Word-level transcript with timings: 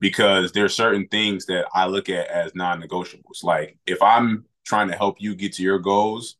because 0.00 0.52
there 0.52 0.64
are 0.64 0.68
certain 0.68 1.08
things 1.08 1.46
that 1.46 1.66
I 1.74 1.86
look 1.86 2.08
at 2.08 2.28
as 2.28 2.54
non-negotiables. 2.54 3.42
Like 3.42 3.78
if 3.86 4.02
I'm 4.02 4.44
trying 4.64 4.88
to 4.88 4.96
help 4.96 5.16
you 5.20 5.34
get 5.34 5.54
to 5.54 5.62
your 5.62 5.78
goals, 5.78 6.36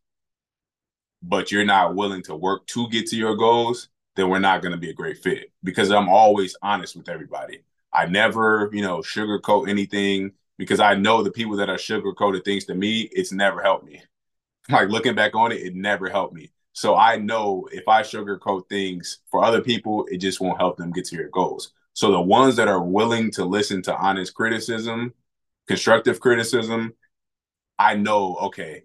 but 1.22 1.50
you're 1.50 1.64
not 1.64 1.94
willing 1.94 2.22
to 2.22 2.36
work 2.36 2.66
to 2.68 2.88
get 2.88 3.06
to 3.08 3.16
your 3.16 3.36
goals, 3.36 3.88
then 4.14 4.28
we're 4.28 4.38
not 4.38 4.62
going 4.62 4.72
to 4.72 4.78
be 4.78 4.90
a 4.90 4.94
great 4.94 5.18
fit 5.18 5.52
because 5.62 5.90
I'm 5.90 6.08
always 6.08 6.56
honest 6.62 6.96
with 6.96 7.08
everybody. 7.08 7.62
I 7.92 8.06
never, 8.06 8.70
you 8.72 8.82
know, 8.82 8.98
sugarcoat 8.98 9.68
anything 9.68 10.32
because 10.58 10.80
I 10.80 10.94
know 10.94 11.22
the 11.22 11.30
people 11.30 11.56
that 11.56 11.70
are 11.70 11.76
sugarcoated 11.76 12.44
things 12.44 12.64
to 12.66 12.74
me, 12.74 13.02
it's 13.12 13.32
never 13.32 13.62
helped 13.62 13.86
me. 13.86 14.02
Like 14.68 14.88
looking 14.88 15.14
back 15.14 15.36
on 15.36 15.52
it, 15.52 15.62
it 15.62 15.76
never 15.76 16.08
helped 16.08 16.34
me. 16.34 16.50
So 16.72 16.96
I 16.96 17.18
know 17.18 17.68
if 17.70 17.86
I 17.86 18.02
sugarcoat 18.02 18.68
things 18.68 19.18
for 19.30 19.44
other 19.44 19.60
people, 19.60 20.06
it 20.10 20.16
just 20.16 20.40
won't 20.40 20.58
help 20.58 20.76
them 20.76 20.90
get 20.90 21.04
to 21.06 21.16
your 21.16 21.28
goals. 21.28 21.72
So 21.96 22.12
the 22.12 22.20
ones 22.20 22.56
that 22.56 22.68
are 22.68 22.82
willing 22.82 23.30
to 23.32 23.46
listen 23.46 23.80
to 23.84 23.96
honest 23.96 24.34
criticism, 24.34 25.14
constructive 25.66 26.20
criticism, 26.20 26.92
I 27.78 27.94
know, 27.94 28.36
okay, 28.36 28.82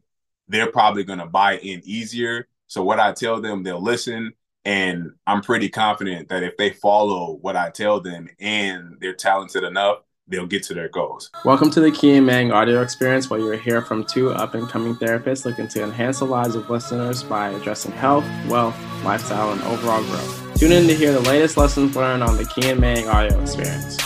they're 0.47 0.71
probably 0.71 1.03
going 1.03 1.19
to 1.19 1.25
buy 1.25 1.57
in 1.57 1.81
easier. 1.83 2.47
So 2.67 2.85
what 2.85 3.01
I 3.01 3.11
tell 3.11 3.41
them, 3.41 3.63
they'll 3.63 3.83
listen. 3.83 4.31
And 4.63 5.11
I'm 5.27 5.41
pretty 5.41 5.67
confident 5.67 6.29
that 6.29 6.43
if 6.43 6.55
they 6.55 6.69
follow 6.69 7.37
what 7.41 7.57
I 7.57 7.69
tell 7.69 7.99
them 7.99 8.29
and 8.39 8.95
they're 9.01 9.11
talented 9.11 9.65
enough, 9.65 9.97
they'll 10.29 10.47
get 10.47 10.63
to 10.63 10.73
their 10.73 10.87
goals. 10.87 11.29
Welcome 11.43 11.69
to 11.71 11.81
the 11.81 11.91
Key 11.91 12.15
and 12.15 12.25
Mang 12.25 12.53
audio 12.53 12.81
experience, 12.81 13.29
where 13.29 13.41
you'll 13.41 13.57
hear 13.57 13.81
from 13.81 14.05
two 14.05 14.31
up 14.31 14.53
and 14.53 14.69
coming 14.69 14.95
therapists 14.95 15.43
looking 15.43 15.67
to 15.67 15.83
enhance 15.83 16.19
the 16.19 16.25
lives 16.25 16.55
of 16.55 16.69
listeners 16.69 17.23
by 17.23 17.49
addressing 17.49 17.91
health, 17.91 18.23
wealth, 18.47 18.77
lifestyle, 19.03 19.51
and 19.51 19.61
overall 19.63 20.01
growth. 20.03 20.40
Tune 20.61 20.73
in 20.73 20.85
to 20.89 20.93
hear 20.93 21.11
the 21.11 21.21
latest 21.21 21.57
lessons 21.57 21.95
learned 21.95 22.21
on 22.21 22.37
the 22.37 22.45
Key 22.45 22.69
and 22.69 22.79
Mang 22.79 23.07
audio 23.07 23.41
experience. 23.41 23.97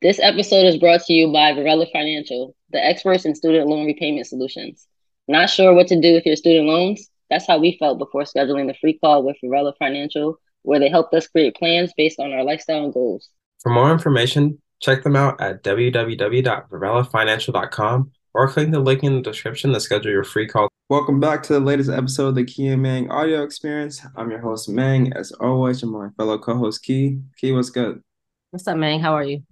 This 0.00 0.18
episode 0.18 0.64
is 0.64 0.78
brought 0.78 1.02
to 1.02 1.12
you 1.12 1.30
by 1.30 1.52
Varela 1.52 1.84
Financial, 1.92 2.56
the 2.70 2.82
experts 2.82 3.26
in 3.26 3.34
student 3.34 3.68
loan 3.68 3.84
repayment 3.84 4.26
solutions. 4.26 4.86
Not 5.28 5.50
sure 5.50 5.74
what 5.74 5.88
to 5.88 6.00
do 6.00 6.14
with 6.14 6.24
your 6.24 6.36
student 6.36 6.68
loans? 6.68 7.10
That's 7.28 7.46
how 7.46 7.58
we 7.58 7.76
felt 7.78 7.98
before 7.98 8.22
scheduling 8.22 8.66
the 8.66 8.72
free 8.80 8.98
call 8.98 9.24
with 9.24 9.36
Varela 9.44 9.74
Financial, 9.78 10.40
where 10.62 10.80
they 10.80 10.88
helped 10.88 11.12
us 11.12 11.26
create 11.26 11.56
plans 11.56 11.92
based 11.94 12.18
on 12.18 12.32
our 12.32 12.44
lifestyle 12.44 12.84
and 12.84 12.94
goals. 12.94 13.28
For 13.60 13.68
more 13.68 13.92
information, 13.92 14.62
check 14.80 15.02
them 15.02 15.16
out 15.16 15.38
at 15.38 15.62
www.varelafinancial.com 15.62 18.10
or 18.34 18.48
click 18.48 18.70
the 18.70 18.80
link 18.80 19.02
in 19.02 19.14
the 19.14 19.20
description 19.20 19.72
to 19.72 19.80
schedule 19.80 20.10
your 20.10 20.24
free 20.24 20.46
call. 20.46 20.68
Welcome 20.88 21.20
back 21.20 21.42
to 21.44 21.52
the 21.52 21.60
latest 21.60 21.90
episode 21.90 22.28
of 22.28 22.34
the 22.34 22.44
Key 22.44 22.68
and 22.68 22.82
Mang 22.82 23.10
audio 23.10 23.42
experience. 23.42 24.00
I'm 24.16 24.30
your 24.30 24.40
host, 24.40 24.68
Mang, 24.68 25.12
as 25.12 25.32
always, 25.32 25.82
and 25.82 25.92
my 25.92 26.08
fellow 26.16 26.38
co-host, 26.38 26.82
Key. 26.82 27.18
Key, 27.36 27.52
what's 27.52 27.70
good? 27.70 28.02
What's 28.50 28.66
up, 28.66 28.76
Mang? 28.76 29.00
How 29.00 29.14
are 29.14 29.24
you? 29.24 29.42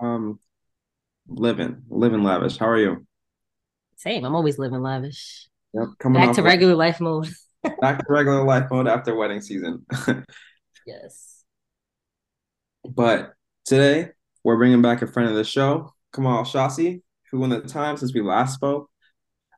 Um, 0.00 0.40
living, 1.28 1.82
living 1.88 2.22
lavish. 2.22 2.58
How 2.58 2.68
are 2.68 2.78
you? 2.78 3.06
Same. 3.96 4.24
I'm 4.24 4.34
always 4.34 4.58
living 4.58 4.82
lavish. 4.82 5.48
Yep. 5.74 5.88
Coming 5.98 6.22
back 6.22 6.34
to 6.36 6.42
regular 6.42 6.74
life 6.74 7.00
mode. 7.00 7.28
back 7.80 7.98
to 7.98 8.04
regular 8.08 8.44
life 8.44 8.70
mode 8.70 8.88
after 8.88 9.14
wedding 9.14 9.40
season. 9.40 9.84
yes. 10.86 11.44
But 12.84 13.34
today 13.64 14.10
we're 14.44 14.56
bringing 14.56 14.82
back 14.82 15.02
a 15.02 15.06
friend 15.06 15.28
of 15.28 15.34
the 15.34 15.44
show, 15.44 15.94
Kamal 16.14 16.44
Shasi, 16.44 17.02
who 17.30 17.42
in 17.44 17.50
the 17.50 17.60
time 17.60 17.96
since 17.96 18.14
we 18.14 18.22
last 18.22 18.54
spoke, 18.54 18.90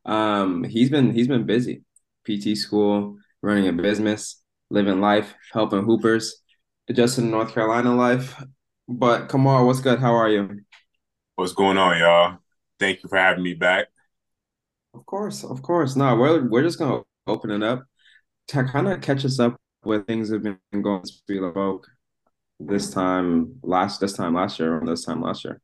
um, 0.04 0.64
he's 0.64 0.90
been 0.90 1.12
he's 1.12 1.28
been 1.28 1.46
busy. 1.46 1.82
PT 2.26 2.56
school, 2.56 3.16
running 3.42 3.68
a 3.68 3.72
business, 3.72 4.42
living 4.70 5.00
life, 5.00 5.34
helping 5.52 5.82
hoopers, 5.82 6.42
adjusting 6.88 7.30
North 7.30 7.54
Carolina 7.54 7.94
life, 7.94 8.42
but 8.88 9.28
Kamal, 9.28 9.66
what's 9.66 9.80
good? 9.80 10.00
How 10.00 10.14
are 10.14 10.28
you? 10.28 10.60
What's 11.36 11.52
going 11.52 11.78
on, 11.78 11.98
y'all? 11.98 12.38
Thank 12.80 13.02
you 13.02 13.08
for 13.08 13.18
having 13.18 13.44
me 13.44 13.54
back. 13.54 13.86
Of 14.94 15.06
course, 15.06 15.44
of 15.44 15.62
course. 15.62 15.94
No, 15.94 16.16
we're 16.16 16.48
we're 16.48 16.62
just 16.62 16.78
gonna 16.78 17.02
open 17.26 17.50
it 17.50 17.62
up 17.62 17.84
to 18.48 18.64
kind 18.64 18.88
of 18.88 19.00
catch 19.00 19.24
us 19.24 19.38
up 19.38 19.56
where 19.82 20.02
things 20.02 20.30
have 20.30 20.42
been 20.42 20.58
going 20.82 21.04
to 21.28 21.44
about 21.44 21.84
this 22.58 22.90
time 22.90 23.54
last 23.62 24.00
this 24.00 24.14
time 24.14 24.34
last 24.34 24.58
year 24.58 24.76
or 24.76 24.84
this 24.84 25.04
time 25.04 25.22
last 25.22 25.44
year. 25.44 25.60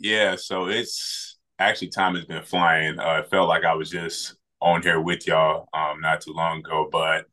Yeah, 0.00 0.36
so 0.36 0.68
it's 0.68 1.38
actually 1.58 1.88
time 1.90 2.14
has 2.16 2.24
been 2.24 2.42
flying. 2.44 2.98
Uh, 2.98 3.18
it 3.24 3.30
felt 3.30 3.48
like 3.48 3.64
I 3.64 3.74
was 3.74 3.90
just 3.90 4.36
on 4.62 4.82
here 4.82 5.00
with 5.00 5.26
y'all 5.26 5.68
um 5.72 6.00
not 6.00 6.20
too 6.20 6.32
long 6.34 6.58
ago, 6.60 6.88
but 6.90 7.26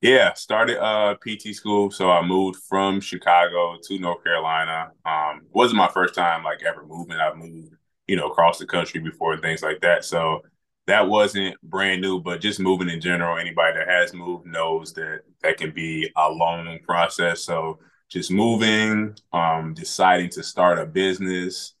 yeah, 0.00 0.32
started 0.34 0.78
uh 0.82 1.14
PT 1.16 1.52
school. 1.54 1.90
So 1.90 2.10
I 2.10 2.24
moved 2.26 2.60
from 2.68 3.00
Chicago 3.00 3.78
to 3.84 3.98
North 3.98 4.24
Carolina. 4.24 4.92
Um, 5.04 5.42
wasn't 5.52 5.78
my 5.78 5.88
first 5.88 6.14
time 6.14 6.44
like 6.44 6.62
ever 6.64 6.84
moving. 6.86 7.16
I've 7.16 7.36
moved, 7.36 7.74
you 8.08 8.16
know, 8.16 8.28
across 8.28 8.58
the 8.58 8.66
country 8.66 9.00
before 9.00 9.32
and 9.34 9.42
things 9.42 9.62
like 9.62 9.80
that. 9.82 10.04
So 10.04 10.42
that 10.86 11.08
wasn't 11.08 11.60
brand 11.62 12.02
new, 12.02 12.20
but 12.20 12.40
just 12.40 12.58
moving 12.60 12.88
in 12.90 13.00
general, 13.00 13.38
anybody 13.38 13.78
that 13.78 13.88
has 13.88 14.12
moved 14.14 14.46
knows 14.46 14.92
that 14.94 15.20
that 15.42 15.56
can 15.56 15.72
be 15.72 16.10
a 16.16 16.28
long 16.30 16.78
process. 16.84 17.42
So 17.44 17.78
just 18.08 18.30
moving, 18.32 19.16
um, 19.32 19.74
deciding 19.74 20.30
to 20.30 20.42
start 20.42 20.78
a 20.80 20.86
business, 20.86 21.74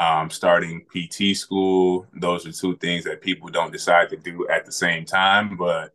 um, 0.00 0.30
starting 0.30 0.86
PT 0.86 1.36
school, 1.36 2.06
those 2.14 2.46
are 2.46 2.52
two 2.52 2.74
things 2.78 3.04
that 3.04 3.20
people 3.20 3.50
don't 3.50 3.70
decide 3.70 4.08
to 4.08 4.16
do 4.16 4.48
at 4.48 4.64
the 4.64 4.72
same 4.72 5.04
time, 5.04 5.58
but 5.58 5.92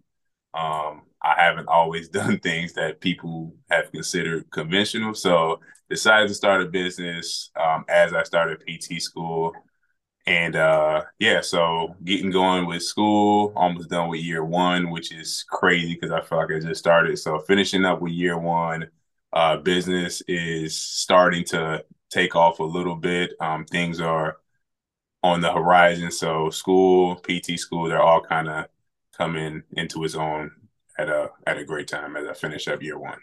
um, 0.54 1.02
I 1.24 1.34
haven't 1.42 1.68
always 1.68 2.08
done 2.20 2.40
things 2.40 2.74
that 2.74 3.02
people 3.02 3.56
have 3.72 3.92
considered 3.92 4.50
conventional. 4.52 5.16
So 5.16 5.60
decided 5.90 6.28
to 6.28 6.36
start 6.36 6.62
a 6.62 6.66
business 6.66 7.50
um, 7.60 7.84
as 7.90 8.14
I 8.14 8.22
started 8.22 8.64
PT 8.68 9.02
school. 9.02 9.54
And 10.28 10.56
uh, 10.56 11.06
yeah, 11.18 11.42
so 11.42 11.96
getting 12.04 12.30
going 12.30 12.68
with 12.68 12.84
school, 12.84 13.54
almost 13.56 13.90
done 13.90 14.10
with 14.10 14.22
year 14.22 14.46
one, 14.46 14.92
which 14.92 15.12
is 15.12 15.44
crazy 15.50 15.96
because 15.96 16.12
I 16.12 16.22
feel 16.22 16.38
like 16.38 16.52
I 16.52 16.60
just 16.60 16.80
started. 16.80 17.18
So 17.18 17.40
finishing 17.40 17.86
up 17.86 18.02
with 18.02 18.12
year 18.12 18.38
one, 18.38 18.88
uh, 19.34 19.58
business 19.58 20.22
is 20.28 20.80
starting 20.80 21.44
to 21.46 21.84
take 22.10 22.36
off 22.36 22.60
a 22.60 22.64
little 22.64 22.96
bit. 22.96 23.34
Um, 23.40 23.66
things 23.66 24.00
are 24.00 24.38
on 25.24 25.42
the 25.42 25.52
horizon. 25.52 26.12
So 26.12 26.50
school, 26.50 27.16
PT 27.16 27.60
school, 27.60 27.88
they're 27.88 28.02
all 28.02 28.22
kind 28.22 28.48
of 28.48 28.66
coming 29.18 29.64
into 29.74 30.04
its 30.04 30.16
own 30.16 30.52
at 30.98 31.10
a 31.10 31.30
at 31.48 31.58
a 31.58 31.66
great 31.66 31.88
time 31.88 32.16
as 32.16 32.28
I 32.28 32.34
finish 32.34 32.68
up 32.68 32.82
year 32.82 32.98
one. 32.98 33.20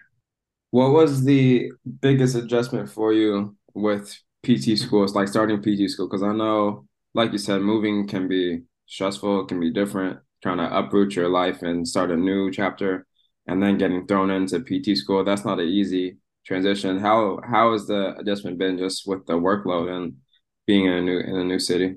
What 0.71 0.93
was 0.93 1.25
the 1.25 1.71
biggest 2.01 2.35
adjustment 2.35 2.91
for 2.91 3.13
you 3.13 3.57
with 3.75 4.19
PT 4.43 4.79
schools, 4.79 5.15
like 5.15 5.29
starting 5.29 5.63
PT 5.63 5.91
school? 5.91 6.09
Because 6.09 6.23
I 6.23 6.33
know, 6.33 6.87
like 7.15 7.33
you 7.33 7.39
said, 7.39 7.61
moving 7.61 8.09
can 8.09 8.27
be 8.27 8.63
stressful, 8.87 9.47
can 9.47 9.61
be 9.61 9.71
different. 9.71 10.19
Trying 10.43 10.59
to 10.59 10.77
uproot 10.77 11.15
your 11.15 11.29
life 11.29 11.63
and 11.63 11.87
start 11.87 12.11
a 12.11 12.17
new 12.17 12.51
chapter, 12.51 13.07
and 13.47 13.63
then 13.63 13.79
getting 13.79 14.07
thrown 14.07 14.31
into 14.31 14.61
PT 14.61 14.97
school. 14.97 15.23
That's 15.25 15.45
not 15.45 15.61
an 15.61 15.69
easy 15.69 16.17
transition. 16.45 16.99
How 16.99 17.41
how 17.45 17.73
has 17.73 17.87
the 17.87 18.17
adjustment 18.19 18.59
been 18.59 18.79
just 18.79 19.07
with 19.07 19.27
the 19.27 19.35
workload 19.35 19.91
and 19.95 20.15
being 20.67 20.87
in 20.87 20.93
a 20.93 21.01
new 21.03 21.19
in 21.19 21.37
a 21.37 21.45
new 21.45 21.59
city? 21.59 21.97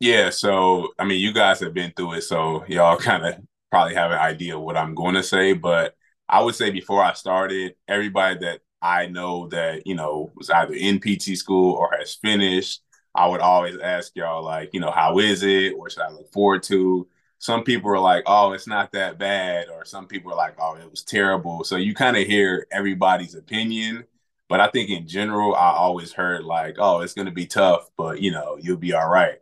Yeah, 0.00 0.30
so 0.30 0.88
I 0.98 1.04
mean, 1.04 1.20
you 1.20 1.32
guys 1.32 1.60
have 1.60 1.72
been 1.74 1.92
through 1.96 2.14
it, 2.14 2.22
so 2.22 2.64
y'all 2.66 2.98
kind 2.98 3.24
of 3.24 3.34
probably 3.70 3.94
have 3.94 4.10
an 4.10 4.18
idea 4.18 4.56
of 4.56 4.62
what 4.62 4.76
I'm 4.76 4.94
going 4.94 5.14
to 5.14 5.22
say, 5.22 5.52
but 5.54 5.94
I 6.28 6.42
would 6.42 6.54
say 6.54 6.70
before 6.70 7.02
I 7.02 7.12
started, 7.14 7.74
everybody 7.88 8.38
that 8.40 8.60
I 8.82 9.06
know 9.06 9.48
that, 9.48 9.86
you 9.86 9.94
know, 9.94 10.32
was 10.36 10.50
either 10.50 10.74
in 10.74 11.00
PT 11.00 11.36
school 11.36 11.74
or 11.74 11.90
has 11.98 12.14
finished, 12.14 12.82
I 13.14 13.26
would 13.28 13.40
always 13.40 13.78
ask 13.78 14.14
y'all, 14.16 14.44
like, 14.44 14.70
you 14.72 14.80
know, 14.80 14.90
how 14.90 15.18
is 15.18 15.42
it? 15.42 15.76
What 15.78 15.92
should 15.92 16.02
I 16.02 16.10
look 16.10 16.30
forward 16.32 16.62
to? 16.64 17.08
Some 17.38 17.64
people 17.64 17.90
are 17.90 17.98
like, 17.98 18.24
oh, 18.26 18.52
it's 18.52 18.66
not 18.66 18.92
that 18.92 19.18
bad. 19.18 19.68
Or 19.68 19.84
some 19.84 20.06
people 20.06 20.32
are 20.32 20.36
like, 20.36 20.56
oh, 20.60 20.76
it 20.76 20.90
was 20.90 21.02
terrible. 21.02 21.64
So 21.64 21.76
you 21.76 21.94
kind 21.94 22.16
of 22.16 22.26
hear 22.26 22.66
everybody's 22.72 23.34
opinion. 23.34 24.04
But 24.48 24.60
I 24.60 24.68
think 24.68 24.90
in 24.90 25.08
general, 25.08 25.54
I 25.54 25.72
always 25.72 26.12
heard 26.12 26.44
like, 26.44 26.76
oh, 26.78 27.00
it's 27.00 27.14
going 27.14 27.26
to 27.26 27.32
be 27.32 27.46
tough, 27.46 27.90
but, 27.96 28.20
you 28.22 28.30
know, 28.30 28.56
you'll 28.60 28.76
be 28.76 28.94
all 28.94 29.08
right. 29.08 29.38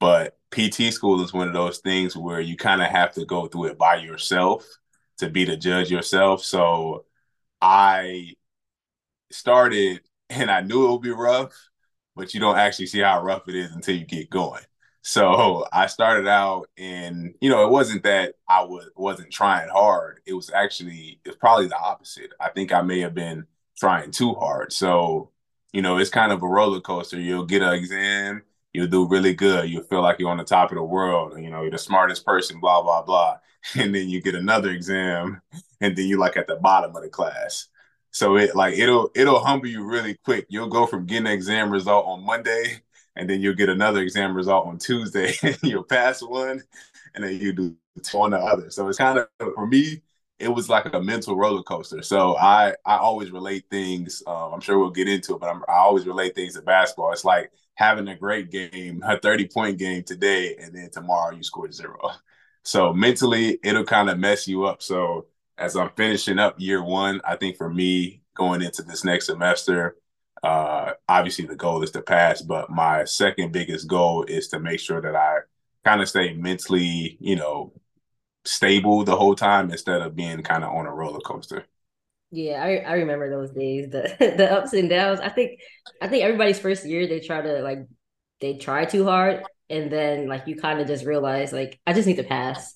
But 0.00 0.38
PT 0.50 0.92
school 0.92 1.22
is 1.24 1.32
one 1.32 1.48
of 1.48 1.54
those 1.54 1.78
things 1.78 2.16
where 2.16 2.40
you 2.40 2.56
kind 2.56 2.82
of 2.82 2.88
have 2.88 3.14
to 3.14 3.24
go 3.24 3.46
through 3.48 3.66
it 3.66 3.78
by 3.78 3.96
yourself 3.96 4.66
to 5.18 5.28
be 5.28 5.44
the 5.44 5.56
judge 5.56 5.90
yourself. 5.90 6.44
So 6.44 7.06
I 7.60 8.34
started 9.30 10.00
and 10.30 10.50
I 10.50 10.60
knew 10.60 10.86
it 10.88 10.92
would 10.92 11.02
be 11.02 11.10
rough, 11.10 11.52
but 12.14 12.34
you 12.34 12.40
don't 12.40 12.58
actually 12.58 12.86
see 12.86 13.00
how 13.00 13.22
rough 13.22 13.48
it 13.48 13.54
is 13.54 13.72
until 13.72 13.96
you 13.96 14.04
get 14.04 14.30
going. 14.30 14.62
So 15.08 15.64
I 15.72 15.86
started 15.86 16.26
out 16.26 16.68
and 16.76 17.34
you 17.40 17.48
know, 17.48 17.64
it 17.64 17.70
wasn't 17.70 18.02
that 18.02 18.34
I 18.48 18.64
was 18.64 18.88
wasn't 18.96 19.32
trying 19.32 19.68
hard. 19.68 20.20
It 20.26 20.34
was 20.34 20.50
actually 20.50 21.20
it's 21.24 21.36
probably 21.36 21.68
the 21.68 21.78
opposite. 21.78 22.32
I 22.40 22.50
think 22.50 22.72
I 22.72 22.82
may 22.82 23.00
have 23.00 23.14
been 23.14 23.46
trying 23.78 24.10
too 24.10 24.34
hard. 24.34 24.72
So, 24.72 25.30
you 25.72 25.82
know, 25.82 25.98
it's 25.98 26.10
kind 26.10 26.32
of 26.32 26.42
a 26.42 26.48
roller 26.48 26.80
coaster. 26.80 27.20
You'll 27.20 27.44
get 27.46 27.62
an 27.62 27.74
exam 27.74 28.42
you'll 28.76 28.86
do 28.86 29.08
really 29.08 29.32
good. 29.34 29.70
You'll 29.70 29.84
feel 29.84 30.02
like 30.02 30.18
you're 30.18 30.30
on 30.30 30.36
the 30.36 30.44
top 30.44 30.70
of 30.70 30.76
the 30.76 30.82
world. 30.82 31.40
You 31.40 31.50
know, 31.50 31.62
you're 31.62 31.70
the 31.70 31.78
smartest 31.78 32.26
person, 32.26 32.60
blah, 32.60 32.82
blah, 32.82 33.02
blah. 33.02 33.38
And 33.74 33.92
then 33.92 34.08
you 34.08 34.22
get 34.22 34.36
another 34.36 34.70
exam 34.70 35.42
and 35.80 35.96
then 35.96 36.06
you're 36.06 36.20
like 36.20 36.36
at 36.36 36.46
the 36.46 36.54
bottom 36.54 36.94
of 36.94 37.02
the 37.02 37.08
class. 37.08 37.66
So 38.12 38.36
it 38.36 38.54
like 38.54 38.74
it'll 38.78 39.10
it'll 39.16 39.44
humble 39.44 39.66
you 39.66 39.82
really 39.82 40.16
quick. 40.24 40.46
You'll 40.48 40.68
go 40.68 40.86
from 40.86 41.04
getting 41.04 41.26
an 41.26 41.32
exam 41.32 41.70
result 41.70 42.06
on 42.06 42.24
Monday, 42.24 42.82
and 43.16 43.28
then 43.28 43.40
you'll 43.40 43.54
get 43.54 43.68
another 43.68 44.00
exam 44.02 44.36
result 44.36 44.66
on 44.66 44.78
Tuesday. 44.78 45.34
And 45.42 45.58
you'll 45.62 45.82
pass 45.84 46.22
one, 46.22 46.62
and 47.14 47.24
then 47.24 47.38
you 47.40 47.52
do 47.52 47.76
two 48.02 48.18
on 48.20 48.30
the 48.30 48.38
other. 48.38 48.70
So 48.70 48.88
it's 48.88 48.98
kind 48.98 49.18
of 49.18 49.28
for 49.54 49.66
me, 49.66 50.02
it 50.38 50.48
was 50.48 50.68
like 50.68 50.92
a 50.92 51.00
mental 51.00 51.36
roller 51.36 51.62
coaster. 51.62 52.02
So 52.02 52.36
I 52.36 52.74
I 52.84 52.96
always 52.98 53.30
relate 53.30 53.64
things. 53.70 54.22
Um, 54.26 54.54
I'm 54.54 54.60
sure 54.60 54.78
we'll 54.78 54.90
get 54.90 55.08
into 55.08 55.34
it, 55.34 55.40
but 55.40 55.48
I'm, 55.48 55.62
I 55.68 55.76
always 55.78 56.06
relate 56.06 56.34
things 56.34 56.54
to 56.54 56.62
basketball. 56.62 57.12
It's 57.12 57.24
like 57.24 57.50
having 57.74 58.08
a 58.08 58.16
great 58.16 58.50
game, 58.50 59.02
a 59.04 59.18
30 59.18 59.48
point 59.48 59.78
game 59.78 60.02
today, 60.02 60.56
and 60.60 60.74
then 60.74 60.90
tomorrow 60.90 61.34
you 61.34 61.42
score 61.42 61.70
zero. 61.70 61.98
So 62.64 62.92
mentally, 62.92 63.60
it'll 63.62 63.84
kind 63.84 64.10
of 64.10 64.18
mess 64.18 64.48
you 64.48 64.64
up. 64.64 64.82
So 64.82 65.26
as 65.56 65.76
I'm 65.76 65.90
finishing 65.96 66.40
up 66.40 66.56
year 66.58 66.82
one, 66.82 67.20
I 67.24 67.36
think 67.36 67.56
for 67.56 67.72
me 67.72 68.22
going 68.34 68.60
into 68.60 68.82
this 68.82 69.04
next 69.04 69.26
semester, 69.26 69.96
uh, 70.42 70.92
obviously 71.08 71.46
the 71.46 71.56
goal 71.56 71.82
is 71.82 71.90
to 71.92 72.02
pass, 72.02 72.42
but 72.42 72.70
my 72.70 73.04
second 73.04 73.52
biggest 73.52 73.88
goal 73.88 74.24
is 74.24 74.48
to 74.48 74.60
make 74.60 74.80
sure 74.80 75.00
that 75.00 75.16
I 75.16 75.38
kind 75.84 76.00
of 76.00 76.08
stay 76.08 76.34
mentally, 76.34 77.16
you 77.20 77.36
know, 77.36 77.72
stable 78.44 79.04
the 79.04 79.16
whole 79.16 79.34
time 79.34 79.70
instead 79.70 80.02
of 80.02 80.16
being 80.16 80.42
kind 80.42 80.64
of 80.64 80.72
on 80.74 80.86
a 80.86 80.94
roller 80.94 81.20
coaster. 81.20 81.66
Yeah, 82.30 82.62
I, 82.62 82.76
I 82.78 82.92
remember 82.94 83.30
those 83.30 83.50
days, 83.52 83.90
the 83.90 84.14
the 84.36 84.50
ups 84.52 84.72
and 84.72 84.90
downs. 84.90 85.20
I 85.20 85.28
think 85.28 85.60
I 86.00 86.08
think 86.08 86.24
everybody's 86.24 86.58
first 86.58 86.84
year 86.84 87.06
they 87.06 87.20
try 87.20 87.40
to 87.40 87.62
like 87.62 87.78
they 88.40 88.58
try 88.58 88.84
too 88.84 89.04
hard 89.04 89.44
and 89.70 89.90
then 89.90 90.28
like 90.28 90.46
you 90.46 90.56
kind 90.56 90.80
of 90.80 90.86
just 90.86 91.04
realize 91.04 91.52
like 91.52 91.80
I 91.86 91.92
just 91.92 92.06
need 92.06 92.16
to 92.16 92.24
pass. 92.24 92.74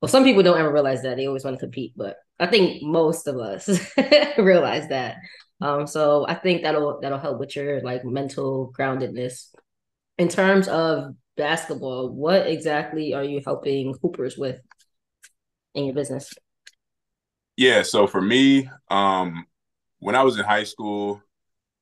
Well, 0.00 0.08
some 0.10 0.24
people 0.24 0.42
don't 0.42 0.58
ever 0.58 0.72
realize 0.72 1.02
that 1.02 1.16
they 1.16 1.26
always 1.26 1.44
want 1.44 1.56
to 1.56 1.60
compete, 1.60 1.94
but 1.96 2.16
I 2.38 2.46
think 2.46 2.82
most 2.82 3.26
of 3.26 3.36
us 3.38 3.68
realize 4.38 4.88
that. 4.88 5.16
Um, 5.60 5.86
so 5.86 6.26
I 6.28 6.34
think 6.34 6.62
that'll 6.62 7.00
that'll 7.00 7.18
help 7.18 7.38
with 7.38 7.56
your 7.56 7.80
like 7.80 8.04
mental 8.04 8.72
groundedness. 8.78 9.54
In 10.18 10.28
terms 10.28 10.68
of 10.68 11.14
basketball, 11.36 12.10
what 12.10 12.46
exactly 12.46 13.14
are 13.14 13.24
you 13.24 13.40
helping 13.44 13.94
hoopers 14.02 14.36
with 14.36 14.60
in 15.74 15.84
your 15.84 15.94
business? 15.94 16.32
Yeah, 17.56 17.82
so 17.82 18.06
for 18.06 18.20
me, 18.20 18.68
um, 18.90 19.46
when 19.98 20.14
I 20.14 20.22
was 20.22 20.38
in 20.38 20.44
high 20.44 20.64
school, 20.64 21.22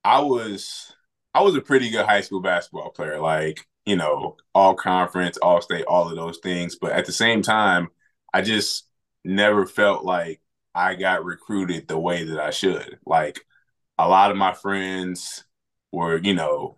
I 0.04 0.20
was 0.20 0.94
I 1.34 1.42
was 1.42 1.56
a 1.56 1.60
pretty 1.60 1.90
good 1.90 2.06
high 2.06 2.20
school 2.20 2.40
basketball 2.40 2.90
player. 2.90 3.18
Like, 3.20 3.66
you 3.84 3.96
know, 3.96 4.36
all 4.54 4.74
conference, 4.74 5.36
all 5.38 5.60
state, 5.60 5.84
all 5.86 6.08
of 6.08 6.16
those 6.16 6.38
things. 6.38 6.76
But 6.76 6.92
at 6.92 7.06
the 7.06 7.12
same 7.12 7.42
time, 7.42 7.88
I 8.32 8.42
just 8.42 8.86
never 9.24 9.66
felt 9.66 10.04
like 10.04 10.40
I 10.74 10.94
got 10.94 11.24
recruited 11.24 11.88
the 11.88 11.98
way 11.98 12.24
that 12.24 12.38
I 12.38 12.50
should. 12.50 12.98
Like 13.04 13.40
a 13.98 14.08
lot 14.08 14.30
of 14.30 14.36
my 14.36 14.52
friends 14.54 15.44
were, 15.92 16.18
you 16.18 16.34
know, 16.34 16.76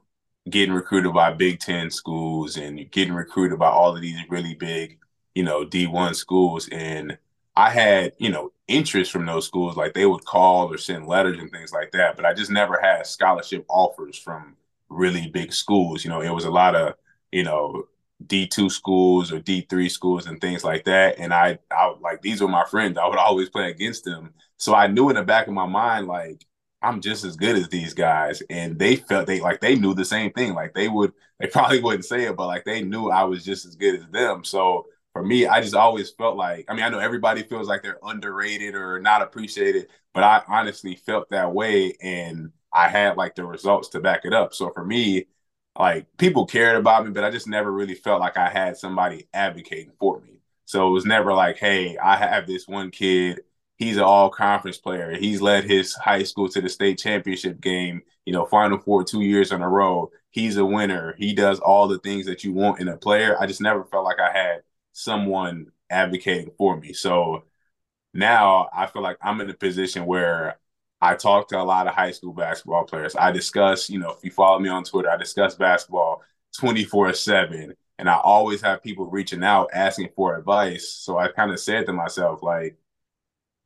getting 0.48 0.74
recruited 0.74 1.12
by 1.12 1.32
Big 1.32 1.60
Ten 1.60 1.90
schools 1.90 2.56
and 2.56 2.90
getting 2.90 3.14
recruited 3.14 3.58
by 3.58 3.68
all 3.68 3.94
of 3.94 4.02
these 4.02 4.18
really 4.28 4.54
big, 4.54 4.98
you 5.34 5.42
know, 5.42 5.64
D1 5.64 6.14
schools. 6.14 6.68
And 6.70 7.18
I 7.56 7.70
had, 7.70 8.12
you 8.18 8.30
know, 8.30 8.52
interest 8.68 9.10
from 9.10 9.26
those 9.26 9.46
schools. 9.46 9.76
Like 9.76 9.94
they 9.94 10.06
would 10.06 10.24
call 10.24 10.72
or 10.72 10.78
send 10.78 11.06
letters 11.06 11.38
and 11.38 11.50
things 11.50 11.72
like 11.72 11.90
that. 11.92 12.16
But 12.16 12.26
I 12.26 12.34
just 12.34 12.50
never 12.50 12.80
had 12.80 13.06
scholarship 13.06 13.64
offers 13.68 14.18
from 14.18 14.56
really 14.88 15.28
big 15.28 15.52
schools. 15.52 16.04
You 16.04 16.10
know, 16.10 16.20
it 16.20 16.30
was 16.30 16.44
a 16.44 16.50
lot 16.50 16.74
of, 16.76 16.94
you 17.32 17.42
know, 17.42 17.88
D2 18.24 18.68
schools 18.70 19.32
or 19.32 19.40
D3 19.40 19.88
schools 19.88 20.26
and 20.26 20.40
things 20.40 20.64
like 20.64 20.84
that. 20.84 21.18
And 21.18 21.34
I, 21.34 21.58
I 21.70 21.94
like, 22.00 22.22
these 22.22 22.40
were 22.40 22.48
my 22.48 22.64
friends. 22.66 22.98
I 22.98 23.06
would 23.08 23.18
always 23.18 23.48
play 23.50 23.70
against 23.70 24.04
them. 24.04 24.34
So 24.58 24.74
I 24.74 24.86
knew 24.86 25.10
in 25.10 25.16
the 25.16 25.22
back 25.22 25.48
of 25.48 25.54
my 25.54 25.66
mind, 25.66 26.06
like, 26.06 26.44
I'm 26.82 27.00
just 27.00 27.24
as 27.24 27.36
good 27.36 27.56
as 27.56 27.68
these 27.68 27.94
guys. 27.94 28.42
And 28.50 28.78
they 28.78 28.96
felt 28.96 29.26
they 29.26 29.40
like 29.40 29.60
they 29.60 29.76
knew 29.76 29.94
the 29.94 30.04
same 30.04 30.32
thing. 30.32 30.54
Like 30.54 30.74
they 30.74 30.88
would, 30.88 31.12
they 31.40 31.46
probably 31.52 31.80
wouldn't 31.80 32.04
say 32.04 32.24
it, 32.24 32.36
but 32.36 32.46
like 32.46 32.64
they 32.64 32.82
knew 32.82 33.08
I 33.10 33.24
was 33.24 33.44
just 33.44 33.66
as 33.66 33.76
good 33.76 33.96
as 34.00 34.06
them. 34.08 34.44
So 34.44 34.86
for 35.12 35.24
me, 35.24 35.46
I 35.46 35.60
just 35.62 35.74
always 35.74 36.10
felt 36.10 36.36
like, 36.36 36.66
I 36.68 36.74
mean, 36.74 36.84
I 36.84 36.88
know 36.90 36.98
everybody 36.98 37.42
feels 37.42 37.68
like 37.68 37.82
they're 37.82 37.98
underrated 38.02 38.74
or 38.74 39.00
not 39.00 39.22
appreciated, 39.22 39.88
but 40.14 40.22
I 40.22 40.42
honestly 40.48 40.94
felt 40.96 41.30
that 41.30 41.52
way. 41.52 41.94
And 42.02 42.52
I 42.72 42.88
had 42.88 43.16
like 43.16 43.34
the 43.34 43.44
results 43.46 43.88
to 43.90 44.00
back 44.00 44.24
it 44.24 44.34
up. 44.34 44.52
So 44.54 44.70
for 44.70 44.84
me, 44.84 45.26
like 45.78 46.06
people 46.18 46.46
cared 46.46 46.76
about 46.76 47.04
me, 47.04 47.12
but 47.12 47.24
I 47.24 47.30
just 47.30 47.48
never 47.48 47.70
really 47.70 47.94
felt 47.94 48.20
like 48.20 48.36
I 48.36 48.48
had 48.48 48.76
somebody 48.76 49.28
advocating 49.34 49.92
for 49.98 50.20
me. 50.20 50.40
So 50.64 50.88
it 50.88 50.90
was 50.90 51.04
never 51.06 51.32
like, 51.32 51.58
hey, 51.58 51.96
I 51.98 52.16
have 52.16 52.46
this 52.46 52.66
one 52.66 52.90
kid 52.90 53.40
he's 53.76 53.96
an 53.96 54.02
all 54.02 54.30
conference 54.30 54.78
player. 54.78 55.16
He's 55.16 55.40
led 55.40 55.64
his 55.64 55.94
high 55.94 56.22
school 56.22 56.48
to 56.50 56.60
the 56.60 56.68
state 56.68 56.98
championship 56.98 57.60
game, 57.60 58.02
you 58.24 58.32
know, 58.32 58.46
final 58.46 58.78
four 58.78 59.04
two 59.04 59.22
years 59.22 59.52
in 59.52 59.62
a 59.62 59.68
row. 59.68 60.10
He's 60.30 60.56
a 60.56 60.64
winner. 60.64 61.14
He 61.18 61.34
does 61.34 61.60
all 61.60 61.88
the 61.88 61.98
things 61.98 62.26
that 62.26 62.44
you 62.44 62.52
want 62.52 62.80
in 62.80 62.88
a 62.88 62.96
player. 62.96 63.36
I 63.40 63.46
just 63.46 63.60
never 63.60 63.84
felt 63.84 64.04
like 64.04 64.20
I 64.20 64.32
had 64.32 64.62
someone 64.92 65.66
advocating 65.90 66.50
for 66.58 66.76
me. 66.76 66.92
So 66.92 67.44
now 68.14 68.68
I 68.74 68.86
feel 68.86 69.02
like 69.02 69.18
I'm 69.22 69.40
in 69.40 69.50
a 69.50 69.54
position 69.54 70.06
where 70.06 70.58
I 71.00 71.14
talk 71.14 71.48
to 71.48 71.60
a 71.60 71.62
lot 71.62 71.86
of 71.86 71.94
high 71.94 72.10
school 72.12 72.32
basketball 72.32 72.84
players. 72.84 73.14
I 73.16 73.30
discuss, 73.30 73.90
you 73.90 73.98
know, 73.98 74.10
if 74.12 74.24
you 74.24 74.30
follow 74.30 74.58
me 74.58 74.68
on 74.70 74.84
Twitter, 74.84 75.10
I 75.10 75.16
discuss 75.16 75.54
basketball 75.54 76.22
24 76.58 77.12
7. 77.12 77.74
And 77.98 78.10
I 78.10 78.18
always 78.18 78.60
have 78.62 78.82
people 78.82 79.06
reaching 79.06 79.42
out 79.42 79.70
asking 79.72 80.10
for 80.14 80.36
advice. 80.36 80.88
So 80.90 81.18
I 81.18 81.28
kind 81.28 81.50
of 81.50 81.60
said 81.60 81.86
to 81.86 81.92
myself, 81.92 82.42
like, 82.42 82.76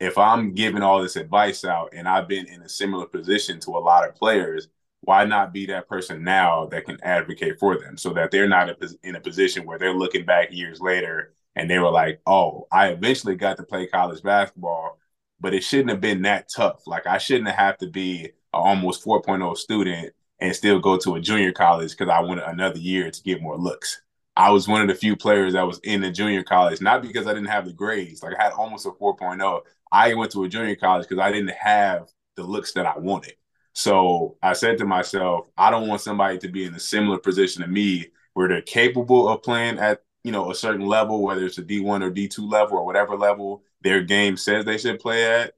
if 0.00 0.18
I'm 0.18 0.54
giving 0.54 0.82
all 0.82 1.02
this 1.02 1.16
advice 1.16 1.64
out 1.64 1.92
and 1.94 2.08
I've 2.08 2.28
been 2.28 2.46
in 2.46 2.62
a 2.62 2.68
similar 2.68 3.06
position 3.06 3.60
to 3.60 3.72
a 3.72 3.78
lot 3.78 4.08
of 4.08 4.14
players, 4.14 4.68
why 5.02 5.24
not 5.24 5.52
be 5.52 5.66
that 5.66 5.88
person 5.88 6.24
now 6.24 6.66
that 6.66 6.84
can 6.86 6.98
advocate 7.02 7.58
for 7.58 7.78
them 7.78 7.96
so 7.96 8.12
that 8.14 8.30
they're 8.30 8.48
not 8.48 8.70
in 9.02 9.16
a 9.16 9.20
position 9.20 9.66
where 9.66 9.78
they're 9.78 9.94
looking 9.94 10.24
back 10.24 10.52
years 10.52 10.80
later 10.80 11.34
and 11.56 11.70
they 11.70 11.78
were 11.78 11.90
like, 11.90 12.20
oh, 12.26 12.66
I 12.72 12.88
eventually 12.88 13.34
got 13.36 13.56
to 13.58 13.62
play 13.62 13.86
college 13.86 14.22
basketball, 14.22 14.98
but 15.40 15.54
it 15.54 15.64
shouldn't 15.64 15.90
have 15.90 16.00
been 16.00 16.22
that 16.22 16.48
tough. 16.54 16.86
Like 16.86 17.06
I 17.06 17.18
shouldn't 17.18 17.50
have 17.50 17.78
to 17.78 17.86
be 17.86 18.24
an 18.24 18.30
almost 18.52 19.04
4.0 19.04 19.56
student 19.56 20.14
and 20.38 20.56
still 20.56 20.80
go 20.80 20.96
to 20.98 21.16
a 21.16 21.20
junior 21.20 21.52
college 21.52 21.90
because 21.96 22.10
I 22.10 22.20
wanted 22.20 22.44
another 22.44 22.78
year 22.78 23.10
to 23.10 23.22
get 23.22 23.42
more 23.42 23.58
looks. 23.58 24.00
I 24.40 24.48
was 24.48 24.66
one 24.66 24.80
of 24.80 24.88
the 24.88 24.94
few 24.94 25.16
players 25.16 25.52
that 25.52 25.66
was 25.66 25.80
in 25.80 26.00
the 26.00 26.10
junior 26.10 26.42
college, 26.42 26.80
not 26.80 27.02
because 27.02 27.26
I 27.26 27.34
didn't 27.34 27.50
have 27.50 27.66
the 27.66 27.74
grades. 27.74 28.22
Like 28.22 28.40
I 28.40 28.44
had 28.44 28.52
almost 28.54 28.86
a 28.86 28.90
4.0. 28.90 29.60
I 29.92 30.14
went 30.14 30.32
to 30.32 30.44
a 30.44 30.48
junior 30.48 30.76
college 30.76 31.06
because 31.06 31.22
I 31.22 31.30
didn't 31.30 31.50
have 31.50 32.08
the 32.36 32.44
looks 32.44 32.72
that 32.72 32.86
I 32.86 32.96
wanted. 32.96 33.34
So 33.74 34.38
I 34.42 34.54
said 34.54 34.78
to 34.78 34.86
myself, 34.86 35.48
I 35.58 35.70
don't 35.70 35.88
want 35.88 36.00
somebody 36.00 36.38
to 36.38 36.48
be 36.48 36.64
in 36.64 36.74
a 36.74 36.80
similar 36.80 37.18
position 37.18 37.60
to 37.60 37.68
me 37.68 38.06
where 38.32 38.48
they're 38.48 38.62
capable 38.62 39.28
of 39.28 39.42
playing 39.42 39.78
at, 39.78 40.04
you 40.24 40.32
know, 40.32 40.50
a 40.50 40.54
certain 40.54 40.86
level, 40.86 41.22
whether 41.22 41.44
it's 41.44 41.58
a 41.58 41.62
D1 41.62 42.02
or 42.02 42.10
D2 42.10 42.50
level 42.50 42.78
or 42.78 42.86
whatever 42.86 43.18
level 43.18 43.62
their 43.82 44.00
game 44.00 44.38
says 44.38 44.64
they 44.64 44.78
should 44.78 45.00
play 45.00 45.26
at, 45.26 45.52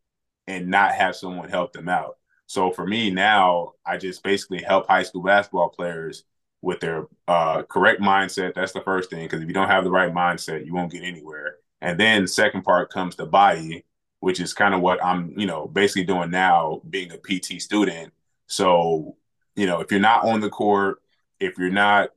and 0.48 0.66
not 0.66 0.92
have 0.92 1.14
someone 1.14 1.48
help 1.48 1.72
them 1.72 1.88
out. 1.88 2.16
So 2.46 2.72
for 2.72 2.84
me 2.84 3.10
now, 3.10 3.74
I 3.86 3.96
just 3.96 4.24
basically 4.24 4.60
help 4.60 4.88
high 4.88 5.04
school 5.04 5.22
basketball 5.22 5.68
players 5.68 6.24
with 6.62 6.80
their 6.80 7.06
uh, 7.28 7.64
correct 7.64 8.00
mindset. 8.00 8.54
That's 8.54 8.72
the 8.72 8.80
first 8.80 9.10
thing, 9.10 9.24
because 9.24 9.42
if 9.42 9.48
you 9.48 9.54
don't 9.54 9.68
have 9.68 9.84
the 9.84 9.90
right 9.90 10.14
mindset, 10.14 10.64
you 10.64 10.72
won't 10.72 10.92
get 10.92 11.02
anywhere. 11.02 11.56
And 11.80 11.98
then 11.98 12.26
second 12.26 12.62
part 12.62 12.90
comes 12.90 13.16
the 13.16 13.26
body, 13.26 13.84
which 14.20 14.40
is 14.40 14.54
kind 14.54 14.72
of 14.72 14.80
what 14.80 15.04
I'm, 15.04 15.34
you 15.36 15.46
know, 15.46 15.66
basically 15.66 16.04
doing 16.04 16.30
now, 16.30 16.80
being 16.88 17.10
a 17.12 17.18
PT 17.18 17.60
student. 17.60 18.12
So, 18.46 19.16
you 19.56 19.66
know, 19.66 19.80
if 19.80 19.90
you're 19.90 20.00
not 20.00 20.24
on 20.24 20.40
the 20.40 20.48
court, 20.48 21.02
if 21.40 21.58
you're 21.58 21.70
not, 21.70 22.10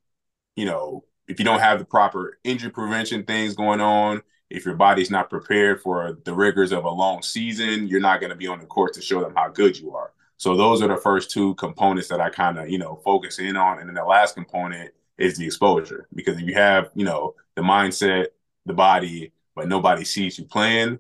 you 0.56 0.66
know, 0.66 1.04
if 1.28 1.40
you 1.40 1.46
don't 1.46 1.60
have 1.60 1.80
the 1.80 1.86
proper 1.86 2.38
injury 2.44 2.70
prevention 2.70 3.24
things 3.24 3.56
going 3.56 3.82
on, 3.82 4.22
if 4.52 4.64
your 4.64 4.76
body's 4.76 5.10
not 5.10 5.32
prepared 5.32 5.82
for 5.82 6.20
the 6.24 6.34
rigors 6.34 6.72
of 6.72 6.86
a 6.86 6.90
long 6.90 7.24
season, 7.24 7.88
you're 7.88 8.00
not 8.00 8.20
going 8.20 8.30
to 8.30 8.36
be 8.36 8.46
on 8.46 8.60
the 8.60 8.66
court 8.68 8.94
to 8.94 9.02
show 9.02 9.22
them 9.22 9.34
how 9.36 9.50
good 9.50 9.78
you 9.78 9.96
are. 9.96 10.12
So 10.38 10.56
those 10.56 10.82
are 10.82 10.88
the 10.88 10.98
first 10.98 11.32
two 11.32 11.56
components 11.56 12.10
that 12.10 12.22
I 12.22 12.30
kind 12.30 12.60
of, 12.60 12.70
you 12.70 12.78
know, 12.78 13.02
focus 13.04 13.40
in 13.40 13.56
on. 13.56 13.80
And 13.80 13.88
then 13.88 13.96
the 13.96 14.04
last 14.04 14.36
component 14.36 14.92
is 15.18 15.38
the 15.38 15.46
exposure. 15.46 16.08
Because 16.14 16.38
if 16.38 16.48
you 16.48 16.56
have, 16.56 16.90
you 16.94 17.06
know, 17.06 17.36
the 17.56 17.62
mindset, 17.62 18.28
the 18.66 18.74
body, 18.74 19.32
but 19.56 19.68
nobody 19.68 20.04
sees 20.04 20.38
you 20.38 20.46
playing, 20.46 21.00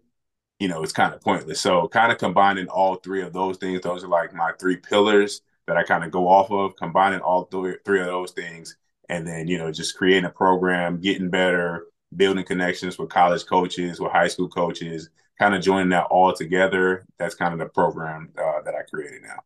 you 0.59 0.67
know, 0.69 0.83
it's 0.83 0.93
kind 0.93 1.13
of 1.13 1.21
pointless. 1.21 1.59
So 1.59 1.87
kind 1.89 2.11
of 2.11 2.17
combining 2.17 2.67
all 2.67 2.95
three 2.95 3.21
of 3.21 3.33
those 3.33 3.57
things, 3.57 3.81
those 3.81 4.03
are 4.03 4.07
like 4.07 4.33
my 4.33 4.51
three 4.59 4.77
pillars 4.77 5.41
that 5.67 5.75
I 5.75 5.83
kind 5.83 6.03
of 6.03 6.11
go 6.11 6.27
off 6.27 6.51
of, 6.51 6.75
combining 6.77 7.19
all 7.19 7.45
th- 7.45 7.79
three 7.83 7.99
of 7.99 8.05
those 8.05 8.31
things. 8.31 8.77
And 9.09 9.27
then, 9.27 9.47
you 9.47 9.57
know, 9.57 9.71
just 9.71 9.97
creating 9.97 10.25
a 10.25 10.29
program, 10.29 11.01
getting 11.01 11.29
better, 11.29 11.87
building 12.15 12.45
connections 12.45 12.97
with 12.97 13.09
college 13.09 13.45
coaches, 13.45 13.99
with 13.99 14.11
high 14.11 14.27
school 14.27 14.47
coaches, 14.47 15.09
kind 15.39 15.55
of 15.55 15.61
joining 15.61 15.89
that 15.89 16.05
all 16.05 16.33
together. 16.33 17.05
That's 17.17 17.35
kind 17.35 17.53
of 17.53 17.59
the 17.59 17.65
program 17.65 18.31
uh, 18.37 18.61
that 18.63 18.75
I 18.75 18.83
created 18.89 19.23
now. 19.23 19.39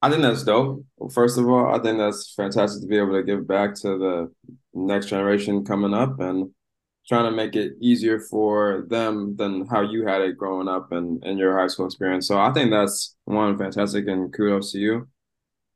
I 0.00 0.10
think 0.10 0.22
that's 0.22 0.44
dope. 0.44 0.84
First 1.12 1.38
of 1.38 1.48
all, 1.48 1.74
I 1.74 1.82
think 1.82 1.98
that's 1.98 2.32
fantastic 2.34 2.82
to 2.82 2.88
be 2.88 2.98
able 2.98 3.14
to 3.14 3.22
give 3.24 3.48
back 3.48 3.74
to 3.76 3.98
the 3.98 4.32
next 4.72 5.06
generation 5.06 5.64
coming 5.64 5.92
up 5.92 6.20
and 6.20 6.50
trying 7.08 7.24
to 7.24 7.36
make 7.36 7.56
it 7.56 7.72
easier 7.80 8.20
for 8.20 8.84
them 8.88 9.34
than 9.36 9.66
how 9.66 9.80
you 9.80 10.06
had 10.06 10.20
it 10.20 10.36
growing 10.36 10.68
up 10.68 10.92
and 10.92 11.24
in 11.24 11.38
your 11.38 11.58
high 11.58 11.66
school 11.66 11.86
experience. 11.86 12.28
So 12.28 12.38
I 12.38 12.52
think 12.52 12.70
that's 12.70 13.16
one 13.24 13.58
fantastic 13.58 14.06
and 14.06 14.32
kudos 14.32 14.72
to 14.72 14.78
you. 14.78 15.08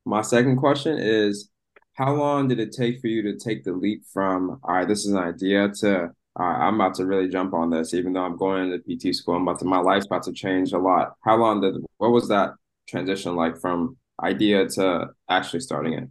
My 0.05 0.23
second 0.23 0.57
question 0.57 0.99
is 0.99 1.51
how 1.95 2.15
long 2.15 2.49
did 2.49 2.61
it 2.61 2.73
take 2.73 3.01
for 3.01 3.07
you 3.07 3.23
to 3.23 3.39
take 3.39 3.65
the 3.65 3.73
leap 3.73 4.05
from 4.13 4.61
all 4.63 4.75
right, 4.75 4.87
this 4.87 5.05
is 5.05 5.13
an 5.13 5.19
idea 5.19 5.71
to 5.81 6.11
uh, 6.39 6.43
I'm 6.43 6.77
about 6.77 6.95
to 6.95 7.07
really 7.07 7.29
jump 7.29 7.53
on 7.53 7.71
this, 7.71 7.93
even 7.93 8.13
though 8.13 8.25
I'm 8.25 8.37
going 8.37 8.73
into 8.73 8.79
PT 8.79 9.15
school. 9.15 9.37
I'm 9.37 9.43
about 9.43 9.59
to 9.61 9.67
my 9.67 9.79
life's 9.79 10.07
about 10.07 10.23
to 10.25 10.33
change 10.33 10.73
a 10.73 10.79
lot. 10.79 11.15
How 11.21 11.37
long 11.37 11.61
did 11.61 11.75
what 11.99 12.11
was 12.11 12.29
that 12.29 12.55
transition 12.89 13.37
like 13.37 13.59
from 13.61 13.97
idea 14.23 14.67
to 14.67 15.11
actually 15.29 15.61
starting 15.61 15.95
it? 15.95 16.09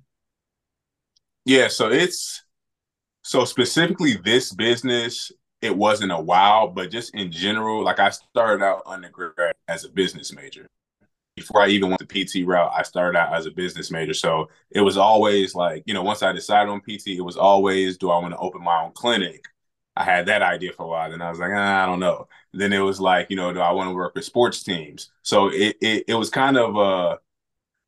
Yeah, 1.45 1.69
so 1.69 1.89
it's 1.89 2.43
so 3.23 3.45
specifically 3.45 4.17
this 4.23 4.53
business, 4.53 5.31
it 5.61 5.75
wasn't 5.75 6.11
a 6.11 6.19
while, 6.19 6.67
but 6.67 6.91
just 6.91 7.15
in 7.15 7.31
general, 7.31 7.83
like 7.83 7.99
I 7.99 8.11
started 8.11 8.63
out 8.63 8.83
undergrad 8.85 9.53
as 9.67 9.85
a 9.85 9.89
business 9.89 10.33
major. 10.33 10.67
Before 11.35 11.61
I 11.61 11.67
even 11.67 11.89
went 11.89 12.07
the 12.07 12.25
PT 12.25 12.45
route, 12.45 12.71
I 12.75 12.83
started 12.83 13.17
out 13.17 13.33
as 13.33 13.45
a 13.47 13.51
business 13.51 13.89
major. 13.89 14.13
So 14.13 14.49
it 14.69 14.81
was 14.81 14.97
always 14.97 15.55
like, 15.55 15.81
you 15.87 15.93
know, 15.93 16.03
once 16.03 16.21
I 16.21 16.31
decided 16.33 16.69
on 16.69 16.81
PT, 16.81 17.07
it 17.17 17.21
was 17.21 17.37
always, 17.37 17.97
do 17.97 18.11
I 18.11 18.19
want 18.19 18.33
to 18.33 18.37
open 18.37 18.63
my 18.63 18.83
own 18.83 18.91
clinic? 18.91 19.45
I 19.95 20.03
had 20.03 20.27
that 20.27 20.41
idea 20.41 20.71
for 20.73 20.83
a 20.83 20.87
while. 20.87 21.11
Then 21.11 21.21
I 21.21 21.29
was 21.29 21.39
like, 21.39 21.51
ah, 21.53 21.83
I 21.83 21.85
don't 21.85 21.99
know. 21.99 22.27
Then 22.53 22.73
it 22.73 22.79
was 22.79 22.99
like, 22.99 23.29
you 23.29 23.35
know, 23.35 23.53
do 23.53 23.59
I 23.59 23.71
want 23.71 23.89
to 23.89 23.95
work 23.95 24.15
with 24.15 24.25
sports 24.25 24.63
teams? 24.63 25.11
So 25.23 25.49
it 25.49 25.77
it, 25.81 26.05
it 26.09 26.15
was 26.15 26.29
kind 26.29 26.57
of 26.57 26.75
a, 26.77 27.19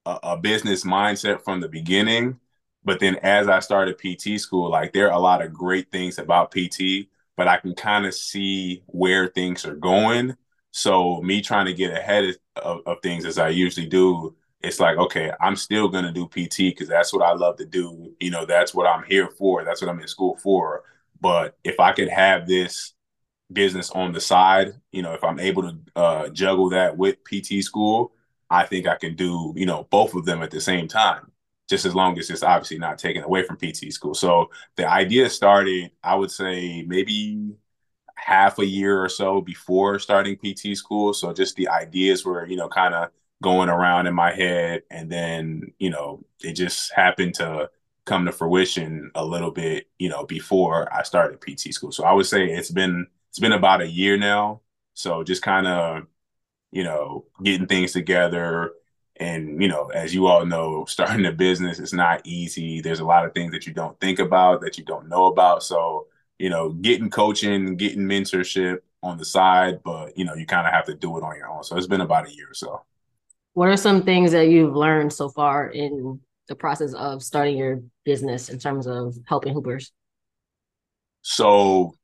a, 0.09 0.19
a 0.33 0.37
business 0.37 0.83
mindset 0.83 1.43
from 1.43 1.61
the 1.61 1.69
beginning. 1.69 2.39
But 2.83 2.99
then 2.99 3.15
as 3.23 3.47
I 3.47 3.59
started 3.59 3.97
PT 3.97 4.37
school, 4.37 4.69
like 4.69 4.93
there 4.93 5.07
are 5.09 5.17
a 5.17 5.19
lot 5.19 5.41
of 5.41 5.53
great 5.53 5.91
things 5.91 6.19
about 6.19 6.51
PT, 6.51 7.09
but 7.37 7.47
I 7.47 7.57
can 7.57 7.75
kind 7.75 8.05
of 8.05 8.13
see 8.13 8.83
where 8.87 9.27
things 9.27 9.65
are 9.65 9.75
going. 9.75 10.35
So 10.71 11.21
me 11.21 11.41
trying 11.41 11.65
to 11.67 11.73
get 11.73 11.93
ahead 11.97 12.25
of, 12.25 12.37
of, 12.57 12.79
of 12.85 12.97
things 13.01 13.25
as 13.25 13.37
I 13.37 13.49
usually 13.49 13.87
do, 13.87 14.35
it's 14.61 14.79
like, 14.79 14.97
okay, 14.97 15.31
I'm 15.41 15.55
still 15.55 15.87
gonna 15.89 16.11
do 16.11 16.27
PT 16.27 16.69
because 16.71 16.87
that's 16.89 17.13
what 17.13 17.23
I 17.23 17.33
love 17.33 17.57
to 17.57 17.65
do. 17.65 18.13
You 18.19 18.31
know, 18.31 18.45
that's 18.45 18.73
what 18.73 18.87
I'm 18.87 19.03
here 19.03 19.29
for. 19.29 19.63
That's 19.63 19.81
what 19.81 19.89
I'm 19.89 19.99
in 19.99 20.07
school 20.07 20.37
for. 20.37 20.83
But 21.23 21.57
if 21.63 21.79
I 21.79 21.93
could 21.93 22.09
have 22.09 22.47
this 22.47 22.93
business 23.51 23.89
on 23.91 24.11
the 24.11 24.19
side, 24.19 24.73
you 24.91 25.01
know, 25.01 25.13
if 25.13 25.23
I'm 25.23 25.39
able 25.39 25.63
to 25.63 25.77
uh, 25.95 26.29
juggle 26.29 26.69
that 26.71 26.97
with 26.97 27.23
PT 27.23 27.63
school, 27.63 28.11
I 28.49 28.65
think 28.65 28.87
I 28.87 28.97
can 28.97 29.15
do, 29.15 29.53
you 29.55 29.65
know, 29.65 29.87
both 29.89 30.15
of 30.15 30.25
them 30.25 30.43
at 30.43 30.51
the 30.51 30.59
same 30.59 30.89
time, 30.89 31.31
just 31.69 31.85
as 31.85 31.95
long 31.95 32.19
as 32.19 32.29
it's 32.29 32.43
obviously 32.43 32.77
not 32.77 32.99
taken 32.99 33.23
away 33.23 33.43
from 33.43 33.55
PT 33.55 33.93
school. 33.93 34.13
So 34.13 34.51
the 34.75 34.85
idea 34.85 35.29
started, 35.29 35.91
I 36.03 36.15
would 36.15 36.29
say 36.29 36.83
maybe 36.85 37.55
half 38.15 38.59
a 38.59 38.65
year 38.65 39.01
or 39.01 39.07
so 39.09 39.39
before 39.39 39.99
starting 39.99 40.37
PT 40.37 40.75
school. 40.77 41.13
So 41.13 41.31
just 41.31 41.55
the 41.55 41.69
ideas 41.69 42.25
were, 42.25 42.45
you 42.45 42.57
know, 42.57 42.67
kind 42.67 42.93
of 42.93 43.11
going 43.41 43.69
around 43.69 44.07
in 44.07 44.13
my 44.13 44.33
head. 44.33 44.83
And 44.91 45.09
then, 45.09 45.73
you 45.79 45.89
know, 45.89 46.25
it 46.41 46.53
just 46.53 46.93
happened 46.93 47.35
to 47.35 47.69
come 48.05 48.25
to 48.25 48.31
fruition 48.31 49.11
a 49.15 49.25
little 49.25 49.51
bit, 49.51 49.87
you 49.97 50.09
know, 50.09 50.25
before 50.25 50.93
I 50.93 51.03
started 51.03 51.41
PT 51.41 51.73
school. 51.73 51.91
So 51.91 52.03
I 52.03 52.13
would 52.13 52.25
say 52.25 52.51
it's 52.51 52.71
been 52.71 53.07
it's 53.29 53.39
been 53.39 53.53
about 53.53 53.81
a 53.81 53.87
year 53.87 54.17
now. 54.17 54.61
So 54.93 55.23
just 55.23 55.41
kind 55.41 55.67
of, 55.67 56.03
you 56.71 56.83
know, 56.83 57.25
getting 57.41 57.67
things 57.67 57.91
together. 57.93 58.73
And, 59.15 59.61
you 59.61 59.67
know, 59.67 59.87
as 59.87 60.13
you 60.13 60.27
all 60.27 60.45
know, 60.45 60.85
starting 60.85 61.25
a 61.25 61.31
business 61.31 61.79
is 61.79 61.93
not 61.93 62.21
easy. 62.25 62.81
There's 62.81 62.99
a 62.99 63.05
lot 63.05 63.25
of 63.25 63.33
things 63.33 63.51
that 63.53 63.65
you 63.65 63.73
don't 63.73 63.99
think 63.99 64.19
about, 64.19 64.61
that 64.61 64.77
you 64.77 64.83
don't 64.83 65.09
know 65.09 65.25
about. 65.25 65.63
So, 65.63 66.07
you 66.37 66.49
know, 66.49 66.69
getting 66.69 67.09
coaching, 67.09 67.75
getting 67.75 68.03
mentorship 68.03 68.79
on 69.01 69.17
the 69.17 69.25
side, 69.25 69.81
but 69.83 70.17
you 70.17 70.25
know, 70.25 70.35
you 70.35 70.45
kind 70.45 70.67
of 70.67 70.73
have 70.73 70.85
to 70.85 70.93
do 70.93 71.17
it 71.17 71.23
on 71.23 71.35
your 71.35 71.49
own. 71.49 71.63
So 71.63 71.75
it's 71.75 71.87
been 71.87 72.01
about 72.01 72.27
a 72.27 72.35
year 72.35 72.51
or 72.51 72.53
so. 72.53 72.83
What 73.53 73.69
are 73.69 73.77
some 73.77 74.03
things 74.03 74.31
that 74.31 74.49
you've 74.49 74.75
learned 74.75 75.13
so 75.13 75.29
far 75.29 75.67
in 75.67 76.19
the 76.47 76.55
process 76.55 76.93
of 76.93 77.23
starting 77.23 77.57
your 77.57 77.81
business 78.03 78.49
in 78.49 78.59
terms 78.59 78.87
of 78.87 79.15
helping 79.25 79.53
hoopers? 79.53 79.91
So 81.21 81.95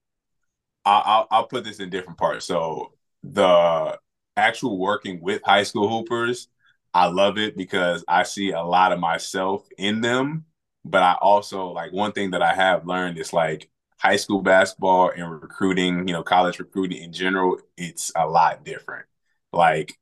I'll, 0.85 1.27
I'll 1.29 1.47
put 1.47 1.63
this 1.63 1.79
in 1.79 1.89
different 1.89 2.17
parts. 2.17 2.45
So 2.45 2.93
the 3.23 3.99
actual 4.37 4.79
working 4.79 5.21
with 5.21 5.41
high 5.43 5.63
school 5.63 5.89
hoopers, 5.89 6.47
I 6.93 7.07
love 7.07 7.37
it 7.37 7.55
because 7.55 8.03
I 8.07 8.23
see 8.23 8.51
a 8.51 8.61
lot 8.61 8.91
of 8.91 8.99
myself 8.99 9.67
in 9.77 10.01
them. 10.01 10.45
But 10.85 11.03
I 11.03 11.17
also 11.21 11.67
like 11.67 11.91
one 11.91 12.13
thing 12.13 12.31
that 12.31 12.41
I 12.41 12.53
have 12.53 12.87
learned 12.87 13.19
is 13.19 13.33
like 13.33 13.69
high 13.97 14.15
school 14.15 14.41
basketball 14.41 15.11
and 15.15 15.29
recruiting, 15.29 16.07
you 16.07 16.13
know, 16.13 16.23
college 16.23 16.57
recruiting 16.57 17.03
in 17.03 17.11
general, 17.11 17.59
it's 17.77 18.11
a 18.15 18.25
lot 18.25 18.63
different. 18.63 19.05
Like 19.51 19.93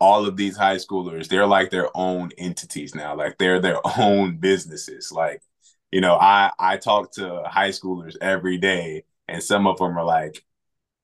all 0.00 0.26
of 0.26 0.36
these 0.36 0.56
high 0.56 0.76
schoolers, 0.76 1.28
they're 1.28 1.46
like 1.46 1.70
their 1.70 1.88
own 1.96 2.30
entities 2.38 2.94
now. 2.94 3.16
Like 3.16 3.38
they're 3.38 3.60
their 3.60 3.78
own 3.98 4.38
businesses. 4.38 5.12
Like, 5.12 5.42
you 5.90 6.00
know, 6.00 6.16
I 6.16 6.52
I 6.58 6.76
talk 6.76 7.12
to 7.14 7.42
high 7.46 7.70
schoolers 7.70 8.16
every 8.20 8.58
day, 8.58 9.04
and 9.28 9.42
some 9.42 9.66
of 9.66 9.78
them 9.78 9.96
are 9.98 10.04
like, 10.04 10.44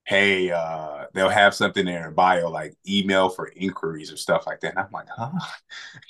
"Hey, 0.05 0.51
uh, 0.51 1.05
they'll 1.13 1.29
have 1.29 1.55
something 1.55 1.87
in 1.87 1.93
their 1.95 2.11
bio 2.11 2.49
like 2.49 2.75
email 2.87 3.29
for 3.29 3.47
inquiries 3.55 4.11
or 4.13 4.17
stuff 4.17 4.47
like 4.47 4.61
that." 4.61 4.71
And 4.77 4.79
I'm 4.79 4.91
like, 4.93 5.07
"Huh?" 5.09 5.31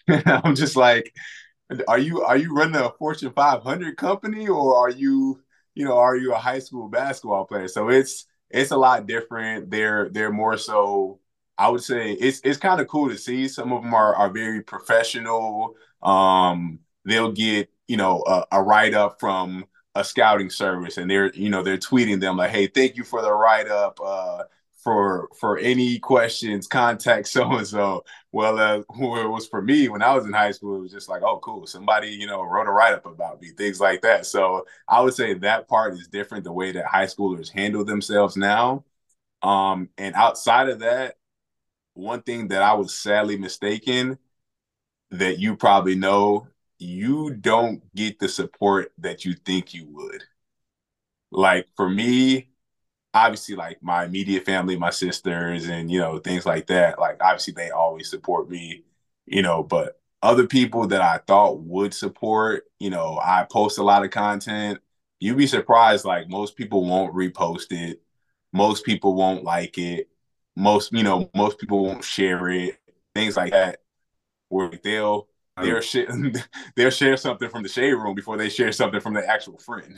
I'm 0.45 0.55
just 0.55 0.75
like, 0.75 1.13
"Are 1.87 1.97
you 1.99 2.23
are 2.23 2.37
you 2.37 2.53
running 2.55 2.75
a 2.81 2.91
Fortune 2.91 3.31
500 3.33 3.97
company, 3.97 4.47
or 4.47 4.77
are 4.77 4.89
you, 4.89 5.41
you 5.75 5.85
know, 5.85 5.97
are 5.97 6.15
you 6.15 6.33
a 6.33 6.37
high 6.37 6.59
school 6.59 6.89
basketball 6.89 7.45
player?" 7.45 7.67
So 7.67 7.89
it's 7.89 8.25
it's 8.49 8.71
a 8.71 8.77
lot 8.77 9.07
different. 9.07 9.71
They're 9.71 10.09
they're 10.09 10.31
more 10.31 10.57
so 10.57 11.19
I 11.57 11.69
would 11.69 11.83
say 11.83 12.13
it's 12.13 12.41
it's 12.43 12.57
kind 12.57 12.81
of 12.81 12.87
cool 12.87 13.09
to 13.09 13.17
see. 13.17 13.47
Some 13.47 13.71
of 13.73 13.83
them 13.83 13.93
are 13.93 14.15
are 14.15 14.29
very 14.29 14.61
professional. 14.61 15.75
Um, 16.01 16.79
they'll 17.05 17.31
get 17.31 17.69
you 17.87 17.97
know 17.97 18.23
a, 18.27 18.45
a 18.53 18.63
write 18.63 18.93
up 18.93 19.19
from 19.19 19.65
a 19.95 20.03
scouting 20.03 20.49
service, 20.49 20.97
and 20.97 21.09
they're 21.09 21.31
you 21.33 21.49
know 21.49 21.63
they're 21.63 21.77
tweeting 21.77 22.19
them 22.19 22.37
like, 22.37 22.51
"Hey, 22.51 22.67
thank 22.67 22.95
you 22.97 23.03
for 23.03 23.21
the 23.21 23.31
write 23.33 23.67
up. 23.67 23.99
Uh, 24.03 24.43
for 24.83 25.29
for 25.39 25.57
any 25.59 25.99
questions, 25.99 26.67
contact 26.67 27.27
so 27.27 27.51
and 27.53 27.67
so." 27.67 28.03
Well, 28.31 28.57
uh, 28.59 28.77
it 29.21 29.29
was 29.29 29.47
for 29.47 29.61
me 29.61 29.89
when 29.89 30.01
I 30.01 30.13
was 30.15 30.25
in 30.25 30.33
high 30.33 30.51
school, 30.51 30.77
it 30.77 30.81
was 30.81 30.91
just 30.91 31.09
like, 31.09 31.21
"Oh, 31.23 31.39
cool, 31.39 31.67
somebody 31.67 32.09
you 32.09 32.27
know 32.27 32.41
wrote 32.43 32.67
a 32.67 32.71
write 32.71 32.93
up 32.93 33.05
about 33.05 33.41
me," 33.41 33.49
things 33.49 33.79
like 33.79 34.01
that. 34.01 34.25
So 34.25 34.65
I 34.87 35.01
would 35.01 35.13
say 35.13 35.33
that 35.35 35.67
part 35.67 35.93
is 35.93 36.07
different. 36.07 36.43
The 36.45 36.51
way 36.53 36.71
that 36.73 36.85
high 36.85 37.05
schoolers 37.05 37.49
handle 37.49 37.85
themselves 37.85 38.35
now. 38.37 38.83
Um, 39.41 39.89
and 39.97 40.15
outside 40.15 40.69
of 40.69 40.79
that, 40.79 41.17
one 41.93 42.21
thing 42.23 42.49
that 42.49 42.61
I 42.61 42.73
was 42.73 42.97
sadly 42.97 43.37
mistaken 43.37 44.17
that 45.11 45.39
you 45.39 45.55
probably 45.55 45.95
know, 45.95 46.47
you 46.79 47.31
don't 47.31 47.83
get 47.95 48.19
the 48.19 48.27
support 48.29 48.91
that 48.99 49.25
you 49.25 49.33
think 49.33 49.73
you 49.73 49.87
would. 49.89 50.23
Like 51.31 51.67
for 51.75 51.89
me, 51.89 52.49
obviously 53.13 53.55
like 53.55 53.83
my 53.83 54.05
immediate 54.05 54.45
family, 54.45 54.77
my 54.77 54.91
sisters 54.91 55.67
and 55.69 55.91
you 55.91 55.99
know, 55.99 56.19
things 56.19 56.45
like 56.45 56.67
that, 56.67 56.99
like 56.99 57.17
obviously 57.21 57.53
they 57.53 57.71
always 57.71 58.09
support 58.09 58.49
me, 58.49 58.83
you 59.25 59.41
know, 59.41 59.63
but 59.63 60.01
other 60.21 60.47
people 60.47 60.87
that 60.87 61.01
I 61.01 61.19
thought 61.27 61.61
would 61.61 61.93
support, 61.93 62.65
you 62.79 62.89
know, 62.89 63.19
I 63.23 63.45
post 63.51 63.77
a 63.79 63.83
lot 63.83 64.05
of 64.05 64.11
content. 64.11 64.79
You'd 65.19 65.37
be 65.37 65.47
surprised, 65.47 66.05
like 66.05 66.29
most 66.29 66.55
people 66.57 66.85
won't 66.85 67.15
repost 67.15 67.67
it. 67.71 68.01
Most 68.53 68.85
people 68.85 69.15
won't 69.15 69.43
like 69.43 69.77
it 69.77 70.09
most 70.55 70.91
you 70.93 71.03
know 71.03 71.29
most 71.35 71.59
people 71.59 71.83
won't 71.83 72.03
share 72.03 72.49
it 72.49 72.77
things 73.15 73.37
like 73.37 73.51
that 73.51 73.79
where 74.49 74.71
they'll 74.83 75.27
they'll 75.61 75.81
share 75.81 76.07
they'll 76.75 76.89
share 76.89 77.17
something 77.17 77.49
from 77.49 77.63
the 77.63 77.69
shade 77.69 77.93
room 77.93 78.15
before 78.15 78.37
they 78.37 78.49
share 78.49 78.71
something 78.71 78.99
from 78.99 79.13
the 79.13 79.27
actual 79.27 79.57
friend 79.57 79.97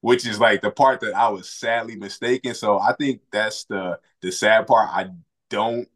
which 0.00 0.26
is 0.26 0.38
like 0.38 0.60
the 0.60 0.70
part 0.70 1.00
that 1.00 1.14
i 1.14 1.28
was 1.28 1.48
sadly 1.48 1.96
mistaken. 1.96 2.54
So 2.54 2.78
i 2.78 2.92
think 2.94 3.22
that's 3.32 3.64
the 3.64 3.98
the 4.20 4.30
sad 4.32 4.66
part. 4.66 4.88
I 4.90 5.10
don't 5.50 5.88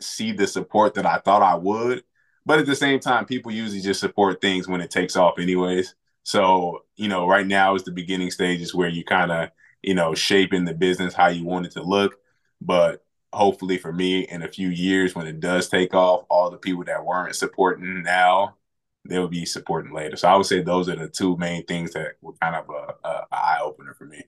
see 0.00 0.32
the 0.32 0.46
support 0.46 0.94
that 0.94 1.06
i 1.06 1.18
thought 1.18 1.42
i 1.42 1.54
would 1.54 2.02
but 2.46 2.58
at 2.58 2.66
the 2.66 2.76
same 2.76 3.00
time 3.00 3.24
people 3.26 3.50
usually 3.52 3.80
just 3.80 4.00
support 4.00 4.40
things 4.40 4.68
when 4.68 4.80
it 4.80 4.90
takes 4.90 5.16
off 5.16 5.38
anyways. 5.38 5.94
So 6.22 6.84
you 6.96 7.08
know 7.08 7.26
right 7.26 7.46
now 7.46 7.74
is 7.74 7.84
the 7.84 7.92
beginning 7.92 8.30
stages 8.30 8.74
where 8.74 8.88
you 8.88 9.04
kind 9.04 9.32
of 9.32 9.50
you 9.82 9.94
know 9.94 10.14
shaping 10.14 10.64
the 10.64 10.74
business 10.74 11.14
how 11.14 11.28
you 11.28 11.44
want 11.44 11.66
it 11.66 11.72
to 11.72 11.82
look 11.82 12.16
but 12.60 13.04
hopefully 13.36 13.76
for 13.76 13.92
me 13.92 14.20
in 14.20 14.42
a 14.42 14.48
few 14.48 14.68
years 14.68 15.14
when 15.14 15.26
it 15.26 15.40
does 15.40 15.68
take 15.68 15.94
off, 15.94 16.24
all 16.30 16.50
the 16.50 16.56
people 16.56 16.84
that 16.84 17.04
weren't 17.04 17.36
supporting 17.36 18.02
now, 18.02 18.56
they'll 19.04 19.28
be 19.28 19.44
supporting 19.44 19.92
later. 19.92 20.16
So 20.16 20.28
I 20.28 20.36
would 20.36 20.46
say 20.46 20.62
those 20.62 20.88
are 20.88 20.96
the 20.96 21.08
two 21.08 21.36
main 21.36 21.64
things 21.66 21.92
that 21.92 22.14
were 22.22 22.32
kind 22.40 22.56
of 22.56 22.68
a, 22.70 23.08
a, 23.08 23.26
eye 23.30 23.58
opener 23.62 23.94
for 23.94 24.06
me. 24.06 24.22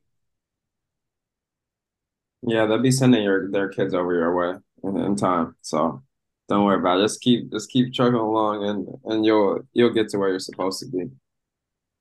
Yeah, 2.42 2.66
they'll 2.66 2.82
be 2.82 2.92
sending 2.92 3.22
your 3.22 3.50
their 3.50 3.68
kids 3.68 3.94
over 3.94 4.14
your 4.14 4.36
way 4.36 4.58
in, 4.84 4.96
in 4.98 5.16
time. 5.16 5.56
So 5.62 6.02
don't 6.48 6.64
worry 6.64 6.78
about 6.78 7.00
it. 7.00 7.04
Just 7.04 7.20
keep 7.20 7.50
just 7.50 7.70
keep 7.70 7.92
trucking 7.92 8.14
along 8.14 8.64
and 8.64 8.86
and 9.12 9.24
you'll 9.24 9.60
you'll 9.72 9.92
get 9.92 10.10
to 10.10 10.18
where 10.18 10.28
you're 10.28 10.38
supposed 10.38 10.80
to 10.80 10.86
be. 10.86 11.10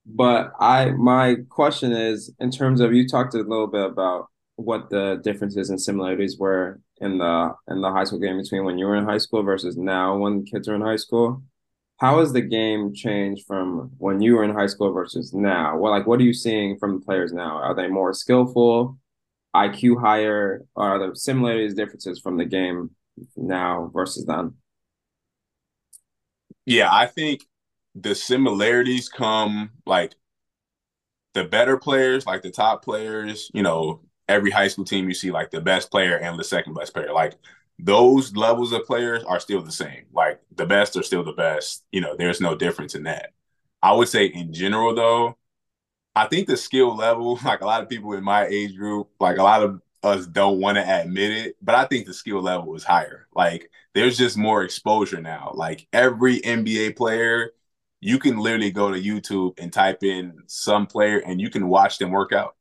But 0.05 0.51
I 0.59 0.91
my 0.91 1.37
question 1.49 1.91
is 1.93 2.33
in 2.39 2.51
terms 2.51 2.81
of 2.81 2.93
you 2.93 3.07
talked 3.07 3.33
a 3.33 3.37
little 3.37 3.67
bit 3.67 3.85
about 3.85 4.27
what 4.57 4.89
the 4.89 5.21
differences 5.23 5.69
and 5.69 5.79
similarities 5.79 6.37
were 6.37 6.81
in 6.99 7.19
the 7.19 7.53
in 7.69 7.79
the 7.81 7.91
high 7.91 8.03
school 8.03 8.19
game 8.19 8.37
between 8.41 8.65
when 8.65 8.77
you 8.77 8.87
were 8.87 8.95
in 8.95 9.05
high 9.05 9.19
school 9.19 9.43
versus 9.43 9.77
now 9.77 10.17
when 10.17 10.43
kids 10.43 10.67
are 10.67 10.75
in 10.75 10.81
high 10.81 10.97
school. 10.97 11.41
How 11.99 12.19
has 12.19 12.33
the 12.33 12.41
game 12.41 12.93
changed 12.93 13.45
from 13.47 13.91
when 13.97 14.21
you 14.21 14.35
were 14.35 14.43
in 14.43 14.53
high 14.53 14.67
school 14.67 14.91
versus 14.91 15.33
now? 15.33 15.77
Well, 15.77 15.91
like 15.91 16.05
what 16.07 16.19
are 16.19 16.23
you 16.23 16.33
seeing 16.33 16.77
from 16.77 16.99
the 16.99 17.05
players 17.05 17.33
now? 17.33 17.57
Are 17.57 17.75
they 17.75 17.87
more 17.87 18.13
skillful, 18.13 18.97
IQ 19.55 20.01
higher, 20.01 20.63
are 20.75 20.99
there 20.99 21.15
similarities, 21.15 21.75
differences 21.75 22.19
from 22.19 22.37
the 22.37 22.45
game 22.45 22.91
now 23.35 23.91
versus 23.93 24.25
then? 24.25 24.55
Yeah, 26.65 26.89
I 26.91 27.05
think 27.05 27.45
the 27.95 28.15
similarities 28.15 29.07
come 29.07 29.71
like 29.85 30.15
the 31.33 31.43
better 31.43 31.77
players, 31.77 32.25
like 32.25 32.41
the 32.41 32.51
top 32.51 32.83
players, 32.83 33.51
you 33.53 33.63
know, 33.63 34.01
every 34.27 34.51
high 34.51 34.67
school 34.67 34.85
team 34.85 35.07
you 35.07 35.13
see 35.15 35.31
like 35.31 35.51
the 35.51 35.61
best 35.61 35.91
player 35.91 36.17
and 36.17 36.39
the 36.39 36.43
second 36.43 36.73
best 36.73 36.93
player. 36.93 37.13
Like 37.13 37.35
those 37.79 38.35
levels 38.35 38.71
of 38.73 38.85
players 38.85 39.23
are 39.23 39.39
still 39.39 39.61
the 39.61 39.71
same. 39.71 40.05
Like 40.13 40.41
the 40.55 40.65
best 40.65 40.97
are 40.97 41.03
still 41.03 41.23
the 41.23 41.33
best. 41.33 41.83
You 41.91 42.01
know, 42.01 42.15
there's 42.17 42.41
no 42.41 42.55
difference 42.55 42.95
in 42.95 43.03
that. 43.03 43.33
I 43.81 43.93
would 43.93 44.09
say 44.09 44.25
in 44.25 44.53
general 44.53 44.95
though, 44.95 45.37
I 46.15 46.27
think 46.27 46.47
the 46.47 46.57
skill 46.57 46.95
level, 46.95 47.39
like 47.45 47.61
a 47.61 47.65
lot 47.65 47.83
of 47.83 47.89
people 47.89 48.13
in 48.13 48.23
my 48.23 48.47
age 48.47 48.75
group, 48.75 49.09
like 49.19 49.37
a 49.37 49.43
lot 49.43 49.63
of 49.63 49.81
us 50.03 50.27
don't 50.27 50.59
want 50.59 50.77
to 50.77 51.01
admit 51.01 51.31
it, 51.31 51.57
but 51.61 51.75
I 51.75 51.85
think 51.85 52.07
the 52.07 52.13
skill 52.13 52.41
level 52.41 52.75
is 52.75 52.83
higher. 52.83 53.27
Like 53.35 53.71
there's 53.95 54.17
just 54.17 54.37
more 54.37 54.63
exposure 54.63 55.21
now. 55.21 55.51
Like 55.55 55.87
every 55.93 56.41
NBA 56.41 56.97
player, 56.97 57.51
you 58.01 58.19
can 58.19 58.37
literally 58.37 58.71
go 58.71 58.91
to 58.91 59.01
YouTube 59.01 59.55
and 59.59 59.73
type 59.73 60.03
in 60.03 60.43
some 60.47 60.87
player 60.87 61.19
and 61.19 61.41
you 61.41 61.49
can 61.49 61.67
watch 61.69 61.97
them 61.99 62.11
work 62.11 62.33
out. 62.33 62.56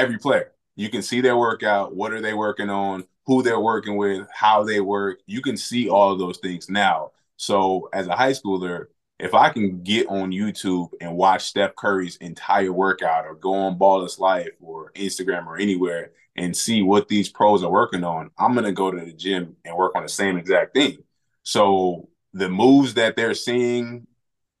Every 0.00 0.16
player. 0.18 0.52
You 0.76 0.88
can 0.88 1.02
see 1.02 1.20
their 1.20 1.36
workout, 1.36 1.94
what 1.94 2.12
are 2.12 2.22
they 2.22 2.32
working 2.32 2.70
on, 2.70 3.04
who 3.26 3.42
they're 3.42 3.60
working 3.60 3.98
with, 3.98 4.26
how 4.32 4.64
they 4.64 4.80
work. 4.80 5.18
You 5.26 5.42
can 5.42 5.58
see 5.58 5.90
all 5.90 6.10
of 6.10 6.18
those 6.18 6.38
things 6.38 6.70
now. 6.70 7.10
So 7.36 7.90
as 7.92 8.06
a 8.06 8.16
high 8.16 8.32
schooler, 8.32 8.86
if 9.18 9.34
I 9.34 9.50
can 9.50 9.82
get 9.82 10.06
on 10.08 10.30
YouTube 10.30 10.88
and 11.02 11.14
watch 11.14 11.44
Steph 11.44 11.76
Curry's 11.76 12.16
entire 12.16 12.72
workout 12.72 13.26
or 13.26 13.34
go 13.34 13.52
on 13.52 13.76
Ball 13.76 14.06
Is 14.06 14.18
Life 14.18 14.48
or 14.58 14.90
Instagram 14.92 15.46
or 15.46 15.58
anywhere 15.58 16.12
and 16.34 16.56
see 16.56 16.80
what 16.80 17.08
these 17.08 17.28
pros 17.28 17.62
are 17.62 17.70
working 17.70 18.02
on, 18.02 18.30
I'm 18.38 18.54
going 18.54 18.64
to 18.64 18.72
go 18.72 18.90
to 18.90 19.04
the 19.04 19.12
gym 19.12 19.56
and 19.66 19.76
work 19.76 19.94
on 19.94 20.02
the 20.02 20.08
same 20.08 20.38
exact 20.38 20.72
thing. 20.72 20.96
So 21.42 22.08
the 22.32 22.48
moves 22.48 22.94
that 22.94 23.16
they're 23.16 23.34
seeing, 23.34 24.06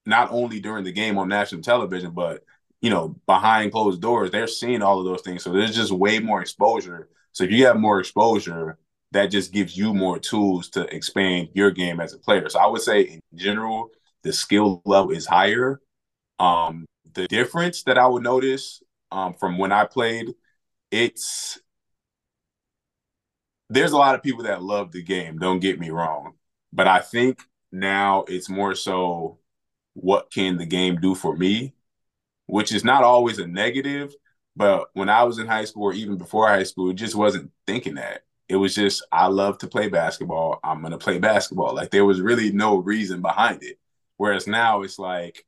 not 0.04 0.30
only 0.30 0.60
during 0.60 0.84
the 0.84 0.92
game 0.92 1.16
on 1.16 1.28
national 1.28 1.62
television, 1.62 2.10
but 2.10 2.44
you 2.80 2.90
know, 2.90 3.16
behind 3.26 3.72
closed 3.72 4.00
doors, 4.00 4.30
they're 4.30 4.46
seeing 4.46 4.82
all 4.82 4.98
of 4.98 5.04
those 5.04 5.22
things. 5.22 5.42
So 5.42 5.52
there's 5.52 5.74
just 5.74 5.92
way 5.92 6.18
more 6.18 6.40
exposure. 6.40 7.08
So 7.32 7.44
if 7.44 7.50
you 7.50 7.66
have 7.66 7.76
more 7.76 8.00
exposure, 8.00 8.78
that 9.12 9.26
just 9.26 9.52
gives 9.52 9.76
you 9.76 9.92
more 9.92 10.18
tools 10.18 10.68
to 10.70 10.82
expand 10.94 11.48
your 11.52 11.70
game 11.70 12.00
as 12.00 12.14
a 12.14 12.18
player. 12.18 12.48
So 12.48 12.58
I 12.58 12.66
would 12.66 12.80
say 12.82 13.02
in 13.02 13.20
general, 13.34 13.90
the 14.22 14.32
skill 14.32 14.82
level 14.84 15.10
is 15.10 15.26
higher. 15.26 15.80
Um, 16.38 16.86
the 17.12 17.26
difference 17.26 17.82
that 17.84 17.98
I 17.98 18.06
would 18.06 18.22
notice 18.22 18.82
um, 19.10 19.34
from 19.34 19.58
when 19.58 19.72
I 19.72 19.84
played, 19.84 20.34
it's 20.90 21.60
there's 23.68 23.92
a 23.92 23.96
lot 23.96 24.14
of 24.14 24.22
people 24.22 24.44
that 24.44 24.62
love 24.62 24.92
the 24.92 25.02
game. 25.02 25.38
Don't 25.38 25.60
get 25.60 25.78
me 25.78 25.90
wrong, 25.90 26.34
but 26.72 26.86
I 26.86 27.00
think 27.00 27.42
now 27.70 28.24
it's 28.26 28.48
more 28.48 28.74
so 28.74 29.38
what 29.94 30.30
can 30.32 30.56
the 30.56 30.66
game 30.66 31.00
do 31.00 31.14
for 31.14 31.36
me, 31.36 31.74
which 32.50 32.72
is 32.72 32.84
not 32.84 33.04
always 33.04 33.38
a 33.38 33.46
negative. 33.46 34.14
But 34.56 34.88
when 34.94 35.08
I 35.08 35.22
was 35.24 35.38
in 35.38 35.46
high 35.46 35.64
school 35.64 35.84
or 35.84 35.92
even 35.92 36.16
before 36.18 36.48
high 36.48 36.64
school, 36.64 36.90
it 36.90 36.94
just 36.94 37.14
wasn't 37.14 37.50
thinking 37.66 37.94
that. 37.94 38.24
It 38.48 38.56
was 38.56 38.74
just 38.74 39.06
I 39.12 39.28
love 39.28 39.58
to 39.58 39.68
play 39.68 39.88
basketball. 39.88 40.58
I'm 40.64 40.82
gonna 40.82 40.98
play 40.98 41.18
basketball. 41.18 41.74
Like 41.74 41.90
there 41.90 42.04
was 42.04 42.20
really 42.20 42.52
no 42.52 42.76
reason 42.78 43.22
behind 43.22 43.62
it. 43.62 43.78
Whereas 44.16 44.46
now 44.46 44.82
it's 44.82 44.98
like, 44.98 45.46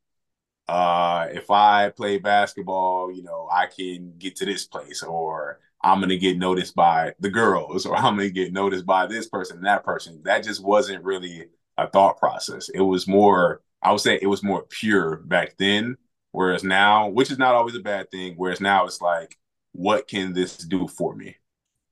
uh, 0.67 1.27
if 1.31 1.51
I 1.51 1.89
play 1.89 2.17
basketball, 2.19 3.11
you 3.11 3.23
know, 3.23 3.49
I 3.51 3.67
can 3.67 4.13
get 4.17 4.35
to 4.37 4.45
this 4.45 4.65
place, 4.65 5.03
or 5.03 5.59
I'm 5.83 5.99
gonna 5.99 6.17
get 6.17 6.37
noticed 6.37 6.75
by 6.75 7.13
the 7.19 7.29
girls, 7.29 7.85
or 7.87 7.95
I'm 7.95 8.15
gonna 8.17 8.29
get 8.29 8.53
noticed 8.53 8.85
by 8.85 9.05
this 9.07 9.27
person 9.27 9.57
and 9.57 9.65
that 9.65 9.83
person. 9.83 10.21
That 10.23 10.43
just 10.43 10.63
wasn't 10.63 11.03
really 11.03 11.47
a 11.77 11.87
thought 11.89 12.17
process. 12.19 12.69
It 12.69 12.81
was 12.81 13.07
more, 13.07 13.61
I 13.81 13.91
would 13.91 14.01
say, 14.01 14.17
it 14.21 14.27
was 14.27 14.43
more 14.43 14.63
pure 14.69 15.17
back 15.17 15.55
then. 15.57 15.97
Whereas 16.33 16.63
now, 16.63 17.07
which 17.09 17.31
is 17.31 17.37
not 17.37 17.55
always 17.55 17.75
a 17.75 17.79
bad 17.79 18.11
thing. 18.11 18.33
Whereas 18.35 18.59
now 18.59 18.85
it's 18.85 18.99
like, 19.01 19.37
what 19.71 20.07
can 20.07 20.33
this 20.33 20.57
do 20.57 20.87
for 20.87 21.15
me? 21.15 21.37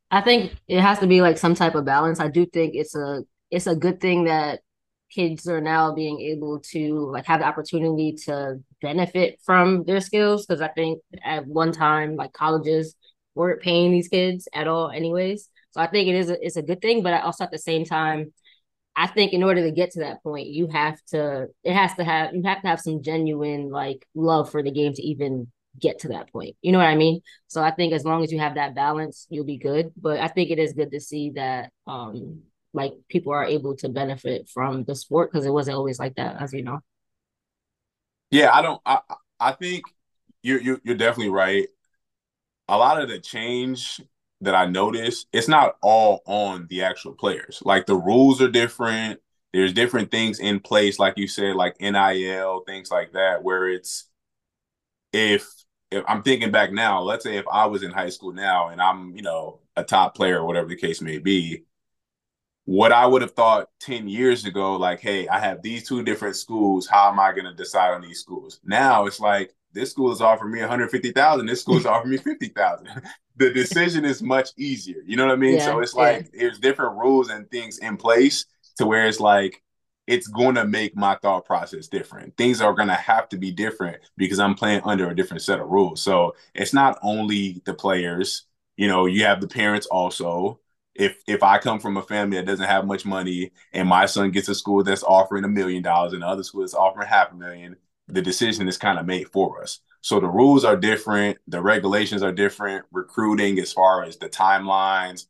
I 0.10 0.20
think 0.22 0.56
it 0.68 0.82
has 0.82 1.00
to 1.00 1.08
be 1.08 1.22
like 1.22 1.38
some 1.38 1.56
type 1.56 1.76
of 1.76 1.86
balance. 1.86 2.20
I 2.20 2.28
do 2.28 2.46
think 2.46 2.74
it's 2.76 2.96
a 2.96 3.24
it's 3.52 3.68
a 3.68 3.76
good 3.76 4.02
thing 4.02 4.26
that 4.26 4.62
kids 5.14 5.48
are 5.48 5.62
now 5.62 5.94
being 5.94 6.20
able 6.22 6.60
to 6.72 7.12
like 7.12 7.26
have 7.26 7.42
the 7.42 7.46
opportunity 7.46 8.14
to 8.26 8.60
benefit 8.82 9.40
from 9.46 9.84
their 9.84 10.02
skills 10.02 10.46
because 10.46 10.62
I 10.62 10.70
think 10.70 11.02
at 11.24 11.46
one 11.46 11.72
time 11.72 12.16
like 12.16 12.34
colleges 12.34 12.96
weren't 13.36 13.62
paying 13.62 13.92
these 13.92 14.08
kids 14.08 14.48
at 14.54 14.68
all 14.68 14.90
anyways. 14.90 15.50
So 15.72 15.82
I 15.82 15.88
think 15.88 16.08
it 16.10 16.16
is 16.16 16.30
a, 16.30 16.46
it's 16.46 16.58
a 16.58 16.62
good 16.62 16.82
thing, 16.82 17.04
but 17.04 17.14
I 17.14 17.20
also 17.22 17.44
at 17.44 17.52
the 17.52 17.60
same 17.60 17.86
time 17.86 18.34
I 18.96 19.08
think 19.08 19.34
in 19.34 19.44
order 19.44 19.64
to 19.64 19.72
get 19.72 19.92
to 19.92 20.02
that 20.02 20.22
point, 20.24 20.48
you 20.48 20.68
have 20.68 21.00
to 21.08 21.48
it 21.64 21.74
has 21.74 21.94
to 21.96 22.04
have 22.04 22.34
you 22.36 22.44
have 22.44 22.62
to 22.62 22.68
have 22.68 22.80
some 22.82 23.02
genuine 23.02 23.70
like 23.70 24.06
love 24.16 24.52
for 24.52 24.62
the 24.64 24.72
game 24.72 24.94
to 24.94 25.02
even 25.02 25.52
get 25.80 26.00
to 26.00 26.10
that 26.10 26.32
point. 26.32 26.56
You 26.62 26.72
know 26.72 26.78
what 26.80 26.88
I 26.88 26.96
mean? 26.96 27.22
So 27.48 27.62
I 27.64 27.72
think 27.72 27.94
as 27.94 28.04
long 28.06 28.24
as 28.24 28.32
you 28.32 28.40
have 28.40 28.56
that 28.56 28.76
balance, 28.76 29.28
you'll 29.30 29.46
be 29.46 29.58
good. 29.58 29.92
But 29.96 30.20
I 30.20 30.28
think 30.28 30.52
it 30.52 30.60
is 30.60 30.74
good 30.74 30.92
to 30.92 31.00
see 31.00 31.32
that 31.32 31.72
um 31.88 32.42
like 32.74 32.94
people 33.10 33.34
are 33.34 33.46
able 33.46 33.76
to 33.78 33.90
benefit 33.90 34.50
from 34.50 34.84
the 34.84 34.96
sport 34.96 35.32
because 35.32 35.46
it 35.46 35.52
wasn't 35.52 35.78
always 35.78 36.00
like 36.00 36.16
that, 36.16 36.42
as 36.42 36.54
you 36.54 36.64
know. 36.64 36.80
Yeah, 38.30 38.52
I 38.54 38.62
don't. 38.62 38.82
I 38.86 39.00
I 39.40 39.52
think 39.54 39.84
you're 40.42 40.62
you're, 40.62 40.82
you're 40.84 40.96
definitely 40.96 41.32
right. 41.32 41.68
A 42.68 42.78
lot 42.78 43.02
of 43.02 43.10
the 43.10 43.20
change 43.20 44.02
that 44.42 44.56
I 44.56 44.66
noticed, 44.66 45.28
it's 45.34 45.48
not 45.48 45.78
all 45.82 46.22
on 46.26 46.68
the 46.70 46.84
actual 46.84 47.14
players. 47.14 47.62
Like 47.66 47.86
the 47.86 47.96
rules 47.96 48.42
are 48.42 48.50
different. 48.50 49.20
There's 49.54 49.74
different 49.74 50.12
things 50.12 50.40
in 50.40 50.60
place, 50.60 50.98
like 51.00 51.18
you 51.18 51.28
said, 51.28 51.56
like 51.56 51.80
NIL, 51.82 52.62
things 52.66 52.90
like 52.92 53.14
that, 53.14 53.44
where 53.44 53.70
it's 53.70 54.06
if 55.14 55.50
if 55.92 56.04
I'm 56.08 56.24
thinking 56.24 56.52
back 56.52 56.72
now, 56.72 57.02
let's 57.02 57.24
say 57.24 57.36
if 57.38 57.46
I 57.52 57.66
was 57.66 57.84
in 57.84 57.92
high 57.92 58.10
school 58.10 58.32
now 58.34 58.70
and 58.70 58.82
I'm, 58.82 59.16
you 59.16 59.22
know, 59.24 59.60
a 59.76 59.84
top 59.84 60.16
player 60.16 60.40
or 60.40 60.46
whatever 60.46 60.70
the 60.70 60.78
case 60.78 61.02
may 61.02 61.18
be, 61.18 61.64
what 62.66 62.92
I 62.92 63.06
would 63.06 63.22
have 63.22 63.32
thought 63.34 63.70
10 63.82 64.08
years 64.08 64.46
ago, 64.46 64.76
like, 64.78 65.02
hey, 65.02 65.28
I 65.28 65.40
have 65.40 65.62
these 65.62 65.88
two 65.88 66.04
different 66.04 66.36
schools. 66.38 66.88
How 66.88 67.12
am 67.12 67.20
I 67.20 67.32
going 67.34 67.46
to 67.46 67.54
decide 67.54 67.94
on 67.94 68.02
these 68.02 68.20
schools? 68.22 68.60
Now 68.64 69.06
it's 69.06 69.20
like, 69.20 69.54
this 69.74 69.92
school 69.92 70.12
is 70.12 70.22
offering 70.22 70.54
me 70.54 70.60
150,000. 70.60 71.46
This 71.46 71.62
school 71.62 71.78
is 71.78 71.86
offering 71.88 72.12
me 72.12 72.18
50,000. 72.18 72.88
the 73.38 73.52
decision 73.52 74.06
is 74.06 74.22
much 74.22 74.50
easier. 74.58 75.02
You 75.06 75.18
know 75.18 75.26
what 75.26 75.34
I 75.34 75.38
mean? 75.38 75.56
Yeah, 75.56 75.66
so 75.66 75.80
it's 75.80 75.94
like 75.94 76.30
yeah. 76.34 76.42
there's 76.42 76.60
different 76.60 76.98
rules 76.98 77.30
and 77.30 77.50
things 77.50 77.80
in 77.80 77.98
place 77.98 78.46
to 78.78 78.86
where 78.86 79.08
it's 79.08 79.20
like, 79.20 79.62
it's 80.08 80.28
going 80.28 80.56
to 80.56 80.66
make 80.66 80.96
my 80.96 81.16
thought 81.22 81.46
process 81.46 81.88
different. 81.88 82.36
Things 82.36 82.60
are 82.60 82.74
going 82.74 82.88
to 82.88 82.96
have 82.96 83.30
to 83.30 83.38
be 83.38 83.52
different 83.52 84.02
because 84.18 84.40
I'm 84.40 84.56
playing 84.56 84.82
under 84.84 85.10
a 85.10 85.16
different 85.16 85.44
set 85.44 85.60
of 85.60 85.70
rules. 85.70 86.02
So 86.02 86.36
it's 86.54 86.74
not 86.74 86.98
only 87.02 87.62
the 87.66 87.74
players, 87.74 88.46
you 88.76 88.88
know, 88.88 89.06
you 89.06 89.24
have 89.26 89.40
the 89.40 89.48
parents 89.48 89.86
also 89.88 90.60
if 90.96 91.22
if 91.28 91.44
I 91.44 91.58
come 91.58 91.80
from 91.80 91.98
a 91.98 92.02
family 92.02 92.38
that 92.38 92.46
doesn't 92.46 92.66
have 92.66 92.86
much 92.86 93.06
money 93.06 93.52
and 93.74 93.88
my 93.88 94.06
son 94.06 94.32
gets 94.32 94.50
a 94.50 94.56
school 94.56 94.84
that's 94.84 95.04
offering 95.04 95.44
a 95.44 95.48
million 95.48 95.84
dollars 95.84 96.14
and 96.14 96.24
another 96.24 96.44
school 96.44 96.62
that's 96.62 96.74
offering 96.74 97.08
half 97.08 97.32
a 97.32 97.36
million, 97.36 97.76
the 98.14 98.22
decision 98.22 98.68
is 98.68 98.78
kind 98.78 99.00
of 99.00 99.06
made 99.06 99.30
for 99.30 99.62
us. 99.62 99.80
So 100.02 100.20
the 100.20 100.28
rules 100.28 100.66
are 100.66 100.76
different, 100.76 101.38
the 101.48 101.62
regulations 101.62 102.24
are 102.24 102.32
different, 102.32 102.86
recruiting 102.92 103.60
as 103.60 103.72
far 103.72 104.04
as 104.04 104.18
the 104.18 104.30
timelines, 104.30 105.26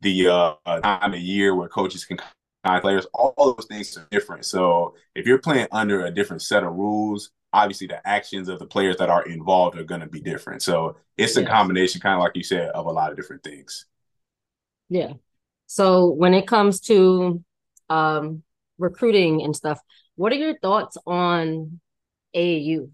the 0.00 0.28
uh, 0.28 0.80
time 0.80 1.14
of 1.14 1.20
year 1.20 1.54
where 1.54 1.68
coaches 1.68 2.04
can 2.04 2.18
sign 2.64 2.80
players, 2.80 3.06
all 3.12 3.34
those 3.36 3.66
things 3.66 3.96
are 3.96 4.06
different. 4.10 4.44
So 4.44 4.94
if 5.14 5.26
you're 5.26 5.38
playing 5.38 5.68
under 5.72 6.06
a 6.06 6.10
different 6.10 6.42
set 6.42 6.64
of 6.64 6.72
rules, 6.72 7.30
obviously 7.52 7.86
the 7.86 8.06
actions 8.06 8.48
of 8.48 8.58
the 8.58 8.66
players 8.66 8.96
that 8.96 9.10
are 9.10 9.24
involved 9.24 9.78
are 9.78 9.84
going 9.84 10.00
to 10.00 10.08
be 10.08 10.20
different. 10.20 10.62
So 10.62 10.96
it's 11.16 11.36
a 11.36 11.44
combination, 11.44 12.00
kind 12.00 12.14
of 12.14 12.20
like 12.20 12.36
you 12.36 12.42
said, 12.42 12.70
of 12.70 12.86
a 12.86 12.90
lot 12.90 13.10
of 13.10 13.16
different 13.16 13.44
things. 13.44 13.86
Yeah. 14.88 15.12
So 15.66 16.08
when 16.10 16.34
it 16.34 16.46
comes 16.46 16.80
to 16.82 17.42
um 17.90 18.42
recruiting 18.78 19.42
and 19.42 19.54
stuff, 19.54 19.78
what 20.16 20.32
are 20.32 20.36
your 20.36 20.58
thoughts 20.58 20.96
on 21.06 21.80
AAU 22.34 22.90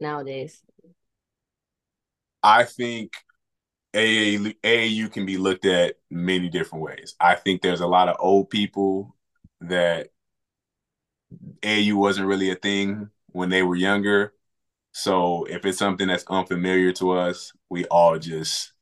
nowadays? 0.00 0.62
I 2.42 2.64
think 2.64 3.12
AAU, 3.94 4.54
AAU 4.64 5.08
can 5.08 5.26
be 5.26 5.36
looked 5.36 5.66
at 5.66 5.96
many 6.10 6.48
different 6.48 6.84
ways. 6.84 7.14
I 7.20 7.34
think 7.34 7.62
there's 7.62 7.80
a 7.80 7.86
lot 7.86 8.08
of 8.08 8.16
old 8.18 8.50
people 8.50 9.14
that 9.60 10.08
AAU 11.62 11.96
wasn't 11.96 12.26
really 12.28 12.50
a 12.50 12.54
thing 12.54 13.10
when 13.28 13.50
they 13.50 13.62
were 13.62 13.76
younger. 13.76 14.34
So 14.92 15.44
if 15.44 15.64
it's 15.64 15.78
something 15.78 16.08
that's 16.08 16.24
unfamiliar 16.28 16.92
to 16.94 17.12
us, 17.12 17.52
we 17.68 17.84
all 17.86 18.18
just 18.18 18.72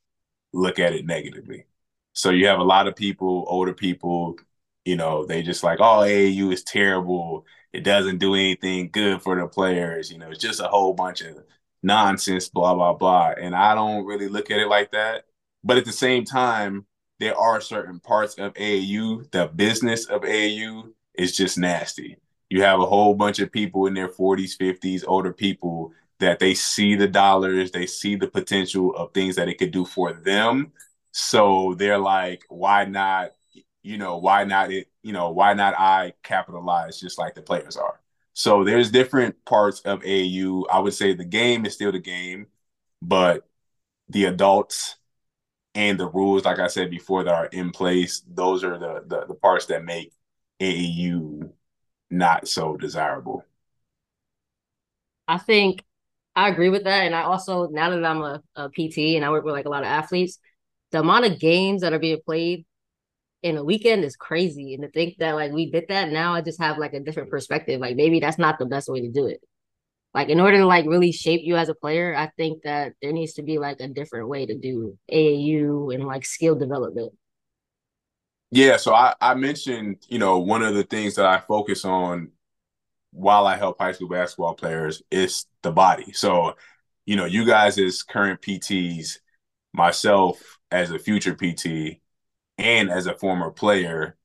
look 0.53 0.79
at 0.79 0.93
it 0.93 1.05
negatively. 1.05 1.65
So 2.13 2.31
you 2.31 2.47
have 2.47 2.59
a 2.59 2.63
lot 2.63 2.87
of 2.87 2.95
people, 2.95 3.45
older 3.47 3.73
people, 3.73 4.37
you 4.85 4.95
know, 4.95 5.25
they 5.25 5.43
just 5.43 5.63
like, 5.63 5.79
oh, 5.81 6.03
AAU 6.03 6.51
is 6.51 6.63
terrible. 6.63 7.45
It 7.73 7.83
doesn't 7.83 8.17
do 8.17 8.33
anything 8.33 8.89
good 8.91 9.21
for 9.21 9.39
the 9.39 9.47
players. 9.47 10.11
You 10.11 10.17
know, 10.17 10.31
it's 10.31 10.39
just 10.39 10.59
a 10.59 10.67
whole 10.67 10.93
bunch 10.93 11.21
of 11.21 11.37
nonsense, 11.83 12.49
blah, 12.49 12.73
blah, 12.73 12.93
blah. 12.93 13.33
And 13.39 13.55
I 13.55 13.75
don't 13.75 14.05
really 14.05 14.27
look 14.27 14.51
at 14.51 14.59
it 14.59 14.67
like 14.67 14.91
that. 14.91 15.25
But 15.63 15.77
at 15.77 15.85
the 15.85 15.91
same 15.91 16.25
time, 16.25 16.85
there 17.19 17.37
are 17.37 17.61
certain 17.61 17.99
parts 17.99 18.35
of 18.35 18.53
AAU, 18.53 19.29
the 19.31 19.47
business 19.47 20.05
of 20.05 20.21
AAU 20.21 20.91
is 21.15 21.35
just 21.35 21.57
nasty. 21.57 22.17
You 22.49 22.63
have 22.63 22.79
a 22.79 22.85
whole 22.85 23.13
bunch 23.13 23.39
of 23.39 23.51
people 23.51 23.85
in 23.85 23.93
their 23.93 24.07
40s, 24.07 24.57
50s, 24.57 25.03
older 25.05 25.33
people 25.33 25.91
that 26.19 26.39
they 26.39 26.53
see 26.53 26.95
the 26.95 27.07
dollars, 27.07 27.71
they 27.71 27.85
see 27.85 28.15
the 28.15 28.27
potential 28.27 28.95
of 28.95 29.13
things 29.13 29.35
that 29.35 29.47
it 29.47 29.57
could 29.57 29.71
do 29.71 29.85
for 29.85 30.13
them. 30.13 30.71
So 31.11 31.75
they're 31.77 31.97
like, 31.97 32.43
why 32.49 32.85
not, 32.85 33.31
you 33.83 33.97
know, 33.97 34.17
why 34.17 34.43
not 34.43 34.71
it, 34.71 34.87
you 35.03 35.13
know, 35.13 35.31
why 35.31 35.53
not 35.53 35.75
I 35.77 36.13
capitalize 36.23 36.99
just 36.99 37.17
like 37.17 37.35
the 37.35 37.41
players 37.41 37.77
are? 37.77 37.99
So 38.33 38.63
there's 38.63 38.91
different 38.91 39.43
parts 39.45 39.81
of 39.81 40.03
AAU. 40.03 40.65
I 40.71 40.79
would 40.79 40.93
say 40.93 41.13
the 41.13 41.25
game 41.25 41.65
is 41.65 41.73
still 41.73 41.91
the 41.91 41.99
game, 41.99 42.47
but 43.01 43.47
the 44.09 44.25
adults 44.25 44.95
and 45.75 45.99
the 45.99 46.07
rules, 46.07 46.45
like 46.45 46.59
I 46.59 46.67
said 46.67 46.89
before, 46.89 47.23
that 47.23 47.33
are 47.33 47.47
in 47.47 47.71
place, 47.71 48.23
those 48.27 48.63
are 48.63 48.77
the 48.77 49.03
the, 49.07 49.25
the 49.27 49.35
parts 49.35 49.67
that 49.67 49.83
make 49.85 50.13
AAU 50.59 51.51
not 52.09 52.47
so 52.47 52.75
desirable. 52.77 53.45
I 55.27 55.37
think 55.37 55.83
I 56.35 56.49
agree 56.49 56.69
with 56.69 56.85
that. 56.85 57.05
And 57.05 57.13
I 57.15 57.23
also, 57.23 57.67
now 57.67 57.89
that 57.91 58.03
I'm 58.03 58.21
a, 58.21 58.41
a 58.55 58.69
PT 58.69 59.15
and 59.15 59.25
I 59.25 59.29
work 59.29 59.43
with 59.43 59.53
like 59.53 59.65
a 59.65 59.69
lot 59.69 59.83
of 59.83 59.87
athletes, 59.87 60.39
the 60.91 61.01
amount 61.01 61.25
of 61.25 61.39
games 61.39 61.81
that 61.81 61.93
are 61.93 61.99
being 61.99 62.19
played 62.25 62.65
in 63.41 63.57
a 63.57 63.63
weekend 63.63 64.03
is 64.03 64.15
crazy. 64.15 64.73
And 64.73 64.83
to 64.83 64.89
think 64.89 65.17
that 65.19 65.35
like 65.35 65.51
we 65.51 65.71
did 65.71 65.85
that 65.89 66.09
now, 66.09 66.33
I 66.33 66.41
just 66.41 66.61
have 66.61 66.77
like 66.77 66.93
a 66.93 66.99
different 66.99 67.29
perspective. 67.29 67.79
Like 67.79 67.95
maybe 67.95 68.19
that's 68.19 68.37
not 68.37 68.59
the 68.59 68.65
best 68.65 68.89
way 68.89 69.01
to 69.01 69.09
do 69.09 69.27
it. 69.27 69.41
Like 70.13 70.29
in 70.29 70.39
order 70.39 70.57
to 70.57 70.65
like 70.65 70.85
really 70.85 71.11
shape 71.11 71.41
you 71.43 71.55
as 71.55 71.69
a 71.69 71.75
player, 71.75 72.15
I 72.15 72.31
think 72.35 72.63
that 72.63 72.93
there 73.01 73.11
needs 73.11 73.33
to 73.33 73.43
be 73.43 73.59
like 73.59 73.79
a 73.79 73.87
different 73.87 74.27
way 74.27 74.45
to 74.45 74.57
do 74.57 74.97
AAU 75.11 75.93
and 75.93 76.05
like 76.05 76.25
skill 76.25 76.55
development. 76.55 77.13
Yeah, 78.51 78.77
so 78.77 78.95
I, 78.95 79.13
I 79.21 79.35
mentioned, 79.35 80.03
you 80.09 80.17
know, 80.17 80.39
one 80.39 80.63
of 80.63 80.73
the 80.73 80.83
things 80.83 81.15
that 81.15 81.25
I 81.25 81.37
focus 81.39 81.85
on 81.85 82.31
while 83.11 83.45
I 83.45 83.55
help 83.55 83.79
high 83.79 83.91
school 83.91 84.09
basketball 84.09 84.55
players 84.55 85.03
is 85.11 85.45
the 85.61 85.71
body. 85.71 86.11
So, 86.13 86.55
you 87.05 87.15
know, 87.15 87.25
you 87.25 87.45
guys 87.45 87.77
as 87.77 88.01
current 88.01 88.41
PTs, 88.41 89.19
myself 89.73 90.41
as 90.71 90.89
a 90.89 90.97
future 90.97 91.35
PT, 91.35 92.01
and 92.59 92.91
as 92.91 93.07
a 93.07 93.15
former 93.15 93.49
player, 93.51 94.17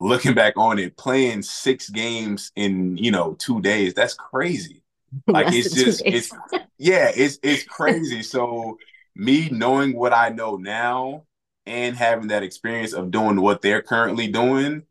looking 0.00 0.34
back 0.34 0.54
on 0.56 0.78
it, 0.78 0.96
playing 0.96 1.42
six 1.42 1.88
games 1.90 2.52
in, 2.56 2.96
you 2.96 3.10
know, 3.10 3.34
two 3.34 3.60
days, 3.60 3.94
that's 3.94 4.14
crazy. 4.14 4.80
Like 5.28 5.52
it's 5.52 5.72
just 5.72 6.02
it's 6.04 6.32
yeah, 6.78 7.12
it's 7.14 7.38
it's 7.44 7.62
crazy. 7.62 8.22
so 8.24 8.78
me 9.14 9.48
knowing 9.48 9.94
what 9.96 10.12
I 10.12 10.30
know 10.30 10.56
now 10.56 11.24
and 11.66 11.96
having 11.96 12.28
that 12.28 12.42
experience 12.42 12.92
of 12.92 13.12
doing 13.12 13.40
what 13.40 13.62
they're 13.62 13.80
currently 13.80 14.26
doing, 14.26 14.82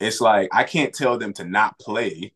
it's 0.00 0.20
like 0.20 0.48
I 0.52 0.64
can't 0.64 0.92
tell 0.92 1.16
them 1.16 1.32
to 1.34 1.44
not 1.44 1.78
play. 1.78 2.32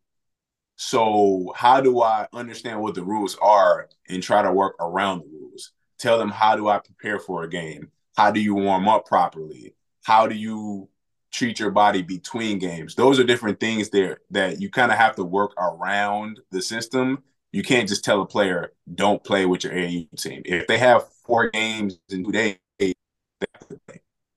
So 0.76 1.52
how 1.56 1.80
do 1.80 2.00
I 2.02 2.28
understand 2.32 2.80
what 2.80 2.94
the 2.94 3.02
rules 3.04 3.36
are 3.42 3.88
and 4.08 4.22
try 4.22 4.42
to 4.42 4.52
work 4.52 4.76
around 4.80 5.20
the 5.20 5.26
rules? 5.26 5.72
Tell 5.98 6.18
them 6.18 6.30
how 6.30 6.56
do 6.56 6.68
I 6.68 6.78
prepare 6.78 7.18
for 7.18 7.42
a 7.42 7.50
game? 7.50 7.90
How 8.16 8.30
do 8.30 8.40
you 8.40 8.54
warm 8.54 8.88
up 8.88 9.06
properly? 9.06 9.74
How 10.04 10.26
do 10.26 10.34
you 10.34 10.88
treat 11.32 11.58
your 11.58 11.70
body 11.70 12.02
between 12.02 12.58
games? 12.58 12.94
Those 12.94 13.18
are 13.18 13.24
different 13.24 13.60
things 13.60 13.90
there 13.90 14.18
that 14.30 14.60
you 14.60 14.70
kind 14.70 14.92
of 14.92 14.98
have 14.98 15.16
to 15.16 15.24
work 15.24 15.52
around 15.58 16.40
the 16.50 16.60
system. 16.60 17.22
You 17.52 17.62
can't 17.62 17.88
just 17.88 18.04
tell 18.04 18.22
a 18.22 18.26
player, 18.26 18.72
don't 18.94 19.22
play 19.22 19.46
with 19.46 19.64
your 19.64 19.72
AAU 19.72 20.08
team. 20.18 20.42
If 20.44 20.66
they 20.66 20.78
have 20.78 21.08
four 21.26 21.50
games 21.50 21.98
in 22.08 22.24
two 22.24 22.32
days, 22.32 22.56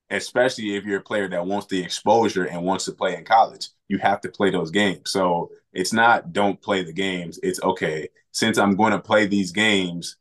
especially 0.09 0.75
if 0.75 0.85
you're 0.85 0.99
a 0.99 1.03
player 1.03 1.27
that 1.29 1.45
wants 1.45 1.67
the 1.67 1.81
exposure 1.81 2.45
and 2.45 2.63
wants 2.63 2.85
to 2.85 2.91
play 2.91 3.15
in 3.15 3.25
college. 3.25 3.69
You 3.87 3.97
have 3.99 4.21
to 4.21 4.29
play 4.29 4.49
those 4.49 4.71
games. 4.71 5.11
So 5.11 5.51
it's 5.73 5.93
not 5.93 6.33
don't 6.33 6.61
play 6.61 6.83
the 6.83 6.93
games. 6.93 7.39
It's 7.43 7.61
okay, 7.61 8.09
since 8.31 8.57
I'm 8.57 8.75
going 8.75 8.91
to 8.91 8.99
play 8.99 9.25
these 9.25 9.51
games, 9.51 10.17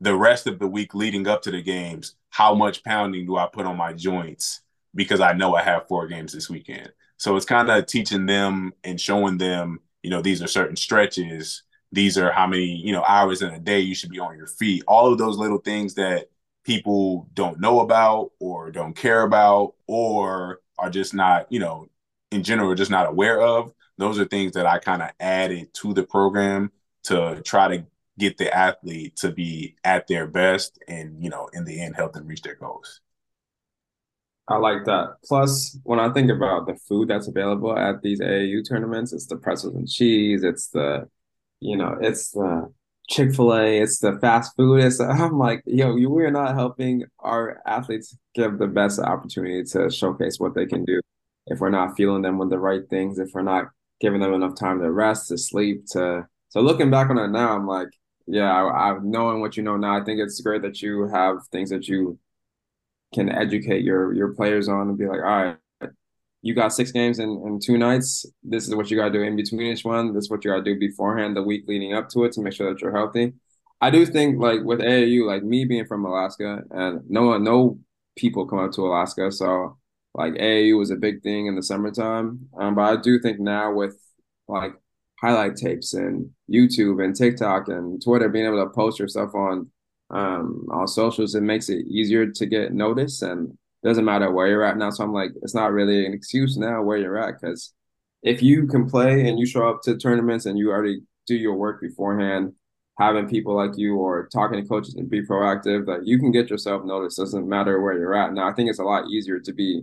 the 0.00 0.14
rest 0.14 0.46
of 0.46 0.58
the 0.58 0.66
week 0.66 0.94
leading 0.94 1.26
up 1.26 1.42
to 1.42 1.50
the 1.50 1.62
games, 1.62 2.14
how 2.30 2.54
much 2.54 2.82
pounding 2.84 3.26
do 3.26 3.36
I 3.36 3.46
put 3.46 3.66
on 3.66 3.76
my 3.76 3.92
joints? 3.92 4.60
Because 4.94 5.20
I 5.20 5.32
know 5.32 5.54
I 5.54 5.62
have 5.62 5.88
four 5.88 6.06
games 6.06 6.32
this 6.32 6.48
weekend. 6.48 6.90
So 7.16 7.36
it's 7.36 7.46
kind 7.46 7.70
of 7.70 7.86
teaching 7.86 8.26
them 8.26 8.72
and 8.82 9.00
showing 9.00 9.36
them, 9.36 9.80
you 10.02 10.10
know, 10.10 10.22
these 10.22 10.42
are 10.42 10.48
certain 10.48 10.76
stretches. 10.76 11.64
These 11.92 12.16
are 12.16 12.32
how 12.32 12.46
many, 12.46 12.64
you 12.64 12.92
know, 12.92 13.04
hours 13.04 13.42
in 13.42 13.50
a 13.50 13.58
day 13.58 13.80
you 13.80 13.94
should 13.94 14.10
be 14.10 14.20
on 14.20 14.36
your 14.36 14.46
feet. 14.46 14.82
All 14.88 15.12
of 15.12 15.18
those 15.18 15.36
little 15.36 15.58
things 15.58 15.94
that 15.94 16.30
people 16.64 17.28
don't 17.34 17.60
know 17.60 17.80
about 17.80 18.30
or 18.38 18.70
don't 18.70 18.94
care 18.94 19.22
about 19.22 19.74
or 19.86 20.60
are 20.78 20.90
just 20.90 21.14
not, 21.14 21.50
you 21.52 21.58
know, 21.58 21.88
in 22.30 22.42
general, 22.42 22.74
just 22.74 22.90
not 22.90 23.08
aware 23.08 23.40
of. 23.40 23.72
Those 23.98 24.18
are 24.18 24.24
things 24.24 24.52
that 24.52 24.66
I 24.66 24.78
kind 24.78 25.02
of 25.02 25.10
added 25.20 25.74
to 25.74 25.92
the 25.92 26.04
program 26.04 26.72
to 27.04 27.42
try 27.44 27.76
to 27.76 27.84
get 28.20 28.38
the 28.38 28.54
athlete 28.54 29.16
to 29.16 29.32
be 29.32 29.76
at 29.84 30.06
their 30.06 30.26
best 30.26 30.78
and, 30.86 31.22
you 31.22 31.30
know, 31.30 31.48
in 31.52 31.64
the 31.64 31.80
end, 31.80 31.96
help 31.96 32.12
them 32.12 32.26
reach 32.26 32.42
their 32.42 32.54
goals. 32.54 33.00
I 34.48 34.56
like 34.56 34.84
that. 34.86 35.16
Plus, 35.24 35.78
when 35.84 36.00
I 36.00 36.12
think 36.12 36.30
about 36.30 36.66
the 36.66 36.74
food 36.74 37.08
that's 37.08 37.28
available 37.28 37.76
at 37.78 38.02
these 38.02 38.20
AAU 38.20 38.68
tournaments, 38.68 39.12
it's 39.12 39.26
the 39.26 39.36
pretzels 39.36 39.74
and 39.76 39.88
cheese, 39.88 40.42
it's 40.42 40.68
the, 40.68 41.08
you 41.60 41.76
know, 41.76 41.96
it's 42.00 42.32
the 42.32 42.72
Chick 43.08 43.34
Fil 43.34 43.54
A, 43.54 43.78
it's 43.78 43.98
the 43.98 44.18
fast 44.20 44.54
food. 44.56 44.82
It's 44.84 45.00
I'm 45.00 45.38
like, 45.38 45.62
yo, 45.66 45.94
we 45.94 46.24
are 46.24 46.30
not 46.30 46.54
helping 46.54 47.04
our 47.20 47.60
athletes 47.66 48.16
give 48.34 48.58
the 48.58 48.66
best 48.66 49.00
opportunity 49.00 49.64
to 49.72 49.90
showcase 49.90 50.38
what 50.38 50.54
they 50.54 50.66
can 50.66 50.84
do. 50.84 51.00
If 51.46 51.60
we're 51.60 51.70
not 51.70 51.96
fueling 51.96 52.22
them 52.22 52.38
with 52.38 52.50
the 52.50 52.58
right 52.58 52.82
things, 52.88 53.18
if 53.18 53.30
we're 53.34 53.42
not 53.42 53.66
giving 54.00 54.20
them 54.20 54.32
enough 54.32 54.54
time 54.56 54.80
to 54.80 54.90
rest, 54.90 55.28
to 55.28 55.38
sleep, 55.38 55.86
to 55.92 56.26
so 56.50 56.60
looking 56.60 56.90
back 56.90 57.10
on 57.10 57.18
it 57.18 57.28
now, 57.28 57.54
I'm 57.54 57.66
like, 57.66 57.88
yeah, 58.30 58.50
I, 58.50 58.92
I 58.92 58.98
knowing 59.02 59.40
what 59.40 59.56
you 59.56 59.62
know 59.62 59.76
now, 59.76 60.00
I 60.00 60.04
think 60.04 60.20
it's 60.20 60.40
great 60.40 60.62
that 60.62 60.80
you 60.82 61.08
have 61.08 61.46
things 61.48 61.70
that 61.70 61.88
you 61.88 62.18
can 63.14 63.28
educate 63.30 63.82
your 63.82 64.12
your 64.14 64.34
players 64.34 64.68
on 64.68 64.88
and 64.88 64.98
be 64.98 65.06
like, 65.06 65.20
all 65.20 65.44
right, 65.44 65.56
you 66.42 66.54
got 66.54 66.72
six 66.72 66.92
games 66.92 67.18
in, 67.18 67.30
in 67.46 67.60
two 67.60 67.76
nights. 67.76 68.24
This 68.42 68.66
is 68.68 68.74
what 68.74 68.90
you 68.90 68.96
got 68.96 69.06
to 69.06 69.12
do 69.12 69.22
in 69.22 69.36
between 69.36 69.72
each 69.72 69.84
one. 69.84 70.14
This 70.14 70.24
is 70.24 70.30
what 70.30 70.44
you 70.44 70.50
got 70.50 70.64
to 70.64 70.74
do 70.74 70.78
beforehand, 70.78 71.36
the 71.36 71.42
week 71.42 71.64
leading 71.66 71.94
up 71.94 72.08
to 72.10 72.24
it 72.24 72.32
to 72.32 72.40
make 72.40 72.54
sure 72.54 72.72
that 72.72 72.80
you're 72.80 72.96
healthy. 72.96 73.34
I 73.80 73.90
do 73.90 74.06
think 74.06 74.38
like 74.40 74.60
with 74.62 74.80
AAU, 74.80 75.26
like 75.26 75.42
me 75.42 75.64
being 75.64 75.86
from 75.86 76.04
Alaska 76.04 76.62
and 76.70 77.02
no 77.08 77.26
one, 77.26 77.44
no 77.44 77.78
people 78.16 78.46
come 78.46 78.58
up 78.58 78.72
to 78.72 78.86
Alaska. 78.86 79.32
So 79.32 79.78
like 80.14 80.34
AAU 80.34 80.78
was 80.78 80.90
a 80.90 80.96
big 80.96 81.22
thing 81.22 81.46
in 81.46 81.56
the 81.56 81.62
summertime. 81.62 82.48
Um, 82.58 82.74
but 82.74 82.82
I 82.82 83.00
do 83.00 83.18
think 83.20 83.40
now 83.40 83.72
with 83.72 83.98
like 84.48 84.72
highlight 85.20 85.56
tapes 85.56 85.94
and 85.94 86.30
YouTube 86.50 87.04
and 87.04 87.14
TikTok 87.14 87.68
and 87.68 88.02
Twitter, 88.02 88.28
being 88.28 88.46
able 88.46 88.64
to 88.64 88.70
post 88.70 88.98
your 88.98 89.08
stuff 89.08 89.34
on 89.34 89.70
um, 90.10 90.66
on 90.70 90.88
socials, 90.88 91.34
it 91.34 91.42
makes 91.42 91.68
it 91.68 91.86
easier 91.86 92.26
to 92.26 92.46
get 92.46 92.72
noticed 92.72 93.22
and 93.22 93.56
doesn't 93.84 94.04
matter 94.04 94.30
where 94.30 94.48
you're 94.48 94.64
at 94.64 94.76
now. 94.76 94.90
So 94.90 95.04
I'm 95.04 95.12
like, 95.12 95.30
it's 95.42 95.54
not 95.54 95.72
really 95.72 96.04
an 96.04 96.12
excuse 96.12 96.56
now 96.56 96.82
where 96.82 96.98
you're 96.98 97.16
at 97.16 97.40
because 97.40 97.72
if 98.22 98.42
you 98.42 98.66
can 98.66 98.88
play 98.88 99.28
and 99.28 99.38
you 99.38 99.46
show 99.46 99.68
up 99.68 99.82
to 99.82 99.96
tournaments 99.96 100.46
and 100.46 100.58
you 100.58 100.70
already 100.70 101.02
do 101.26 101.34
your 101.36 101.54
work 101.54 101.80
beforehand, 101.80 102.52
having 102.98 103.28
people 103.28 103.54
like 103.54 103.78
you 103.78 103.96
or 103.96 104.28
talking 104.32 104.60
to 104.60 104.68
coaches 104.68 104.96
and 104.96 105.08
be 105.08 105.22
proactive, 105.22 105.86
that 105.86 105.92
like 105.92 106.00
you 106.04 106.18
can 106.18 106.30
get 106.32 106.50
yourself 106.50 106.84
noticed. 106.84 107.16
Doesn't 107.16 107.48
matter 107.48 107.80
where 107.80 107.96
you're 107.96 108.14
at 108.14 108.34
now. 108.34 108.48
I 108.48 108.52
think 108.52 108.68
it's 108.68 108.80
a 108.80 108.84
lot 108.84 109.08
easier 109.08 109.38
to 109.38 109.52
be 109.52 109.82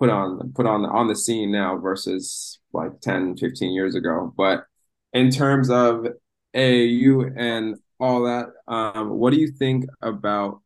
put 0.00 0.08
on 0.08 0.52
put 0.54 0.66
on 0.66 0.86
on 0.86 1.06
the 1.06 1.14
scene 1.14 1.52
now 1.52 1.76
versus 1.76 2.58
like 2.72 3.00
10, 3.02 3.36
15 3.36 3.72
years 3.72 3.94
ago. 3.94 4.32
But 4.36 4.64
in 5.12 5.30
terms 5.30 5.70
of 5.70 6.06
AAU 6.54 7.30
and 7.36 7.76
all 8.00 8.24
that, 8.24 8.46
um, 8.66 9.10
what 9.10 9.32
do 9.32 9.38
you 9.38 9.52
think 9.52 9.84
about 10.00 10.62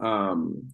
um, 0.00 0.68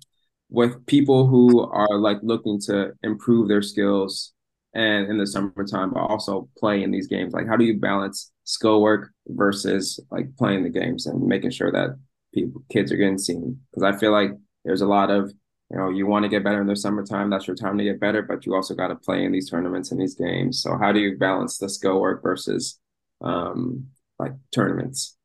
with 0.50 0.84
people 0.86 1.28
who 1.28 1.60
are 1.60 1.98
like 1.98 2.18
looking 2.22 2.60
to 2.62 2.92
improve 3.02 3.48
their 3.48 3.62
skills 3.62 4.32
and 4.74 5.08
in 5.08 5.18
the 5.18 5.26
summertime, 5.26 5.92
but 5.92 6.00
also 6.00 6.48
play 6.58 6.82
in 6.82 6.90
these 6.90 7.06
games? 7.06 7.32
Like, 7.32 7.46
how 7.46 7.56
do 7.56 7.64
you 7.64 7.78
balance 7.78 8.32
skill 8.44 8.82
work 8.82 9.12
versus 9.28 10.00
like 10.10 10.36
playing 10.36 10.64
the 10.64 10.70
games 10.70 11.06
and 11.06 11.22
making 11.22 11.50
sure 11.50 11.70
that 11.70 11.96
people 12.34 12.64
kids 12.70 12.90
are 12.90 12.96
getting 12.96 13.18
seen? 13.18 13.60
Because 13.70 13.94
I 13.94 13.96
feel 13.96 14.10
like 14.10 14.32
there's 14.64 14.82
a 14.82 14.86
lot 14.86 15.10
of 15.10 15.32
you 15.70 15.76
know 15.76 15.90
you 15.90 16.06
want 16.06 16.24
to 16.24 16.28
get 16.28 16.44
better 16.44 16.60
in 16.60 16.66
the 16.66 16.76
summertime. 16.76 17.30
That's 17.30 17.46
your 17.46 17.56
time 17.56 17.78
to 17.78 17.84
get 17.84 18.00
better, 18.00 18.22
but 18.22 18.46
you 18.46 18.54
also 18.54 18.74
got 18.74 18.88
to 18.88 18.96
play 18.96 19.24
in 19.24 19.32
these 19.32 19.50
tournaments 19.50 19.92
and 19.92 20.00
these 20.00 20.14
games. 20.14 20.62
So 20.62 20.76
how 20.76 20.92
do 20.92 21.00
you 21.00 21.16
balance 21.16 21.58
the 21.58 21.68
skill 21.68 22.00
work 22.00 22.22
versus 22.22 22.78
um, 23.20 23.88
like 24.18 24.32
tournaments? 24.52 25.16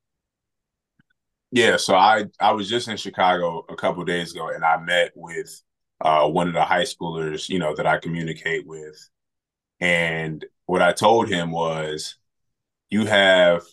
Yeah, 1.52 1.78
so 1.78 1.96
I 1.96 2.26
I 2.40 2.52
was 2.52 2.70
just 2.70 2.88
in 2.88 2.98
Chicago 2.98 3.66
a 3.70 3.76
couple 3.76 4.04
days 4.04 4.34
ago, 4.34 4.50
and 4.50 4.64
I 4.66 4.78
met 4.78 5.12
with 5.16 5.62
uh, 6.02 6.28
one 6.30 6.48
of 6.48 6.54
the 6.54 6.66
high 6.66 6.84
schoolers, 6.84 7.50
you 7.50 7.60
know, 7.60 7.76
that 7.76 7.88
I 7.88 7.98
communicate 7.98 8.68
with, 8.68 9.10
and 9.80 10.46
what 10.68 10.82
I 10.82 10.94
told 10.94 11.30
him 11.30 11.52
was, 11.52 12.18
you 12.90 13.06
have 13.08 13.64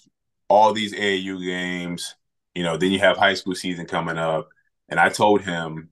all 0.48 0.72
these 0.74 0.94
AAU 0.94 1.38
games, 1.40 2.16
you 2.54 2.62
know, 2.64 2.76
then 2.78 2.92
you 2.92 3.00
have 3.00 3.16
high 3.18 3.34
school 3.34 3.54
season 3.54 3.86
coming 3.86 4.18
up, 4.18 4.48
and 4.88 5.00
I 5.00 5.08
told 5.10 5.42
him 5.42 5.90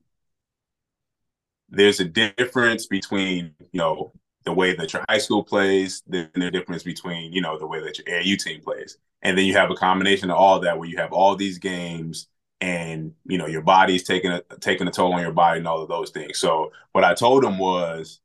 there's 1.71 2.01
a 2.01 2.05
difference 2.05 2.87
between 2.87 3.55
you 3.73 3.79
know 3.79 4.13
the 4.45 4.53
way 4.53 4.75
that 4.75 4.93
your 4.93 5.05
high 5.09 5.19
school 5.19 5.45
plays, 5.45 6.03
then 6.07 6.31
the 6.35 6.51
difference 6.51 6.83
between 6.83 7.33
you 7.33 7.41
know 7.41 7.59
the 7.59 7.67
way 7.67 7.81
that 7.81 7.99
your 7.99 8.07
AAU 8.07 8.43
team 8.43 8.61
plays, 8.61 8.99
and 9.23 9.37
then 9.37 9.45
you 9.45 9.55
have 9.55 9.71
a 9.71 9.77
combination 9.77 10.31
of 10.31 10.37
all 10.37 10.61
that 10.61 10.79
where 10.79 10.89
you 10.89 10.99
have 10.99 11.13
all 11.13 11.37
these 11.37 11.59
games 11.59 12.29
and 12.61 13.15
you 13.25 13.39
know 13.39 13.47
your 13.47 13.63
body's 13.63 14.05
taking 14.05 14.31
a 14.31 14.43
taking 14.61 14.87
a 14.87 14.91
toll 14.91 15.13
on 15.15 15.23
your 15.23 15.33
body 15.33 15.59
and 15.59 15.69
all 15.69 15.83
of 15.83 15.89
those 15.89 16.11
things. 16.11 16.39
So 16.39 16.73
what 16.93 17.05
I 17.05 17.15
told 17.15 17.45
him 17.45 17.59
was 17.59 18.21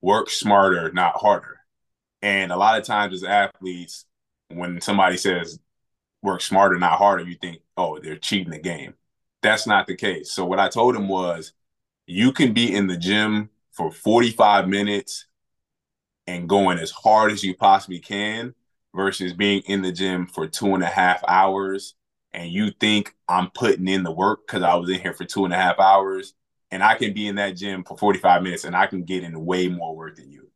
work 0.00 0.30
smarter, 0.30 0.92
not 0.92 1.16
harder. 1.16 1.60
And 2.22 2.52
a 2.52 2.56
lot 2.56 2.78
of 2.78 2.84
times 2.84 3.14
as 3.14 3.24
athletes, 3.24 4.04
when 4.48 4.80
somebody 4.80 5.16
says 5.16 5.58
work 6.22 6.40
smarter, 6.40 6.78
not 6.78 6.98
harder, 6.98 7.24
you 7.24 7.36
think, 7.36 7.60
oh, 7.76 7.98
they're 8.00 8.16
cheating 8.16 8.50
the 8.50 8.58
game. 8.58 8.94
That's 9.42 9.66
not 9.66 9.86
the 9.86 9.96
case. 9.96 10.30
So 10.30 10.44
what 10.44 10.60
I 10.60 10.68
told 10.68 10.94
him 10.94 11.08
was 11.08 11.52
you 12.06 12.32
can 12.32 12.52
be 12.52 12.74
in 12.74 12.86
the 12.86 12.96
gym 12.96 13.50
for 13.72 13.90
45 13.90 14.68
minutes 14.68 15.26
and 16.26 16.48
going 16.48 16.78
as 16.78 16.90
hard 16.90 17.32
as 17.32 17.42
you 17.42 17.54
possibly 17.54 17.98
can 17.98 18.54
versus 18.94 19.32
being 19.32 19.62
in 19.66 19.82
the 19.82 19.92
gym 19.92 20.26
for 20.26 20.46
two 20.46 20.74
and 20.74 20.82
a 20.82 20.86
half 20.86 21.22
hours 21.26 21.94
and 22.32 22.50
you 22.50 22.70
think 22.80 23.14
I'm 23.28 23.50
putting 23.50 23.88
in 23.88 24.02
the 24.02 24.12
work 24.12 24.46
because 24.46 24.62
I 24.62 24.74
was 24.74 24.88
in 24.90 25.00
here 25.00 25.12
for 25.14 25.24
two 25.24 25.44
and 25.44 25.52
a 25.52 25.56
half 25.56 25.78
hours 25.78 26.34
and 26.70 26.82
I 26.82 26.94
can 26.94 27.12
be 27.12 27.28
in 27.28 27.36
that 27.36 27.56
gym 27.56 27.84
for 27.84 27.96
45 27.96 28.42
minutes 28.42 28.64
and 28.64 28.74
I 28.74 28.86
can 28.86 29.04
get 29.04 29.24
in 29.24 29.44
way 29.44 29.68
more 29.68 29.94
work 29.94 30.16
than 30.16 30.30
you. 30.30 30.48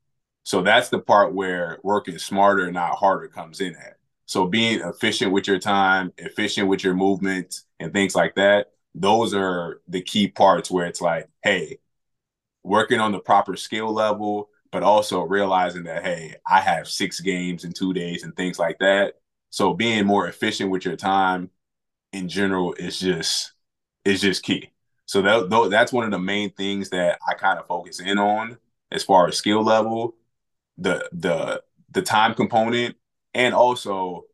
So 0.44 0.62
that's 0.62 0.88
the 0.88 1.00
part 1.00 1.34
where 1.34 1.78
working 1.82 2.18
smarter, 2.18 2.70
not 2.70 2.96
harder, 2.96 3.28
comes 3.28 3.60
in 3.60 3.74
at. 3.74 3.96
So 4.26 4.46
being 4.46 4.80
efficient 4.80 5.32
with 5.32 5.46
your 5.46 5.58
time, 5.58 6.12
efficient 6.18 6.68
with 6.68 6.82
your 6.82 6.94
movements 6.94 7.64
and 7.78 7.92
things 7.92 8.14
like 8.14 8.34
that, 8.36 8.72
those 8.96 9.34
are 9.34 9.80
the 9.88 10.00
key 10.00 10.28
parts 10.28 10.70
where 10.70 10.86
it's 10.86 11.02
like, 11.02 11.28
hey, 11.42 11.78
working 12.62 12.98
on 12.98 13.12
the 13.12 13.20
proper 13.20 13.56
skill 13.56 13.92
level, 13.92 14.48
but 14.72 14.82
also 14.82 15.22
realizing 15.22 15.84
that, 15.84 16.02
hey, 16.02 16.34
I 16.50 16.60
have 16.60 16.88
six 16.88 17.20
games 17.20 17.64
in 17.64 17.72
two 17.72 17.92
days 17.92 18.24
and 18.24 18.34
things 18.34 18.58
like 18.58 18.78
that. 18.80 19.14
So 19.50 19.74
being 19.74 20.06
more 20.06 20.26
efficient 20.28 20.70
with 20.70 20.84
your 20.84 20.96
time 20.96 21.50
in 22.12 22.28
general 22.28 22.74
is 22.74 22.98
just 22.98 23.52
is 24.04 24.20
just 24.22 24.42
key. 24.42 24.70
So 25.04 25.22
that 25.22 25.68
that's 25.70 25.92
one 25.92 26.04
of 26.04 26.10
the 26.10 26.18
main 26.18 26.50
things 26.52 26.90
that 26.90 27.18
I 27.28 27.34
kind 27.34 27.58
of 27.58 27.66
focus 27.66 28.00
in 28.00 28.18
on 28.18 28.58
as 28.90 29.04
far 29.04 29.28
as 29.28 29.36
skill 29.36 29.62
level, 29.62 30.14
the 30.78 31.08
the 31.12 31.62
the 31.90 32.02
time 32.02 32.34
component, 32.34 32.96
and 33.34 33.54
also 33.54 34.24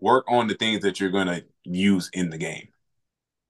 work 0.00 0.24
on 0.28 0.48
the 0.48 0.54
things 0.54 0.82
that 0.82 1.00
you're 1.00 1.10
gonna 1.10 1.42
use 1.64 2.10
in 2.12 2.30
the 2.30 2.38
game. 2.38 2.68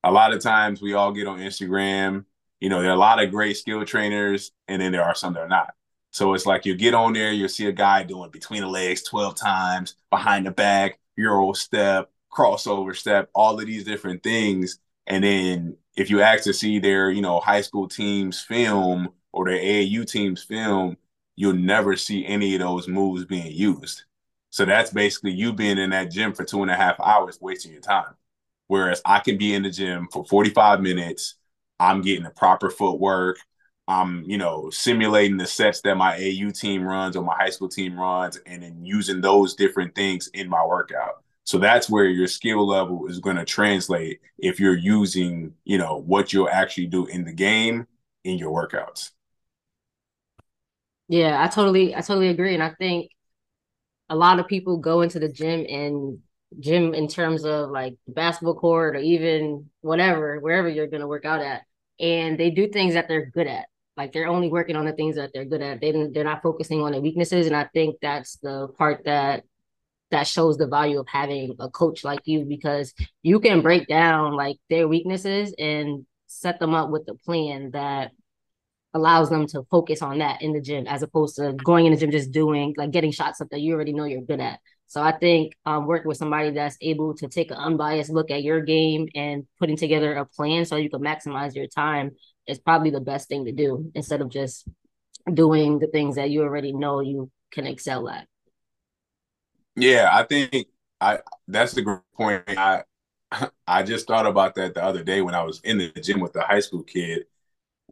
A 0.05 0.13
lot 0.13 0.33
of 0.33 0.41
times 0.41 0.81
we 0.81 0.95
all 0.95 1.13
get 1.13 1.27
on 1.27 1.39
Instagram 1.39 2.25
you 2.61 2.69
know, 2.69 2.81
there 2.81 2.91
are 2.91 2.95
a 2.95 2.99
lot 2.99 3.23
of 3.23 3.31
great 3.31 3.57
skill 3.57 3.85
trainers, 3.85 4.53
and 4.67 4.83
then 4.83 4.93
there 4.93 5.05
are 5.05 5.15
some 5.15 5.35
that 5.35 5.41
are 5.41 5.49
not. 5.49 5.75
So 6.11 6.35
it's 6.35 6.47
like 6.47 6.67
you 6.67 6.75
get 6.75 6.95
on 6.95 7.13
there, 7.13 7.33
you'll 7.33 7.49
see 7.49 7.67
a 7.67 7.73
guy 7.73 8.03
doing 8.03 8.31
between 8.31 8.63
the 8.63 8.69
legs 8.69 9.03
12 9.03 9.35
times, 9.37 9.95
behind 10.11 10.47
the 10.47 10.51
back, 10.51 10.99
Euro 11.17 11.53
step, 11.53 12.11
crossover 12.33 12.97
step, 12.97 13.31
all 13.35 13.61
of 13.61 13.67
these 13.67 13.85
different 13.85 14.23
things. 14.23 14.79
And 15.07 15.23
then 15.23 15.77
if 15.97 16.11
you 16.11 16.21
ask 16.21 16.45
to 16.45 16.53
see 16.53 16.79
their, 16.79 17.11
you 17.11 17.23
know, 17.23 17.41
high 17.41 17.61
school 17.61 17.89
teams 17.89 18.41
film 18.41 19.11
or 19.33 19.45
their 19.47 19.59
AAU 19.59 20.11
teams 20.11 20.43
film, 20.43 20.97
you'll 21.37 21.53
never 21.53 21.95
see 21.97 22.27
any 22.27 22.55
of 22.55 22.61
those 22.61 22.89
moves 22.89 23.25
being 23.25 23.53
used. 23.53 24.05
So 24.51 24.65
that's 24.65 24.91
basically 24.91 25.33
you 25.33 25.53
being 25.53 25.79
in 25.79 25.91
that 25.91 26.11
gym 26.11 26.33
for 26.33 26.45
two 26.45 26.63
and 26.63 26.71
a 26.71 26.77
half 26.77 26.99
hours, 27.01 27.39
wasting 27.41 27.73
your 27.73 27.83
time. 27.83 28.15
Whereas 28.69 29.03
I 29.05 29.21
can 29.21 29.39
be 29.39 29.55
in 29.55 29.65
the 29.65 29.71
gym 29.71 30.09
for 30.13 30.25
45 30.25 30.81
minutes, 30.81 31.35
I'm 31.81 32.03
getting 32.03 32.25
the 32.25 32.31
proper 32.31 32.71
footwork. 32.71 33.39
I'm, 33.89 34.23
you 34.25 34.37
know, 34.39 34.69
simulating 34.71 35.39
the 35.39 35.47
sets 35.47 35.81
that 35.83 35.97
my 35.97 36.17
AU 36.17 36.51
team 36.51 36.85
runs 36.85 37.17
or 37.17 37.25
my 37.25 37.35
high 37.35 37.51
school 37.51 37.69
team 37.71 37.99
runs, 37.99 38.37
and 38.47 38.63
then 38.63 38.85
using 38.85 39.21
those 39.23 39.55
different 39.55 39.95
things 39.95 40.29
in 40.35 40.49
my 40.49 40.65
workout. 40.65 41.23
So 41.45 41.59
that's 41.59 41.89
where 41.89 42.05
your 42.05 42.27
skill 42.27 42.67
level 42.67 43.07
is 43.07 43.21
going 43.21 43.37
to 43.37 43.47
translate 43.47 44.21
if 44.39 44.61
you're 44.61 44.77
using, 44.77 45.55
you 45.65 45.79
know, 45.79 46.03
what 46.07 46.33
you'll 46.35 46.51
actually 46.51 46.87
do 46.89 47.07
in 47.07 47.25
the 47.25 47.33
game 47.33 47.87
in 48.25 48.37
your 48.37 48.53
workouts. 48.53 49.13
Yeah, 51.09 51.43
I 51.43 51.49
totally, 51.49 51.95
I 51.95 52.03
totally 52.03 52.29
agree, 52.29 52.53
and 52.55 52.63
I 52.63 52.75
think 52.75 53.11
a 54.11 54.17
lot 54.17 54.39
of 54.41 54.47
people 54.47 54.79
go 54.79 55.03
into 55.03 55.19
the 55.19 55.29
gym 55.29 55.67
and 55.69 56.21
gym 56.59 56.95
in 56.95 57.09
terms 57.09 57.45
of 57.45 57.71
like 57.71 57.95
basketball 58.07 58.55
court 58.55 58.97
or 58.97 59.01
even 59.01 59.71
whatever, 59.81 60.39
wherever 60.41 60.69
you're 60.69 60.87
going 60.87 61.01
to 61.01 61.07
work 61.07 61.25
out 61.25 61.41
at 61.41 61.63
and 62.01 62.39
they 62.39 62.51
do 62.51 62.69
things 62.69 62.95
that 62.95 63.09
they're 63.09 63.27
good 63.27 63.47
at. 63.47 63.67
Like 63.97 64.13
they're 64.13 64.29
only 64.29 64.49
working 64.49 64.77
on 64.77 64.85
the 64.85 64.93
things 64.93 65.17
that 65.17 65.31
they're 65.35 65.45
good 65.45 65.63
at. 65.63 65.81
They 65.81 65.91
they're 66.13 66.25
not 66.25 66.43
focusing 66.43 66.81
on 66.81 66.93
the 66.93 67.01
weaknesses, 67.01 67.47
and 67.47 67.57
I 67.57 67.65
think 67.65 67.97
that's 68.01 68.37
the 68.37 68.69
part 68.79 69.05
that 69.07 69.43
that 70.11 70.27
shows 70.27 70.57
the 70.57 70.69
value 70.69 71.01
of 71.01 71.09
having 71.09 71.57
a 71.59 71.69
coach 71.69 72.05
like 72.05 72.21
you 72.25 72.45
because 72.45 72.95
you 73.23 73.41
can 73.41 73.61
break 73.61 73.89
down 73.89 74.35
like 74.35 74.57
their 74.71 74.87
weaknesses 74.89 75.53
and 75.59 76.07
set 76.29 76.61
them 76.61 76.75
up 76.75 76.91
with 76.91 77.09
a 77.09 77.15
plan 77.15 77.73
that 77.73 78.13
allows 78.95 79.29
them 79.29 79.47
to 79.49 79.65
focus 79.71 80.01
on 80.01 80.19
that 80.19 80.41
in 80.41 80.53
the 80.53 80.61
gym 80.61 80.87
as 80.87 81.03
opposed 81.03 81.37
to 81.37 81.53
going 81.53 81.85
in 81.85 81.93
the 81.93 81.99
gym 81.99 82.11
just 82.11 82.31
doing 82.31 82.75
like 82.79 82.91
getting 82.91 83.11
shots 83.13 83.41
up 83.41 83.49
that 83.51 83.61
you 83.61 83.75
already 83.75 83.93
know 83.93 84.05
you're 84.05 84.23
good 84.23 84.41
at. 84.41 84.61
So 84.89 85.03
I 85.03 85.13
think 85.13 85.53
um, 85.67 85.87
working 85.87 86.09
with 86.09 86.17
somebody 86.17 86.51
that's 86.51 86.79
able 86.81 87.15
to 87.17 87.29
take 87.29 87.51
an 87.51 87.59
unbiased 87.59 88.11
look 88.11 88.31
at 88.31 88.43
your 88.43 88.63
game 88.63 89.09
and 89.15 89.47
putting 89.59 89.77
together 89.77 90.15
a 90.15 90.25
plan 90.25 90.65
so 90.65 90.77
you 90.77 90.89
can 90.89 91.03
maximize 91.03 91.55
your 91.55 91.67
time 91.67 92.13
is 92.47 92.59
probably 92.59 92.89
the 92.91 93.01
best 93.01 93.29
thing 93.29 93.45
to 93.45 93.53
do 93.53 93.93
instead 93.95 94.23
of 94.23 94.31
just 94.31 94.67
doing 95.33 95.79
the 95.79 95.89
things 95.89 96.17
that 96.17 96.31
you 96.31 96.43
already 96.43 96.73
know 96.73 97.01
you 97.01 97.31
can 97.53 97.67
excel 97.67 98.09
at. 98.09 98.27
Yeah, 99.77 100.09
I 100.11 100.25
think 100.25 100.69
I 101.01 101.19
that's 101.47 101.73
the 101.75 101.83
great 101.83 102.01
point. 102.17 102.45
I 102.49 102.85
I 103.67 103.83
just 103.83 104.07
thought 104.07 104.27
about 104.27 104.55
that 104.55 104.75
the 104.75 104.83
other 104.83 105.05
day 105.05 105.21
when 105.21 105.35
I 105.35 105.43
was 105.43 105.61
in 105.65 105.79
the 105.79 105.91
gym 106.01 106.21
with 106.21 106.33
the 106.33 106.43
high 106.43 106.61
school 106.61 106.83
kid. 106.83 107.27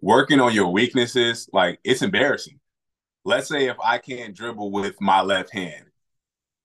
Working 0.00 0.40
on 0.40 0.54
your 0.54 0.72
weaknesses, 0.72 1.48
like 1.52 1.78
it's 1.84 2.02
embarrassing. 2.02 2.60
Let's 3.24 3.48
say 3.48 3.66
if 3.66 3.76
I 3.82 3.98
can't 3.98 4.34
dribble 4.34 4.70
with 4.70 5.00
my 5.00 5.22
left 5.22 5.50
hand, 5.50 5.85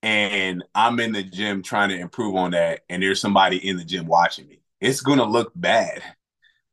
and 0.04 0.64
I'm 0.74 1.00
in 1.00 1.12
the 1.12 1.24
gym 1.24 1.62
trying 1.62 1.90
to 1.90 1.98
improve 1.98 2.36
on 2.36 2.52
that, 2.52 2.82
and 2.90 3.04
there's 3.04 3.22
somebody 3.22 3.58
in 3.68 3.78
the 3.78 3.84
gym 3.86 4.08
watching 4.08 4.48
me, 4.48 4.62
it's 4.80 5.02
gonna 5.02 5.26
look 5.26 5.52
bad. 5.56 6.02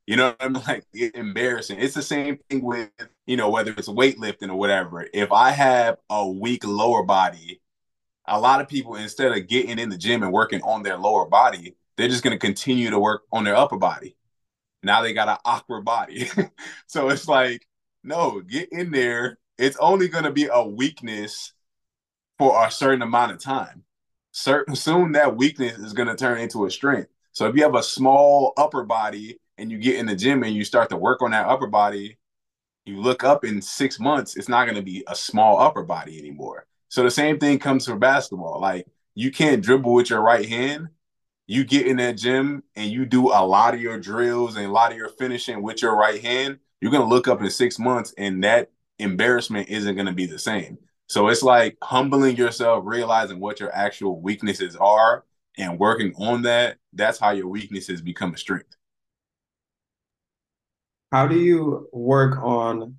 You 0.07 0.17
know 0.17 0.35
I'm 0.41 0.53
like? 0.69 0.85
It's 0.93 1.17
embarrassing. 1.17 1.79
It's 1.81 1.95
the 1.95 2.03
same 2.03 2.39
thing 2.49 2.63
with, 2.63 2.91
you 3.27 3.37
know, 3.37 3.51
whether 3.51 3.73
it's 3.73 3.89
weightlifting 3.89 4.49
or 4.51 4.57
whatever. 4.57 5.07
If 5.13 5.33
I 5.33 5.51
have 5.51 5.99
a 6.09 6.27
weak 6.27 6.67
lower 6.67 7.03
body, 7.03 7.61
a 8.27 8.41
lot 8.41 8.61
of 8.61 8.69
people, 8.69 8.97
instead 8.97 9.33
of 9.33 9.47
getting 9.49 9.79
in 9.79 9.91
the 9.91 9.99
gym 9.99 10.23
and 10.23 10.33
working 10.33 10.63
on 10.63 10.83
their 10.83 10.97
lower 10.97 11.27
body, 11.27 11.77
they're 11.97 12.09
just 12.09 12.25
gonna 12.25 12.39
continue 12.39 12.91
to 12.91 12.99
work 12.99 13.25
on 13.33 13.45
their 13.45 13.57
upper 13.57 13.77
body. 13.77 14.17
Now 14.83 15.03
they 15.03 15.13
got 15.13 15.29
an 15.29 15.39
awkward 15.45 15.85
body. 15.85 16.31
so 16.87 17.11
it's 17.11 17.29
like, 17.29 17.67
no, 18.03 18.41
get 18.41 18.71
in 18.73 18.91
there. 18.91 19.39
It's 19.59 19.77
only 19.79 20.09
gonna 20.09 20.33
be 20.33 20.49
a 20.51 20.63
weakness 20.67 21.53
for 22.39 22.65
a 22.65 22.71
certain 22.71 23.03
amount 23.03 23.33
of 23.33 23.39
time. 23.39 23.85
Certain 24.31 24.77
soon 24.77 25.13
that 25.13 25.37
weakness 25.37 25.79
is 25.79 25.93
going 25.93 26.09
to 26.09 26.15
turn 26.15 26.39
into 26.39 26.65
a 26.65 26.71
strength. 26.71 27.09
So 27.33 27.47
if 27.47 27.57
you 27.57 27.63
have 27.63 27.75
a 27.75 27.83
small 27.83 28.53
upper 28.57 28.85
body 28.85 29.39
and 29.59 29.71
you 29.71 29.79
get 29.79 29.97
in 29.97 30.07
the 30.07 30.17
gym 30.17 30.43
and 30.45 30.55
you 30.55 30.65
start 30.65 30.89
to 30.91 30.97
work 30.97 31.23
on 31.23 31.33
that 31.33 31.47
upper 31.47 31.67
body, 31.67 32.19
you 32.85 33.01
look 33.01 33.25
up 33.25 33.45
in 33.45 33.61
six 33.61 34.01
months, 34.01 34.37
it's 34.37 34.49
not 34.49 34.65
going 34.65 34.77
to 34.77 34.83
be 34.83 35.05
a 35.07 35.15
small 35.15 35.61
upper 35.61 35.83
body 35.83 36.19
anymore. 36.19 36.67
So 36.89 37.03
the 37.03 37.11
same 37.11 37.39
thing 37.39 37.59
comes 37.59 37.87
for 37.87 37.97
basketball. 37.97 38.61
Like 38.61 38.87
you 39.15 39.31
can't 39.31 39.63
dribble 39.63 39.93
with 39.93 40.11
your 40.11 40.21
right 40.21 40.49
hand. 40.49 40.89
You 41.47 41.65
get 41.65 41.87
in 41.87 41.97
that 41.97 42.17
gym 42.17 42.63
and 42.77 42.91
you 42.91 43.05
do 43.07 43.29
a 43.29 43.45
lot 43.45 43.75
of 43.75 43.81
your 43.81 43.99
drills 43.99 44.57
and 44.57 44.67
a 44.67 44.73
lot 44.73 44.93
of 44.93 44.99
your 44.99 45.09
finishing 45.09 45.63
with 45.63 45.83
your 45.83 45.97
right 45.97 46.23
hand. 46.23 46.59
You're 46.81 46.93
going 46.93 47.03
to 47.03 47.09
look 47.09 47.27
up 47.27 47.41
in 47.41 47.51
six 47.51 47.79
months 47.79 48.15
and 48.17 48.45
that 48.45 48.71
embarrassment 48.99 49.69
isn't 49.69 49.95
going 49.95 50.07
to 50.07 50.13
be 50.13 50.27
the 50.27 50.39
same. 50.39 50.79
So 51.09 51.29
it's 51.29 51.43
like 51.43 51.77
humbling 51.83 52.37
yourself, 52.37 52.85
realizing 52.87 53.41
what 53.41 53.61
your 53.61 53.75
actual 53.75 54.21
weaknesses 54.21 54.77
are 54.77 55.25
and 55.57 55.79
working 55.79 56.15
on 56.17 56.43
that. 56.43 56.77
That's 56.93 57.19
how 57.19 57.31
your 57.31 57.49
weaknesses 57.49 58.01
become 58.03 58.35
a 58.35 58.37
strength. 58.37 58.77
How 61.11 61.27
do 61.27 61.39
you 61.39 61.89
work 61.93 62.39
on 62.43 62.97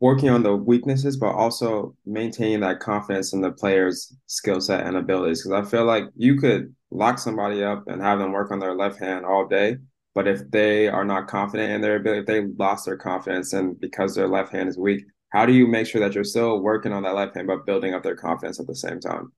working 0.00 0.30
on 0.30 0.42
the 0.42 0.54
weaknesses, 0.54 1.16
but 1.16 1.34
also 1.34 1.94
maintaining 2.06 2.60
that 2.60 2.80
confidence 2.80 3.32
in 3.32 3.40
the 3.40 3.50
player's 3.50 4.14
skill 4.26 4.60
set 4.60 4.86
and 4.86 4.96
abilities. 4.96 5.42
Because 5.42 5.66
I 5.66 5.70
feel 5.70 5.84
like 5.84 6.04
you 6.16 6.38
could 6.38 6.74
lock 6.90 7.18
somebody 7.18 7.64
up 7.64 7.88
and 7.88 8.00
have 8.00 8.18
them 8.18 8.32
work 8.32 8.50
on 8.50 8.60
their 8.60 8.74
left 8.74 8.98
hand 9.00 9.26
all 9.26 9.46
day, 9.46 9.76
but 10.14 10.28
if 10.28 10.48
they 10.50 10.88
are 10.88 11.04
not 11.04 11.26
confident 11.26 11.72
in 11.72 11.80
their 11.80 11.96
ability, 11.96 12.20
if 12.20 12.26
they 12.26 12.46
lost 12.58 12.86
their 12.86 12.96
confidence 12.96 13.52
and 13.52 13.78
because 13.80 14.14
their 14.14 14.28
left 14.28 14.52
hand 14.52 14.68
is 14.68 14.78
weak, 14.78 15.04
how 15.30 15.46
do 15.46 15.52
you 15.52 15.66
make 15.66 15.86
sure 15.86 16.00
that 16.00 16.14
you're 16.14 16.24
still 16.24 16.60
working 16.60 16.92
on 16.92 17.02
that 17.02 17.14
left 17.14 17.34
hand 17.36 17.46
but 17.46 17.66
building 17.66 17.94
up 17.94 18.02
their 18.02 18.16
confidence 18.16 18.60
at 18.60 18.66
the 18.66 18.74
same 18.74 19.00
time? 19.00 19.32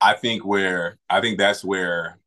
I 0.00 0.14
think 0.14 0.44
where 0.44 0.98
I 1.08 1.20
think 1.20 1.38
that's 1.38 1.64
where 1.64 2.18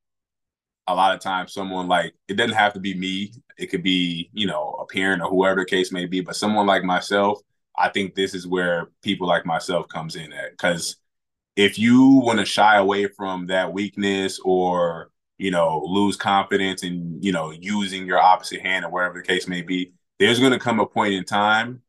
a 0.87 0.95
lot 0.95 1.13
of 1.13 1.19
times 1.19 1.53
someone 1.53 1.87
like 1.87 2.13
it 2.27 2.35
doesn't 2.35 2.55
have 2.55 2.73
to 2.73 2.79
be 2.79 2.93
me. 2.93 3.33
It 3.57 3.67
could 3.67 3.83
be, 3.83 4.29
you 4.33 4.47
know, 4.47 4.77
a 4.79 4.85
parent 4.85 5.21
or 5.21 5.29
whoever 5.29 5.61
the 5.61 5.65
case 5.65 5.91
may 5.91 6.05
be, 6.05 6.21
but 6.21 6.35
someone 6.35 6.67
like 6.67 6.83
myself, 6.83 7.39
I 7.77 7.89
think 7.89 8.15
this 8.15 8.33
is 8.33 8.47
where 8.47 8.89
people 9.01 9.27
like 9.27 9.45
myself 9.45 9.87
comes 9.89 10.15
in 10.15 10.31
at 10.31 10.57
cuz 10.57 10.97
if 11.55 11.79
you 11.79 12.21
want 12.23 12.39
to 12.39 12.45
shy 12.45 12.77
away 12.77 13.07
from 13.07 13.47
that 13.47 13.71
weakness 13.73 14.39
or, 14.43 15.09
you 15.37 15.51
know, 15.51 15.83
lose 15.85 16.17
confidence 16.17 16.83
in, 16.83 17.17
you 17.21 17.31
know, 17.31 17.51
using 17.51 18.05
your 18.05 18.19
opposite 18.19 18.61
hand 18.61 18.85
or 18.85 18.91
whatever 18.91 19.19
the 19.19 19.27
case 19.27 19.47
may 19.47 19.61
be, 19.61 19.93
there's 20.19 20.39
going 20.39 20.51
to 20.51 20.59
come 20.59 20.79
a 20.79 20.85
point 20.85 21.13
in 21.13 21.23
time 21.23 21.81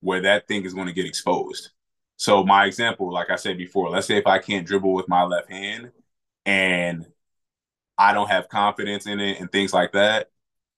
where 0.00 0.22
that 0.22 0.48
thing 0.48 0.64
is 0.64 0.74
going 0.74 0.86
to 0.86 0.92
get 0.92 1.06
exposed. 1.06 1.70
So 2.16 2.44
my 2.44 2.66
example, 2.66 3.12
like 3.12 3.30
I 3.30 3.36
said 3.36 3.56
before, 3.56 3.88
let's 3.90 4.06
say 4.06 4.16
if 4.16 4.26
I 4.26 4.38
can't 4.38 4.66
dribble 4.66 4.92
with 4.92 5.08
my 5.08 5.22
left 5.24 5.50
hand 5.50 5.90
and 6.44 7.06
I 7.96 8.12
don't 8.12 8.30
have 8.30 8.48
confidence 8.48 9.06
in 9.06 9.20
it 9.20 9.40
and 9.40 9.50
things 9.50 9.72
like 9.72 9.92
that. 9.92 10.30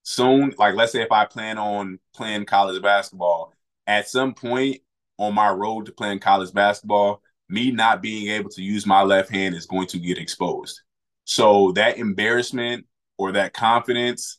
Soon, 0.05 0.55
like 0.59 0.75
let's 0.75 0.93
say 0.93 1.03
if 1.03 1.13
I 1.13 1.25
plan 1.25 1.59
on 1.59 2.01
playing 2.15 2.47
college 2.47 2.83
basketball, 2.83 3.55
at 3.87 4.09
some 4.09 4.35
point 4.35 4.81
on 5.19 5.35
my 5.35 5.51
road 5.51 5.87
to 5.87 5.93
playing 5.93 6.19
college 6.19 6.53
basketball, 6.53 7.23
me 7.49 7.71
not 7.71 8.03
being 8.03 8.29
able 8.29 8.51
to 8.51 8.63
use 8.63 8.87
my 8.87 9.03
left 9.03 9.31
hand 9.31 9.55
is 9.55 9.67
going 9.67 9.87
to 9.89 9.99
get 9.99 10.19
exposed. 10.19 10.81
So 11.25 11.73
that 11.73 11.99
embarrassment 11.99 12.87
or 13.19 13.33
that 13.33 13.53
confidence, 13.53 14.39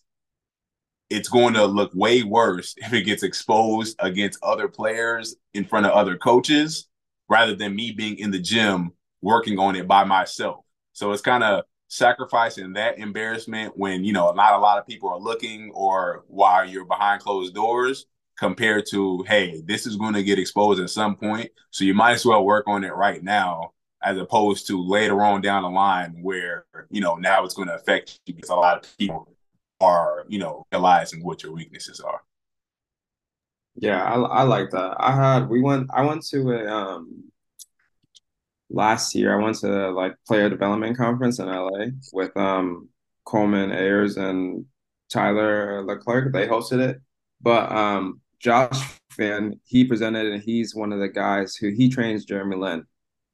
it's 1.14 1.30
going 1.30 1.54
to 1.54 1.66
look 1.66 1.92
way 1.94 2.24
worse 2.24 2.74
if 2.78 2.92
it 2.92 3.04
gets 3.04 3.24
exposed 3.24 3.96
against 4.00 4.40
other 4.44 4.68
players 4.68 5.36
in 5.54 5.66
front 5.66 5.86
of 5.86 5.92
other 5.92 6.18
coaches 6.18 6.88
rather 7.30 7.56
than 7.56 7.76
me 7.76 7.92
being 7.92 8.18
in 8.18 8.32
the 8.32 8.40
gym 8.40 8.92
working 9.22 9.58
on 9.58 9.76
it 9.76 9.88
by 9.88 10.04
myself. 10.04 10.66
So 10.92 11.12
it's 11.12 11.22
kind 11.22 11.44
of 11.44 11.64
sacrificing 11.88 12.74
that 12.74 12.98
embarrassment 12.98 13.78
when, 13.78 14.04
you 14.04 14.12
know, 14.12 14.32
not 14.32 14.54
a 14.54 14.58
lot 14.58 14.80
of 14.80 14.88
people 14.88 15.10
are 15.10 15.20
looking 15.20 15.72
or 15.74 16.26
while 16.28 16.68
you're 16.68 16.86
behind 16.86 17.22
closed 17.22 17.54
doors 17.54 18.08
compared 18.38 18.86
to, 18.90 19.24
hey, 19.28 19.62
this 19.66 19.86
is 19.86 19.96
going 19.96 20.14
to 20.14 20.24
get 20.24 20.40
exposed 20.40 20.82
at 20.82 20.90
some 20.90 21.16
point. 21.16 21.50
So 21.70 21.86
you 21.86 21.94
might 21.94 22.14
as 22.14 22.26
well 22.26 22.44
work 22.44 22.68
on 22.68 22.84
it 22.84 22.94
right 22.94 23.24
now 23.24 23.72
as 24.02 24.18
opposed 24.18 24.68
to 24.68 24.84
later 24.84 25.24
on 25.24 25.42
down 25.42 25.64
the 25.64 25.70
line 25.70 26.18
where, 26.22 26.66
you 26.90 27.00
know, 27.00 27.16
now 27.16 27.46
it's 27.46 27.54
going 27.54 27.70
to 27.70 27.76
affect 27.76 28.20
you 28.26 28.34
because 28.34 28.50
a 28.50 28.56
lot 28.56 28.84
of 28.84 28.98
people 28.98 29.33
are, 29.84 30.26
you 30.28 30.40
know, 30.40 30.66
realizing 30.72 31.24
what 31.24 31.44
your 31.44 31.54
weaknesses 31.54 32.00
are. 32.00 32.22
Yeah, 33.76 34.04
I, 34.04 34.16
I 34.20 34.44
like 34.44 34.70
that. 34.72 34.96
I 35.00 35.16
had 35.16 35.50
we 35.50 35.62
went 35.62 35.90
I 35.94 36.04
went 36.04 36.26
to 36.28 36.52
a 36.52 36.68
um 36.68 37.32
last 38.70 39.16
year 39.16 39.38
I 39.40 39.44
went 39.44 39.58
to 39.60 39.92
like 39.92 40.16
player 40.28 40.50
development 40.50 40.98
conference 40.98 41.40
in 41.40 41.48
LA 41.48 41.88
with 42.12 42.36
um 42.38 42.90
Coleman 43.26 43.72
Ayers 43.72 44.18
and 44.18 44.66
Tyler 45.12 45.84
Leclerc. 45.84 46.34
They 46.34 46.48
hosted 46.48 46.80
it. 46.88 47.02
But 47.42 47.72
um 47.72 48.22
Josh 48.40 49.00
Fan, 49.12 49.60
he 49.66 49.86
presented 49.86 50.28
and 50.28 50.44
he's 50.44 50.76
one 50.76 50.94
of 50.94 51.00
the 51.00 51.10
guys 51.10 51.56
who 51.56 51.70
he 51.70 51.90
trains 51.90 52.26
Jeremy 52.26 52.58
Lin. 52.58 52.86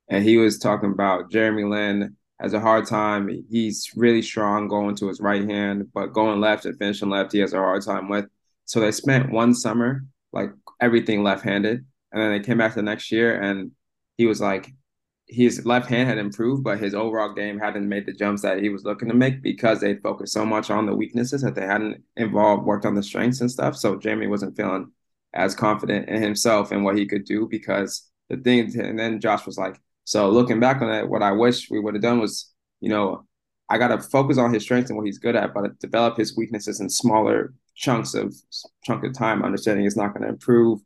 And 0.09 0.23
he 0.23 0.37
was 0.37 0.57
talking 0.57 0.91
about 0.91 1.31
Jeremy 1.31 1.65
Lin 1.65 2.15
has 2.39 2.53
a 2.53 2.59
hard 2.59 2.87
time. 2.87 3.29
He's 3.49 3.91
really 3.95 4.21
strong 4.21 4.67
going 4.67 4.95
to 4.95 5.07
his 5.07 5.19
right 5.19 5.47
hand, 5.47 5.89
but 5.93 6.13
going 6.13 6.39
left 6.39 6.65
and 6.65 6.77
finishing 6.77 7.09
left, 7.09 7.33
he 7.33 7.39
has 7.39 7.53
a 7.53 7.57
hard 7.57 7.83
time 7.83 8.09
with. 8.09 8.25
So 8.65 8.79
they 8.79 8.91
spent 8.91 9.31
one 9.31 9.53
summer 9.53 10.05
like 10.31 10.51
everything 10.79 11.23
left-handed. 11.23 11.85
And 12.11 12.21
then 12.21 12.31
they 12.31 12.39
came 12.39 12.57
back 12.57 12.73
the 12.73 12.81
next 12.81 13.11
year 13.11 13.39
and 13.39 13.71
he 14.17 14.25
was 14.25 14.41
like, 14.41 14.71
his 15.27 15.63
left 15.63 15.87
hand 15.87 16.09
had 16.09 16.17
improved, 16.17 16.63
but 16.63 16.79
his 16.79 16.95
overall 16.95 17.33
game 17.33 17.59
hadn't 17.59 17.87
made 17.87 18.07
the 18.07 18.13
jumps 18.13 18.41
that 18.41 18.63
he 18.63 18.69
was 18.69 18.83
looking 18.83 19.09
to 19.09 19.13
make 19.13 19.43
because 19.43 19.79
they 19.79 19.93
focused 19.95 20.33
so 20.33 20.43
much 20.43 20.71
on 20.71 20.87
the 20.87 20.95
weaknesses 20.95 21.41
that 21.43 21.53
they 21.53 21.67
hadn't 21.67 22.03
involved, 22.15 22.65
worked 22.65 22.85
on 22.85 22.95
the 22.95 23.03
strengths 23.03 23.41
and 23.41 23.51
stuff. 23.51 23.75
So 23.75 23.95
Jamie 23.95 24.25
wasn't 24.25 24.57
feeling 24.57 24.91
as 25.33 25.53
confident 25.53 26.09
in 26.09 26.21
himself 26.21 26.71
and 26.71 26.83
what 26.83 26.97
he 26.97 27.05
could 27.05 27.25
do 27.25 27.47
because 27.47 28.09
the 28.29 28.37
thing, 28.37 28.75
and 28.79 28.97
then 28.97 29.21
Josh 29.21 29.45
was 29.45 29.57
like, 29.57 29.79
so 30.09 30.27
looking 30.27 30.59
back 30.59 30.81
on 30.81 30.89
it, 30.89 31.07
what 31.07 31.21
I 31.21 31.31
wish 31.31 31.69
we 31.69 31.79
would 31.79 31.93
have 31.93 32.01
done 32.01 32.19
was, 32.19 32.51
you 32.81 32.89
know, 32.89 33.27
I 33.69 33.77
got 33.77 33.89
to 33.89 33.99
focus 33.99 34.39
on 34.39 34.51
his 34.51 34.63
strengths 34.63 34.89
and 34.89 34.97
what 34.97 35.05
he's 35.05 35.19
good 35.19 35.35
at, 35.35 35.53
but 35.53 35.77
develop 35.77 36.17
his 36.17 36.35
weaknesses 36.35 36.79
in 36.79 36.89
smaller 36.89 37.53
chunks 37.75 38.15
of 38.15 38.33
chunk 38.83 39.03
of 39.03 39.13
time, 39.13 39.43
understanding 39.43 39.85
it's 39.85 39.95
not 39.95 40.15
going 40.15 40.23
to 40.23 40.29
improve. 40.29 40.79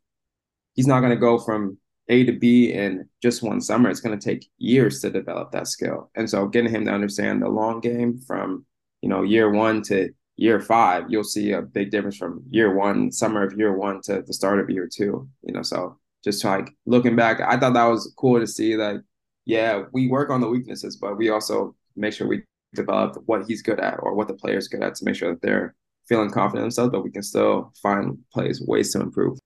He's 0.74 0.86
not 0.86 1.00
going 1.00 1.08
to 1.08 1.16
go 1.16 1.38
from 1.38 1.78
A 2.10 2.24
to 2.24 2.32
B 2.32 2.70
in 2.70 3.08
just 3.22 3.42
one 3.42 3.62
summer. 3.62 3.88
It's 3.88 4.00
going 4.00 4.18
to 4.18 4.22
take 4.22 4.46
years 4.58 5.00
to 5.00 5.08
develop 5.08 5.52
that 5.52 5.68
skill. 5.68 6.10
And 6.14 6.28
so 6.28 6.46
getting 6.46 6.70
him 6.70 6.84
to 6.84 6.92
understand 6.92 7.40
the 7.40 7.48
long 7.48 7.80
game 7.80 8.20
from, 8.26 8.66
you 9.00 9.08
know, 9.08 9.22
year 9.22 9.50
one 9.50 9.80
to 9.84 10.10
year 10.36 10.60
five, 10.60 11.04
you'll 11.08 11.24
see 11.24 11.52
a 11.52 11.62
big 11.62 11.90
difference 11.90 12.18
from 12.18 12.42
year 12.50 12.74
one, 12.74 13.10
summer 13.10 13.42
of 13.42 13.56
year 13.56 13.74
one 13.74 14.02
to 14.02 14.20
the 14.20 14.34
start 14.34 14.60
of 14.60 14.68
year 14.68 14.86
two, 14.86 15.26
you 15.44 15.54
know, 15.54 15.62
so 15.62 15.98
just 16.22 16.44
like 16.44 16.74
looking 16.84 17.16
back, 17.16 17.40
I 17.40 17.58
thought 17.58 17.72
that 17.72 17.86
was 17.86 18.12
cool 18.18 18.38
to 18.40 18.46
see 18.46 18.74
that, 18.76 19.02
yeah, 19.46 19.82
we 19.92 20.08
work 20.08 20.30
on 20.30 20.40
the 20.40 20.48
weaknesses, 20.48 20.96
but 20.96 21.16
we 21.16 21.30
also 21.30 21.74
make 21.96 22.12
sure 22.12 22.26
we 22.26 22.42
develop 22.74 23.22
what 23.26 23.46
he's 23.46 23.62
good 23.62 23.80
at 23.80 23.98
or 24.02 24.14
what 24.14 24.28
the 24.28 24.34
player's 24.34 24.68
good 24.68 24.82
at 24.82 24.94
to 24.96 25.04
make 25.04 25.14
sure 25.14 25.30
that 25.30 25.42
they're 25.42 25.74
feeling 26.08 26.30
confident 26.30 26.58
in 26.58 26.64
themselves, 26.64 26.90
but 26.92 27.04
we 27.04 27.10
can 27.10 27.22
still 27.22 27.72
find 27.82 28.18
plays 28.32 28.62
ways 28.66 28.92
to 28.92 29.00
improve. 29.00 29.38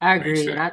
I 0.00 0.16
agree. 0.16 0.50
And 0.50 0.60
I 0.60 0.72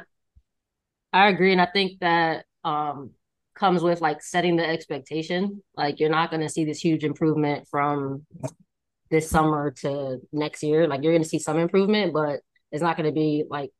I 1.12 1.28
agree. 1.28 1.52
And 1.52 1.60
I 1.60 1.66
think 1.66 2.00
that 2.00 2.44
um 2.64 3.10
comes 3.54 3.82
with 3.82 4.00
like 4.00 4.22
setting 4.22 4.56
the 4.56 4.66
expectation. 4.66 5.62
Like 5.76 5.98
you're 5.98 6.10
not 6.10 6.30
gonna 6.30 6.48
see 6.48 6.64
this 6.64 6.78
huge 6.78 7.04
improvement 7.04 7.66
from 7.70 8.26
this 9.10 9.30
summer 9.30 9.70
to 9.82 10.20
next 10.32 10.62
year. 10.62 10.86
Like 10.86 11.02
you're 11.02 11.12
gonna 11.12 11.24
see 11.24 11.38
some 11.38 11.58
improvement, 11.58 12.12
but 12.12 12.40
it's 12.72 12.82
not 12.82 12.96
gonna 12.96 13.12
be 13.12 13.44
like 13.48 13.70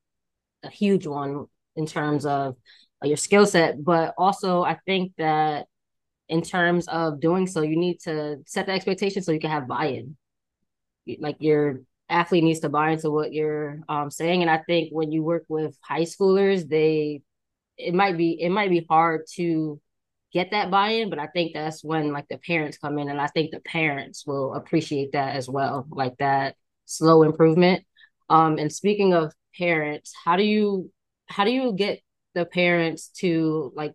a 0.62 0.70
huge 0.70 1.06
one 1.06 1.46
in 1.76 1.86
terms 1.86 2.24
of 2.26 2.56
your 3.02 3.16
skill 3.16 3.46
set. 3.46 3.82
But 3.82 4.14
also 4.18 4.62
I 4.62 4.78
think 4.86 5.12
that 5.18 5.66
in 6.28 6.42
terms 6.42 6.88
of 6.88 7.20
doing 7.20 7.46
so, 7.46 7.62
you 7.62 7.76
need 7.76 8.00
to 8.00 8.38
set 8.46 8.66
the 8.66 8.72
expectation 8.72 9.22
so 9.22 9.32
you 9.32 9.40
can 9.40 9.50
have 9.50 9.68
buy-in 9.68 10.16
like 11.18 11.36
your 11.40 11.82
athlete 12.08 12.44
needs 12.44 12.60
to 12.60 12.68
buy 12.68 12.90
into 12.90 13.10
what 13.10 13.32
you're 13.32 13.80
um, 13.88 14.10
saying. 14.10 14.42
And 14.42 14.50
I 14.50 14.58
think 14.58 14.90
when 14.92 15.12
you 15.12 15.22
work 15.22 15.44
with 15.48 15.76
high 15.82 16.02
schoolers, 16.02 16.68
they 16.68 17.22
it 17.76 17.94
might 17.94 18.16
be 18.16 18.40
it 18.40 18.50
might 18.50 18.70
be 18.70 18.86
hard 18.88 19.26
to 19.34 19.80
get 20.32 20.50
that 20.50 20.70
buy-in, 20.70 21.08
but 21.08 21.18
I 21.18 21.28
think 21.28 21.54
that's 21.54 21.84
when 21.84 22.12
like 22.12 22.26
the 22.28 22.38
parents 22.38 22.78
come 22.78 22.98
in, 22.98 23.08
and 23.08 23.20
I 23.20 23.28
think 23.28 23.50
the 23.50 23.60
parents 23.60 24.26
will 24.26 24.54
appreciate 24.54 25.12
that 25.12 25.36
as 25.36 25.48
well, 25.48 25.86
like 25.90 26.16
that 26.18 26.56
slow 26.84 27.22
improvement. 27.22 27.84
Um, 28.28 28.58
and 28.58 28.72
speaking 28.72 29.14
of 29.14 29.32
parents, 29.56 30.12
how 30.24 30.36
do 30.36 30.42
you 30.42 30.90
how 31.26 31.44
do 31.44 31.50
you 31.50 31.72
get 31.72 32.00
the 32.36 32.44
parents 32.44 33.08
to 33.18 33.72
like 33.74 33.94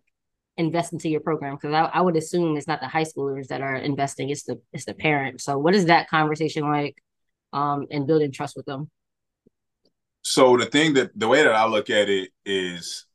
invest 0.56 0.92
into 0.92 1.08
your 1.08 1.20
program? 1.20 1.54
Because 1.54 1.72
I, 1.72 1.84
I 1.84 2.00
would 2.02 2.16
assume 2.16 2.56
it's 2.56 2.66
not 2.66 2.80
the 2.80 2.88
high 2.88 3.04
schoolers 3.04 3.46
that 3.46 3.62
are 3.62 3.76
investing; 3.76 4.28
it's 4.28 4.42
the 4.42 4.60
it's 4.72 4.84
the 4.84 4.94
parents. 4.94 5.44
So, 5.44 5.56
what 5.56 5.74
is 5.74 5.86
that 5.86 6.10
conversation 6.10 6.68
like, 6.68 6.96
um, 7.52 7.86
and 7.90 8.06
building 8.06 8.32
trust 8.32 8.56
with 8.56 8.66
them? 8.66 8.90
So 10.22 10.56
the 10.56 10.66
thing 10.66 10.94
that 10.94 11.10
the 11.18 11.28
way 11.28 11.42
that 11.42 11.54
I 11.54 11.66
look 11.66 11.88
at 11.88 12.08
it 12.08 12.30
is, 12.44 13.06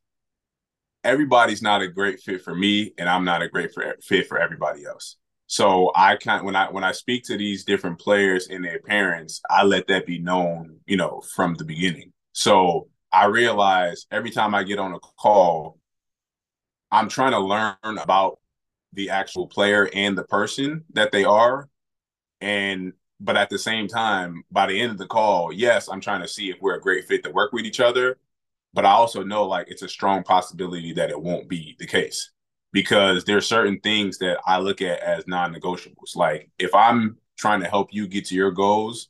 everybody's 1.03 1.61
not 1.61 1.81
a 1.81 1.87
great 1.87 2.19
fit 2.19 2.41
for 2.41 2.55
me, 2.55 2.93
and 2.97 3.07
I'm 3.07 3.25
not 3.25 3.41
a 3.41 3.49
great 3.49 3.71
fit 4.01 4.27
for 4.27 4.39
everybody 4.39 4.85
else. 4.85 5.17
So 5.47 5.91
I 5.95 6.17
kind 6.17 6.45
when 6.45 6.55
I 6.55 6.69
when 6.69 6.83
I 6.83 6.91
speak 6.91 7.23
to 7.25 7.37
these 7.37 7.63
different 7.63 7.99
players 7.99 8.47
and 8.47 8.63
their 8.63 8.79
parents, 8.79 9.41
I 9.49 9.63
let 9.63 9.87
that 9.87 10.05
be 10.05 10.19
known, 10.19 10.79
you 10.85 10.97
know, 10.97 11.21
from 11.35 11.55
the 11.55 11.63
beginning. 11.63 12.11
So 12.33 12.89
I 13.17 13.25
realize 13.25 14.05
every 14.11 14.29
time 14.29 14.53
I 14.53 14.61
get 14.61 14.77
on 14.77 14.93
a 14.93 14.99
call, 14.99 15.79
I'm 16.91 17.09
trying 17.09 17.31
to 17.31 17.39
learn 17.39 17.97
about 17.97 18.37
the 18.93 19.09
actual 19.09 19.47
player 19.47 19.89
and 19.91 20.15
the 20.15 20.23
person 20.23 20.83
that 20.93 21.11
they 21.11 21.23
are. 21.23 21.67
And 22.41 22.93
but 23.19 23.35
at 23.35 23.49
the 23.49 23.57
same 23.57 23.87
time, 23.87 24.43
by 24.51 24.67
the 24.67 24.79
end 24.79 24.91
of 24.91 24.99
the 24.99 25.07
call, 25.07 25.51
yes, 25.51 25.89
I'm 25.89 25.99
trying 25.99 26.21
to 26.21 26.27
see 26.27 26.51
if 26.51 26.57
we're 26.61 26.75
a 26.75 26.79
great 26.79 27.05
fit 27.05 27.23
to 27.23 27.31
work 27.31 27.53
with 27.53 27.65
each 27.65 27.79
other. 27.79 28.19
But 28.75 28.85
I 28.85 28.91
also 28.91 29.23
know 29.23 29.45
like 29.45 29.67
it's 29.71 29.81
a 29.81 29.89
strong 29.89 30.21
possibility 30.21 30.93
that 30.93 31.09
it 31.09 31.19
won't 31.19 31.49
be 31.49 31.75
the 31.79 31.87
case 31.87 32.29
because 32.71 33.25
there 33.25 33.37
are 33.37 33.41
certain 33.41 33.79
things 33.79 34.19
that 34.19 34.37
I 34.45 34.59
look 34.59 34.79
at 34.83 34.99
as 34.99 35.25
non-negotiables. 35.25 36.15
Like 36.15 36.51
if 36.59 36.75
I'm 36.75 37.17
trying 37.35 37.61
to 37.61 37.67
help 37.67 37.89
you 37.91 38.07
get 38.07 38.25
to 38.25 38.35
your 38.35 38.51
goals, 38.51 39.09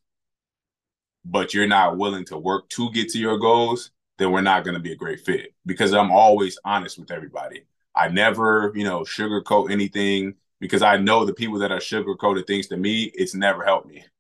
but 1.25 1.53
you're 1.53 1.67
not 1.67 1.97
willing 1.97 2.23
to 2.27 2.37
work 2.37 2.69
to 2.69 2.89
get 2.91 3.09
to 3.09 3.19
your 3.19 3.37
goals, 3.37 3.91
then 4.17 4.31
we're 4.31 4.41
not 4.41 4.63
going 4.63 4.73
to 4.73 4.79
be 4.79 4.91
a 4.91 4.97
great 4.97 5.21
fit 5.21 5.53
because 5.65 5.93
I'm 5.93 6.11
always 6.11 6.57
honest 6.65 6.97
with 6.97 7.11
everybody. 7.11 7.63
I 7.95 8.09
never, 8.09 8.71
you 8.75 8.83
know, 8.83 9.01
sugarcoat 9.01 9.71
anything 9.71 10.35
because 10.59 10.81
I 10.81 10.97
know 10.97 11.25
the 11.25 11.33
people 11.33 11.59
that 11.59 11.71
are 11.71 11.79
sugarcoated 11.79 12.47
things 12.47 12.67
to 12.67 12.77
me, 12.77 13.11
it's 13.15 13.35
never 13.35 13.63
helped 13.63 13.87
me. 13.87 14.03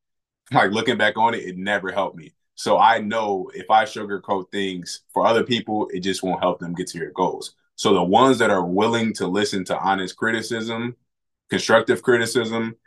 Like 0.49 0.71
looking 0.71 0.95
back 0.97 1.17
on 1.17 1.33
it, 1.33 1.43
it 1.43 1.57
never 1.57 1.91
helped 1.91 2.15
me. 2.15 2.31
So 2.55 2.79
I 2.79 2.99
know 2.99 3.51
if 3.53 3.69
I 3.69 3.83
sugarcoat 3.83 4.49
things 4.49 5.01
for 5.13 5.25
other 5.25 5.43
people, 5.43 5.89
it 5.93 5.99
just 5.99 6.23
won't 6.23 6.39
help 6.39 6.59
them 6.59 6.73
get 6.73 6.87
to 6.87 6.97
your 6.97 7.11
goals. 7.11 7.53
So 7.75 7.93
the 7.93 8.01
ones 8.01 8.39
that 8.39 8.49
are 8.49 8.65
willing 8.65 9.13
to 9.15 9.27
listen 9.27 9.65
to 9.65 9.77
honest 9.77 10.15
criticism, 10.15 10.95
constructive 11.49 12.01
criticism, 12.01 12.77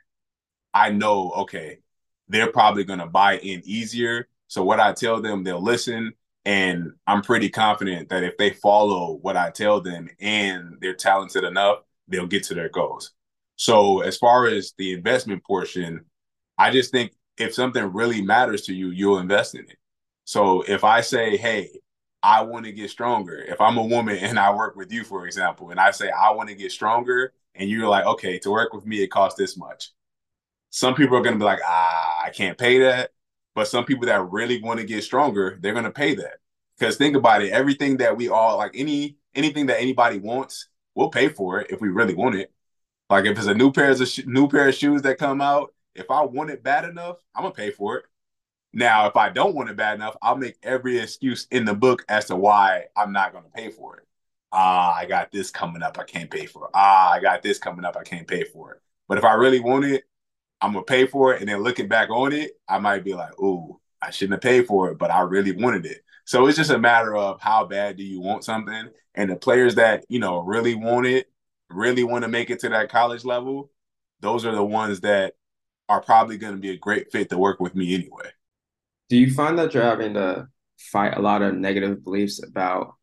I 0.73 0.91
know, 0.91 1.33
okay, 1.33 1.81
they're 2.29 2.51
probably 2.51 2.85
going 2.85 2.99
to 2.99 3.07
buy 3.07 3.37
in 3.39 3.63
easier. 3.65 4.29
So 4.49 4.65
what 4.65 4.81
I 4.81 4.93
tell 4.93 5.21
them, 5.21 5.45
they'll 5.45 5.63
listen. 5.63 6.15
And 6.45 6.93
I'm 7.07 7.23
pretty 7.23 7.51
confident 7.51 8.09
that 8.09 8.25
if 8.25 8.37
they 8.39 8.51
follow 8.51 9.19
what 9.21 9.37
I 9.37 9.51
tell 9.51 9.81
them 9.81 10.09
and 10.21 10.77
they're 10.81 10.95
talented 10.95 11.45
enough, 11.45 11.81
they'll 12.09 12.27
get 12.27 12.45
to 12.45 12.55
their 12.55 12.71
goals. 12.71 13.13
So 13.57 14.01
as 14.01 14.17
far 14.17 14.47
as 14.47 14.73
the 14.79 14.95
investment 14.95 15.45
portion, 15.45 16.07
I 16.57 16.71
just 16.71 16.91
think 16.93 17.13
if 17.37 17.55
something 17.55 17.93
really 17.93 18.23
matters 18.23 18.63
to 18.63 18.75
you, 18.75 18.91
you'll 18.91 19.19
invest 19.19 19.55
in 19.55 19.63
it. 19.63 19.77
So 20.25 20.63
if 20.63 20.85
I 20.85 21.03
say, 21.03 21.37
hey, 21.37 21.71
I 22.23 22.43
want 22.43 22.67
to 22.67 22.73
get 22.73 22.91
stronger, 22.91 23.39
if 23.39 23.61
I'm 23.61 23.79
a 23.79 23.85
woman 23.85 24.17
and 24.21 24.39
I 24.39 24.55
work 24.55 24.77
with 24.77 24.93
you, 24.93 25.05
for 25.05 25.27
example, 25.27 25.71
and 25.71 25.81
I 25.81 25.91
say, 25.91 26.11
I 26.11 26.31
want 26.31 26.49
to 26.49 26.55
get 26.55 26.73
stronger, 26.73 27.33
and 27.55 27.69
you're 27.69 27.89
like, 27.89 28.07
okay, 28.07 28.39
to 28.41 28.51
work 28.51 28.73
with 28.73 28.87
me, 28.87 29.03
it 29.03 29.09
costs 29.09 29.39
this 29.39 29.57
much. 29.57 29.91
Some 30.71 30.95
people 30.95 31.17
are 31.17 31.23
going 31.23 31.35
to 31.35 31.39
be 31.39 31.45
like, 31.45 31.61
ah, 31.67 32.23
I 32.25 32.31
can't 32.31 32.57
pay 32.57 32.79
that. 32.81 33.11
But 33.55 33.69
some 33.69 33.85
people 33.85 34.07
that 34.07 34.31
really 34.31 34.63
want 34.63 34.81
to 34.81 34.87
get 34.87 35.05
stronger, 35.05 35.59
they're 35.61 35.73
going 35.73 35.85
to 35.85 35.91
pay 35.91 36.15
that. 36.15 36.35
Because 36.79 36.97
think 36.97 37.17
about 37.17 37.43
it, 37.43 37.53
everything 37.53 37.99
that 37.99 38.17
we 38.17 38.29
all 38.29 38.57
like, 38.57 38.73
any 38.75 39.17
anything 39.35 39.67
that 39.67 39.81
anybody 39.81 40.19
wants, 40.19 40.69
we'll 40.95 41.11
pay 41.11 41.29
for 41.29 41.61
it 41.61 41.71
if 41.71 41.81
we 41.81 41.89
really 41.89 42.15
want 42.15 42.37
it. 42.37 42.53
Like 43.11 43.25
if 43.27 43.37
it's 43.37 43.47
a 43.47 43.55
new 43.55 43.73
pair 43.73 43.91
of 43.91 44.09
sh- 44.09 44.25
new 44.25 44.49
pair 44.49 44.69
of 44.69 44.75
shoes 44.75 45.03
that 45.03 45.19
come 45.19 45.41
out, 45.41 45.75
if 45.95 46.11
I 46.11 46.23
want 46.23 46.51
it 46.51 46.63
bad 46.63 46.85
enough, 46.89 47.17
I'm 47.35 47.43
gonna 47.43 47.55
pay 47.55 47.71
for 47.71 47.99
it. 47.99 48.05
Now, 48.73 49.07
if 49.09 49.17
I 49.17 49.31
don't 49.31 49.55
want 49.55 49.69
it 49.69 49.77
bad 49.77 49.97
enough, 49.97 50.17
I'll 50.23 50.37
make 50.37 50.57
every 50.63 50.99
excuse 50.99 51.47
in 51.51 51.65
the 51.65 51.75
book 51.75 52.05
as 52.09 52.27
to 52.27 52.37
why 52.37 52.85
I'm 52.97 53.13
not 53.13 53.33
gonna 53.33 53.49
pay 53.55 53.71
for 53.71 53.99
it. 53.99 54.07
Ah, 54.53 54.95
I 54.95 55.07
got 55.07 55.33
this 55.33 55.51
coming 55.51 55.83
up, 55.83 55.99
I 55.99 56.05
can't 56.05 56.31
pay 56.31 56.47
for 56.47 56.65
it. 56.67 56.71
Ah, 56.75 57.13
I 57.13 57.21
got 57.21 57.43
this 57.43 57.59
coming 57.59 57.85
up, 57.85 57.97
I 57.97 58.05
can't 58.05 58.29
pay 58.29 58.45
for 58.45 58.73
it. 58.73 58.81
But 59.09 59.19
if 59.19 59.25
I 59.25 59.35
really 59.35 59.61
want 59.61 59.85
it, 59.85 60.05
I'm 60.61 60.73
gonna 60.73 60.85
pay 60.85 61.07
for 61.07 61.35
it. 61.35 61.41
And 61.41 61.49
then 61.49 61.63
looking 61.63 61.89
back 61.89 62.11
on 62.11 62.33
it, 62.33 62.53
I 62.69 62.79
might 62.79 63.05
be 63.05 63.15
like, 63.15 63.39
"Ooh, 63.41 63.81
I 64.03 64.11
shouldn't 64.11 64.35
have 64.35 64.41
paid 64.43 64.67
for 64.67 64.91
it, 64.91 64.99
but 64.99 65.11
I 65.11 65.23
really 65.23 65.53
wanted 65.53 65.87
it." 65.87 66.03
So 66.25 66.47
it's 66.47 66.57
just 66.59 66.71
a 66.71 66.79
matter 66.79 67.17
of 67.17 67.41
how 67.41 67.65
bad 67.67 67.97
do 67.97 68.05
you 68.05 68.21
want 68.21 68.45
something, 68.45 68.91
and 69.15 69.31
the 69.31 69.37
players 69.37 69.77
that 69.77 70.05
you 70.09 70.19
know 70.19 70.41
really 70.41 70.75
want 70.75 71.07
it 71.07 71.31
really 71.71 72.05
want 72.05 72.23
to 72.23 72.29
make 72.29 72.51
it 72.51 72.61
to 72.61 72.69
that 72.71 72.91
college 72.91 73.25
level, 73.25 73.71
those 74.21 74.45
are 74.45 74.55
the 74.55 74.65
ones 74.65 75.01
that 75.01 75.35
are 75.89 76.01
probably 76.01 76.37
going 76.37 76.55
to 76.55 76.61
be 76.61 76.71
a 76.71 76.77
great 76.77 77.11
fit 77.11 77.31
to 77.31 77.39
work 77.39 77.61
with 77.61 77.75
me 77.75 77.95
anyway. 77.95 78.31
Do 79.09 79.17
you 79.17 79.33
find 79.33 79.59
that 79.59 79.75
you're 79.75 79.83
having 79.83 80.15
to 80.15 80.49
fight 80.79 81.17
a 81.17 81.21
lot 81.21 81.43
of 81.43 81.55
negative 81.55 82.05
beliefs 82.05 82.43
about 82.43 82.95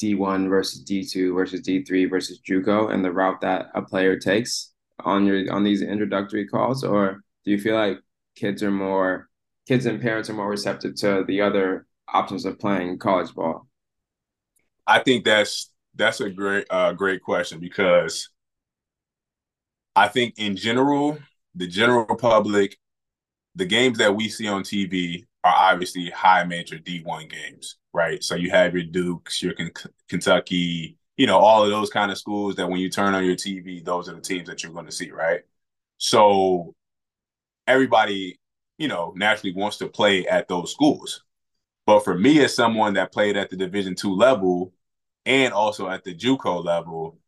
D1 0.00 0.48
versus 0.48 0.84
D2 0.84 1.34
versus 1.34 1.60
D3 1.62 2.10
versus 2.10 2.40
JUCO 2.40 2.92
and 2.92 3.04
the 3.04 3.12
route 3.12 3.40
that 3.40 3.70
a 3.74 3.82
player 3.82 4.18
takes 4.18 4.69
on 5.04 5.26
your 5.26 5.52
on 5.52 5.64
these 5.64 5.82
introductory 5.82 6.46
calls 6.46 6.84
or 6.84 7.22
do 7.44 7.50
you 7.50 7.58
feel 7.58 7.74
like 7.74 7.98
kids 8.36 8.62
are 8.62 8.70
more 8.70 9.28
kids 9.66 9.86
and 9.86 10.00
parents 10.00 10.28
are 10.30 10.34
more 10.34 10.48
receptive 10.48 10.94
to 10.96 11.24
the 11.26 11.40
other 11.40 11.86
options 12.12 12.44
of 12.44 12.58
playing 12.58 12.98
college 12.98 13.34
ball? 13.34 13.66
I 14.86 14.98
think 15.00 15.24
that's 15.24 15.70
that's 15.94 16.20
a 16.20 16.30
great 16.30 16.66
uh, 16.70 16.92
great 16.92 17.22
question 17.22 17.60
because 17.60 18.28
I 19.96 20.08
think 20.08 20.34
in 20.38 20.56
general, 20.56 21.18
the 21.54 21.66
general 21.66 22.16
public, 22.16 22.76
the 23.54 23.66
games 23.66 23.98
that 23.98 24.14
we 24.14 24.28
see 24.28 24.46
on 24.46 24.62
TV 24.62 25.26
are 25.42 25.72
obviously 25.72 26.10
high 26.10 26.44
major 26.44 26.78
D1 26.78 27.28
games, 27.28 27.76
right? 27.92 28.22
So 28.22 28.34
you 28.34 28.50
have 28.50 28.74
your 28.74 28.84
Dukes, 28.84 29.42
your 29.42 29.54
K- 29.54 29.70
Kentucky, 30.08 30.96
you 31.20 31.26
know, 31.26 31.38
all 31.38 31.62
of 31.62 31.68
those 31.70 31.90
kind 31.90 32.10
of 32.10 32.16
schools 32.16 32.56
that 32.56 32.66
when 32.66 32.80
you 32.80 32.88
turn 32.88 33.12
on 33.12 33.26
your 33.26 33.36
TV, 33.36 33.84
those 33.84 34.08
are 34.08 34.14
the 34.14 34.22
teams 34.22 34.48
that 34.48 34.62
you're 34.62 34.72
going 34.72 34.86
to 34.86 34.90
see, 34.92 35.10
right? 35.10 35.42
So 35.98 36.74
everybody, 37.66 38.40
you 38.78 38.88
know, 38.88 39.12
naturally 39.14 39.52
wants 39.54 39.76
to 39.78 39.88
play 39.88 40.26
at 40.26 40.48
those 40.48 40.72
schools. 40.72 41.22
But 41.84 42.04
for 42.04 42.16
me, 42.16 42.40
as 42.42 42.54
someone 42.56 42.94
that 42.94 43.12
played 43.12 43.36
at 43.36 43.50
the 43.50 43.56
Division 43.58 43.94
two 43.96 44.14
level, 44.14 44.72
and 45.26 45.52
also 45.52 45.90
at 45.90 46.04
the 46.04 46.14
JUCO 46.14 46.64
level, 46.64 47.18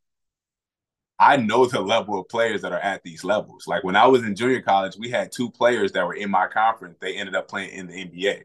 I 1.18 1.36
know 1.36 1.66
the 1.66 1.80
level 1.94 2.18
of 2.18 2.30
players 2.30 2.62
that 2.62 2.72
are 2.72 2.80
at 2.80 3.02
these 3.02 3.24
levels. 3.24 3.66
Like 3.66 3.84
when 3.84 3.96
I 3.96 4.06
was 4.06 4.22
in 4.22 4.34
junior 4.34 4.62
college, 4.62 4.96
we 4.96 5.10
had 5.10 5.32
two 5.32 5.50
players 5.50 5.92
that 5.92 6.06
were 6.06 6.14
in 6.14 6.30
my 6.30 6.46
conference. 6.46 6.96
They 6.98 7.16
ended 7.16 7.34
up 7.34 7.46
playing 7.46 7.72
in 7.72 7.88
the 7.88 8.06
NBA. 8.06 8.44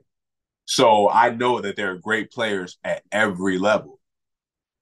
So 0.65 1.09
I 1.09 1.29
know 1.29 1.61
that 1.61 1.77
there 1.77 1.91
are 1.91 1.97
great 1.97 2.31
players 2.31 2.77
at 2.83 3.03
every 3.13 3.57
level. 3.57 3.96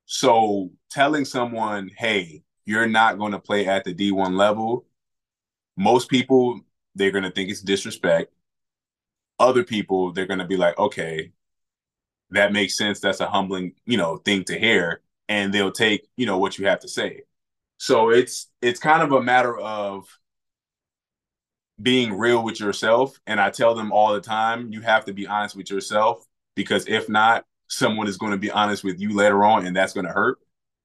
So 0.06 0.72
telling 0.91 1.26
someone, 1.26 1.89
hey, 1.97 2.43
you're 2.66 2.88
not 2.88 3.18
going 3.18 3.32
to 3.34 3.39
play 3.39 3.68
at 3.68 3.84
the 3.84 3.93
D1 3.93 4.36
level, 4.36 4.86
most 5.78 6.10
people, 6.10 6.62
they're 6.95 7.12
going 7.12 7.24
to 7.24 7.32
think 7.32 7.49
it's 7.49 7.62
disrespect. 7.62 8.34
Other 9.39 9.64
people, 9.64 10.14
they're 10.14 10.28
going 10.28 10.39
to 10.39 10.45
be 10.45 10.58
like, 10.58 10.78
okay, 10.80 11.32
that 12.32 12.53
makes 12.53 12.78
sense. 12.78 12.99
That's 12.99 13.20
a 13.20 13.28
humbling, 13.28 13.74
you 13.86 13.97
know, 13.97 14.18
thing 14.18 14.43
to 14.45 14.58
hear. 14.58 15.01
And 15.28 15.53
they'll 15.53 15.72
take, 15.72 16.08
you 16.16 16.26
know, 16.26 16.38
what 16.38 16.58
you 16.58 16.68
have 16.68 16.80
to 16.80 16.88
say. 16.88 17.24
So 17.78 18.10
it's 18.10 18.49
it's 18.62 18.80
kind 18.80 19.01
of 19.03 19.12
a 19.12 19.22
matter 19.22 19.58
of 19.58 20.08
being 21.82 22.18
real 22.18 22.43
with 22.43 22.60
yourself. 22.60 23.20
And 23.28 23.39
I 23.39 23.49
tell 23.49 23.76
them 23.76 23.91
all 23.91 24.14
the 24.14 24.22
time, 24.22 24.72
you 24.72 24.82
have 24.82 25.06
to 25.06 25.14
be 25.14 25.28
honest 25.28 25.56
with 25.56 25.70
yourself 25.70 26.26
because 26.56 26.88
if 26.88 27.10
not, 27.10 27.45
someone 27.68 28.07
is 28.07 28.18
going 28.18 28.32
to 28.32 28.38
be 28.38 28.51
honest 28.51 28.84
with 28.84 28.99
you 28.99 29.16
later 29.16 29.43
on, 29.43 29.66
and 29.66 29.76
that's 29.76 29.93
going 29.93 30.05
to 30.05 30.11
hurt. 30.11 30.39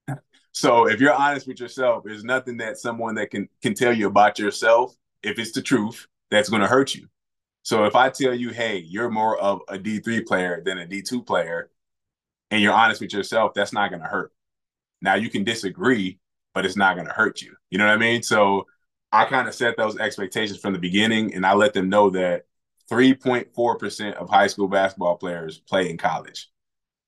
so 0.53 0.89
if 0.89 1.01
you're 1.01 1.15
honest 1.15 1.47
with 1.47 1.61
yourself, 1.61 2.05
there's 2.05 2.25
nothing 2.25 2.59
that 2.59 2.79
someone 2.79 3.15
that 3.17 3.31
can 3.31 3.49
can 3.63 3.75
tell 3.75 3.93
you 3.93 4.07
about 4.07 4.39
yourself, 4.39 4.95
if 5.23 5.39
it's 5.39 5.53
the 5.53 5.63
truth, 5.63 6.07
that's 6.31 6.49
going 6.49 6.63
to 6.63 6.69
hurt 6.69 6.95
you. 6.95 7.09
So 7.63 7.85
if 7.85 7.95
I 7.95 8.09
tell 8.09 8.35
you, 8.35 8.51
hey, 8.51 8.79
you're 8.79 9.11
more 9.11 9.39
of 9.39 9.61
a 9.69 9.79
D3 9.79 10.27
player 10.27 10.63
than 10.65 10.79
a 10.79 10.87
D2 10.87 11.27
player, 11.27 11.71
and 12.51 12.63
you're 12.63 12.73
honest 12.73 13.01
with 13.01 13.13
yourself, 13.13 13.53
that's 13.55 13.73
not 13.73 13.91
going 13.91 14.03
to 14.03 14.09
hurt. 14.09 14.33
Now 15.03 15.15
you 15.15 15.31
can 15.31 15.45
disagree, 15.45 16.19
but 16.55 16.65
it's 16.65 16.77
not 16.77 16.95
going 16.95 17.07
to 17.07 17.13
hurt 17.13 17.43
you. 17.43 17.55
You 17.71 17.79
know 17.79 17.87
what 17.87 17.95
I 17.95 17.99
mean? 17.99 18.23
So 18.23 18.67
I 19.13 19.25
kind 19.25 19.49
of 19.49 19.55
set 19.55 19.77
those 19.77 19.99
expectations 19.99 20.59
from 20.59 20.73
the 20.73 20.79
beginning, 20.79 21.35
and 21.35 21.45
I 21.45 21.55
let 21.55 21.75
them 21.75 21.89
know 21.89 22.11
that 22.11 22.45
3.4% 22.91 24.15
of 24.15 24.29
high 24.29 24.47
school 24.47 24.69
basketball 24.69 25.17
players 25.17 25.59
play 25.59 25.91
in 25.91 25.97
college, 25.97 26.49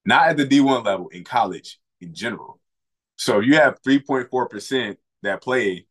not 0.05 0.28
at 0.28 0.36
the 0.36 0.46
D1 0.46 0.84
level, 0.84 1.09
in 1.09 1.24
college 1.24 1.78
in 2.00 2.14
general. 2.14 2.61
So 3.16 3.40
you 3.40 3.55
have 3.57 3.80
3.4% 3.82 4.96
that 5.22 5.42
play, 5.42 5.86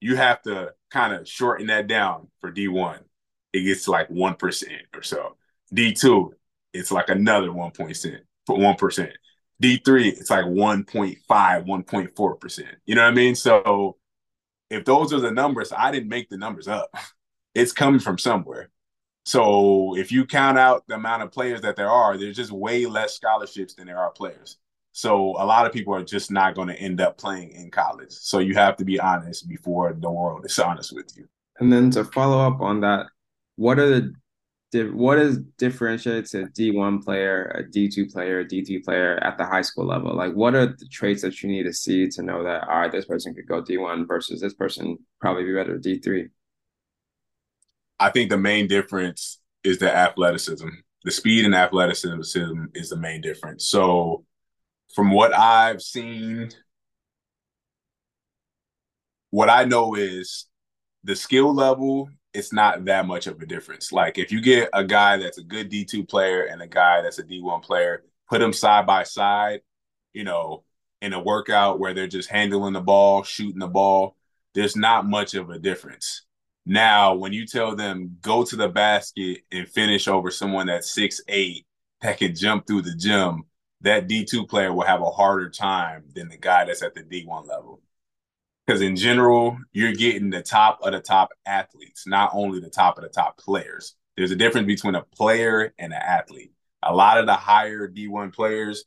you 0.00 0.16
have 0.16 0.42
to 0.42 0.74
kind 0.90 1.14
of 1.14 1.28
shorten 1.28 1.68
that 1.68 1.86
down 1.86 2.28
for 2.40 2.52
D1 2.52 3.00
it 3.54 3.62
gets 3.62 3.84
to 3.84 3.92
like 3.92 4.08
1% 4.08 4.64
or 4.94 5.02
so. 5.02 5.36
D2, 5.72 6.30
it's 6.74 6.90
like 6.90 7.08
another 7.08 7.48
1%. 7.48 8.18
1%. 8.48 9.12
D3, 9.62 10.06
it's 10.08 10.30
like 10.30 10.44
1.5, 10.44 11.16
1.4%. 11.26 12.64
You 12.84 12.94
know 12.96 13.02
what 13.02 13.08
I 13.08 13.12
mean? 13.12 13.36
So 13.36 13.96
if 14.70 14.84
those 14.84 15.12
are 15.12 15.20
the 15.20 15.30
numbers, 15.30 15.72
I 15.72 15.92
didn't 15.92 16.08
make 16.08 16.28
the 16.28 16.36
numbers 16.36 16.68
up. 16.68 16.90
It's 17.56 17.70
coming 17.70 18.00
from 18.00 18.18
somewhere. 18.18 18.68
So 19.24 19.96
if 19.96 20.12
you 20.12 20.26
count 20.26 20.58
out 20.58 20.84
the 20.86 20.94
amount 20.94 21.22
of 21.22 21.32
players 21.32 21.62
that 21.62 21.76
there 21.76 21.90
are, 21.90 22.16
there's 22.16 22.36
just 22.36 22.52
way 22.52 22.86
less 22.86 23.14
scholarships 23.16 23.74
than 23.74 23.86
there 23.86 23.98
are 23.98 24.10
players. 24.10 24.58
So 24.92 25.30
a 25.40 25.44
lot 25.44 25.66
of 25.66 25.72
people 25.72 25.94
are 25.94 26.04
just 26.04 26.30
not 26.30 26.54
going 26.54 26.68
to 26.68 26.76
end 26.76 27.00
up 27.00 27.18
playing 27.18 27.50
in 27.50 27.70
college. 27.70 28.12
So 28.12 28.38
you 28.38 28.54
have 28.54 28.76
to 28.76 28.84
be 28.84 29.00
honest 29.00 29.48
before 29.48 29.92
the 29.92 30.10
world 30.10 30.44
is 30.44 30.58
honest 30.58 30.94
with 30.94 31.16
you. 31.16 31.26
And 31.58 31.72
then 31.72 31.90
to 31.92 32.04
follow 32.04 32.46
up 32.46 32.60
on 32.60 32.80
that, 32.82 33.06
what 33.56 33.78
are 33.78 33.88
the 33.88 34.14
what 34.92 35.18
is 35.18 35.38
differentiates 35.56 36.34
a 36.34 36.44
D1 36.46 37.04
player, 37.04 37.44
a 37.44 37.62
D2 37.62 38.12
player, 38.12 38.40
a 38.40 38.44
D3 38.44 38.84
player 38.84 39.22
at 39.22 39.38
the 39.38 39.46
high 39.46 39.62
school 39.62 39.86
level? 39.86 40.14
Like, 40.16 40.32
what 40.32 40.56
are 40.56 40.66
the 40.66 40.88
traits 40.90 41.22
that 41.22 41.40
you 41.42 41.48
need 41.48 41.62
to 41.62 41.72
see 41.72 42.08
to 42.08 42.22
know 42.22 42.42
that, 42.42 42.66
all 42.68 42.80
right, 42.80 42.90
this 42.90 43.04
person 43.04 43.34
could 43.34 43.46
go 43.46 43.62
D1 43.62 44.08
versus 44.08 44.40
this 44.40 44.54
person 44.54 44.98
probably 45.20 45.44
be 45.44 45.54
better 45.54 45.78
D3? 45.78 46.28
I 48.04 48.10
think 48.10 48.28
the 48.28 48.36
main 48.36 48.66
difference 48.66 49.40
is 49.64 49.78
the 49.78 49.90
athleticism. 49.90 50.68
The 51.04 51.10
speed 51.10 51.46
and 51.46 51.54
athleticism 51.54 52.64
is 52.74 52.90
the 52.90 52.98
main 52.98 53.22
difference. 53.22 53.66
So, 53.66 54.26
from 54.94 55.10
what 55.10 55.34
I've 55.34 55.80
seen, 55.80 56.50
what 59.30 59.48
I 59.48 59.64
know 59.64 59.94
is 59.94 60.46
the 61.02 61.16
skill 61.16 61.54
level 61.54 62.10
it's 62.34 62.52
not 62.52 62.84
that 62.86 63.06
much 63.06 63.28
of 63.28 63.40
a 63.40 63.46
difference. 63.46 63.92
Like 63.92 64.18
if 64.18 64.32
you 64.32 64.40
get 64.40 64.68
a 64.72 64.84
guy 64.84 65.16
that's 65.16 65.38
a 65.38 65.42
good 65.44 65.70
D2 65.70 66.06
player 66.06 66.42
and 66.42 66.60
a 66.60 66.66
guy 66.66 67.00
that's 67.00 67.20
a 67.20 67.22
D1 67.22 67.62
player, 67.62 68.02
put 68.28 68.40
them 68.40 68.52
side 68.52 68.86
by 68.86 69.04
side, 69.04 69.60
you 70.12 70.24
know, 70.24 70.64
in 71.00 71.12
a 71.12 71.22
workout 71.22 71.78
where 71.78 71.94
they're 71.94 72.08
just 72.08 72.28
handling 72.28 72.72
the 72.74 72.80
ball, 72.80 73.22
shooting 73.22 73.60
the 73.60 73.68
ball, 73.68 74.16
there's 74.52 74.76
not 74.76 75.06
much 75.06 75.34
of 75.34 75.48
a 75.48 75.60
difference. 75.60 76.23
Now, 76.66 77.14
when 77.14 77.32
you 77.32 77.46
tell 77.46 77.76
them 77.76 78.16
go 78.22 78.44
to 78.44 78.56
the 78.56 78.68
basket 78.68 79.42
and 79.52 79.68
finish 79.68 80.08
over 80.08 80.30
someone 80.30 80.66
that's 80.66 80.90
six 80.90 81.20
eight 81.28 81.66
that 82.00 82.18
can 82.18 82.34
jump 82.34 82.66
through 82.66 82.82
the 82.82 82.94
gym, 82.94 83.44
that 83.82 84.08
D2 84.08 84.48
player 84.48 84.72
will 84.72 84.84
have 84.84 85.02
a 85.02 85.10
harder 85.10 85.50
time 85.50 86.04
than 86.14 86.28
the 86.28 86.38
guy 86.38 86.64
that's 86.64 86.82
at 86.82 86.94
the 86.94 87.02
D1 87.02 87.46
level. 87.46 87.82
Because 88.66 88.80
in 88.80 88.96
general, 88.96 89.58
you're 89.72 89.92
getting 89.92 90.30
the 90.30 90.42
top 90.42 90.78
of 90.82 90.92
the 90.92 91.00
top 91.00 91.30
athletes, 91.44 92.06
not 92.06 92.30
only 92.32 92.60
the 92.60 92.70
top 92.70 92.96
of 92.96 93.04
the 93.04 93.10
top 93.10 93.36
players. 93.36 93.94
There's 94.16 94.30
a 94.30 94.36
difference 94.36 94.66
between 94.66 94.94
a 94.94 95.02
player 95.02 95.74
and 95.78 95.92
an 95.92 96.00
athlete. 96.00 96.52
A 96.82 96.94
lot 96.94 97.18
of 97.18 97.26
the 97.26 97.34
higher 97.34 97.86
D1 97.88 98.32
players, 98.32 98.84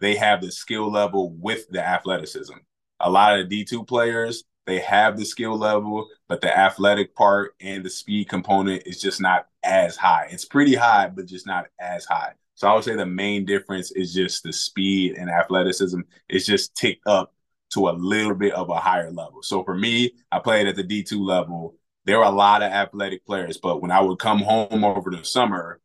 they 0.00 0.16
have 0.16 0.40
the 0.40 0.50
skill 0.50 0.90
level 0.90 1.30
with 1.32 1.68
the 1.68 1.86
athleticism. 1.86 2.54
A 3.00 3.10
lot 3.10 3.38
of 3.38 3.48
the 3.48 3.64
D2 3.64 3.86
players, 3.86 4.44
they 4.66 4.80
have 4.80 5.16
the 5.16 5.24
skill 5.24 5.56
level, 5.56 6.08
but 6.28 6.40
the 6.40 6.56
athletic 6.56 7.14
part 7.14 7.54
and 7.60 7.84
the 7.84 7.90
speed 7.90 8.28
component 8.28 8.82
is 8.86 9.00
just 9.00 9.20
not 9.20 9.46
as 9.62 9.96
high. 9.96 10.28
It's 10.30 10.44
pretty 10.44 10.74
high, 10.74 11.08
but 11.08 11.26
just 11.26 11.46
not 11.46 11.66
as 11.80 12.04
high. 12.04 12.32
So 12.54 12.68
I 12.68 12.74
would 12.74 12.84
say 12.84 12.94
the 12.94 13.06
main 13.06 13.46
difference 13.46 13.90
is 13.90 14.12
just 14.12 14.42
the 14.42 14.52
speed 14.52 15.16
and 15.16 15.30
athleticism. 15.30 16.00
It's 16.28 16.46
just 16.46 16.74
ticked 16.74 17.06
up 17.06 17.32
to 17.70 17.88
a 17.88 17.92
little 17.92 18.34
bit 18.34 18.52
of 18.52 18.68
a 18.68 18.76
higher 18.76 19.10
level. 19.10 19.42
So 19.42 19.64
for 19.64 19.74
me, 19.74 20.12
I 20.30 20.40
played 20.40 20.66
at 20.66 20.76
the 20.76 20.84
D2 20.84 21.18
level. 21.18 21.76
There 22.04 22.18
were 22.18 22.24
a 22.24 22.30
lot 22.30 22.62
of 22.62 22.70
athletic 22.70 23.24
players, 23.24 23.56
but 23.56 23.80
when 23.80 23.90
I 23.90 24.00
would 24.00 24.18
come 24.18 24.40
home 24.40 24.84
over 24.84 25.10
the 25.10 25.24
summer, 25.24 25.80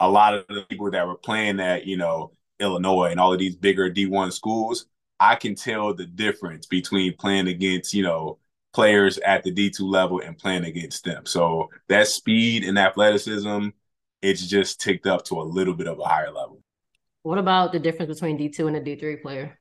a 0.00 0.08
lot 0.08 0.34
of 0.34 0.46
the 0.48 0.62
people 0.68 0.90
that 0.90 1.06
were 1.06 1.16
playing 1.16 1.60
at, 1.60 1.86
you 1.86 1.96
know, 1.96 2.32
Illinois 2.58 3.10
and 3.10 3.20
all 3.20 3.32
of 3.32 3.38
these 3.38 3.56
bigger 3.56 3.90
D1 3.90 4.32
schools, 4.32 4.86
I 5.20 5.36
can 5.36 5.54
tell 5.54 5.94
the 5.94 6.06
difference 6.06 6.66
between 6.66 7.16
playing 7.16 7.48
against, 7.48 7.94
you 7.94 8.02
know, 8.02 8.38
players 8.72 9.18
at 9.18 9.44
the 9.44 9.52
D2 9.52 9.80
level 9.80 10.20
and 10.20 10.36
playing 10.36 10.64
against 10.64 11.04
them. 11.04 11.26
So 11.26 11.68
that 11.88 12.08
speed 12.08 12.64
and 12.64 12.78
athleticism, 12.78 13.68
it's 14.22 14.46
just 14.46 14.80
ticked 14.80 15.06
up 15.06 15.24
to 15.26 15.40
a 15.40 15.42
little 15.42 15.74
bit 15.74 15.86
of 15.86 15.98
a 15.98 16.04
higher 16.04 16.30
level. 16.30 16.62
What 17.22 17.38
about 17.38 17.72
the 17.72 17.78
difference 17.78 18.14
between 18.14 18.38
D2 18.38 18.66
and 18.66 18.76
a 18.76 18.80
D3 18.80 19.22
player? 19.22 19.58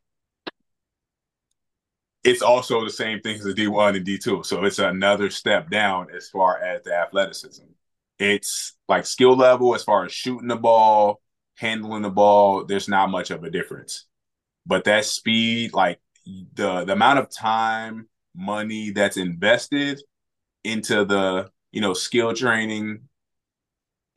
It's 2.24 2.42
also 2.42 2.84
the 2.84 2.92
same 2.92 3.20
thing 3.22 3.40
as 3.40 3.46
a 3.46 3.54
D1 3.54 3.98
and 3.98 4.06
D2. 4.06 4.46
So 4.46 4.64
it's 4.64 4.80
another 4.80 5.30
step 5.30 5.70
down 5.70 6.08
as 6.16 6.30
far 6.30 6.60
as 6.60 6.84
the 6.84 6.94
athleticism. 6.96 7.66
It's 8.20 8.74
like 8.88 9.06
skill 9.06 9.36
level 9.36 9.74
as 9.74 9.84
far 9.84 10.06
as 10.06 10.12
shooting 10.12 10.48
the 10.48 10.56
ball, 10.56 11.22
handling 11.56 12.04
the 12.04 12.10
ball, 12.10 12.66
there's 12.66 12.88
not 12.88 13.10
much 13.10 13.32
of 13.32 13.44
a 13.44 13.50
difference 13.50 14.06
but 14.66 14.84
that 14.86 15.06
speed, 15.06 15.74
like 15.74 16.00
the 16.26 16.86
the 16.86 16.94
amount 16.94 17.20
of 17.20 17.30
time, 17.30 18.08
money 18.36 18.92
that's 18.92 19.18
invested 19.18 20.02
into 20.64 21.06
the 21.06 21.50
you 21.72 21.82
know 21.82 21.94
skill 21.94 22.34
training 22.34 23.02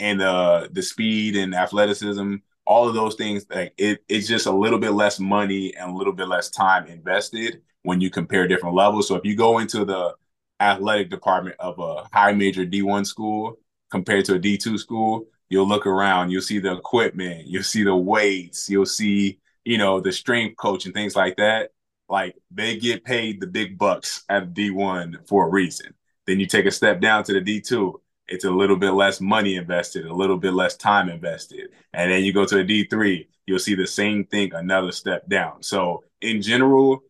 and 0.00 0.20
the 0.20 0.68
the 0.72 0.82
speed 0.82 1.36
and 1.36 1.54
athleticism, 1.54 2.36
all 2.66 2.88
of 2.88 2.94
those 2.94 3.14
things, 3.14 3.46
like 3.50 3.74
it, 3.78 4.02
it's 4.08 4.28
just 4.28 4.46
a 4.46 4.52
little 4.52 4.78
bit 4.78 4.92
less 4.92 5.20
money 5.20 5.74
and 5.76 5.90
a 5.90 5.94
little 5.94 6.12
bit 6.12 6.28
less 6.28 6.50
time 6.50 6.86
invested 6.86 7.62
when 7.82 8.00
you 8.00 8.10
compare 8.10 8.48
different 8.48 8.74
levels. 8.74 9.08
So 9.08 9.14
if 9.16 9.24
you 9.24 9.36
go 9.36 9.58
into 9.58 9.84
the 9.84 10.14
athletic 10.60 11.10
department 11.10 11.56
of 11.58 11.78
a 11.78 12.08
high 12.12 12.32
major 12.32 12.64
D1 12.64 13.06
school 13.06 13.58
compared 13.90 14.24
to 14.26 14.34
a 14.34 14.38
D2 14.38 14.78
school, 14.78 15.26
you'll 15.48 15.68
look 15.68 15.86
around, 15.86 16.30
you'll 16.30 16.42
see 16.42 16.58
the 16.58 16.72
equipment, 16.72 17.46
you'll 17.46 17.62
see 17.62 17.84
the 17.84 17.94
weights, 17.94 18.68
you'll 18.68 18.86
see 18.86 19.38
you 19.64 19.78
know, 19.78 20.00
the 20.00 20.12
strength 20.12 20.56
coach 20.56 20.84
and 20.84 20.94
things 20.94 21.16
like 21.16 21.36
that, 21.36 21.70
like 22.08 22.36
they 22.50 22.76
get 22.76 23.04
paid 23.04 23.40
the 23.40 23.46
big 23.46 23.78
bucks 23.78 24.24
at 24.28 24.54
D1 24.54 25.26
for 25.28 25.46
a 25.46 25.50
reason. 25.50 25.94
Then 26.26 26.40
you 26.40 26.46
take 26.46 26.66
a 26.66 26.70
step 26.70 27.00
down 27.00 27.24
to 27.24 27.32
the 27.32 27.40
D2, 27.40 27.94
it's 28.28 28.44
a 28.44 28.50
little 28.50 28.76
bit 28.76 28.92
less 28.92 29.20
money 29.20 29.56
invested, 29.56 30.06
a 30.06 30.14
little 30.14 30.38
bit 30.38 30.54
less 30.54 30.76
time 30.76 31.08
invested. 31.08 31.70
And 31.92 32.10
then 32.10 32.24
you 32.24 32.32
go 32.32 32.46
to 32.46 32.60
a 32.60 32.64
D3, 32.64 33.26
you'll 33.46 33.58
see 33.58 33.74
the 33.74 33.86
same 33.86 34.24
thing 34.24 34.54
another 34.54 34.92
step 34.92 35.28
down. 35.28 35.62
So 35.62 36.04
in 36.20 36.40
general, 36.40 37.02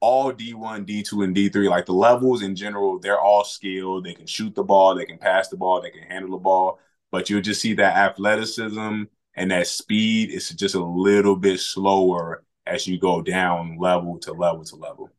all 0.00 0.32
D1, 0.32 0.86
D2, 0.86 1.24
and 1.24 1.36
D3, 1.36 1.68
like 1.68 1.86
the 1.86 1.92
levels 1.92 2.42
in 2.42 2.56
general, 2.56 2.98
they're 2.98 3.20
all 3.20 3.44
skilled. 3.44 4.04
They 4.04 4.14
can 4.14 4.26
shoot 4.26 4.54
the 4.54 4.64
ball, 4.64 4.94
they 4.94 5.04
can 5.04 5.18
pass 5.18 5.48
the 5.48 5.56
ball, 5.56 5.82
they 5.82 5.90
can 5.90 6.02
handle 6.02 6.32
the 6.32 6.38
ball. 6.38 6.78
But 7.10 7.28
you'll 7.28 7.42
just 7.42 7.60
see 7.60 7.74
that 7.74 7.96
athleticism 7.96 9.04
and 9.40 9.50
that 9.50 9.66
speed 9.66 10.30
is 10.30 10.50
just 10.50 10.74
a 10.74 10.84
little 10.84 11.34
bit 11.34 11.58
slower 11.58 12.44
as 12.66 12.86
you 12.86 12.98
go 13.00 13.22
down 13.22 13.78
level 13.78 14.18
to 14.18 14.32
level 14.34 14.62
to 14.62 14.76
level. 14.76 15.10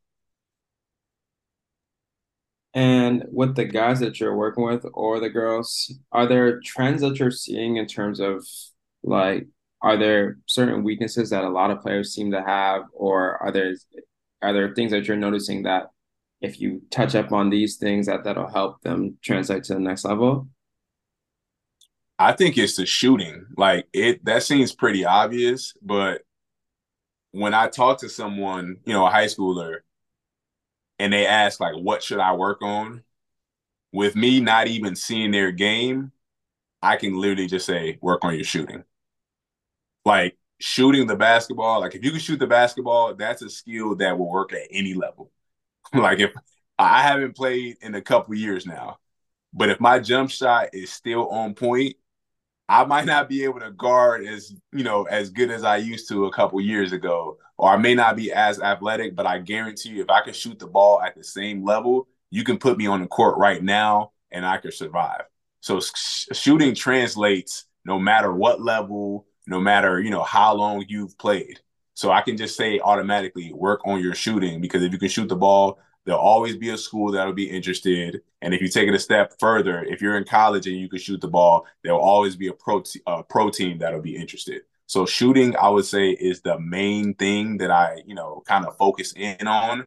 And 2.76 3.26
with 3.32 3.56
the 3.56 3.66
guys 3.66 4.00
that 4.00 4.20
you're 4.20 4.38
working 4.38 4.64
with 4.64 4.86
or 4.94 5.20
the 5.20 5.30
girls, 5.30 5.92
are 6.12 6.28
there 6.28 6.60
trends 6.62 7.02
that 7.02 7.18
you're 7.18 7.32
seeing 7.32 7.78
in 7.78 7.88
terms 7.88 8.20
of 8.20 8.46
like 9.02 9.48
are 9.82 9.98
there 9.98 10.38
certain 10.46 10.84
weaknesses 10.84 11.32
that 11.32 11.44
a 11.44 11.50
lot 11.50 11.72
of 11.72 11.82
players 11.82 12.14
seem 12.14 12.30
to 12.32 12.44
have 12.44 12.84
or 12.94 13.42
are 13.42 13.52
there 13.52 13.74
are 14.44 14.54
there 14.54 14.76
things 14.76 14.92
that 14.92 15.08
you're 15.08 15.18
noticing 15.18 15.64
that 15.64 15.88
if 16.42 16.62
you 16.62 16.84
touch 16.92 17.16
up 17.16 17.32
on 17.32 17.50
these 17.50 17.78
things 17.78 18.06
that 18.06 18.24
that'll 18.24 18.48
help 18.48 18.82
them 18.82 19.18
translate 19.24 19.64
to 19.64 19.74
the 19.74 19.80
next 19.80 20.06
level? 20.06 20.48
I 22.22 22.34
think 22.34 22.58
it's 22.58 22.76
the 22.76 22.86
shooting. 22.86 23.48
Like 23.58 23.88
it 23.94 24.24
that 24.26 24.44
seems 24.44 24.74
pretty 24.74 25.06
obvious, 25.06 25.74
but 25.82 26.22
when 27.32 27.54
I 27.54 27.68
talk 27.68 28.00
to 28.02 28.10
someone, 28.10 28.78
you 28.86 28.94
know, 28.94 29.08
a 29.08 29.10
high 29.10 29.26
schooler, 29.26 29.80
and 31.00 31.12
they 31.12 31.26
ask 31.26 31.60
like 31.60 31.76
what 31.76 32.04
should 32.04 32.20
I 32.20 32.34
work 32.34 32.62
on? 32.62 33.04
With 33.92 34.16
me 34.16 34.40
not 34.40 34.68
even 34.68 34.96
seeing 34.96 35.32
their 35.32 35.52
game, 35.52 36.12
I 36.82 36.96
can 36.98 37.20
literally 37.20 37.48
just 37.48 37.66
say 37.66 37.98
work 38.02 38.24
on 38.24 38.36
your 38.36 38.44
shooting. 38.44 38.84
Like 40.06 40.38
shooting 40.60 41.08
the 41.08 41.16
basketball, 41.16 41.82
like 41.82 41.96
if 41.96 42.04
you 42.04 42.12
can 42.12 42.20
shoot 42.20 42.40
the 42.40 42.48
basketball, 42.48 43.16
that's 43.16 43.42
a 43.42 43.50
skill 43.50 43.96
that 43.96 44.18
will 44.18 44.30
work 44.30 44.54
at 44.54 44.68
any 44.70 44.94
level. 44.94 45.32
like 45.94 46.20
if 46.20 46.34
I 46.78 47.02
haven't 47.02 47.36
played 47.36 47.78
in 47.82 47.96
a 47.96 48.02
couple 48.02 48.36
years 48.36 48.68
now, 48.68 49.00
but 49.54 49.70
if 49.70 49.80
my 49.80 50.00
jump 50.00 50.30
shot 50.30 50.70
is 50.74 50.94
still 50.94 51.28
on 51.30 51.56
point, 51.56 51.96
I 52.70 52.86
might 52.86 53.06
not 53.06 53.28
be 53.28 53.44
able 53.44 53.60
to 53.60 53.72
guard 53.72 54.26
as 54.26 54.54
you 54.72 54.84
know 54.84 55.04
as 55.04 55.30
good 55.30 55.52
as 55.52 55.64
I 55.64 55.78
used 55.78 56.08
to 56.10 56.26
a 56.26 56.32
couple 56.32 56.60
years 56.62 56.94
ago, 56.94 57.38
or 57.58 57.70
I 57.70 57.78
may 57.78 57.96
not 57.96 58.16
be 58.16 58.32
as 58.32 58.62
athletic. 58.62 59.16
But 59.16 59.26
I 59.26 59.40
guarantee 59.40 59.90
you, 59.90 60.02
if 60.02 60.10
I 60.10 60.22
can 60.22 60.34
shoot 60.34 60.60
the 60.60 60.68
ball 60.68 61.02
at 61.02 61.16
the 61.16 61.24
same 61.24 61.64
level, 61.66 62.08
you 62.30 62.44
can 62.44 62.58
put 62.58 62.78
me 62.78 62.88
on 62.88 63.02
the 63.02 63.08
court 63.08 63.38
right 63.38 63.62
now, 63.62 64.12
and 64.32 64.46
I 64.46 64.58
can 64.58 64.72
survive. 64.72 65.24
So 65.60 65.80
sh- 65.80 66.28
shooting 66.32 66.74
translates 66.74 67.66
no 67.86 68.00
matter 68.00 68.32
what 68.32 68.62
level, 68.62 69.26
no 69.48 69.60
matter 69.60 70.00
you 70.00 70.10
know 70.10 70.24
how 70.24 70.54
long 70.56 70.86
you've 70.88 71.18
played. 71.18 71.60
So 71.94 72.12
I 72.12 72.22
can 72.22 72.38
just 72.38 72.56
say 72.56 72.80
automatically 72.80 73.52
work 73.54 73.82
on 73.86 74.02
your 74.02 74.16
shooting 74.16 74.62
because 74.62 74.82
if 74.82 74.92
you 74.92 74.98
can 74.98 75.10
shoot 75.10 75.28
the 75.28 75.36
ball 75.36 75.78
There'll 76.06 76.20
always 76.20 76.58
be 76.58 76.70
a 76.70 76.78
school 76.78 77.12
that'll 77.12 77.34
be 77.34 77.50
interested. 77.50 78.22
And 78.42 78.54
if 78.54 78.62
you 78.62 78.68
take 78.68 78.88
it 78.88 78.96
a 78.96 79.00
step 79.00 79.34
further, 79.40 79.84
if 79.84 80.02
you're 80.02 80.18
in 80.18 80.24
college 80.24 80.68
and 80.68 80.76
you 80.76 80.90
can 80.90 81.00
shoot 81.00 81.22
the 81.22 81.28
ball, 81.28 81.68
there'll 81.84 82.00
always 82.00 82.36
be 82.36 82.48
a 82.48 82.54
pro, 82.54 82.84
uh, 83.06 83.22
pro 83.24 83.50
team 83.50 83.78
that'll 83.78 84.02
be 84.02 84.16
interested. 84.16 84.64
So 84.88 85.06
shooting, 85.06 85.56
I 85.56 85.70
would 85.70 85.86
say, 85.86 86.10
is 86.10 86.42
the 86.42 86.60
main 86.60 87.14
thing 87.14 87.58
that 87.60 87.72
I, 87.72 88.02
you 88.06 88.16
know, 88.16 88.44
kind 88.46 88.66
of 88.66 88.76
focus 88.78 89.14
in 89.16 89.48
on. 89.48 89.86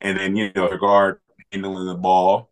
And 0.00 0.18
then, 0.18 0.34
you 0.34 0.50
know, 0.54 0.68
regard 0.68 1.20
handling 1.52 1.86
the 1.86 1.94
ball, 1.94 2.50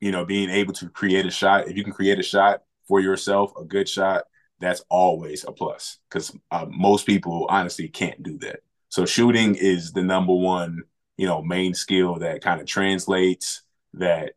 you 0.00 0.12
know, 0.12 0.24
being 0.24 0.50
able 0.50 0.74
to 0.74 0.88
create 0.90 1.26
a 1.26 1.30
shot. 1.30 1.68
If 1.68 1.76
you 1.76 1.82
can 1.82 1.92
create 1.92 2.18
a 2.18 2.22
shot 2.22 2.62
for 2.86 3.00
yourself, 3.00 3.52
a 3.58 3.64
good 3.64 3.88
shot, 3.88 4.24
that's 4.60 4.82
always 4.88 5.44
a 5.44 5.52
plus 5.52 5.98
because 6.08 6.36
uh, 6.50 6.66
most 6.68 7.06
people 7.06 7.46
honestly 7.48 7.88
can't 7.88 8.22
do 8.22 8.38
that. 8.38 8.60
So 8.88 9.04
shooting 9.04 9.54
is 9.54 9.92
the 9.92 10.02
number 10.02 10.34
one 10.34 10.82
you 11.16 11.26
know, 11.26 11.42
main 11.42 11.74
skill 11.74 12.16
that 12.16 12.42
kind 12.42 12.60
of 12.60 12.66
translates 12.66 13.62
that 13.94 14.34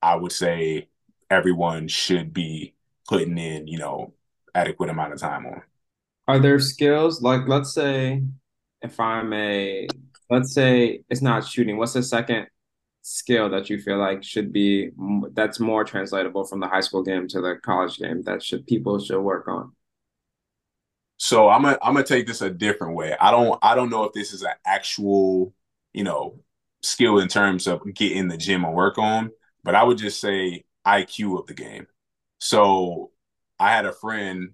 I 0.00 0.16
would 0.16 0.32
say 0.32 0.88
everyone 1.30 1.88
should 1.88 2.32
be 2.32 2.74
putting 3.08 3.38
in, 3.38 3.66
you 3.66 3.78
know, 3.78 4.14
adequate 4.54 4.90
amount 4.90 5.12
of 5.12 5.20
time 5.20 5.46
on. 5.46 5.62
Are 6.28 6.38
there 6.38 6.60
skills 6.60 7.22
like 7.22 7.48
let's 7.48 7.74
say 7.74 8.22
if 8.80 8.98
I'm 9.00 9.32
a 9.32 9.88
let's 10.30 10.52
say 10.52 11.02
it's 11.08 11.22
not 11.22 11.46
shooting, 11.46 11.76
what's 11.76 11.94
the 11.94 12.02
second 12.02 12.46
skill 13.02 13.50
that 13.50 13.68
you 13.68 13.78
feel 13.80 13.98
like 13.98 14.22
should 14.22 14.52
be 14.52 14.90
that's 15.32 15.58
more 15.58 15.84
translatable 15.84 16.44
from 16.44 16.60
the 16.60 16.68
high 16.68 16.80
school 16.80 17.02
game 17.02 17.26
to 17.28 17.40
the 17.40 17.56
college 17.62 17.98
game 17.98 18.22
that 18.22 18.42
should 18.42 18.66
people 18.66 18.98
should 18.98 19.20
work 19.20 19.48
on? 19.48 19.72
So 21.16 21.48
I'm 21.48 21.62
gonna 21.62 21.78
I'm 21.82 21.94
gonna 21.94 22.06
take 22.06 22.26
this 22.26 22.42
a 22.42 22.50
different 22.50 22.94
way. 22.94 23.16
I 23.20 23.30
don't 23.30 23.58
I 23.62 23.74
don't 23.74 23.90
know 23.90 24.04
if 24.04 24.12
this 24.12 24.32
is 24.32 24.42
an 24.42 24.54
actual 24.64 25.54
you 25.92 26.04
know, 26.04 26.38
skill 26.82 27.18
in 27.18 27.28
terms 27.28 27.66
of 27.66 27.82
get 27.94 28.12
in 28.12 28.28
the 28.28 28.36
gym 28.36 28.64
and 28.64 28.74
work 28.74 28.98
on, 28.98 29.30
but 29.64 29.74
I 29.74 29.82
would 29.84 29.98
just 29.98 30.20
say 30.20 30.64
IQ 30.84 31.38
of 31.38 31.46
the 31.46 31.54
game. 31.54 31.86
So 32.38 33.12
I 33.58 33.70
had 33.70 33.86
a 33.86 33.92
friend, 33.92 34.50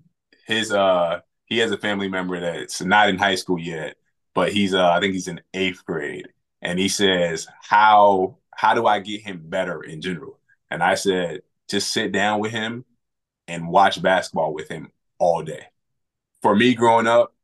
his 0.47 0.73
uh 0.73 1.21
he 1.47 1.59
has 1.59 1.71
a 1.71 1.79
family 1.79 2.09
member 2.09 2.41
that's 2.41 2.83
not 2.83 3.09
in 3.09 3.17
high 3.19 3.35
school 3.37 3.59
yet, 3.59 3.97
but 4.35 4.53
he's 4.53 4.75
uh, 4.75 4.91
I 4.91 5.01
think 5.01 5.15
he's 5.15 5.29
in 5.29 5.41
eighth 5.55 5.85
grade, 5.85 6.29
and 6.63 6.79
he 6.79 6.89
says 6.89 7.47
how 7.63 8.39
how 8.55 8.75
do 8.75 8.87
I 8.87 9.01
get 9.01 9.23
him 9.23 9.43
better 9.45 9.83
in 9.83 10.01
general? 10.01 10.39
And 10.71 10.83
I 10.83 10.95
said 10.95 11.43
just 11.71 11.93
sit 11.93 12.13
down 12.13 12.41
with 12.41 12.53
him 12.53 12.85
and 13.49 13.69
watch 13.69 14.01
basketball 14.03 14.55
with 14.55 14.69
him 14.69 14.91
all 15.19 15.43
day. 15.43 15.67
For 16.43 16.55
me 16.55 16.75
growing 16.75 17.07
up, 17.07 17.35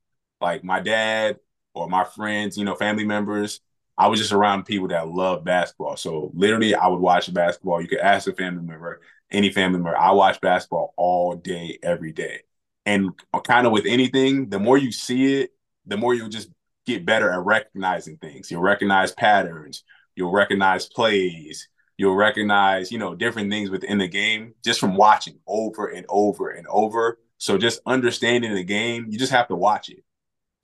like 0.40 0.64
my 0.64 0.80
dad 0.80 1.38
or 1.74 1.88
my 1.88 2.05
friends, 2.05 2.57
you 2.57 2.64
know, 2.64 2.74
family 2.74 3.05
members, 3.05 3.61
I 3.97 4.09
was 4.09 4.18
just 4.18 4.32
around 4.32 4.64
people 4.64 4.88
that 4.88 5.09
love 5.09 5.45
basketball. 5.45 5.97
So 5.97 6.30
literally, 6.34 6.74
I 6.74 6.88
would 6.88 7.01
watch 7.01 7.32
basketball. 7.32 7.80
You 7.80 7.88
could 7.88 8.01
ask 8.01 8.26
a 8.26 8.32
family 8.32 8.62
member, 8.62 9.01
any 9.30 9.51
family 9.51 9.78
member. 9.78 9.97
I 9.97 10.12
watch 10.12 10.40
basketball 10.40 10.95
all 10.97 11.36
day, 11.36 11.78
every 11.82 12.12
day. 12.12 12.40
And 12.86 13.11
kind 13.47 13.66
of 13.66 13.72
with 13.72 13.86
anything, 13.86 14.49
the 14.49 14.59
more 14.59 14.76
you 14.76 14.92
see 14.92 15.40
it, 15.40 15.51
the 15.86 15.97
more 15.97 16.14
you'll 16.14 16.28
just 16.28 16.51
get 16.86 17.07
better 17.07 17.30
at 17.30 17.45
recognizing 17.45 18.16
things. 18.18 18.51
You'll 18.51 18.62
recognize 18.62 19.12
patterns. 19.12 19.84
You'll 20.16 20.32
recognize 20.32 20.86
plays. 20.86 21.68
You'll 21.97 22.16
recognize, 22.16 22.92
you 22.92 22.99
know, 22.99 23.14
different 23.14 23.51
things 23.51 23.70
within 23.70 23.99
the 23.99 24.09
game 24.09 24.55
just 24.64 24.80
from 24.80 24.97
watching 24.97 25.38
over 25.47 25.86
and 25.86 26.05
over 26.09 26.51
and 26.51 26.66
over. 26.68 27.18
So 27.38 27.57
just 27.57 27.80
understanding 27.86 28.55
the 28.55 28.64
game, 28.64 29.07
you 29.09 29.18
just 29.18 29.32
have 29.32 29.49
to 29.49 29.57
watch 29.57 29.88
it. 29.88 30.03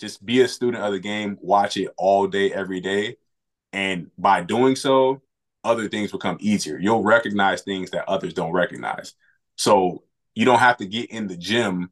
Just 0.01 0.25
be 0.25 0.41
a 0.41 0.49
student 0.49 0.83
of 0.83 0.93
the 0.93 0.99
game, 0.99 1.39
watch 1.41 1.77
it 1.77 1.91
all 1.97 2.27
day, 2.27 2.53
every 2.53 2.81
day. 2.81 3.17
And 3.73 4.11
by 4.19 4.43
doing 4.43 4.75
so, 4.75 5.23
other 5.63 5.89
things 5.89 6.11
become 6.11 6.39
easier. 6.41 6.79
You'll 6.79 7.03
recognize 7.03 7.63
things 7.63 7.91
that 7.91 8.09
others 8.09 8.35
don't 8.35 8.53
recognize. 8.53 9.15
So 9.57 10.05
you 10.35 10.45
don't 10.45 10.59
have 10.59 10.79
to 10.79 10.87
get 10.87 11.11
in 11.11 11.27
the 11.27 11.37
gym 11.37 11.91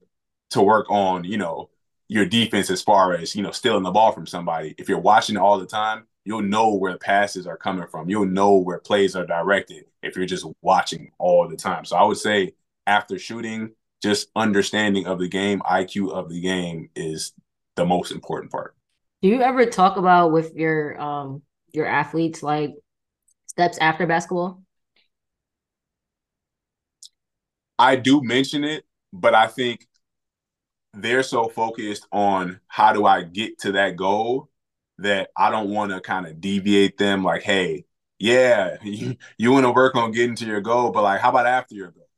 to 0.50 0.62
work 0.62 0.90
on, 0.90 1.24
you 1.24 1.36
know, 1.36 1.70
your 2.08 2.24
defense 2.24 2.70
as 2.70 2.82
far 2.82 3.12
as, 3.12 3.36
you 3.36 3.42
know, 3.42 3.50
stealing 3.50 3.82
the 3.82 3.90
ball 3.90 4.12
from 4.12 4.26
somebody. 4.26 4.74
If 4.78 4.88
you're 4.88 4.98
watching 4.98 5.36
it 5.36 5.40
all 5.40 5.58
the 5.58 5.66
time, 5.66 6.06
you'll 6.24 6.42
know 6.42 6.74
where 6.74 6.96
passes 6.96 7.46
are 7.46 7.56
coming 7.56 7.86
from. 7.86 8.08
You'll 8.08 8.26
know 8.26 8.56
where 8.56 8.78
plays 8.78 9.14
are 9.14 9.26
directed 9.26 9.84
if 10.02 10.16
you're 10.16 10.26
just 10.26 10.46
watching 10.62 11.10
all 11.18 11.46
the 11.46 11.56
time. 11.56 11.84
So 11.84 11.96
I 11.96 12.04
would 12.04 12.16
say 12.16 12.54
after 12.86 13.18
shooting, 13.18 13.72
just 14.02 14.28
understanding 14.34 15.06
of 15.06 15.18
the 15.18 15.28
game, 15.28 15.60
IQ 15.60 16.12
of 16.12 16.30
the 16.30 16.40
game 16.40 16.88
is 16.94 17.32
the 17.78 17.86
most 17.86 18.12
important 18.12 18.52
part. 18.52 18.74
Do 19.22 19.28
you 19.28 19.40
ever 19.40 19.64
talk 19.66 19.96
about 19.96 20.32
with 20.32 20.54
your 20.54 21.00
um 21.00 21.42
your 21.72 21.86
athletes 21.86 22.42
like 22.42 22.74
steps 23.46 23.78
after 23.78 24.06
basketball? 24.06 24.62
I 27.78 27.96
do 27.96 28.20
mention 28.22 28.64
it, 28.64 28.84
but 29.12 29.34
I 29.34 29.46
think 29.46 29.86
they're 30.92 31.22
so 31.22 31.48
focused 31.48 32.06
on 32.10 32.60
how 32.66 32.92
do 32.92 33.06
I 33.06 33.22
get 33.22 33.58
to 33.60 33.72
that 33.72 33.94
goal 33.94 34.50
that 34.98 35.30
I 35.36 35.50
don't 35.50 35.70
want 35.70 35.92
to 35.92 36.00
kind 36.00 36.26
of 36.26 36.40
deviate 36.40 36.98
them 36.98 37.22
like, 37.22 37.42
hey, 37.42 37.84
yeah, 38.18 38.78
you, 38.82 39.16
you 39.38 39.52
want 39.52 39.64
to 39.64 39.70
work 39.70 39.94
on 39.94 40.10
getting 40.10 40.34
to 40.36 40.46
your 40.46 40.60
goal, 40.60 40.90
but 40.90 41.04
like, 41.04 41.20
how 41.20 41.30
about 41.30 41.46
after 41.46 41.76
your 41.76 41.92
goal? 41.92 42.08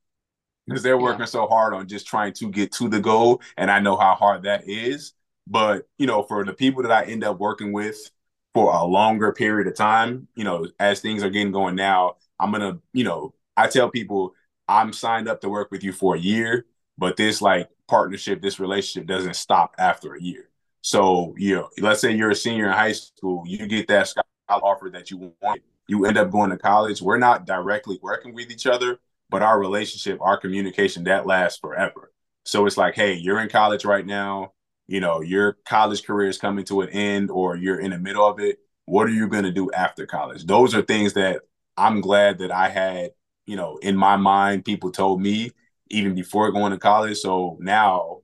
Because 0.67 0.83
they're 0.83 0.97
working 0.97 1.21
yeah. 1.21 1.27
so 1.27 1.47
hard 1.47 1.75
on 1.75 1.89
just 1.89 2.07
trying 2.07 2.33
to 2.35 2.49
get 2.49 2.73
to 2.73 2.89
the 2.89 3.01
goal. 3.01 3.43
And 3.59 3.71
I 3.71 3.81
know 3.81 3.97
how 3.97 4.15
hard 4.15 4.45
that 4.45 4.67
is. 4.67 5.13
But, 5.47 5.89
you 5.99 6.07
know, 6.07 6.23
for 6.23 6.45
the 6.45 6.53
people 6.53 6.83
that 6.83 6.93
I 6.93 7.05
end 7.05 7.25
up 7.25 7.39
working 7.39 7.73
with 7.73 8.11
for 8.55 8.73
a 8.73 8.85
longer 8.85 9.33
period 9.33 9.69
of 9.69 9.75
time, 9.75 10.29
you 10.35 10.45
know, 10.45 10.67
as 10.79 11.01
things 11.01 11.23
are 11.23 11.31
getting 11.31 11.53
going 11.53 11.75
now, 11.75 12.17
I'm 12.39 12.51
going 12.51 12.63
to, 12.63 12.81
you 12.93 13.05
know, 13.05 13.35
I 13.57 13.67
tell 13.67 13.91
people 13.91 14.35
I'm 14.69 14.93
signed 14.93 15.29
up 15.29 15.41
to 15.41 15.49
work 15.49 15.71
with 15.71 15.83
you 15.83 15.93
for 15.93 16.15
a 16.15 16.21
year, 16.21 16.67
but 16.97 17.17
this 17.17 17.43
like 17.43 17.69
partnership, 17.89 18.41
this 18.41 18.61
relationship 18.61 19.09
doesn't 19.09 19.35
stop 19.35 19.75
after 19.79 20.15
a 20.15 20.23
year. 20.23 20.49
So, 20.83 21.35
you 21.37 21.57
know, 21.57 21.69
let's 21.79 22.01
say 22.01 22.15
you're 22.15 22.31
a 22.31 22.37
senior 22.37 22.67
in 22.67 22.73
high 22.73 22.93
school, 22.93 23.45
you 23.47 23.67
get 23.67 23.89
that 23.89 24.09
scholarship 24.09 24.27
offer 24.49 24.91
that 24.91 25.11
you 25.11 25.33
want, 25.43 25.61
you 25.89 26.07
end 26.07 26.17
up 26.17 26.31
going 26.31 26.51
to 26.51 26.57
college. 26.57 27.03
We're 27.03 27.19
not 27.19 27.47
directly 27.47 27.99
working 28.03 28.35
with 28.35 28.51
each 28.51 28.67
other, 28.67 28.99
but 29.29 29.43
our 29.43 29.59
relationship, 29.59 30.19
our 30.21 30.39
communication, 30.39 31.05
that 31.05 31.27
lasts 31.27 31.59
forever. 31.59 32.13
So 32.45 32.67
it's 32.67 32.77
like, 32.77 32.95
hey, 32.95 33.15
you're 33.15 33.41
in 33.41 33.49
college 33.49 33.85
right 33.85 34.07
now 34.07 34.53
you 34.91 34.99
know, 34.99 35.21
your 35.21 35.57
college 35.65 36.03
career 36.03 36.29
is 36.29 36.37
coming 36.37 36.65
to 36.65 36.81
an 36.81 36.89
end 36.89 37.31
or 37.31 37.55
you're 37.55 37.79
in 37.79 37.93
the 37.93 37.99
middle 37.99 38.27
of 38.27 38.41
it, 38.41 38.59
what 38.87 39.07
are 39.07 39.13
you 39.13 39.29
going 39.29 39.45
to 39.45 39.53
do 39.53 39.71
after 39.71 40.05
college? 40.05 40.45
Those 40.45 40.75
are 40.75 40.83
things 40.83 41.13
that 41.13 41.43
I'm 41.77 42.01
glad 42.01 42.39
that 42.39 42.51
I 42.51 42.69
had, 42.69 43.13
you 43.47 43.55
know, 43.55 43.77
in 43.77 43.97
my 43.97 44.17
mind, 44.17 44.65
people 44.65 44.91
told 44.91 45.23
me 45.23 45.53
even 45.91 46.17
before 46.17 46.51
going 46.51 46.73
to 46.73 46.79
college. 46.79 47.19
So 47.19 47.57
now 47.61 48.23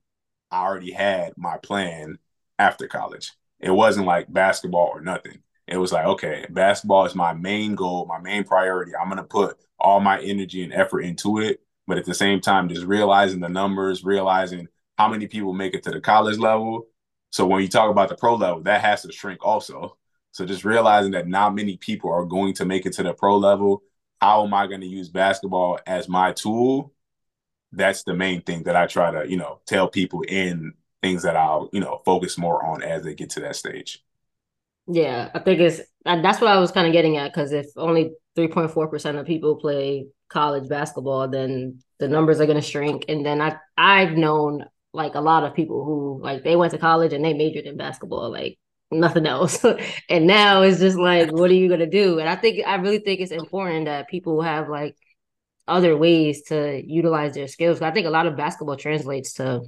I 0.51 0.63
already 0.63 0.91
had 0.91 1.31
my 1.37 1.57
plan 1.57 2.17
after 2.59 2.85
college. 2.85 3.31
It 3.61 3.71
wasn't 3.71 4.05
like 4.05 4.31
basketball 4.31 4.89
or 4.93 4.99
nothing. 4.99 5.39
It 5.69 5.77
was 5.77 5.93
like, 5.93 6.05
okay, 6.05 6.47
basketball 6.49 7.05
is 7.05 7.15
my 7.15 7.33
main 7.33 7.75
goal, 7.75 8.07
my 8.07 8.19
main 8.19 8.43
priority. 8.43 8.91
I'm 8.93 9.07
going 9.07 9.17
to 9.19 9.23
put 9.23 9.55
all 9.79 10.01
my 10.01 10.19
energy 10.19 10.63
and 10.63 10.73
effort 10.73 10.99
into 10.99 11.39
it. 11.39 11.61
But 11.87 11.97
at 11.97 12.03
the 12.03 12.13
same 12.13 12.41
time, 12.41 12.67
just 12.67 12.85
realizing 12.85 13.39
the 13.39 13.47
numbers, 13.47 14.03
realizing 14.03 14.67
how 14.97 15.07
many 15.07 15.27
people 15.27 15.53
make 15.53 15.73
it 15.73 15.83
to 15.83 15.91
the 15.91 16.01
college 16.01 16.37
level. 16.37 16.87
So 17.29 17.45
when 17.45 17.61
you 17.61 17.67
talk 17.67 17.91
about 17.91 18.09
the 18.09 18.15
pro 18.15 18.35
level, 18.35 18.63
that 18.63 18.81
has 18.81 19.03
to 19.03 19.11
shrink 19.11 19.45
also. 19.45 19.97
So 20.31 20.45
just 20.45 20.65
realizing 20.65 21.11
that 21.11 21.27
not 21.27 21.55
many 21.55 21.77
people 21.77 22.11
are 22.11 22.25
going 22.25 22.53
to 22.55 22.65
make 22.65 22.85
it 22.85 22.93
to 22.93 23.03
the 23.03 23.13
pro 23.13 23.37
level. 23.37 23.83
How 24.21 24.45
am 24.45 24.53
I 24.53 24.67
going 24.67 24.81
to 24.81 24.87
use 24.87 25.09
basketball 25.09 25.79
as 25.85 26.09
my 26.09 26.31
tool? 26.31 26.93
That's 27.71 28.03
the 28.03 28.13
main 28.13 28.41
thing 28.41 28.63
that 28.63 28.75
I 28.75 28.87
try 28.87 29.11
to, 29.11 29.29
you 29.29 29.37
know, 29.37 29.59
tell 29.65 29.87
people 29.87 30.21
in 30.21 30.73
things 31.03 31.23
that 31.23 31.35
I'll, 31.35 31.69
you 31.73 31.79
know, 31.79 32.01
focus 32.05 32.37
more 32.37 32.65
on 32.65 32.81
as 32.81 33.03
they 33.03 33.13
get 33.13 33.31
to 33.31 33.41
that 33.41 33.55
stage. 33.55 34.03
Yeah, 34.87 35.29
I 35.33 35.39
think 35.39 35.59
it's 35.59 35.81
that's 36.05 36.39
what 36.39 36.49
I 36.49 36.59
was 36.59 36.71
kind 36.71 36.87
of 36.87 36.93
getting 36.93 37.17
at 37.17 37.33
because 37.33 37.51
if 37.51 37.67
only 37.75 38.13
3.4% 38.37 39.19
of 39.19 39.25
people 39.25 39.57
play 39.57 40.07
college 40.29 40.69
basketball, 40.69 41.27
then 41.27 41.79
the 41.99 42.07
numbers 42.07 42.39
are 42.39 42.45
going 42.45 42.61
to 42.61 42.61
shrink. 42.61 43.05
And 43.09 43.25
then 43.25 43.41
I 43.41 43.57
I've 43.77 44.13
known 44.13 44.65
like 44.97 45.15
a 45.15 45.21
lot 45.21 45.43
of 45.43 45.53
people 45.53 45.85
who 45.85 46.19
like 46.21 46.43
they 46.43 46.55
went 46.55 46.71
to 46.73 46.77
college 46.77 47.13
and 47.13 47.23
they 47.23 47.33
majored 47.33 47.65
in 47.65 47.77
basketball, 47.77 48.31
like 48.31 48.59
nothing 48.91 49.25
else. 49.25 49.63
and 50.09 50.27
now 50.27 50.63
it's 50.63 50.79
just 50.79 50.97
like, 50.97 51.31
what 51.31 51.49
are 51.49 51.55
you 51.55 51.69
gonna 51.69 51.89
do? 51.89 52.19
And 52.19 52.27
I 52.27 52.35
think 52.35 52.65
I 52.67 52.75
really 52.75 52.99
think 52.99 53.21
it's 53.21 53.31
important 53.31 53.85
that 53.85 54.09
people 54.09 54.41
have 54.41 54.67
like 54.67 54.95
other 55.67 55.95
ways 55.95 56.43
to 56.43 56.81
utilize 56.85 57.35
their 57.35 57.47
skills. 57.47 57.81
I 57.81 57.91
think 57.91 58.07
a 58.07 58.11
lot 58.11 58.25
of 58.25 58.37
basketball 58.37 58.77
translates 58.77 59.33
to 59.33 59.61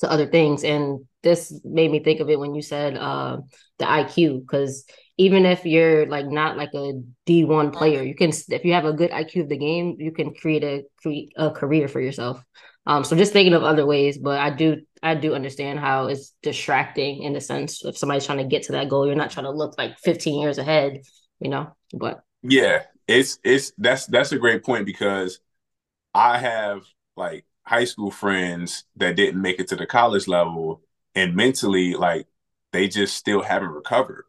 to 0.00 0.10
other 0.10 0.26
things. 0.26 0.64
And 0.64 1.06
this 1.22 1.52
made 1.64 1.90
me 1.90 2.02
think 2.02 2.20
of 2.20 2.30
it 2.30 2.38
when 2.38 2.54
you 2.54 2.62
said 2.62 2.96
uh, 2.96 3.38
the 3.78 3.84
IQ, 3.84 4.40
because 4.40 4.84
even 5.16 5.44
if 5.44 5.66
you're 5.66 6.06
like 6.06 6.26
not 6.26 6.56
like 6.56 6.70
a 6.74 7.02
D1 7.26 7.72
player, 7.72 8.02
you 8.02 8.14
can 8.14 8.30
if 8.48 8.64
you 8.64 8.72
have 8.72 8.86
a 8.86 8.92
good 8.92 9.10
IQ 9.10 9.42
of 9.42 9.48
the 9.48 9.58
game, 9.58 9.96
you 9.98 10.12
can 10.12 10.34
create 10.34 10.64
a 10.64 10.84
create 11.02 11.32
a 11.36 11.50
career 11.50 11.88
for 11.88 12.00
yourself. 12.00 12.42
Um, 12.86 13.04
so 13.04 13.16
just 13.16 13.32
thinking 13.32 13.54
of 13.54 13.62
other 13.62 13.86
ways, 13.86 14.18
but 14.18 14.38
I 14.40 14.50
do 14.50 14.82
I 15.02 15.14
do 15.14 15.34
understand 15.34 15.78
how 15.78 16.06
it's 16.06 16.34
distracting 16.42 17.22
in 17.22 17.32
the 17.32 17.40
sense 17.40 17.84
if 17.84 17.96
somebody's 17.96 18.26
trying 18.26 18.38
to 18.38 18.44
get 18.44 18.64
to 18.64 18.72
that 18.72 18.88
goal, 18.88 19.06
you're 19.06 19.14
not 19.16 19.30
trying 19.30 19.44
to 19.44 19.50
look 19.50 19.76
like 19.78 19.98
15 19.98 20.40
years 20.40 20.58
ahead, 20.58 21.02
you 21.40 21.50
know. 21.50 21.74
But 21.92 22.22
yeah, 22.42 22.84
it's 23.06 23.38
it's 23.44 23.72
that's 23.78 24.06
that's 24.06 24.32
a 24.32 24.38
great 24.38 24.64
point 24.64 24.86
because 24.86 25.40
I 26.14 26.38
have 26.38 26.82
like 27.16 27.44
high 27.64 27.84
school 27.84 28.10
friends 28.10 28.84
that 28.96 29.16
didn't 29.16 29.40
make 29.42 29.60
it 29.60 29.68
to 29.68 29.76
the 29.76 29.86
college 29.86 30.28
level 30.28 30.82
and 31.14 31.36
mentally 31.36 31.94
like 31.94 32.26
they 32.72 32.88
just 32.88 33.16
still 33.16 33.42
haven't 33.42 33.70
recovered. 33.70 34.24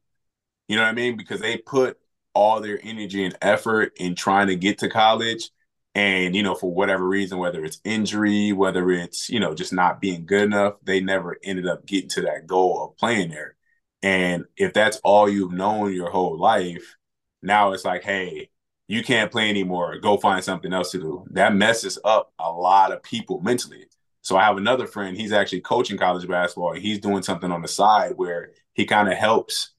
You 0.68 0.78
know 0.78 0.84
what 0.84 0.90
I 0.90 0.94
mean? 0.94 1.18
Because 1.18 1.42
they 1.42 1.58
put 1.58 1.98
all 2.34 2.62
their 2.62 2.80
energy 2.84 3.24
and 3.26 3.38
effort 3.42 3.94
in 3.98 4.16
trying 4.16 4.48
to 4.48 4.56
get 4.56 4.80
to 4.80 4.90
college 4.90 5.50
and 5.96 6.36
you 6.36 6.44
know 6.44 6.56
for 6.56 6.74
whatever 6.74 7.08
reason 7.08 7.38
whether 7.38 7.64
it's 7.66 7.82
injury 7.84 8.54
whether 8.54 8.92
it's 8.92 9.30
you 9.30 9.40
know 9.40 9.54
just 9.54 9.74
not 9.74 10.00
being 10.00 10.26
good 10.26 10.44
enough 10.44 10.76
they 10.84 11.02
never 11.02 11.38
ended 11.44 11.68
up 11.68 11.86
getting 11.86 12.10
to 12.10 12.22
that 12.22 12.48
goal 12.48 12.90
of 12.92 12.98
playing 12.98 13.30
there. 13.30 13.56
And 14.04 14.46
if 14.58 14.74
that's 14.74 14.98
all 15.04 15.30
you've 15.30 15.52
known 15.52 15.94
your 15.94 16.10
whole 16.10 16.38
life 16.38 16.96
now 17.42 17.74
it's 17.74 17.86
like 17.86 18.04
hey 18.04 18.50
you 18.88 19.04
can't 19.04 19.32
play 19.32 19.50
anymore. 19.50 19.98
Go 20.00 20.18
find 20.18 20.44
something 20.44 20.74
else 20.74 20.92
to 20.92 20.98
do. 21.00 21.26
That 21.30 21.56
messes 21.56 21.98
up 22.04 22.34
a 22.38 22.52
lot 22.52 22.92
of 22.92 23.02
people 23.02 23.40
mentally. 23.40 23.86
So 24.22 24.36
i 24.36 24.44
have 24.44 24.58
another 24.58 24.86
friend. 24.86 25.16
He's 25.16 25.32
actually 25.32 25.62
coaching 25.62 25.98
college 25.98 26.28
basketball. 26.28 26.74
He's 26.74 27.00
doing 27.00 27.24
something 27.24 27.52
on 27.52 27.62
the 27.62 27.70
side 27.70 28.14
where 28.18 28.52
he 28.74 28.86
kind 28.86 29.08
of 29.08 29.18
helps 29.18 29.72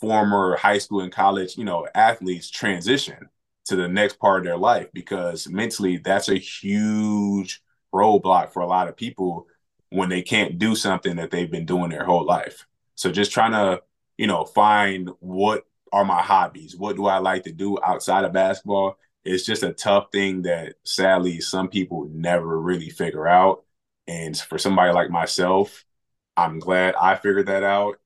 former 0.00 0.56
high 0.56 0.78
school 0.78 1.00
and 1.00 1.12
college 1.12 1.56
you 1.56 1.64
know 1.64 1.88
athletes 1.94 2.50
transition 2.50 3.28
to 3.66 3.76
the 3.76 3.88
next 3.88 4.18
part 4.18 4.40
of 4.40 4.44
their 4.44 4.56
life 4.56 4.88
because 4.92 5.48
mentally 5.48 5.98
that's 5.98 6.28
a 6.28 6.36
huge 6.36 7.62
roadblock 7.94 8.52
for 8.52 8.62
a 8.62 8.66
lot 8.66 8.88
of 8.88 8.96
people 8.96 9.46
when 9.90 10.08
they 10.08 10.22
can't 10.22 10.58
do 10.58 10.74
something 10.74 11.16
that 11.16 11.30
they've 11.30 11.50
been 11.50 11.66
doing 11.66 11.90
their 11.90 12.04
whole 12.04 12.24
life. 12.24 12.66
So 12.94 13.10
just 13.10 13.32
trying 13.32 13.52
to, 13.52 13.82
you 14.18 14.26
know, 14.26 14.44
find 14.44 15.10
what 15.20 15.64
are 15.92 16.04
my 16.04 16.22
hobbies? 16.22 16.76
What 16.76 16.96
do 16.96 17.06
I 17.06 17.18
like 17.18 17.44
to 17.44 17.52
do 17.52 17.78
outside 17.84 18.24
of 18.24 18.32
basketball? 18.32 18.98
It's 19.24 19.44
just 19.44 19.62
a 19.62 19.72
tough 19.72 20.08
thing 20.12 20.42
that 20.42 20.74
sadly 20.84 21.40
some 21.40 21.68
people 21.68 22.08
never 22.12 22.60
really 22.60 22.90
figure 22.90 23.26
out. 23.26 23.64
And 24.06 24.36
for 24.36 24.58
somebody 24.58 24.92
like 24.92 25.10
myself, 25.10 25.84
I'm 26.36 26.58
glad 26.58 26.94
I 26.94 27.16
figured 27.16 27.46
that 27.46 27.62
out. 27.62 27.96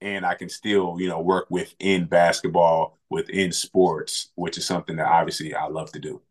And 0.00 0.24
I 0.24 0.34
can 0.34 0.48
still, 0.48 0.96
you 0.98 1.08
know, 1.08 1.20
work 1.20 1.46
within 1.50 2.06
basketball, 2.06 2.98
within 3.10 3.52
sports, 3.52 4.30
which 4.36 4.56
is 4.56 4.64
something 4.64 4.96
that 4.96 5.06
obviously 5.06 5.54
I 5.54 5.66
love 5.66 5.92
to 5.92 5.98
do. 5.98 6.22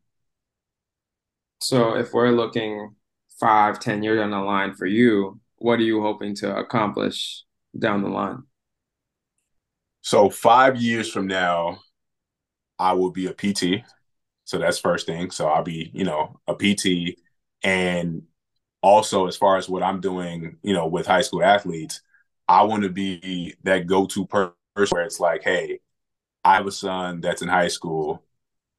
So 1.62 1.96
if 1.96 2.14
we're 2.14 2.32
looking 2.32 2.96
five, 3.40 3.80
ten 3.80 4.02
years 4.02 4.20
down 4.20 4.32
the 4.32 4.40
line 4.40 4.74
for 4.74 4.86
you, 4.86 5.40
what 5.58 5.80
are 5.80 5.84
you 5.84 6.02
hoping 6.02 6.36
to 6.36 6.56
accomplish 6.56 7.44
down 7.78 8.02
the 8.02 8.10
line? 8.10 8.44
So 10.02 10.30
five 10.30 10.82
years 10.82 11.12
from 11.12 11.28
now, 11.28 11.82
I 12.80 12.94
will 12.94 13.12
be 13.12 13.28
a 13.28 13.34
PT. 13.34 13.84
So 14.46 14.58
that's 14.58 14.80
first 14.80 15.06
thing. 15.06 15.32
So 15.32 15.48
I'll 15.48 15.64
be, 15.64 15.92
you 15.94 16.06
know, 16.06 16.40
a 16.48 16.56
PT. 16.56 17.20
And 17.62 18.24
also 18.82 19.28
as 19.28 19.36
far 19.36 19.58
as 19.58 19.68
what 19.68 19.84
I'm 19.84 20.00
doing, 20.00 20.58
you 20.64 20.74
know, 20.74 20.88
with 20.88 21.06
high 21.06 21.22
school 21.22 21.44
athletes, 21.44 22.02
I 22.48 22.64
want 22.64 22.84
to 22.84 22.90
be 22.90 23.54
that 23.64 23.86
go-to 23.86 24.26
person 24.26 24.54
where 24.90 25.04
it's 25.04 25.20
like, 25.20 25.44
hey, 25.44 25.80
I 26.50 26.56
have 26.56 26.66
a 26.66 26.72
son 26.72 27.22
that's 27.22 27.44
in 27.44 27.48
high 27.48 27.68
school. 27.68 28.24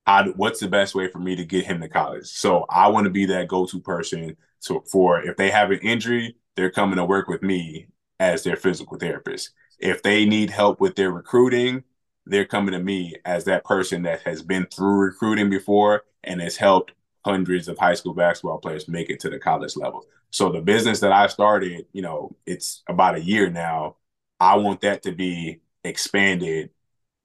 How, 0.04 0.28
what's 0.32 0.58
the 0.58 0.66
best 0.66 0.92
way 0.96 1.08
for 1.08 1.20
me 1.20 1.36
to 1.36 1.44
get 1.44 1.66
him 1.66 1.80
to 1.80 1.88
college? 1.88 2.26
So 2.26 2.66
I 2.68 2.88
want 2.88 3.04
to 3.04 3.10
be 3.10 3.26
that 3.26 3.46
go-to 3.46 3.80
person 3.80 4.36
to, 4.62 4.82
for 4.90 5.22
if 5.22 5.36
they 5.36 5.50
have 5.50 5.70
an 5.70 5.78
injury, 5.78 6.34
they're 6.56 6.72
coming 6.72 6.96
to 6.96 7.04
work 7.04 7.28
with 7.28 7.44
me 7.44 7.86
as 8.18 8.42
their 8.42 8.56
physical 8.56 8.98
therapist. 8.98 9.50
If 9.78 10.02
they 10.02 10.24
need 10.26 10.50
help 10.50 10.80
with 10.80 10.96
their 10.96 11.12
recruiting, 11.12 11.84
they're 12.26 12.44
coming 12.44 12.72
to 12.72 12.80
me 12.80 13.14
as 13.24 13.44
that 13.44 13.64
person 13.64 14.02
that 14.02 14.22
has 14.22 14.42
been 14.42 14.66
through 14.66 14.96
recruiting 14.96 15.48
before 15.48 16.02
and 16.24 16.40
has 16.40 16.56
helped 16.56 16.90
hundreds 17.24 17.68
of 17.68 17.78
high 17.78 17.94
school 17.94 18.14
basketball 18.14 18.58
players 18.58 18.88
make 18.88 19.10
it 19.10 19.20
to 19.20 19.30
the 19.30 19.38
college 19.38 19.76
level. 19.76 20.04
So 20.30 20.50
the 20.50 20.60
business 20.60 20.98
that 21.00 21.12
I 21.12 21.28
started, 21.28 21.86
you 21.92 22.02
know, 22.02 22.34
it's 22.46 22.82
about 22.88 23.14
a 23.14 23.22
year 23.22 23.48
now. 23.48 23.94
I 24.40 24.56
want 24.56 24.80
that 24.80 25.04
to 25.04 25.12
be 25.12 25.60
expanded 25.84 26.70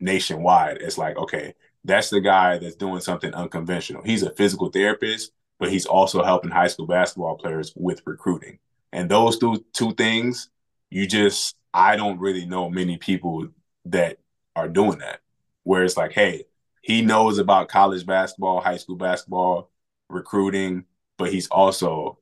nationwide. 0.05 0.77
It's 0.81 0.97
like, 0.97 1.17
okay, 1.17 1.55
that's 1.83 2.09
the 2.09 2.21
guy 2.21 2.57
that's 2.57 2.75
doing 2.75 3.01
something 3.01 3.33
unconventional. 3.33 4.03
He's 4.03 4.23
a 4.23 4.31
physical 4.31 4.69
therapist, 4.69 5.31
but 5.59 5.71
he's 5.71 5.85
also 5.85 6.23
helping 6.23 6.51
high 6.51 6.67
school 6.67 6.87
basketball 6.87 7.37
players 7.37 7.73
with 7.75 8.01
recruiting. 8.05 8.59
And 8.93 9.11
those 9.11 9.37
two 9.37 9.65
two 9.73 9.93
things, 9.93 10.49
you 10.89 11.07
just 11.07 11.55
I 11.73 11.95
don't 11.97 12.19
really 12.19 12.45
know 12.45 12.69
many 12.69 12.97
people 12.97 13.49
that 13.85 14.17
are 14.55 14.69
doing 14.69 14.99
that. 14.99 15.19
Where 15.63 15.83
it's 15.83 15.97
like, 15.97 16.13
hey, 16.13 16.45
he 16.81 17.01
knows 17.01 17.39
about 17.39 17.69
college 17.69 18.05
basketball, 18.05 18.61
high 18.61 18.77
school 18.77 18.95
basketball, 18.95 19.71
recruiting, 20.09 20.85
but 21.17 21.31
he's 21.33 21.47
also 21.47 22.19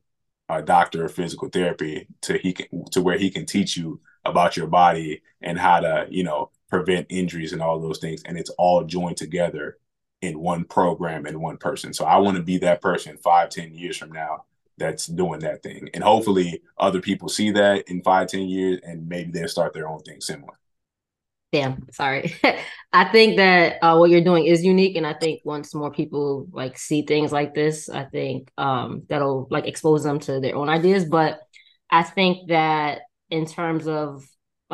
a 0.48 0.62
doctor 0.62 1.04
of 1.04 1.14
physical 1.14 1.48
therapy 1.48 2.06
to 2.22 2.38
he 2.38 2.52
can 2.52 2.84
to 2.90 3.02
where 3.02 3.18
he 3.18 3.30
can 3.30 3.46
teach 3.46 3.76
you 3.76 4.00
about 4.24 4.56
your 4.56 4.66
body 4.66 5.22
and 5.40 5.58
how 5.58 5.80
to, 5.80 6.06
you 6.10 6.24
know, 6.24 6.50
prevent 6.74 7.06
injuries 7.08 7.52
and 7.52 7.62
all 7.62 7.78
those 7.80 7.98
things. 7.98 8.22
And 8.24 8.36
it's 8.36 8.50
all 8.50 8.82
joined 8.82 9.16
together 9.16 9.78
in 10.22 10.40
one 10.40 10.64
program 10.64 11.24
and 11.24 11.40
one 11.40 11.56
person. 11.56 11.92
So 11.92 12.04
I 12.04 12.16
want 12.16 12.36
to 12.36 12.42
be 12.42 12.58
that 12.58 12.80
person 12.80 13.16
five, 13.16 13.50
ten 13.50 13.74
years 13.74 13.96
from 13.96 14.10
now 14.10 14.44
that's 14.76 15.06
doing 15.06 15.40
that 15.40 15.62
thing. 15.62 15.88
And 15.94 16.02
hopefully 16.02 16.62
other 16.76 17.00
people 17.00 17.28
see 17.28 17.52
that 17.52 17.88
in 17.88 18.02
five, 18.02 18.26
ten 18.26 18.48
years 18.48 18.80
and 18.82 19.08
maybe 19.08 19.30
they'll 19.30 19.46
start 19.46 19.72
their 19.72 19.88
own 19.88 20.00
thing 20.00 20.20
similar. 20.20 20.54
Damn, 21.52 21.86
sorry. 21.92 22.34
I 22.92 23.04
think 23.04 23.36
that 23.36 23.78
uh, 23.80 23.96
what 23.96 24.10
you're 24.10 24.24
doing 24.24 24.46
is 24.46 24.64
unique, 24.64 24.96
and 24.96 25.06
I 25.06 25.14
think 25.14 25.42
once 25.44 25.72
more 25.72 25.92
people 25.92 26.48
like 26.50 26.76
see 26.76 27.02
things 27.02 27.30
like 27.30 27.54
this, 27.54 27.88
I 27.88 28.04
think 28.04 28.50
um, 28.58 29.04
that'll 29.08 29.46
like 29.50 29.68
expose 29.68 30.02
them 30.02 30.18
to 30.20 30.40
their 30.40 30.56
own 30.56 30.68
ideas. 30.68 31.04
But 31.04 31.40
I 31.88 32.02
think 32.02 32.48
that 32.48 33.02
in 33.30 33.46
terms 33.46 33.86
of 33.86 34.24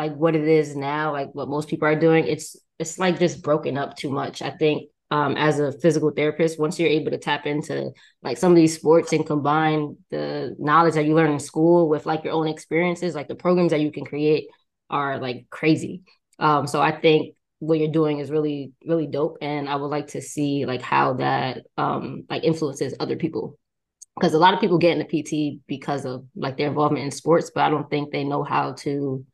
like 0.01 0.15
what 0.17 0.35
it 0.35 0.49
is 0.49 0.75
now, 0.75 1.13
like 1.13 1.29
what 1.35 1.49
most 1.49 1.69
people 1.69 1.87
are 1.87 1.99
doing, 1.99 2.27
it's 2.27 2.57
it's 2.79 2.99
like 2.99 3.19
just 3.19 3.43
broken 3.43 3.77
up 3.77 3.97
too 3.97 4.11
much. 4.11 4.41
I 4.41 4.51
think 4.51 4.89
um, 5.11 5.37
as 5.37 5.61
a 5.61 5.73
physical 5.73 6.11
therapist, 6.11 6.59
once 6.59 6.79
you're 6.79 6.89
able 6.89 7.11
to 7.11 7.19
tap 7.19 7.45
into 7.45 7.91
like 8.23 8.39
some 8.39 8.51
of 8.53 8.57
these 8.57 8.75
sports 8.75 9.13
and 9.13 9.27
combine 9.27 9.97
the 10.11 10.57
knowledge 10.59 10.95
that 10.95 11.05
you 11.05 11.15
learn 11.15 11.33
in 11.33 11.39
school 11.39 11.89
with 11.91 12.07
like 12.07 12.25
your 12.25 12.33
own 12.33 12.49
experiences, 12.49 13.15
like 13.15 13.29
the 13.29 13.35
programs 13.35 13.73
that 13.73 13.81
you 13.81 13.93
can 13.93 14.07
create 14.07 14.47
are 14.89 15.19
like 15.19 15.47
crazy. 15.51 16.03
Um, 16.39 16.67
so 16.67 16.81
I 16.81 16.99
think 16.99 17.35
what 17.59 17.79
you're 17.79 17.93
doing 17.93 18.21
is 18.21 18.31
really, 18.31 18.73
really 18.87 19.07
dope. 19.07 19.37
And 19.43 19.69
I 19.69 19.77
would 19.77 19.89
like 19.89 20.07
to 20.09 20.23
see 20.23 20.65
like 20.65 20.81
how 20.81 21.15
that 21.15 21.67
um 21.77 22.25
like 22.31 22.45
influences 22.45 22.95
other 22.99 23.17
people. 23.17 23.59
Because 24.19 24.33
a 24.33 24.39
lot 24.39 24.55
of 24.55 24.61
people 24.61 24.79
get 24.79 24.97
into 24.97 25.11
PT 25.11 25.61
because 25.67 26.07
of 26.07 26.25
like 26.35 26.57
their 26.57 26.69
involvement 26.69 27.05
in 27.05 27.11
sports, 27.11 27.51
but 27.55 27.65
I 27.65 27.71
don't 27.71 27.91
think 27.91 28.11
they 28.11 28.25
know 28.25 28.43
how 28.43 28.73
to 28.85 29.25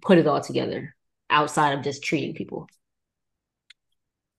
put 0.00 0.18
it 0.18 0.26
all 0.26 0.40
together 0.40 0.94
outside 1.28 1.72
of 1.72 1.84
just 1.84 2.02
treating 2.02 2.34
people. 2.34 2.68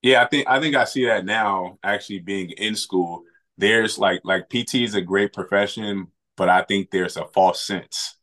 Yeah, 0.01 0.23
I 0.23 0.27
think 0.27 0.47
I 0.47 0.59
think 0.59 0.75
I 0.75 0.85
see 0.85 1.05
that 1.05 1.25
now 1.25 1.77
actually 1.83 2.19
being 2.19 2.51
in 2.51 2.75
school. 2.75 3.23
There's 3.57 3.97
like 3.99 4.21
like 4.23 4.49
PT 4.49 4.75
is 4.75 4.95
a 4.95 5.01
great 5.01 5.33
profession, 5.33 6.07
but 6.37 6.49
I 6.49 6.63
think 6.63 6.89
there's 6.91 7.17
a 7.17 7.25
false 7.27 7.61
sense 7.61 8.17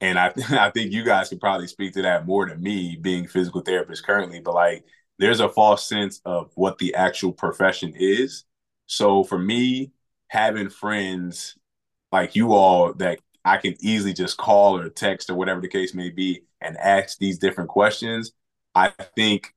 and 0.00 0.18
I 0.18 0.32
I 0.50 0.70
think 0.70 0.92
you 0.92 1.04
guys 1.04 1.28
could 1.28 1.40
probably 1.40 1.66
speak 1.66 1.94
to 1.94 2.02
that 2.02 2.26
more 2.26 2.48
than 2.48 2.62
me 2.62 2.96
being 3.00 3.26
physical 3.26 3.60
therapist 3.62 4.04
currently, 4.06 4.40
but 4.40 4.54
like 4.54 4.84
there's 5.18 5.40
a 5.40 5.48
false 5.48 5.88
sense 5.88 6.20
of 6.24 6.52
what 6.54 6.78
the 6.78 6.94
actual 6.94 7.32
profession 7.32 7.94
is. 7.96 8.44
So 8.86 9.24
for 9.24 9.38
me, 9.38 9.92
having 10.28 10.68
friends 10.68 11.56
like 12.12 12.36
you 12.36 12.52
all 12.52 12.92
that 12.94 13.20
I 13.46 13.58
can 13.58 13.76
easily 13.80 14.12
just 14.14 14.38
call 14.38 14.78
or 14.78 14.90
text 14.90 15.30
or 15.30 15.36
whatever 15.36 15.60
the 15.62 15.68
case 15.68 15.94
may 15.94 16.10
be 16.10 16.44
and 16.60 16.76
ask 16.78 17.18
these 17.18 17.38
different 17.38 17.70
questions, 17.70 18.32
I 18.74 18.90
think 19.16 19.54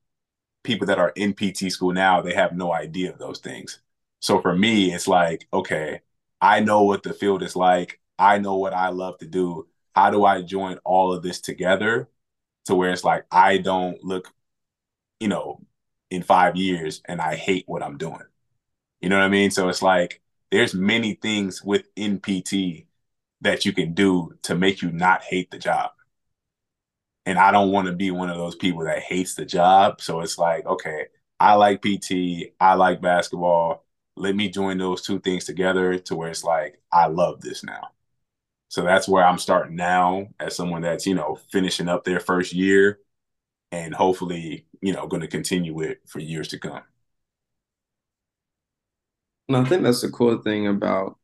people 0.64 0.86
that 0.88 0.98
are 0.98 1.12
in 1.16 1.34
PT 1.34 1.70
school 1.70 1.92
now, 1.92 2.20
they 2.22 2.34
have 2.34 2.52
no 2.56 2.72
idea 2.72 3.10
of 3.12 3.18
those 3.18 3.40
things. 3.40 3.80
So 4.20 4.40
for 4.40 4.54
me, 4.54 4.92
it's 4.94 5.08
like, 5.08 5.48
okay, 5.52 6.02
I 6.40 6.60
know 6.60 6.82
what 6.84 7.02
the 7.02 7.14
field 7.14 7.42
is 7.42 7.56
like. 7.56 8.00
I 8.18 8.38
know 8.38 8.56
what 8.56 8.74
I 8.74 8.88
love 8.90 9.18
to 9.18 9.26
do 9.26 9.66
how 9.94 10.10
do 10.10 10.24
I 10.24 10.42
join 10.42 10.78
all 10.84 11.12
of 11.12 11.22
this 11.22 11.40
together 11.40 12.08
to 12.66 12.74
where 12.74 12.90
it's 12.92 13.04
like 13.04 13.26
I 13.30 13.58
don't 13.58 14.02
look, 14.04 14.32
you 15.20 15.28
know, 15.28 15.60
in 16.10 16.22
five 16.22 16.56
years 16.56 17.02
and 17.06 17.20
I 17.20 17.36
hate 17.36 17.64
what 17.66 17.82
I'm 17.82 17.98
doing. 17.98 18.22
You 19.00 19.08
know 19.08 19.18
what 19.18 19.24
I 19.24 19.28
mean? 19.28 19.50
So 19.50 19.68
it's 19.68 19.82
like 19.82 20.20
there's 20.50 20.74
many 20.74 21.14
things 21.14 21.62
within 21.64 22.20
PT 22.20 22.86
that 23.42 23.64
you 23.64 23.72
can 23.72 23.94
do 23.94 24.32
to 24.42 24.54
make 24.54 24.82
you 24.82 24.92
not 24.92 25.22
hate 25.22 25.50
the 25.50 25.58
job. 25.58 25.92
And 27.26 27.38
I 27.38 27.52
don't 27.52 27.70
want 27.70 27.86
to 27.86 27.92
be 27.92 28.10
one 28.10 28.30
of 28.30 28.36
those 28.36 28.56
people 28.56 28.84
that 28.84 29.00
hates 29.00 29.34
the 29.34 29.44
job. 29.44 30.00
So 30.00 30.20
it's 30.20 30.38
like, 30.38 30.66
okay, 30.66 31.06
I 31.38 31.54
like 31.54 31.82
PT, 31.82 32.54
I 32.60 32.74
like 32.74 33.00
basketball. 33.00 33.84
Let 34.16 34.34
me 34.36 34.48
join 34.48 34.78
those 34.78 35.02
two 35.02 35.20
things 35.20 35.44
together 35.44 35.98
to 35.98 36.16
where 36.16 36.30
it's 36.30 36.44
like, 36.44 36.80
I 36.92 37.06
love 37.06 37.40
this 37.40 37.62
now. 37.64 37.90
So 38.68 38.82
that's 38.84 39.08
where 39.08 39.24
I'm 39.24 39.38
starting 39.38 39.76
now 39.76 40.28
as 40.40 40.56
someone 40.56 40.82
that's, 40.82 41.06
you 41.06 41.14
know, 41.14 41.38
finishing 41.52 41.88
up 41.88 42.04
their 42.04 42.20
first 42.20 42.52
year 42.52 43.00
and 43.72 43.94
hopefully, 43.94 44.66
you 44.82 44.92
know, 44.92 45.06
going 45.08 45.22
to 45.22 45.28
continue 45.28 45.80
it 45.82 46.02
for 46.06 46.20
years 46.20 46.48
to 46.48 46.58
come. 46.58 46.82
And 49.48 49.56
I 49.56 49.64
think 49.64 49.82
that's 49.82 50.00
the 50.02 50.10
cool 50.10 50.38
thing 50.38 50.66
about 50.66 51.18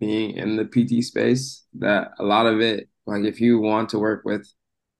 being 0.00 0.36
in 0.36 0.56
the 0.56 0.64
PT 0.64 1.04
space 1.04 1.64
that 1.78 2.12
a 2.18 2.24
lot 2.24 2.46
of 2.46 2.60
it, 2.60 2.88
like 3.06 3.24
if 3.24 3.40
you 3.40 3.60
want 3.60 3.90
to 3.90 3.98
work 3.98 4.22
with 4.24 4.50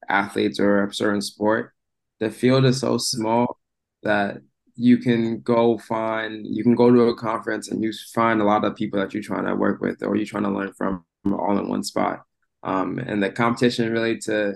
athletes 0.08 0.60
or 0.60 0.84
a 0.84 0.94
certain 0.94 1.22
sport, 1.22 1.72
the 2.20 2.30
field 2.30 2.66
is 2.66 2.80
so 2.80 2.98
small 2.98 3.58
that 4.02 4.38
you 4.76 4.98
can 4.98 5.40
go 5.40 5.76
find 5.76 6.46
you 6.46 6.62
can 6.62 6.74
go 6.74 6.90
to 6.90 7.02
a 7.02 7.16
conference 7.16 7.70
and 7.70 7.82
you 7.82 7.92
find 8.14 8.40
a 8.40 8.44
lot 8.44 8.64
of 8.64 8.76
people 8.76 8.98
that 8.98 9.12
you're 9.12 9.22
trying 9.22 9.44
to 9.44 9.54
work 9.54 9.80
with 9.80 10.02
or 10.02 10.16
you're 10.16 10.24
trying 10.24 10.44
to 10.44 10.50
learn 10.50 10.72
from 10.72 11.04
all 11.26 11.58
in 11.58 11.68
one 11.68 11.82
spot. 11.82 12.22
Um, 12.62 12.98
and 12.98 13.22
the 13.22 13.30
competition 13.30 13.92
really 13.92 14.18
to 14.20 14.54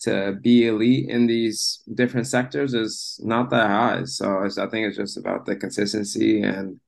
to 0.00 0.38
be 0.40 0.68
elite 0.68 1.08
in 1.08 1.26
these 1.26 1.82
different 1.94 2.26
sectors 2.26 2.72
is 2.72 3.20
not 3.22 3.50
that 3.50 3.68
high. 3.68 4.04
So 4.04 4.44
I 4.44 4.66
think 4.68 4.86
it's 4.86 4.96
just 4.96 5.16
about 5.16 5.44
the 5.44 5.56
consistency 5.56 6.42
and 6.42 6.78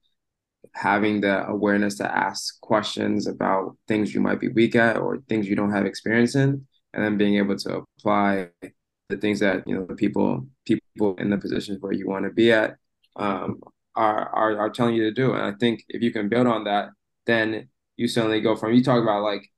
having 0.75 1.21
the 1.21 1.47
awareness 1.49 1.97
to 1.97 2.17
ask 2.17 2.61
questions 2.61 3.27
about 3.27 3.77
things 3.89 4.15
you 4.15 4.21
might 4.21 4.41
be 4.41 4.49
weak 4.49 4.77
at 4.77 4.97
or 4.97 5.19
things 5.29 5.47
you 5.47 5.57
don't 5.57 5.73
have 5.73 5.87
experience 5.87 6.35
in, 6.35 6.67
and 6.95 7.05
then 7.05 7.19
being 7.19 7.37
able 7.37 7.57
to 7.57 7.85
apply 7.99 8.49
the 9.09 9.17
things 9.17 9.41
that 9.41 9.67
you 9.67 9.75
know 9.75 9.85
the 9.87 9.95
people 9.95 10.47
people 10.65 11.17
in 11.17 11.31
the 11.31 11.39
positions 11.39 11.79
where 11.81 11.93
you 11.93 12.09
want 12.09 12.25
to 12.25 12.31
be 12.31 12.53
at 12.53 12.77
um, 13.17 13.61
are, 13.97 14.29
are 14.29 14.59
are 14.59 14.71
telling 14.71 14.95
you 14.95 15.05
to 15.05 15.13
do. 15.13 15.33
And 15.33 15.43
I 15.43 15.53
think 15.59 15.85
if 15.89 16.03
you 16.03 16.13
can 16.13 16.29
build 16.29 16.47
on 16.47 16.65
that, 16.65 16.91
then 17.27 17.69
you 17.97 18.09
suddenly 18.09 18.41
go 18.41 18.57
from 18.57 18.73
you 18.73 18.83
talk 18.83 19.03
about 19.03 19.23
like 19.23 19.51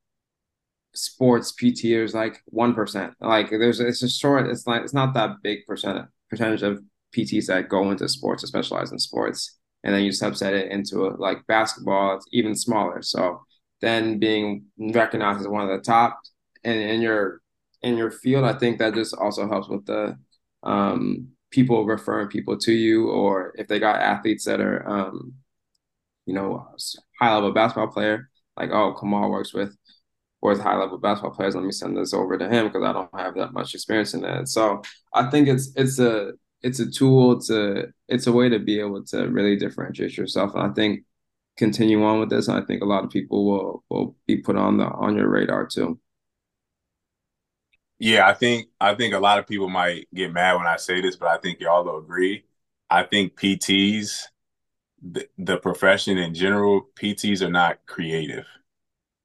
sports 0.95 1.53
PT 1.53 1.85
is 1.87 2.15
like 2.15 2.41
one 2.47 2.75
percent. 2.75 3.15
Like 3.21 3.51
there's 3.51 3.81
it's 3.81 4.03
a 4.03 4.09
short. 4.09 4.47
It's 4.47 4.67
like 4.67 4.83
it's 4.83 4.95
not 4.95 5.15
that 5.15 5.37
big 5.43 5.67
percent 5.67 6.07
percentage 6.31 6.63
of 6.63 6.83
PTs 7.17 7.47
that 7.47 7.69
go 7.69 7.91
into 7.91 8.09
sports 8.09 8.43
or 8.43 8.47
specialize 8.47 8.91
in 8.91 8.99
sports, 8.99 9.59
and 9.85 9.95
then 9.95 10.03
you 10.03 10.11
subset 10.11 10.53
it 10.53 10.70
into 10.70 11.07
a, 11.07 11.16
like 11.16 11.47
basketball. 11.47 12.16
It's 12.16 12.26
even 12.33 12.55
smaller. 12.55 13.03
So 13.03 13.43
then 13.80 14.18
being 14.18 14.66
recognized 14.78 15.41
as 15.41 15.49
one 15.49 15.68
of 15.68 15.76
the 15.76 15.83
top 15.85 16.20
in, 16.64 16.76
in 16.76 17.03
your 17.03 17.41
in 17.83 17.97
your 17.97 18.12
field, 18.12 18.45
I 18.45 18.53
think 18.55 18.78
that 18.78 18.95
just 18.95 19.14
also 19.14 19.49
helps 19.49 19.68
with 19.68 19.85
the 19.87 20.16
um, 20.62 21.28
people 21.51 21.85
referring 21.85 22.28
people 22.28 22.57
to 22.59 22.72
you, 22.72 23.11
or 23.11 23.53
if 23.57 23.66
they 23.66 23.80
got 23.80 24.01
athletes 24.01 24.45
that 24.45 24.61
are, 24.61 24.89
um, 24.89 25.35
you 26.26 26.35
know, 26.35 26.68
high 27.20 27.35
level 27.35 27.53
basketball 27.53 27.89
player, 27.89 28.30
like 28.57 28.70
oh, 28.70 28.95
Kamal 28.99 29.30
works 29.30 29.53
with 29.53 29.76
with 30.41 30.61
high 30.61 30.76
level 30.76 30.99
basketball 30.99 31.35
players. 31.35 31.55
Let 31.55 31.64
me 31.64 31.72
send 31.72 31.97
this 31.97 32.14
over 32.14 32.39
to 32.39 32.49
him 32.49 32.66
because 32.66 32.85
I 32.85 32.93
don't 32.93 33.11
have 33.18 33.35
that 33.35 33.53
much 33.53 33.74
experience 33.74 34.14
in 34.14 34.22
that. 34.22 34.49
So 34.49 34.83
I 35.12 35.28
think 35.30 35.49
it's 35.49 35.72
it's 35.76 35.99
a 35.99 36.33
it's 36.63 36.81
a 36.81 36.91
tool 36.91 37.41
to 37.43 37.93
it's 38.09 38.27
a 38.27 38.33
way 38.33 38.49
to 38.49 38.59
be 38.59 38.81
able 38.81 39.05
to 39.07 39.29
really 39.29 39.57
differentiate 39.57 40.17
yourself. 40.17 40.55
And 40.55 40.71
I 40.71 40.75
think 40.75 41.05
continue 41.57 42.03
on 42.05 42.21
with 42.21 42.31
this. 42.31 42.49
And 42.49 42.59
I 42.59 42.67
think 42.67 42.83
a 42.83 42.87
lot 42.87 43.05
of 43.05 43.11
people 43.11 43.45
will 43.47 43.85
will 43.91 44.17
be 44.27 44.39
put 44.39 44.57
on 44.57 44.79
the 44.79 44.87
on 44.87 45.17
your 45.17 45.29
radar 45.29 45.67
too. 45.67 45.99
Yeah, 47.99 48.27
I 48.29 48.35
think 48.35 48.69
I 48.81 48.95
think 48.95 49.15
a 49.15 49.21
lot 49.21 49.39
of 49.39 49.47
people 49.47 49.69
might 49.69 50.09
get 50.15 50.33
mad 50.33 50.57
when 50.57 50.67
I 50.67 50.77
say 50.77 51.01
this, 51.01 51.17
but 51.17 51.29
I 51.29 51.39
think 51.39 51.61
y'all 51.61 51.85
will 51.85 51.99
agree. 51.99 52.45
I 52.91 53.05
think 53.05 53.37
PTs, 53.37 54.25
the, 55.03 55.29
the 55.39 55.57
profession 55.59 56.19
in 56.19 56.35
general, 56.35 56.89
PTs 56.97 57.43
are 57.43 57.51
not 57.51 57.79
creative. 57.87 58.47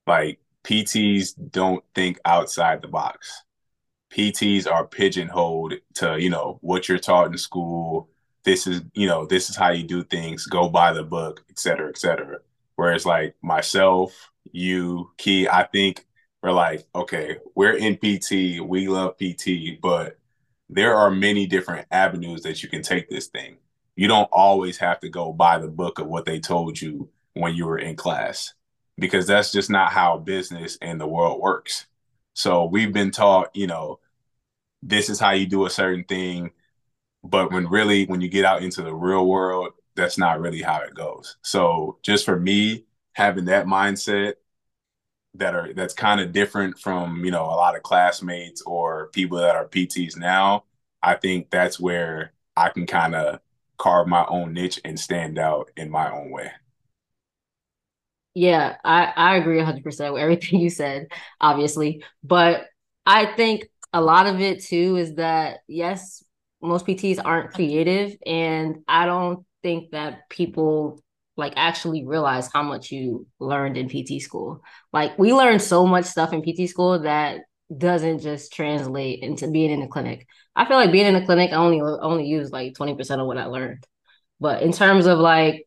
Like 0.06 0.40
PTs 0.64 1.34
don't 1.52 1.84
think 1.96 2.20
outside 2.26 2.82
the 2.82 2.88
box. 2.88 3.44
PTs 4.10 4.70
are 4.70 4.86
pigeonholed 4.86 5.74
to, 5.96 6.20
you 6.20 6.30
know, 6.30 6.60
what 6.62 6.88
you're 6.88 7.00
taught 7.00 7.32
in 7.32 7.38
school. 7.38 8.10
This 8.44 8.68
is, 8.68 8.82
you 8.94 9.08
know, 9.08 9.26
this 9.26 9.50
is 9.50 9.56
how 9.56 9.70
you 9.70 9.84
do 9.84 10.04
things, 10.04 10.46
go 10.46 10.70
by 10.70 10.94
the 10.94 11.04
book, 11.04 11.44
et 11.50 11.60
cetera, 11.60 11.90
et 11.90 11.98
cetera. 11.98 12.40
Whereas 12.76 13.06
like 13.06 13.36
myself, 13.42 14.32
you, 14.52 15.12
Key, 15.18 15.48
I 15.48 15.64
think 15.64 16.06
we're 16.42 16.52
like, 16.52 16.86
okay, 16.96 17.38
we're 17.56 17.76
in 17.76 17.98
PT, 17.98 18.62
we 18.62 18.88
love 18.88 19.18
PT, 19.18 19.82
but 19.82 20.18
there 20.70 20.96
are 20.96 21.12
many 21.12 21.48
different 21.48 21.88
avenues 21.92 22.44
that 22.44 22.64
you 22.64 22.70
can 22.70 22.82
take 22.82 23.10
this 23.10 23.28
thing. 23.28 23.58
You 23.96 24.08
don't 24.08 24.30
always 24.32 24.78
have 24.78 25.00
to 25.02 25.10
go 25.10 25.34
by 25.34 25.58
the 25.58 25.68
book 25.68 26.00
of 26.00 26.08
what 26.08 26.26
they 26.26 26.40
told 26.40 26.80
you 26.80 27.10
when 27.34 27.56
you 27.56 27.66
were 27.66 27.80
in 27.80 27.96
class 27.96 28.54
because 28.98 29.28
that's 29.28 29.52
just 29.52 29.70
not 29.70 29.92
how 29.92 30.18
business 30.18 30.78
and 30.82 31.00
the 31.00 31.08
world 31.08 31.40
works. 31.40 31.86
So 32.38 32.66
we've 32.66 32.94
been 32.94 33.10
taught, 33.10 33.56
you 33.56 33.66
know, 33.66 34.00
this 34.84 35.10
is 35.10 35.20
how 35.20 35.32
you 35.32 35.48
do 35.48 35.66
a 35.66 35.72
certain 35.72 36.04
thing. 36.04 36.52
But 37.24 37.52
when 37.52 37.68
really, 37.68 38.06
when 38.06 38.22
you 38.22 38.30
get 38.30 38.46
out 38.46 38.64
into 38.64 38.84
the 38.84 38.94
real 38.96 39.28
world, 39.28 39.74
that's 39.96 40.18
not 40.20 40.40
really 40.40 40.62
how 40.62 40.82
it 40.82 40.96
goes. 40.96 41.38
So 41.44 41.98
just 42.04 42.26
for 42.26 42.40
me, 42.40 42.86
having 43.14 43.46
that 43.46 43.66
mindset 43.66 44.36
that 45.36 45.56
are 45.56 45.74
that's 45.74 45.94
kind 45.94 46.20
of 46.22 46.32
different 46.32 46.80
from 46.80 47.24
you 47.26 47.32
know 47.32 47.44
a 47.46 47.58
lot 47.58 47.76
of 47.76 47.84
classmates 47.84 48.62
or 48.64 49.10
people 49.14 49.38
that 49.40 49.56
are 49.56 49.68
PTs 49.68 50.18
now, 50.18 50.66
I 51.02 51.16
think 51.16 51.50
that's 51.50 51.80
where 51.80 52.34
I 52.56 52.70
can 52.70 52.86
kind 52.88 53.16
of 53.16 53.40
carve 53.78 54.08
my 54.08 54.26
own 54.28 54.54
niche 54.54 54.80
and 54.86 55.00
stand 55.00 55.40
out 55.40 55.72
in 55.78 55.90
my 55.90 56.12
own 56.12 56.32
way. 56.32 56.52
Yeah, 58.38 58.76
I, 58.86 59.12
I 59.16 59.36
agree 59.38 59.58
100% 59.58 60.14
with 60.14 60.22
everything 60.22 60.60
you 60.60 60.70
said, 60.70 61.08
obviously. 61.42 62.04
But 62.24 62.68
I 63.06 63.26
think 63.26 63.66
a 63.94 64.00
lot 64.02 64.28
of 64.28 64.40
it 64.42 64.64
too 64.64 64.96
is 64.98 65.16
that, 65.16 65.60
yes, 65.68 66.24
most 66.62 66.86
PTs 66.86 67.18
aren't 67.20 67.52
creative. 67.54 68.16
And 68.28 68.84
I 68.88 69.08
don't 69.08 69.44
think 69.64 69.90
that 69.92 70.30
people 70.30 71.02
like 71.36 71.54
actually 71.56 72.06
realize 72.06 72.50
how 72.54 72.62
much 72.62 72.92
you 72.92 73.26
learned 73.40 73.76
in 73.76 73.90
PT 73.90 74.20
school. 74.20 74.62
Like 74.94 75.18
we 75.18 75.34
learned 75.34 75.62
so 75.64 75.88
much 75.88 76.06
stuff 76.06 76.32
in 76.32 76.44
PT 76.44 76.68
school 76.68 77.00
that 77.00 77.42
doesn't 77.76 78.20
just 78.20 78.54
translate 78.54 79.24
into 79.24 79.48
being 79.50 79.72
in 79.72 79.80
the 79.82 79.88
clinic. 79.88 80.28
I 80.56 80.66
feel 80.66 80.78
like 80.78 80.92
being 80.92 81.08
in 81.08 81.14
the 81.16 81.26
clinic, 81.26 81.52
I 81.52 81.56
only 81.56 81.82
only 81.82 82.26
use 82.28 82.52
like 82.52 82.76
20% 82.76 83.20
of 83.20 83.26
what 83.28 83.38
I 83.40 83.46
learned. 83.46 83.84
But 84.40 84.62
in 84.62 84.74
terms 84.74 85.08
of 85.08 85.18
like 85.20 85.66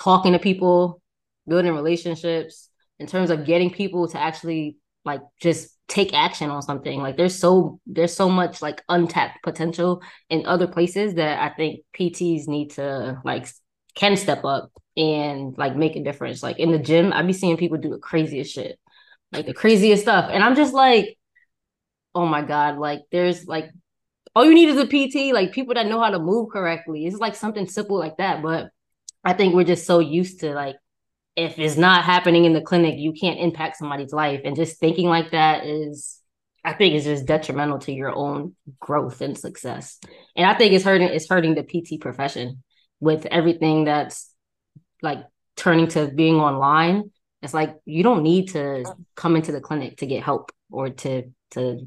talking 0.00 0.32
to 0.32 0.38
people, 0.38 1.00
building 1.46 1.74
relationships, 1.74 2.68
in 2.98 3.06
terms 3.06 3.30
of 3.30 3.44
getting 3.44 3.70
people 3.70 4.08
to 4.08 4.18
actually 4.18 4.76
like 5.04 5.20
just 5.40 5.76
take 5.88 6.12
action 6.12 6.50
on 6.50 6.62
something. 6.62 7.00
Like 7.00 7.16
there's 7.16 7.38
so 7.38 7.80
there's 7.86 8.14
so 8.14 8.28
much 8.28 8.60
like 8.62 8.82
untapped 8.88 9.42
potential 9.42 10.02
in 10.28 10.46
other 10.46 10.66
places 10.66 11.14
that 11.14 11.40
I 11.40 11.54
think 11.54 11.80
PTs 11.98 12.48
need 12.48 12.72
to 12.72 13.20
like 13.24 13.48
can 13.94 14.16
step 14.16 14.44
up 14.44 14.70
and 14.96 15.56
like 15.56 15.76
make 15.76 15.96
a 15.96 16.02
difference. 16.02 16.42
Like 16.42 16.58
in 16.58 16.72
the 16.72 16.78
gym, 16.78 17.12
I'd 17.12 17.26
be 17.26 17.32
seeing 17.32 17.56
people 17.56 17.78
do 17.78 17.90
the 17.90 17.98
craziest 17.98 18.52
shit. 18.52 18.78
Like 19.32 19.46
the 19.46 19.54
craziest 19.54 20.02
stuff. 20.02 20.30
And 20.32 20.42
I'm 20.42 20.56
just 20.56 20.74
like, 20.74 21.18
oh 22.14 22.26
my 22.26 22.42
God, 22.42 22.78
like 22.78 23.02
there's 23.12 23.46
like 23.46 23.70
all 24.34 24.44
you 24.44 24.54
need 24.54 24.68
is 24.68 24.78
a 24.78 24.86
PT, 24.86 25.32
like 25.32 25.52
people 25.52 25.74
that 25.74 25.86
know 25.86 26.00
how 26.00 26.10
to 26.10 26.18
move 26.18 26.50
correctly. 26.50 27.06
It's 27.06 27.16
like 27.16 27.34
something 27.34 27.66
simple 27.66 27.98
like 27.98 28.18
that. 28.18 28.42
But 28.42 28.70
I 29.24 29.32
think 29.32 29.54
we're 29.54 29.64
just 29.64 29.86
so 29.86 29.98
used 29.98 30.40
to 30.40 30.52
like 30.52 30.76
if 31.36 31.58
it's 31.58 31.76
not 31.76 32.04
happening 32.04 32.46
in 32.46 32.54
the 32.54 32.62
clinic, 32.62 32.98
you 32.98 33.12
can't 33.12 33.38
impact 33.38 33.76
somebody's 33.76 34.12
life. 34.12 34.40
And 34.44 34.56
just 34.56 34.80
thinking 34.80 35.06
like 35.06 35.32
that 35.32 35.66
is, 35.66 36.18
I 36.64 36.72
think, 36.72 36.94
is 36.94 37.04
just 37.04 37.26
detrimental 37.26 37.78
to 37.80 37.92
your 37.92 38.14
own 38.14 38.56
growth 38.80 39.20
and 39.20 39.36
success. 39.36 40.00
And 40.34 40.46
I 40.46 40.54
think 40.54 40.72
it's 40.72 40.84
hurting. 40.84 41.08
It's 41.08 41.28
hurting 41.28 41.54
the 41.54 41.62
PT 41.62 42.00
profession 42.00 42.62
with 43.00 43.26
everything 43.26 43.84
that's 43.84 44.30
like 45.02 45.24
turning 45.56 45.88
to 45.88 46.08
being 46.08 46.36
online. 46.36 47.10
It's 47.42 47.54
like 47.54 47.76
you 47.84 48.02
don't 48.02 48.22
need 48.22 48.48
to 48.52 48.84
come 49.14 49.36
into 49.36 49.52
the 49.52 49.60
clinic 49.60 49.98
to 49.98 50.06
get 50.06 50.22
help 50.22 50.52
or 50.70 50.88
to 50.88 51.30
to 51.50 51.86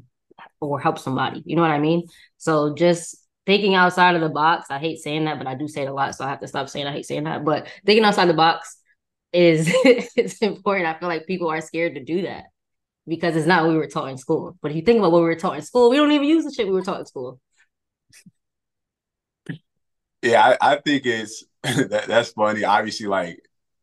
or 0.60 0.80
help 0.80 0.98
somebody. 0.98 1.42
You 1.44 1.56
know 1.56 1.62
what 1.62 1.72
I 1.72 1.80
mean? 1.80 2.06
So 2.38 2.74
just 2.74 3.16
thinking 3.46 3.74
outside 3.74 4.14
of 4.14 4.20
the 4.20 4.28
box. 4.28 4.70
I 4.70 4.78
hate 4.78 5.00
saying 5.00 5.24
that, 5.24 5.38
but 5.38 5.48
I 5.48 5.56
do 5.56 5.66
say 5.66 5.82
it 5.82 5.88
a 5.88 5.92
lot, 5.92 6.14
so 6.14 6.24
I 6.24 6.28
have 6.28 6.40
to 6.40 6.46
stop 6.46 6.68
saying 6.68 6.86
I 6.86 6.92
hate 6.92 7.06
saying 7.06 7.24
that. 7.24 7.44
But 7.44 7.68
thinking 7.84 8.04
outside 8.04 8.28
the 8.28 8.34
box 8.34 8.76
is 9.32 9.68
it's 9.84 10.38
important. 10.38 10.86
I 10.86 10.98
feel 10.98 11.08
like 11.08 11.26
people 11.26 11.48
are 11.48 11.60
scared 11.60 11.94
to 11.94 12.04
do 12.04 12.22
that 12.22 12.44
because 13.06 13.36
it's 13.36 13.46
not 13.46 13.62
what 13.64 13.70
we 13.70 13.76
were 13.76 13.86
taught 13.86 14.10
in 14.10 14.18
school. 14.18 14.56
But 14.62 14.70
if 14.70 14.76
you 14.76 14.82
think 14.82 14.98
about 14.98 15.12
what 15.12 15.20
we 15.20 15.26
were 15.26 15.34
taught 15.34 15.56
in 15.56 15.62
school, 15.62 15.90
we 15.90 15.96
don't 15.96 16.12
even 16.12 16.28
use 16.28 16.44
the 16.44 16.52
shit 16.52 16.66
we 16.66 16.72
were 16.72 16.82
taught 16.82 17.00
in 17.00 17.06
school. 17.06 17.40
Yeah, 20.22 20.56
I, 20.60 20.72
I 20.72 20.76
think 20.76 21.06
it's 21.06 21.44
that, 21.62 22.04
that's 22.06 22.30
funny. 22.32 22.64
Obviously, 22.64 23.06
like 23.06 23.40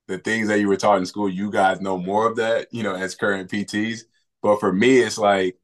the 0.07 0.17
things 0.17 0.47
that 0.47 0.59
you 0.59 0.67
were 0.67 0.77
taught 0.77 0.99
in 0.99 1.05
school, 1.05 1.29
you 1.29 1.51
guys 1.51 1.81
know 1.81 1.97
more 1.97 2.27
of 2.27 2.37
that, 2.37 2.67
you 2.71 2.83
know, 2.83 2.95
as 2.95 3.15
current 3.15 3.49
PTs. 3.51 4.01
But 4.41 4.59
for 4.59 4.71
me, 4.71 4.99
it's 4.99 5.17
like 5.17 5.57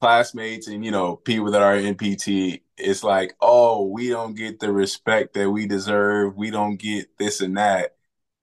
classmates 0.00 0.68
and 0.68 0.84
you 0.84 0.90
know 0.90 1.16
people 1.16 1.50
that 1.50 1.62
are 1.62 1.76
in 1.76 1.94
PT, 1.94 2.62
it's 2.76 3.04
like, 3.04 3.34
oh, 3.40 3.86
we 3.86 4.08
don't 4.08 4.34
get 4.34 4.60
the 4.60 4.72
respect 4.72 5.34
that 5.34 5.50
we 5.50 5.66
deserve. 5.66 6.36
We 6.36 6.50
don't 6.50 6.76
get 6.76 7.16
this 7.18 7.40
and 7.40 7.56
that. 7.56 7.93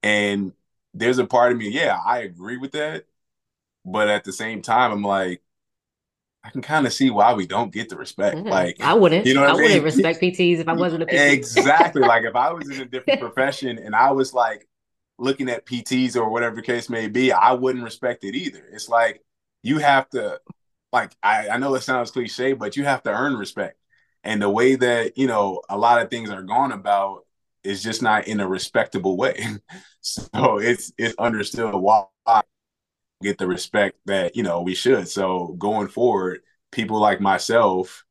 And 0.04 0.54
there's 0.94 1.20
a 1.20 1.26
part 1.26 1.52
of 1.52 1.58
me, 1.58 1.70
yeah, 1.70 2.00
I 2.06 2.20
agree 2.20 2.58
with 2.58 2.72
that. 2.74 3.06
But 3.86 4.10
at 4.10 4.24
the 4.24 4.34
same 4.34 4.62
time, 4.62 4.92
I'm 4.92 5.04
like, 5.04 5.42
I 6.44 6.50
can 6.50 6.62
kind 6.62 6.88
of 6.88 6.94
see 6.94 7.10
why 7.10 7.34
we 7.34 7.46
don't 7.46 7.72
get 7.72 7.90
the 7.90 7.96
respect. 7.96 8.38
Mm-hmm. 8.38 8.48
Like 8.48 8.82
I 8.82 8.94
wouldn't, 8.94 9.26
you 9.26 9.34
know, 9.34 9.44
I, 9.44 9.50
I 9.50 9.54
mean? 9.54 9.62
wouldn't 9.62 9.84
respect 9.84 10.22
PTs 10.22 10.58
if 10.58 10.68
I 10.68 10.74
wasn't 10.74 11.04
a 11.04 11.06
PT. 11.06 11.14
Exactly. 11.14 12.02
like 12.02 12.24
if 12.24 12.36
I 12.36 12.52
was 12.52 12.70
in 12.70 12.82
a 12.82 12.86
different 12.90 13.20
profession 13.20 13.78
and 13.78 13.96
I 13.96 14.12
was 14.12 14.34
like 14.34 14.68
looking 15.20 15.50
at 15.50 15.66
PTs 15.66 16.16
or 16.16 16.30
whatever 16.30 16.56
the 16.56 16.62
case 16.64 16.90
may 16.90 17.08
be, 17.08 17.32
I 17.32 17.54
wouldn't 17.54 17.84
respect 17.84 18.24
it 18.24 18.36
either. 18.36 18.64
It's 18.72 18.90
like 18.90 19.24
you 19.62 19.78
have 19.78 20.10
to, 20.12 20.40
like 20.92 21.16
I, 21.22 21.50
I 21.50 21.58
know 21.58 21.76
it 21.76 21.82
sounds 21.82 22.12
cliche, 22.12 22.54
but 22.54 22.76
you 22.76 22.86
have 22.86 23.04
to 23.04 23.12
earn 23.12 23.36
respect. 23.36 23.78
And 24.24 24.42
the 24.42 24.50
way 24.50 24.76
that 24.76 25.18
you 25.18 25.28
know 25.28 25.62
a 25.70 25.78
lot 25.78 26.02
of 26.02 26.10
things 26.10 26.30
are 26.30 26.44
gone 26.44 26.72
about 26.72 27.26
is 27.64 27.84
just 27.84 28.02
not 28.02 28.28
in 28.28 28.40
a 28.40 28.48
respectable 28.48 29.18
way. 29.18 29.46
so 30.02 30.60
it's 30.60 30.92
it's 30.98 31.16
understood 31.20 31.74
why 31.76 32.06
get 33.22 33.38
the 33.38 33.48
respect 33.48 33.98
that 34.06 34.36
you 34.36 34.44
know 34.44 34.62
we 34.62 34.76
should. 34.76 35.08
So 35.08 35.56
going 35.60 35.88
forward, 35.88 36.42
people 36.72 37.00
like 37.00 37.22
myself, 37.22 38.06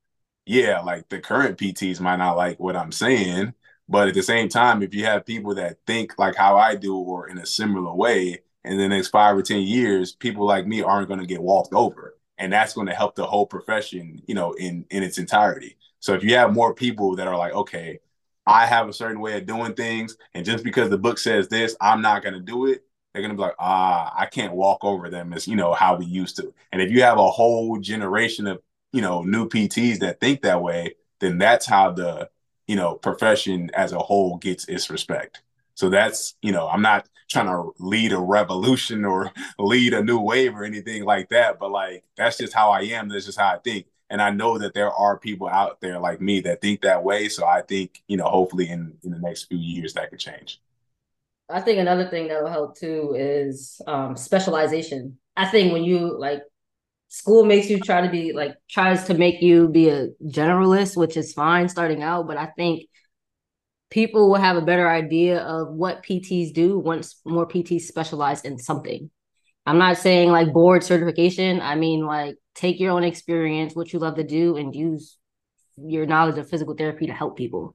yeah, 0.47 0.81
like 0.81 1.09
the 1.09 1.21
current 1.21 1.59
PTs 1.59 2.01
might 2.01 2.17
not 2.17 2.37
like 2.37 2.59
what 2.61 2.77
I'm 2.77 2.93
saying, 2.93 3.55
but 3.89 4.09
at 4.09 4.15
the 4.15 4.23
same 4.23 4.49
time, 4.49 4.83
if 4.83 4.95
you 4.95 5.05
have 5.05 5.27
people 5.27 5.55
that 5.57 5.79
think 5.87 6.19
like 6.19 6.37
how 6.37 6.57
I 6.57 6.77
do 6.77 6.97
or 6.97 7.29
in 7.29 7.39
a 7.39 7.47
similar 7.47 7.95
way, 7.95 8.41
in 8.65 8.79
the 8.79 8.89
next 8.89 9.09
five 9.09 9.37
or 9.37 9.43
ten 9.43 9.63
years, 9.63 10.13
people 10.13 10.47
like 10.47 10.67
me 10.67 10.83
aren't 10.83 11.09
going 11.09 11.21
to 11.21 11.27
get 11.27 11.43
walked 11.43 11.75
over, 11.75 12.17
and 12.39 12.53
that's 12.53 12.75
going 12.75 12.87
to 12.89 12.95
help 12.95 13.15
the 13.15 13.27
whole 13.27 13.47
profession, 13.47 14.23
you 14.27 14.35
know, 14.35 14.53
in 14.55 14.87
in 14.91 15.03
its 15.03 15.19
entirety. 15.19 15.77
So 16.01 16.15
if 16.15 16.25
you 16.25 16.35
have 16.37 16.53
more 16.55 16.75
people 16.75 17.17
that 17.17 17.29
are 17.29 17.37
like, 17.37 17.53
okay, 17.53 18.01
I 18.47 18.67
have 18.67 18.89
a 18.89 18.93
certain 18.93 19.21
way 19.21 19.37
of 19.37 19.47
doing 19.47 19.75
things, 19.75 20.17
and 20.35 20.45
just 20.45 20.65
because 20.65 20.91
the 20.91 20.99
book 20.99 21.19
says 21.19 21.49
this, 21.49 21.77
I'm 21.81 22.03
not 22.03 22.23
going 22.23 22.35
to 22.35 22.41
do 22.41 22.67
it. 22.67 22.85
They're 23.13 23.23
going 23.23 23.33
to 23.33 23.37
be 23.37 23.43
like, 23.43 23.57
ah, 23.59 24.13
I 24.17 24.27
can't 24.27 24.55
walk 24.55 24.85
over 24.85 25.11
them 25.11 25.33
as 25.33 25.49
you 25.49 25.57
know 25.57 25.73
how 25.75 25.97
we 25.97 26.07
used 26.07 26.37
to. 26.37 26.53
And 26.73 26.81
if 26.81 26.91
you 26.91 27.03
have 27.03 27.19
a 27.19 27.31
whole 27.31 27.79
generation 27.79 28.47
of 28.47 28.61
you 28.93 29.03
know 29.03 29.23
new 29.23 29.49
PTs 29.49 29.99
that 30.01 30.21
think 30.21 30.43
that 30.43 30.63
way, 30.63 30.95
then 31.21 31.39
that's 31.39 31.67
how 31.67 31.91
the 31.93 32.31
you 32.67 32.77
know 32.77 32.95
profession 32.95 33.71
as 33.75 33.93
a 33.93 33.99
whole 33.99 34.37
gets 34.39 34.67
its 34.69 34.91
respect. 34.91 35.43
So 35.75 35.91
that's 35.91 36.35
you 36.43 36.53
know 36.53 36.69
I'm 36.69 36.83
not 36.83 37.09
trying 37.29 37.47
to 37.47 37.73
lead 37.79 38.13
a 38.13 38.19
revolution 38.19 39.05
or 39.05 39.33
lead 39.59 39.95
a 39.95 40.03
new 40.03 40.21
wave 40.21 40.55
or 40.55 40.65
anything 40.65 41.05
like 41.05 41.29
that. 41.31 41.59
But 41.59 41.71
like 41.73 42.05
that's 42.17 42.39
just 42.39 42.55
how 42.55 42.71
I 42.71 42.83
am. 42.83 43.09
That's 43.09 43.27
just 43.27 43.39
how 43.39 43.49
I 43.55 43.59
think. 43.59 43.87
And 44.11 44.21
I 44.21 44.31
know 44.31 44.59
that 44.59 44.75
there 44.75 44.91
are 44.91 45.19
people 45.19 45.49
out 45.49 45.81
there 45.81 45.99
like 45.99 46.21
me 46.21 46.41
that 46.41 46.61
think 46.61 46.83
that 46.83 47.05
way. 47.05 47.29
So 47.29 47.47
I 47.47 47.63
think, 47.63 48.03
you 48.09 48.17
know, 48.17 48.25
hopefully 48.25 48.69
in, 48.69 48.93
in 49.05 49.13
the 49.13 49.19
next 49.19 49.45
few 49.45 49.59
years 49.59 49.95
that 49.95 50.11
could 50.11 50.19
change. 50.19 50.61
I 51.49 51.61
think 51.61 51.79
another 51.79 52.09
thing 52.09 52.29
that 52.29 52.43
will 52.43 52.51
help 52.51 52.77
too 52.77 53.15
is 53.17 53.81
um, 53.87 54.17
specialization. 54.17 55.19
I 55.37 55.47
think 55.47 55.73
when 55.73 55.85
you 55.85 56.19
like 56.19 56.43
school 57.09 57.45
makes 57.45 57.69
you 57.69 57.81
try 57.81 58.01
to 58.01 58.11
be 58.11 58.33
like 58.33 58.57
tries 58.71 59.05
to 59.05 59.15
make 59.15 59.43
you 59.43 59.69
be 59.69 59.89
a 59.89 60.09
generalist, 60.25 60.97
which 60.97 61.17
is 61.17 61.33
fine 61.33 61.69
starting 61.69 62.03
out, 62.03 62.27
but 62.27 62.37
I 62.37 62.47
think 62.47 62.89
people 63.91 64.29
will 64.29 64.37
have 64.37 64.57
a 64.57 64.63
better 64.63 64.89
idea 64.89 65.41
of 65.41 65.73
what 65.73 66.03
PTs 66.05 66.53
do 66.53 66.79
once 66.79 67.21
more 67.25 67.47
PTs 67.47 67.83
specialize 67.83 68.43
in 68.43 68.59
something. 68.59 69.11
I'm 69.67 69.79
not 69.79 69.99
saying 69.99 70.31
like 70.31 70.53
board 70.53 70.83
certification. 70.85 71.61
I 71.61 71.75
mean 71.75 72.07
like 72.07 72.37
take 72.61 72.79
your 72.79 72.93
own 72.93 73.05
experience, 73.05 73.75
what 73.75 73.93
you 73.93 73.99
love 73.99 74.17
to 74.17 74.25
do, 74.25 74.57
and 74.57 74.75
use 74.75 75.17
your 75.77 76.07
knowledge 76.07 76.39
of 76.39 76.49
physical 76.49 76.75
therapy 76.75 77.07
to 77.07 77.13
help 77.13 77.37
people. 77.37 77.75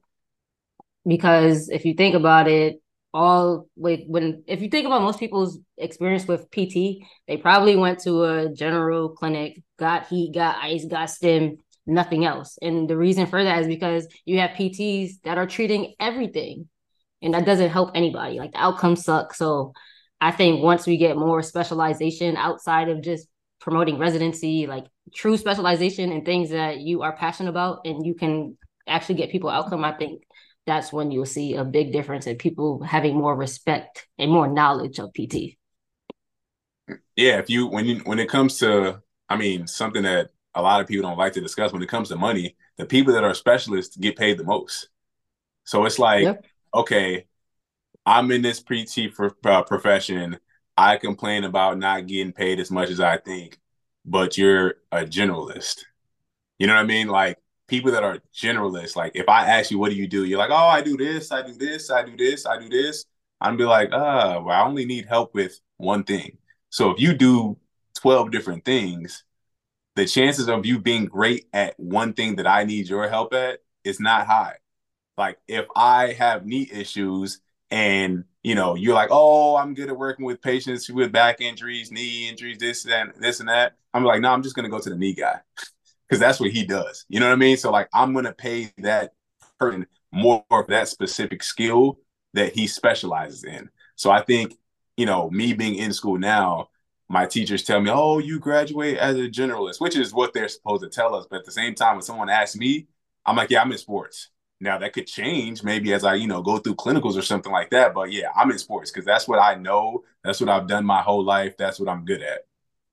Because 1.06 1.68
if 1.68 1.84
you 1.84 1.94
think 1.94 2.14
about 2.14 2.48
it, 2.48 2.80
all 3.12 3.68
with 3.76 4.00
when 4.06 4.44
if 4.46 4.60
you 4.60 4.68
think 4.68 4.86
about 4.86 5.00
most 5.02 5.18
people's 5.18 5.58
experience 5.78 6.26
with 6.26 6.50
PT, 6.50 7.02
they 7.26 7.36
probably 7.40 7.74
went 7.74 8.00
to 8.00 8.24
a 8.24 8.52
general 8.52 9.10
clinic, 9.10 9.62
got 9.78 10.06
heat, 10.08 10.34
got 10.34 10.56
ice, 10.62 10.84
got 10.84 11.06
stim, 11.06 11.56
nothing 11.86 12.24
else. 12.24 12.58
And 12.60 12.88
the 12.88 12.96
reason 12.96 13.26
for 13.26 13.42
that 13.42 13.60
is 13.60 13.68
because 13.68 14.06
you 14.24 14.40
have 14.40 14.50
PTs 14.50 15.22
that 15.24 15.38
are 15.38 15.46
treating 15.46 15.94
everything. 15.98 16.68
And 17.22 17.32
that 17.32 17.46
doesn't 17.46 17.70
help 17.70 17.92
anybody. 17.94 18.38
Like 18.38 18.52
the 18.52 18.62
outcomes 18.62 19.04
suck. 19.04 19.32
So 19.32 19.72
I 20.20 20.30
think 20.32 20.62
once 20.62 20.86
we 20.86 20.96
get 20.96 21.16
more 21.16 21.42
specialization 21.42 22.36
outside 22.36 22.88
of 22.88 23.02
just 23.02 23.28
promoting 23.66 23.98
residency, 23.98 24.68
like 24.68 24.86
true 25.12 25.36
specialization 25.36 26.12
and 26.12 26.24
things 26.24 26.50
that 26.50 26.78
you 26.78 27.02
are 27.02 27.16
passionate 27.16 27.50
about 27.50 27.80
and 27.84 28.06
you 28.06 28.14
can 28.14 28.56
actually 28.86 29.16
get 29.16 29.32
people 29.32 29.50
outcome, 29.50 29.84
I 29.84 29.90
think 29.90 30.22
that's 30.68 30.92
when 30.92 31.10
you'll 31.10 31.26
see 31.26 31.56
a 31.56 31.64
big 31.64 31.92
difference 31.92 32.28
in 32.28 32.36
people 32.36 32.80
having 32.84 33.16
more 33.16 33.34
respect 33.34 34.06
and 34.20 34.30
more 34.30 34.46
knowledge 34.46 35.00
of 35.00 35.12
PT. 35.12 35.58
Yeah, 37.16 37.40
if 37.40 37.50
you 37.50 37.66
when 37.66 37.86
you 37.86 37.96
when 38.04 38.20
it 38.20 38.28
comes 38.28 38.60
to 38.60 39.02
I 39.28 39.36
mean 39.36 39.66
something 39.66 40.04
that 40.04 40.30
a 40.54 40.62
lot 40.62 40.80
of 40.80 40.86
people 40.86 41.08
don't 41.08 41.18
like 41.18 41.32
to 41.32 41.40
discuss 41.40 41.72
when 41.72 41.82
it 41.82 41.88
comes 41.88 42.10
to 42.10 42.16
money, 42.16 42.54
the 42.76 42.86
people 42.86 43.14
that 43.14 43.24
are 43.24 43.34
specialists 43.34 43.96
get 43.96 44.14
paid 44.14 44.38
the 44.38 44.44
most. 44.44 44.90
So 45.64 45.84
it's 45.86 45.98
like, 45.98 46.22
yep. 46.22 46.44
okay, 46.72 47.26
I'm 48.06 48.30
in 48.30 48.42
this 48.42 48.60
PT 48.60 49.12
for, 49.12 49.36
uh, 49.44 49.64
profession. 49.64 50.38
I 50.76 50.96
complain 50.96 51.44
about 51.44 51.78
not 51.78 52.06
getting 52.06 52.32
paid 52.32 52.60
as 52.60 52.70
much 52.70 52.90
as 52.90 53.00
I 53.00 53.18
think, 53.18 53.58
but 54.04 54.36
you're 54.36 54.76
a 54.92 55.04
generalist. 55.04 55.84
You 56.58 56.66
know 56.66 56.74
what 56.74 56.80
I 56.80 56.84
mean? 56.84 57.08
Like 57.08 57.38
people 57.66 57.92
that 57.92 58.04
are 58.04 58.18
generalists, 58.34 58.96
like 58.96 59.12
if 59.14 59.28
I 59.28 59.46
ask 59.46 59.70
you, 59.70 59.78
what 59.78 59.90
do 59.90 59.96
you 59.96 60.06
do? 60.06 60.24
You're 60.24 60.38
like, 60.38 60.50
oh, 60.50 60.54
I 60.54 60.82
do 60.82 60.96
this, 60.96 61.32
I 61.32 61.42
do 61.42 61.54
this, 61.54 61.90
I 61.90 62.04
do 62.04 62.16
this, 62.16 62.46
I 62.46 62.58
do 62.58 62.68
this. 62.68 63.04
I'm 63.40 63.56
be 63.56 63.64
like, 63.64 63.92
uh, 63.92 64.40
well, 64.42 64.50
I 64.50 64.64
only 64.66 64.86
need 64.86 65.06
help 65.06 65.34
with 65.34 65.60
one 65.76 66.04
thing. 66.04 66.38
So 66.70 66.90
if 66.90 67.00
you 67.00 67.14
do 67.14 67.58
12 67.96 68.30
different 68.30 68.64
things, 68.64 69.24
the 69.94 70.06
chances 70.06 70.48
of 70.48 70.64
you 70.66 70.78
being 70.78 71.06
great 71.06 71.46
at 71.52 71.78
one 71.78 72.12
thing 72.12 72.36
that 72.36 72.46
I 72.46 72.64
need 72.64 72.88
your 72.88 73.08
help 73.08 73.34
at 73.34 73.60
is 73.84 74.00
not 74.00 74.26
high. 74.26 74.56
Like 75.16 75.38
if 75.48 75.66
I 75.74 76.12
have 76.12 76.46
knee 76.46 76.68
issues 76.70 77.40
and 77.70 78.24
you 78.46 78.54
know 78.54 78.76
you're 78.76 78.94
like, 78.94 79.08
oh, 79.10 79.56
I'm 79.56 79.74
good 79.74 79.88
at 79.88 79.98
working 79.98 80.24
with 80.24 80.40
patients 80.40 80.88
with 80.88 81.10
back 81.10 81.40
injuries, 81.40 81.90
knee 81.90 82.28
injuries, 82.28 82.58
this 82.58 82.86
and 82.86 83.12
this 83.18 83.40
and 83.40 83.48
that. 83.48 83.74
I'm 83.92 84.04
like, 84.04 84.20
no, 84.20 84.30
I'm 84.30 84.44
just 84.44 84.54
gonna 84.54 84.68
go 84.68 84.78
to 84.78 84.88
the 84.88 84.94
knee 84.96 85.14
guy 85.14 85.40
because 86.08 86.20
that's 86.20 86.38
what 86.38 86.52
he 86.52 86.64
does. 86.64 87.04
You 87.08 87.18
know 87.18 87.26
what 87.26 87.32
I 87.32 87.36
mean? 87.36 87.56
So 87.56 87.72
like 87.72 87.88
I'm 87.92 88.14
gonna 88.14 88.32
pay 88.32 88.72
that 88.78 89.14
person 89.58 89.88
more 90.12 90.44
for 90.48 90.64
that 90.68 90.86
specific 90.86 91.42
skill 91.42 91.98
that 92.34 92.52
he 92.54 92.68
specializes 92.68 93.42
in. 93.42 93.68
So 93.96 94.12
I 94.12 94.22
think, 94.22 94.54
you 94.96 95.06
know, 95.06 95.28
me 95.28 95.52
being 95.52 95.74
in 95.74 95.92
school 95.92 96.16
now, 96.16 96.68
my 97.08 97.26
teachers 97.26 97.64
tell 97.64 97.80
me, 97.80 97.90
"Oh, 97.92 98.18
you 98.18 98.38
graduate 98.38 98.96
as 98.98 99.16
a 99.16 99.28
generalist," 99.28 99.80
which 99.80 99.96
is 99.96 100.14
what 100.14 100.32
they're 100.32 100.46
supposed 100.48 100.84
to 100.84 100.88
tell 100.88 101.16
us. 101.16 101.26
But 101.28 101.40
at 101.40 101.46
the 101.46 101.52
same 101.52 101.74
time, 101.74 101.96
when 101.96 102.02
someone 102.02 102.30
asks 102.30 102.56
me, 102.56 102.86
I'm 103.24 103.34
like, 103.34 103.50
"Yeah, 103.50 103.62
I'm 103.62 103.72
in 103.72 103.78
sports." 103.78 104.28
Now 104.60 104.78
that 104.78 104.92
could 104.94 105.06
change 105.06 105.62
maybe 105.62 105.92
as 105.92 106.04
I, 106.04 106.14
you 106.14 106.26
know, 106.26 106.42
go 106.42 106.58
through 106.58 106.76
clinicals 106.76 107.16
or 107.16 107.22
something 107.22 107.52
like 107.52 107.70
that. 107.70 107.94
But 107.94 108.12
yeah, 108.12 108.28
I'm 108.34 108.50
in 108.50 108.58
sports 108.58 108.90
because 108.90 109.04
that's 109.04 109.28
what 109.28 109.38
I 109.38 109.54
know. 109.54 110.04
That's 110.24 110.40
what 110.40 110.48
I've 110.48 110.66
done 110.66 110.86
my 110.86 111.02
whole 111.02 111.24
life. 111.24 111.56
That's 111.58 111.78
what 111.78 111.88
I'm 111.88 112.04
good 112.04 112.22
at. 112.22 112.46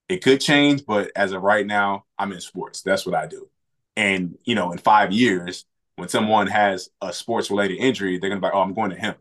It 0.09 0.23
could 0.23 0.41
change, 0.41 0.85
but 0.85 1.11
as 1.15 1.31
of 1.31 1.41
right 1.41 1.65
now, 1.65 2.05
I'm 2.17 2.33
in 2.33 2.41
sports. 2.41 2.81
That's 2.81 3.05
what 3.05 3.15
I 3.15 3.27
do. 3.27 3.49
And 3.95 4.37
you 4.43 4.55
know, 4.55 4.71
in 4.71 4.77
five 4.77 5.11
years, 5.11 5.65
when 5.95 6.09
someone 6.09 6.47
has 6.47 6.89
a 7.01 7.13
sports 7.13 7.49
related 7.49 7.77
injury, 7.77 8.17
they're 8.19 8.29
gonna 8.29 8.41
be 8.41 8.47
like, 8.47 8.55
"Oh, 8.55 8.61
I'm 8.61 8.73
going 8.73 8.89
to 8.91 8.97
him." 8.97 9.15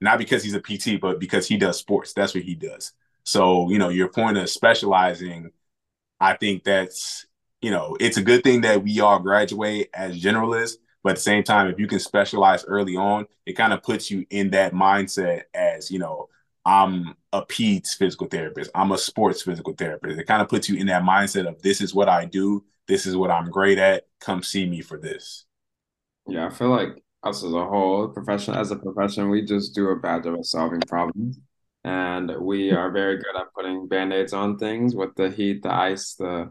Not 0.00 0.18
because 0.18 0.42
he's 0.42 0.54
a 0.54 0.60
PT, 0.60 0.96
but 0.96 1.20
because 1.20 1.46
he 1.46 1.56
does 1.56 1.78
sports. 1.78 2.12
That's 2.12 2.34
what 2.34 2.44
he 2.44 2.54
does. 2.54 2.92
So 3.24 3.70
you 3.70 3.78
know, 3.78 3.88
your 3.90 4.08
point 4.08 4.38
of 4.38 4.48
specializing, 4.48 5.50
I 6.20 6.34
think 6.36 6.64
that's 6.64 7.26
you 7.62 7.70
know, 7.70 7.96
it's 8.00 8.18
a 8.18 8.22
good 8.22 8.44
thing 8.44 8.62
that 8.62 8.82
we 8.82 9.00
all 9.00 9.18
graduate 9.20 9.90
as 9.94 10.20
generalists. 10.22 10.76
But 11.02 11.10
at 11.10 11.16
the 11.16 11.22
same 11.22 11.42
time, 11.42 11.68
if 11.68 11.78
you 11.78 11.86
can 11.86 11.98
specialize 11.98 12.64
early 12.66 12.96
on, 12.96 13.26
it 13.46 13.54
kind 13.54 13.72
of 13.72 13.82
puts 13.82 14.10
you 14.10 14.26
in 14.30 14.50
that 14.50 14.74
mindset 14.74 15.42
as 15.54 15.90
you 15.90 15.98
know 15.98 16.28
I'm 16.64 17.14
a 17.32 17.42
PEDS 17.42 17.94
physical 17.94 18.26
therapist. 18.26 18.70
I'm 18.74 18.92
a 18.92 18.98
sports 18.98 19.42
physical 19.42 19.72
therapist. 19.72 20.18
It 20.18 20.26
kind 20.26 20.42
of 20.42 20.48
puts 20.48 20.68
you 20.68 20.76
in 20.76 20.86
that 20.88 21.02
mindset 21.02 21.48
of 21.48 21.60
this 21.62 21.80
is 21.80 21.94
what 21.94 22.08
I 22.08 22.26
do. 22.26 22.64
This 22.86 23.06
is 23.06 23.16
what 23.16 23.30
I'm 23.30 23.50
great 23.50 23.78
at. 23.78 24.06
Come 24.20 24.42
see 24.42 24.68
me 24.68 24.82
for 24.82 24.98
this. 24.98 25.46
Yeah, 26.26 26.46
I 26.46 26.50
feel 26.50 26.68
like 26.68 27.02
us 27.22 27.42
as 27.44 27.52
a 27.52 27.64
whole, 27.64 28.08
profession 28.08 28.54
as 28.54 28.70
a 28.70 28.76
profession, 28.76 29.30
we 29.30 29.44
just 29.44 29.74
do 29.74 29.88
a 29.88 29.96
bad 29.96 30.24
job 30.24 30.38
of 30.38 30.46
solving 30.46 30.80
problems. 30.80 31.38
And 31.84 32.30
we 32.40 32.70
are 32.72 32.90
very 32.90 33.16
good 33.16 33.36
at 33.38 33.52
putting 33.54 33.88
band-aids 33.88 34.32
on 34.32 34.58
things 34.58 34.94
with 34.94 35.14
the 35.16 35.30
heat, 35.30 35.62
the 35.62 35.74
ice, 35.74 36.14
the 36.14 36.50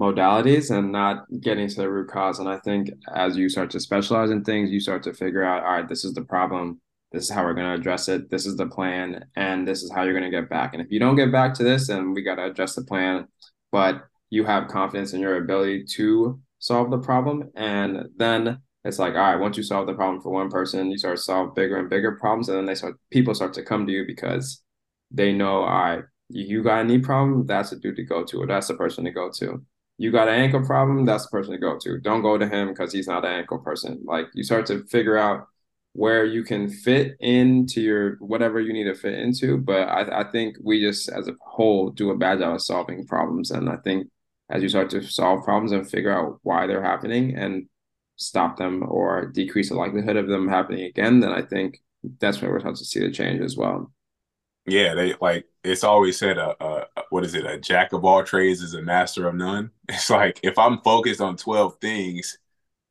modalities 0.00 0.76
and 0.76 0.90
not 0.90 1.24
getting 1.40 1.68
to 1.68 1.74
the 1.76 1.90
root 1.90 2.10
cause. 2.10 2.38
And 2.38 2.48
I 2.48 2.58
think 2.58 2.90
as 3.14 3.36
you 3.36 3.48
start 3.48 3.70
to 3.70 3.80
specialize 3.80 4.30
in 4.30 4.44
things, 4.44 4.70
you 4.70 4.80
start 4.80 5.02
to 5.04 5.14
figure 5.14 5.44
out, 5.44 5.62
all 5.62 5.72
right, 5.72 5.88
this 5.88 6.04
is 6.04 6.14
the 6.14 6.22
problem. 6.22 6.80
This 7.12 7.24
is 7.24 7.30
how 7.30 7.44
we're 7.44 7.54
going 7.54 7.68
to 7.68 7.74
address 7.74 8.08
it. 8.08 8.28
This 8.28 8.44
is 8.44 8.56
the 8.56 8.66
plan 8.66 9.24
and 9.36 9.68
this 9.68 9.82
is 9.84 9.92
how 9.92 10.02
you're 10.02 10.18
going 10.18 10.30
to 10.30 10.36
get 10.36 10.50
back. 10.50 10.74
And 10.74 10.82
if 10.82 10.90
you 10.90 10.98
don't 10.98 11.14
get 11.14 11.30
back 11.30 11.54
to 11.54 11.62
this 11.62 11.86
then 11.86 12.12
we 12.12 12.22
got 12.22 12.36
to 12.36 12.46
adjust 12.46 12.74
the 12.74 12.82
plan. 12.82 13.28
But 13.70 14.02
you 14.30 14.44
have 14.44 14.68
confidence 14.68 15.12
in 15.12 15.20
your 15.20 15.36
ability 15.36 15.84
to 15.94 16.40
solve 16.58 16.90
the 16.90 16.98
problem. 16.98 17.50
And 17.54 18.08
then 18.16 18.58
it's 18.84 18.98
like 18.98 19.14
all 19.14 19.20
right 19.20 19.40
once 19.40 19.56
you 19.56 19.62
solve 19.62 19.86
the 19.86 19.94
problem 19.94 20.20
for 20.20 20.30
one 20.30 20.50
person 20.50 20.90
you 20.90 20.98
start 20.98 21.16
to 21.16 21.22
solve 21.22 21.54
bigger 21.54 21.78
and 21.78 21.88
bigger 21.88 22.12
problems 22.12 22.48
and 22.48 22.58
then 22.58 22.66
they 22.66 22.74
start 22.74 22.94
people 23.10 23.34
start 23.34 23.54
to 23.54 23.62
come 23.62 23.86
to 23.86 23.92
you 23.92 24.04
because 24.06 24.62
they 25.10 25.32
know 25.32 25.62
all 25.62 25.68
right 25.68 26.04
you 26.28 26.62
got 26.62 26.82
a 26.82 26.84
knee 26.84 26.98
problem 26.98 27.46
that's 27.46 27.72
a 27.72 27.78
dude 27.78 27.96
to 27.96 28.02
go 28.02 28.24
to 28.24 28.42
or 28.42 28.46
that's 28.46 28.68
the 28.68 28.74
person 28.74 29.04
to 29.04 29.10
go 29.10 29.30
to 29.30 29.64
you 29.96 30.10
got 30.10 30.28
an 30.28 30.34
ankle 30.34 30.64
problem 30.64 31.04
that's 31.04 31.24
the 31.24 31.30
person 31.30 31.52
to 31.52 31.58
go 31.58 31.78
to 31.78 32.00
don't 32.00 32.22
go 32.22 32.36
to 32.36 32.48
him 32.48 32.68
because 32.68 32.92
he's 32.92 33.06
not 33.06 33.24
an 33.24 33.32
ankle 33.32 33.58
person 33.58 34.00
like 34.04 34.26
you 34.34 34.42
start 34.42 34.66
to 34.66 34.84
figure 34.84 35.16
out 35.16 35.46
where 35.94 36.24
you 36.24 36.42
can 36.42 36.68
fit 36.68 37.16
into 37.20 37.80
your 37.80 38.16
whatever 38.16 38.60
you 38.60 38.72
need 38.72 38.84
to 38.84 38.94
fit 38.94 39.14
into. 39.14 39.56
But 39.56 39.88
I, 39.88 40.20
I 40.20 40.24
think 40.30 40.56
we 40.62 40.80
just 40.80 41.08
as 41.08 41.28
a 41.28 41.36
whole 41.40 41.90
do 41.90 42.10
a 42.10 42.16
bad 42.16 42.40
job 42.40 42.54
of 42.54 42.62
solving 42.62 43.06
problems. 43.06 43.52
And 43.52 43.70
I 43.70 43.76
think 43.76 44.08
as 44.50 44.62
you 44.62 44.68
start 44.68 44.90
to 44.90 45.02
solve 45.02 45.44
problems 45.44 45.72
and 45.72 45.88
figure 45.88 46.10
out 46.10 46.40
why 46.42 46.66
they're 46.66 46.82
happening 46.82 47.36
and 47.36 47.68
stop 48.16 48.56
them 48.56 48.84
or 48.86 49.26
decrease 49.26 49.68
the 49.68 49.76
likelihood 49.76 50.16
of 50.16 50.26
them 50.26 50.48
happening 50.48 50.84
again, 50.84 51.20
then 51.20 51.32
I 51.32 51.42
think 51.42 51.80
that's 52.18 52.42
when 52.42 52.50
we're 52.50 52.60
starting 52.60 52.76
to 52.76 52.84
see 52.84 53.00
the 53.00 53.10
change 53.10 53.40
as 53.40 53.56
well. 53.56 53.92
Yeah, 54.66 54.94
they 54.94 55.14
like 55.20 55.46
it's 55.62 55.84
always 55.84 56.18
said 56.18 56.38
a, 56.38 56.56
a 56.60 56.86
what 57.10 57.24
is 57.24 57.34
it? 57.34 57.46
A 57.46 57.58
jack 57.58 57.92
of 57.92 58.04
all 58.04 58.24
trades 58.24 58.62
is 58.62 58.74
a 58.74 58.82
master 58.82 59.28
of 59.28 59.34
none. 59.34 59.70
It's 59.88 60.10
like 60.10 60.40
if 60.42 60.58
I'm 60.58 60.80
focused 60.80 61.20
on 61.20 61.36
12 61.36 61.76
things, 61.80 62.38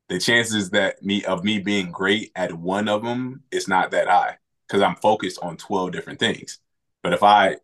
the 0.08 0.18
chances 0.20 0.70
that 0.70 1.02
me 1.02 1.24
of 1.24 1.44
me 1.44 1.58
being 1.60 1.92
great 1.92 2.32
at 2.36 2.52
one 2.54 2.88
of 2.88 3.02
them 3.04 3.42
is 3.52 3.68
not 3.68 3.92
that 3.92 4.08
high 4.08 4.38
because 4.68 4.82
I'm 4.82 4.96
focused 4.96 5.40
on 5.42 5.56
12 5.58 5.92
different 5.92 6.20
things. 6.20 6.60
But 7.02 7.14
if 7.14 7.22
I 7.22 7.58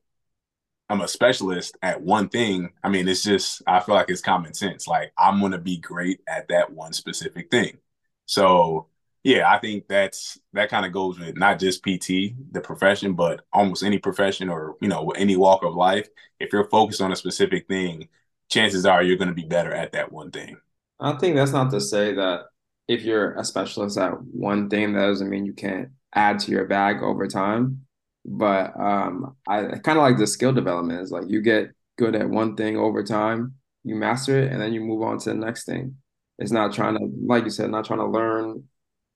I'm 0.88 1.00
a 1.02 1.08
specialist 1.08 1.76
at 1.82 2.00
one 2.02 2.28
thing, 2.28 2.70
I 2.82 2.88
mean 2.88 3.08
it's 3.08 3.22
just 3.22 3.62
I 3.66 3.80
feel 3.80 3.94
like 3.94 4.10
it's 4.10 4.20
common 4.20 4.54
sense. 4.54 4.86
Like 4.88 5.12
I'm 5.18 5.40
gonna 5.40 5.58
be 5.58 5.78
great 5.78 6.20
at 6.28 6.48
that 6.48 6.72
one 6.72 6.92
specific 6.92 7.50
thing. 7.50 7.78
So 8.26 8.88
yeah, 9.22 9.50
I 9.52 9.58
think 9.58 9.86
that's 9.88 10.38
that 10.52 10.70
kind 10.70 10.86
of 10.86 10.92
goes 10.92 11.18
with 11.18 11.36
not 11.36 11.58
just 11.58 11.82
PT, 11.82 12.34
the 12.52 12.60
profession, 12.62 13.14
but 13.14 13.44
almost 13.52 13.82
any 13.82 13.98
profession 13.98 14.48
or 14.48 14.76
you 14.80 14.88
know 14.88 15.10
any 15.10 15.36
walk 15.36 15.62
of 15.62 15.74
life. 15.74 16.08
If 16.38 16.52
you're 16.52 16.68
focused 16.68 17.00
on 17.02 17.12
a 17.12 17.16
specific 17.16 17.68
thing, 17.68 18.08
chances 18.48 18.86
are 18.86 19.02
you're 19.02 19.18
going 19.18 19.28
to 19.28 19.34
be 19.34 19.44
better 19.44 19.72
at 19.72 19.92
that 19.92 20.12
one 20.12 20.30
thing. 20.30 20.56
I 20.98 21.12
think 21.14 21.36
that's 21.36 21.52
not 21.52 21.70
to 21.70 21.80
say 21.80 22.14
that 22.14 22.46
if 22.88 23.02
you're 23.02 23.34
a 23.34 23.44
specialist 23.44 23.98
at 23.98 24.20
one 24.22 24.68
thing, 24.68 24.92
that 24.94 25.06
doesn't 25.06 25.30
mean 25.30 25.46
you 25.46 25.52
can't 25.54 25.90
add 26.14 26.38
to 26.40 26.50
your 26.50 26.66
bag 26.66 27.02
over 27.02 27.26
time. 27.26 27.86
but 28.24 28.78
um, 28.78 29.36
I 29.48 29.78
kind 29.78 29.98
of 29.98 30.02
like 30.02 30.18
the 30.18 30.26
skill 30.26 30.52
development. 30.52 31.00
Is 31.02 31.10
like 31.12 31.24
you 31.28 31.40
get 31.42 31.70
good 31.98 32.14
at 32.16 32.28
one 32.28 32.56
thing 32.56 32.76
over 32.76 33.02
time, 33.04 33.54
you 33.84 33.94
master 33.94 34.38
it, 34.38 34.52
and 34.52 34.60
then 34.60 34.72
you 34.72 34.80
move 34.80 35.02
on 35.02 35.18
to 35.20 35.30
the 35.30 35.34
next 35.36 35.64
thing. 35.66 35.96
It's 36.38 36.52
not 36.52 36.72
trying 36.72 36.96
to, 36.98 37.10
like 37.26 37.44
you 37.44 37.50
said, 37.50 37.70
not 37.70 37.84
trying 37.84 37.98
to 38.00 38.06
learn 38.06 38.64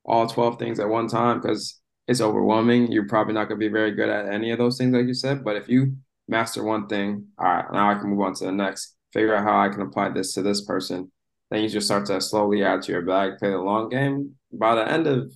all 0.04 0.26
12 0.26 0.58
things 0.58 0.80
at 0.80 0.88
one 0.88 1.08
time 1.08 1.40
because 1.40 1.80
it's 2.06 2.20
overwhelming. 2.20 2.92
You're 2.92 3.08
probably 3.08 3.34
not 3.34 3.48
going 3.48 3.60
to 3.60 3.66
be 3.66 3.72
very 3.72 3.92
good 3.92 4.08
at 4.08 4.32
any 4.32 4.50
of 4.50 4.58
those 4.58 4.78
things, 4.78 4.94
like 4.94 5.06
you 5.06 5.14
said. 5.14 5.44
But 5.44 5.56
if 5.56 5.68
you 5.68 5.96
master 6.28 6.62
one 6.62 6.86
thing, 6.86 7.26
all 7.38 7.46
right, 7.46 7.64
now 7.72 7.90
I 7.90 7.94
can 7.94 8.10
move 8.10 8.20
on 8.20 8.34
to 8.34 8.44
the 8.44 8.52
next, 8.52 8.96
figure 9.12 9.34
out 9.34 9.44
how 9.44 9.60
I 9.60 9.68
can 9.68 9.82
apply 9.82 10.10
this 10.10 10.32
to 10.34 10.42
this 10.42 10.64
person. 10.64 11.10
Then 11.50 11.62
you 11.62 11.68
just 11.68 11.86
start 11.86 12.06
to 12.06 12.20
slowly 12.20 12.64
add 12.64 12.82
to 12.82 12.92
your 12.92 13.02
bag, 13.02 13.38
play 13.38 13.50
the 13.50 13.58
long 13.58 13.88
game. 13.88 14.34
By 14.52 14.74
the 14.74 14.90
end 14.90 15.06
of 15.06 15.32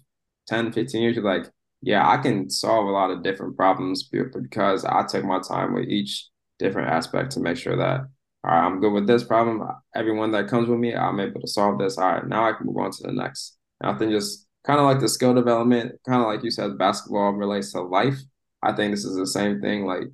10, 0.49 0.73
15 0.73 1.01
years, 1.01 1.17
you're 1.17 1.25
like, 1.25 1.51
yeah, 1.81 2.09
I 2.09 2.17
can 2.19 2.51
solve 2.51 2.87
a 2.87 2.91
lot 2.91 3.11
of 3.11 3.23
different 3.23 3.57
problems 3.57 4.03
because 4.03 4.85
I 4.85 5.07
took 5.07 5.25
my 5.25 5.41
time 5.41 5.75
with 5.75 5.89
each 5.89 6.29
different 6.59 6.89
aspect 6.91 7.33
to 7.33 7.41
make 7.41 7.57
sure 7.57 7.77
that 7.77 8.01
all 8.45 8.51
right, 8.53 8.65
I'm 8.65 8.81
good 8.81 8.93
with 8.93 9.07
this 9.07 9.25
problem. 9.25 9.63
Everyone 9.95 10.31
that 10.33 10.49
comes 10.49 10.69
with 10.69 10.79
me, 10.79 10.95
I'm 10.95 11.21
able 11.21 11.41
to 11.41 11.47
solve 11.47 11.79
this. 11.79 11.99
All 11.99 12.09
right, 12.09 12.27
now 12.27 12.49
I 12.49 12.53
can 12.53 12.67
move 12.67 12.79
on 12.79 12.91
to 12.93 13.03
the 13.03 13.13
next. 13.13 13.59
And 13.81 13.91
I 13.91 13.99
think 13.99 14.13
just 14.13 14.48
kind 14.65 14.81
of 14.81 14.87
like 14.87 15.01
the 15.01 15.09
skill 15.09 15.35
development, 15.35 15.93
kind 16.07 16.21
of 16.21 16.29
like 16.29 16.43
you 16.43 16.51
said, 16.51 16.79
basketball 16.79 17.33
relates 17.33 17.73
to 17.73 17.83
life. 17.83 18.19
I 18.63 18.73
think 18.73 18.93
this 18.93 19.05
is 19.05 19.17
the 19.17 19.27
same 19.27 19.61
thing, 19.61 19.87
like 19.87 20.05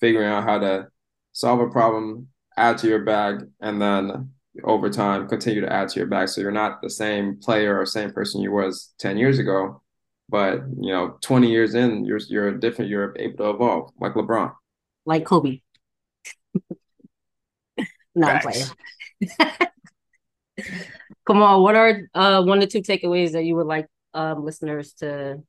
figuring 0.00 0.28
out 0.28 0.44
how 0.44 0.58
to 0.58 0.88
solve 1.32 1.60
a 1.60 1.68
problem, 1.68 2.28
add 2.56 2.78
to 2.78 2.88
your 2.88 3.04
bag, 3.04 3.46
and 3.60 3.80
then 3.80 4.30
over 4.64 4.90
time 4.90 5.28
continue 5.28 5.60
to 5.60 5.72
add 5.72 5.88
to 5.90 6.00
your 6.00 6.08
bag. 6.08 6.28
So 6.28 6.40
you're 6.40 6.50
not 6.50 6.82
the 6.82 6.90
same 6.90 7.36
player 7.36 7.78
or 7.78 7.86
same 7.86 8.10
person 8.12 8.40
you 8.40 8.52
was 8.52 8.92
10 8.98 9.16
years 9.16 9.38
ago, 9.38 9.82
but 10.28 10.60
you 10.80 10.92
know, 10.92 11.18
20 11.20 11.50
years 11.50 11.74
in, 11.74 12.04
you're 12.04 12.20
you're 12.28 12.52
different, 12.52 12.90
you're 12.90 13.14
able 13.18 13.36
to 13.36 13.50
evolve, 13.50 13.90
like 14.00 14.14
LeBron. 14.14 14.52
Like 15.06 15.24
Kobe. 15.24 15.60
no, 18.14 18.26
I'm 18.26 18.40
playing. 18.40 18.66
Come 21.26 21.42
on, 21.42 21.62
what 21.62 21.76
are 21.76 22.08
uh 22.14 22.42
one 22.42 22.62
or 22.62 22.66
two 22.66 22.80
takeaways 22.80 23.32
that 23.32 23.44
you 23.44 23.56
would 23.56 23.66
like 23.66 23.86
um 24.14 24.44
listeners 24.44 24.92
to 24.94 25.42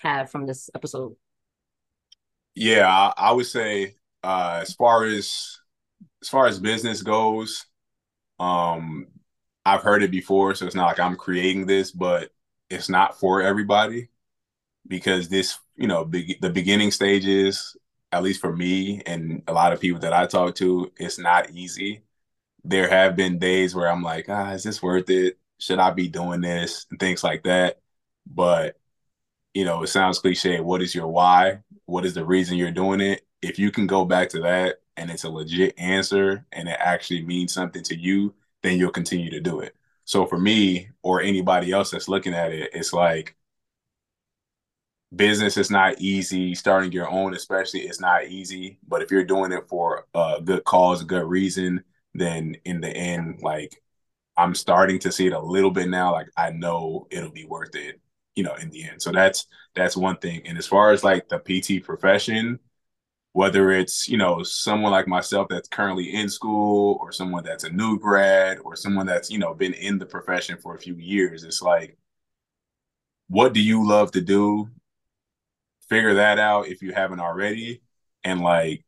have 0.00 0.30
from 0.30 0.46
this 0.46 0.70
episode? 0.74 1.16
Yeah, 2.54 2.86
I, 2.88 3.12
I 3.28 3.32
would 3.32 3.46
say 3.46 3.96
uh 4.22 4.60
as 4.62 4.74
far 4.74 5.04
as 5.04 5.58
as 6.22 6.28
far 6.28 6.46
as 6.46 6.60
business 6.60 7.02
goes, 7.02 7.66
um 8.40 9.08
I've 9.66 9.82
heard 9.82 10.02
it 10.04 10.10
before, 10.12 10.54
so 10.54 10.66
it's 10.66 10.76
not 10.76 10.86
like 10.88 11.00
I'm 11.00 11.16
creating 11.16 11.66
this, 11.66 11.92
but 11.92 12.32
it's 12.70 12.88
not 12.90 13.18
for 13.20 13.42
everybody 13.42 14.10
because 14.88 15.28
this, 15.28 15.58
you 15.76 15.88
know, 15.88 16.04
be- 16.04 16.38
the 16.42 16.50
beginning 16.50 16.90
stages, 16.92 17.76
at 18.12 18.22
least 18.24 18.40
for 18.40 18.54
me 18.56 19.02
and 19.06 19.42
a 19.48 19.52
lot 19.54 19.72
of 19.74 19.80
people 19.80 20.00
that 20.00 20.12
I 20.14 20.26
talk 20.26 20.56
to, 20.56 20.92
it's 20.98 21.18
not 21.18 21.50
easy. 21.52 22.02
There 22.64 22.88
have 22.88 23.16
been 23.16 23.38
days 23.38 23.74
where 23.74 23.88
I'm 23.90 24.02
like, 24.02 24.26
ah, 24.28 24.52
is 24.52 24.62
this 24.62 24.82
worth 24.82 25.10
it? 25.10 25.38
Should 25.58 25.78
I 25.78 25.90
be 25.90 26.08
doing 26.08 26.40
this? 26.40 26.86
And 26.90 26.98
things 27.00 27.24
like 27.24 27.44
that. 27.44 27.80
But, 28.26 28.78
you 29.54 29.64
know, 29.64 29.82
it 29.82 29.88
sounds 29.88 30.18
cliche. 30.20 30.60
What 30.60 30.82
is 30.82 30.94
your 30.94 31.08
why? 31.08 31.60
What 31.86 32.04
is 32.06 32.14
the 32.14 32.24
reason 32.24 32.56
you're 32.56 32.70
doing 32.70 33.00
it? 33.00 33.26
If 33.42 33.58
you 33.58 33.70
can 33.70 33.86
go 33.86 34.04
back 34.04 34.28
to 34.30 34.40
that 34.42 34.80
and 34.96 35.10
it's 35.10 35.24
a 35.24 35.30
legit 35.30 35.74
answer 35.78 36.46
and 36.52 36.68
it 36.68 36.76
actually 36.78 37.22
means 37.22 37.52
something 37.52 37.82
to 37.84 37.96
you, 37.96 38.34
then 38.62 38.78
you'll 38.78 38.90
continue 38.90 39.30
to 39.30 39.40
do 39.40 39.60
it. 39.60 39.74
So 40.04 40.26
for 40.26 40.38
me 40.38 40.90
or 41.02 41.20
anybody 41.20 41.72
else 41.72 41.90
that's 41.90 42.08
looking 42.08 42.34
at 42.34 42.52
it, 42.52 42.70
it's 42.74 42.92
like 42.92 43.36
business 45.14 45.56
is 45.56 45.70
not 45.70 46.00
easy. 46.00 46.54
Starting 46.54 46.92
your 46.92 47.08
own, 47.08 47.34
especially, 47.34 47.80
it's 47.80 48.00
not 48.00 48.26
easy. 48.28 48.78
But 48.86 49.02
if 49.02 49.10
you're 49.10 49.24
doing 49.24 49.52
it 49.52 49.68
for 49.68 50.06
a 50.14 50.40
good 50.42 50.64
cause, 50.64 51.02
a 51.02 51.04
good 51.04 51.24
reason, 51.24 51.84
then 52.14 52.56
in 52.64 52.80
the 52.80 52.90
end, 52.90 53.40
like 53.42 53.80
I'm 54.36 54.54
starting 54.54 54.98
to 55.00 55.12
see 55.12 55.26
it 55.26 55.32
a 55.32 55.40
little 55.40 55.70
bit 55.70 55.88
now. 55.88 56.12
Like 56.12 56.28
I 56.36 56.50
know 56.50 57.06
it'll 57.10 57.30
be 57.30 57.46
worth 57.46 57.74
it, 57.74 58.00
you 58.34 58.44
know, 58.44 58.54
in 58.54 58.70
the 58.70 58.84
end. 58.88 59.02
So 59.02 59.12
that's 59.12 59.46
that's 59.74 59.96
one 59.96 60.16
thing. 60.18 60.42
And 60.46 60.58
as 60.58 60.66
far 60.66 60.92
as 60.92 61.04
like 61.04 61.28
the 61.28 61.38
PT 61.38 61.84
profession, 61.84 62.58
whether 63.32 63.70
it's 63.70 64.08
you 64.08 64.16
know 64.18 64.42
someone 64.42 64.92
like 64.92 65.08
myself 65.08 65.48
that's 65.48 65.68
currently 65.68 66.14
in 66.14 66.28
school 66.28 66.98
or 67.00 67.12
someone 67.12 67.44
that's 67.44 67.64
a 67.64 67.70
new 67.70 67.98
grad 67.98 68.58
or 68.64 68.76
someone 68.76 69.06
that's 69.06 69.30
you 69.30 69.38
know 69.38 69.54
been 69.54 69.74
in 69.74 69.98
the 69.98 70.06
profession 70.06 70.58
for 70.58 70.74
a 70.74 70.78
few 70.78 70.94
years 70.96 71.44
it's 71.44 71.62
like 71.62 71.96
what 73.28 73.54
do 73.54 73.60
you 73.62 73.86
love 73.86 74.10
to 74.12 74.20
do 74.20 74.68
figure 75.88 76.14
that 76.14 76.38
out 76.38 76.68
if 76.68 76.82
you 76.82 76.92
haven't 76.92 77.20
already 77.20 77.80
and 78.24 78.40
like 78.40 78.84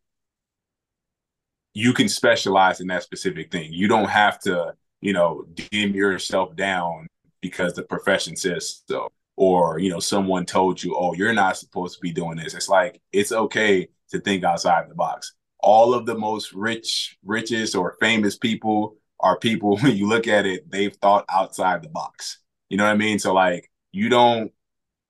you 1.74 1.92
can 1.92 2.08
specialize 2.08 2.80
in 2.80 2.86
that 2.86 3.02
specific 3.02 3.50
thing. 3.50 3.72
You 3.72 3.88
don't 3.88 4.08
have 4.08 4.38
to 4.40 4.74
you 5.00 5.12
know 5.12 5.44
dim 5.54 5.94
yourself 5.94 6.56
down 6.56 7.08
because 7.42 7.74
the 7.74 7.82
profession 7.82 8.36
says 8.36 8.82
so. 8.88 9.08
Or 9.36 9.80
you 9.80 9.90
know 9.90 9.98
someone 9.98 10.46
told 10.46 10.80
you 10.80 10.96
oh 10.96 11.12
you're 11.14 11.32
not 11.32 11.56
supposed 11.56 11.96
to 11.96 12.00
be 12.00 12.12
doing 12.12 12.36
this. 12.38 12.54
It's 12.54 12.68
like 12.68 13.00
it's 13.12 13.32
okay 13.32 13.88
to 14.10 14.20
think 14.20 14.44
outside 14.44 14.88
the 14.88 14.94
box. 14.94 15.34
All 15.58 15.92
of 15.92 16.06
the 16.06 16.14
most 16.14 16.52
rich 16.52 17.18
richest 17.24 17.74
or 17.74 17.96
famous 18.00 18.38
people 18.38 18.96
are 19.18 19.38
people 19.38 19.76
when 19.80 19.96
you 19.96 20.08
look 20.08 20.28
at 20.28 20.46
it 20.46 20.70
they've 20.70 20.94
thought 20.94 21.24
outside 21.28 21.82
the 21.82 21.88
box. 21.88 22.38
You 22.70 22.76
know 22.76 22.84
what 22.84 22.92
i 22.92 22.96
mean? 22.96 23.18
So 23.18 23.34
like 23.34 23.70
you 23.90 24.08
don't 24.08 24.52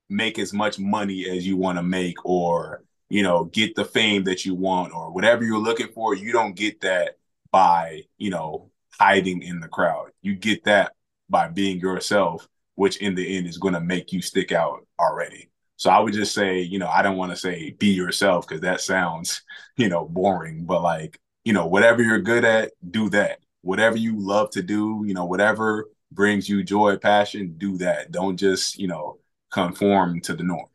make 0.09 0.39
as 0.39 0.53
much 0.53 0.79
money 0.79 1.29
as 1.29 1.47
you 1.47 1.57
want 1.57 1.79
to 1.79 1.83
make 1.83 2.25
or 2.25 2.84
you 3.09 3.23
know 3.23 3.45
get 3.45 3.75
the 3.75 3.85
fame 3.85 4.25
that 4.25 4.45
you 4.45 4.55
want 4.55 4.93
or 4.95 5.11
whatever 5.11 5.45
you're 5.45 5.59
looking 5.59 5.89
for 5.89 6.15
you 6.15 6.33
don't 6.33 6.57
get 6.57 6.81
that 6.81 7.17
by 7.51 8.03
you 8.19 8.31
know 8.31 8.71
hiding 8.99 9.43
in 9.43 9.61
the 9.61 9.69
crowd 9.69 10.11
you 10.23 10.35
get 10.35 10.65
that 10.65 10.93
by 11.29 11.49
being 11.49 11.79
yourself 11.79 12.49
which 12.77 12.97
in 12.99 13.15
the 13.15 13.37
end 13.37 13.47
is 13.47 13.59
going 13.59 13.75
to 13.75 13.81
make 13.81 14.13
you 14.13 14.21
stick 14.21 14.53
out 14.53 14.87
already 14.99 15.49
so 15.77 15.91
i 15.91 15.99
would 15.99 16.15
just 16.15 16.35
say 16.35 16.61
you 16.61 16.79
know 16.79 16.89
i 16.89 17.03
don't 17.03 17.17
want 17.17 17.31
to 17.31 17.37
say 17.37 17.71
be 17.79 17.89
yourself 17.89 18.47
because 18.47 18.61
that 18.61 18.81
sounds 18.81 19.43
you 19.77 19.89
know 19.89 20.05
boring 20.05 20.65
but 20.65 20.83
like 20.83 21.19
you 21.45 21.53
know 21.53 21.67
whatever 21.67 22.03
you're 22.03 22.21
good 22.21 22.45
at 22.45 22.73
do 22.91 23.09
that 23.11 23.39
whatever 23.63 23.97
you 23.97 24.19
love 24.19 24.51
to 24.51 24.63
do 24.63 25.03
you 25.07 25.15
know 25.15 25.25
whatever 25.25 25.89
brings 26.13 26.49
you 26.49 26.63
joy 26.63 26.97
passion 26.97 27.55
do 27.59 27.77
that 27.77 28.13
don't 28.13 28.37
just 28.37 28.79
you 28.79 28.87
know 28.87 29.19
conform 29.55 30.21
to 30.21 30.35
the 30.35 30.43
norm. 30.43 30.67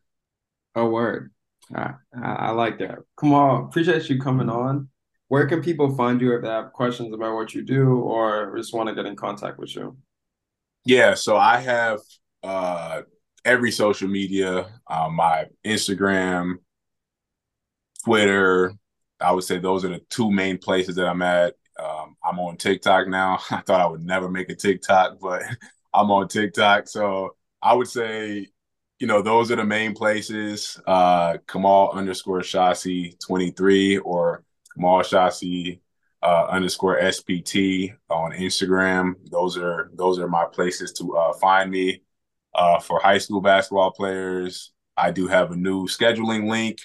Oh, 0.73 0.87
word. 0.87 1.31
I, 1.75 1.93
I 2.21 2.51
like 2.51 2.79
that. 2.79 2.99
On, 3.21 3.65
appreciate 3.65 4.09
you 4.09 4.19
coming 4.19 4.49
on. 4.49 4.89
Where 5.27 5.47
can 5.47 5.61
people 5.61 5.95
find 5.95 6.19
you 6.19 6.35
if 6.35 6.41
they 6.41 6.47
have 6.47 6.73
questions 6.73 7.13
about 7.13 7.35
what 7.35 7.53
you 7.53 7.63
do 7.63 7.99
or 7.99 8.57
just 8.57 8.73
want 8.73 8.89
to 8.89 8.95
get 8.95 9.05
in 9.05 9.15
contact 9.15 9.59
with 9.59 9.75
you? 9.75 9.95
Yeah, 10.85 11.13
so 11.13 11.37
I 11.37 11.57
have 11.57 11.99
uh, 12.41 13.01
every 13.45 13.71
social 13.71 14.07
media, 14.07 14.67
uh, 14.87 15.09
my 15.09 15.45
Instagram, 15.65 16.55
Twitter. 18.03 18.73
I 19.19 19.31
would 19.33 19.43
say 19.43 19.59
those 19.59 19.85
are 19.85 19.89
the 19.89 20.01
two 20.09 20.31
main 20.31 20.57
places 20.57 20.95
that 20.95 21.07
I'm 21.07 21.21
at. 21.21 21.53
Um, 21.77 22.15
I'm 22.23 22.39
on 22.39 22.57
TikTok 22.57 23.07
now. 23.07 23.39
I 23.51 23.61
thought 23.61 23.81
I 23.81 23.87
would 23.87 24.03
never 24.03 24.29
make 24.29 24.49
a 24.49 24.55
TikTok, 24.55 25.19
but 25.21 25.43
I'm 25.93 26.09
on 26.09 26.27
TikTok. 26.27 26.87
So 26.87 27.35
I 27.61 27.73
would 27.73 27.87
say 27.87 28.47
you 28.99 29.07
know, 29.07 29.21
those 29.21 29.49
are 29.49 29.55
the 29.55 29.65
main 29.65 29.93
places. 29.93 30.79
Uh, 30.85 31.37
Kamal 31.47 31.91
underscore 31.91 32.41
Shasi 32.41 33.17
23 33.19 33.97
or 33.99 34.43
Kamal 34.75 34.99
Shasi 34.99 35.79
uh, 36.21 36.47
underscore 36.49 36.99
SPT 36.99 37.95
on 38.09 38.31
Instagram. 38.33 39.15
Those 39.31 39.57
are 39.57 39.89
those 39.93 40.19
are 40.19 40.27
my 40.27 40.45
places 40.45 40.91
to 40.93 41.15
uh, 41.17 41.33
find 41.33 41.71
me. 41.71 42.01
Uh, 42.53 42.79
for 42.79 42.99
high 42.99 43.19
school 43.19 43.41
basketball 43.41 43.91
players, 43.91 44.71
I 44.97 45.11
do 45.11 45.27
have 45.27 45.51
a 45.51 45.55
new 45.55 45.87
scheduling 45.87 46.49
link 46.49 46.81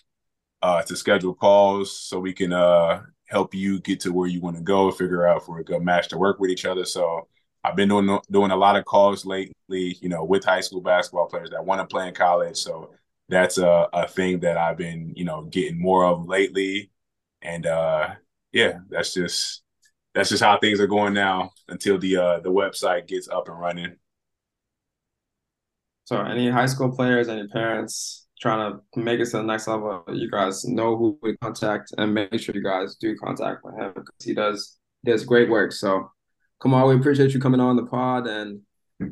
uh, 0.63 0.83
to 0.83 0.95
schedule 0.95 1.35
calls 1.35 1.99
so 1.99 2.21
we 2.21 2.35
can 2.35 2.53
uh, 2.53 3.03
help 3.27 3.55
you 3.55 3.81
get 3.81 4.01
to 4.01 4.13
where 4.13 4.29
you 4.29 4.41
want 4.41 4.57
to 4.57 4.63
go, 4.63 4.91
figure 4.91 5.27
out 5.27 5.49
we're 5.49 5.61
a 5.61 5.65
good 5.65 5.83
match 5.83 6.09
to 6.09 6.19
work 6.19 6.39
with 6.39 6.51
each 6.51 6.67
other. 6.67 6.85
So 6.85 7.29
I've 7.65 7.77
been 7.77 7.89
doing 7.89 8.19
doing 8.31 8.51
a 8.51 8.57
lot 8.57 8.77
of 8.77 8.85
calls 8.85 9.25
lately, 9.25 9.97
you 10.01 10.09
know, 10.11 10.25
with 10.25 10.45
high 10.45 10.61
school 10.61 10.83
basketball 10.83 11.27
players 11.29 11.51
that 11.51 11.65
want 11.65 11.81
to 11.81 11.87
play 11.87 12.09
in 12.09 12.15
college. 12.15 12.59
So 12.59 12.93
that's 13.29 13.59
a, 13.59 13.89
a 13.93 14.07
thing 14.07 14.41
that 14.41 14.59
I've 14.59 14.77
been, 14.77 15.15
you 15.17 15.25
know, 15.25 15.45
getting 15.45 15.81
more 15.81 16.05
of 16.05 16.29
lately. 16.29 16.91
And 17.43 17.67
uh 17.67 18.11
yeah, 18.53 18.81
that's 18.91 19.15
just 19.15 19.63
that's 20.15 20.29
just 20.29 20.43
how 20.43 20.59
things 20.59 20.79
are 20.81 20.87
going 20.87 21.15
now 21.15 21.53
until 21.69 21.99
the 21.99 22.17
uh 22.19 22.41
the 22.41 22.51
website 22.51 23.09
gets 23.09 23.29
up 23.29 23.49
and 23.49 23.59
running. 23.59 23.97
So 26.05 26.21
any 26.21 26.51
high 26.51 26.67
school 26.67 26.95
players, 26.95 27.29
any 27.29 27.49
parents 27.49 28.27
trying 28.41 28.79
to 28.95 29.01
make 29.01 29.21
it 29.21 29.25
to 29.27 29.39
the 29.39 29.43
next 29.43 29.67
level, 29.69 30.05
you 30.13 30.31
guys 30.31 30.67
know 30.67 30.97
who 30.97 31.19
to 31.25 31.37
contact 31.39 31.95
and 31.97 32.13
make 32.13 32.39
sure 32.39 32.55
you 32.55 32.63
guys 32.63 32.97
do 32.97 33.17
contact 33.17 33.65
with 33.65 33.75
him 33.75 33.93
because 33.95 34.15
he 34.23 34.35
does 34.35 34.79
does 35.05 35.25
great 35.25 35.49
work. 35.49 35.73
So 35.73 36.11
Kamal, 36.63 36.89
we 36.89 36.97
appreciate 36.97 37.33
you 37.35 37.41
coming 37.41 37.61
on 37.61 37.77
the 37.77 37.85
pod 37.85 38.27
and 38.27 38.61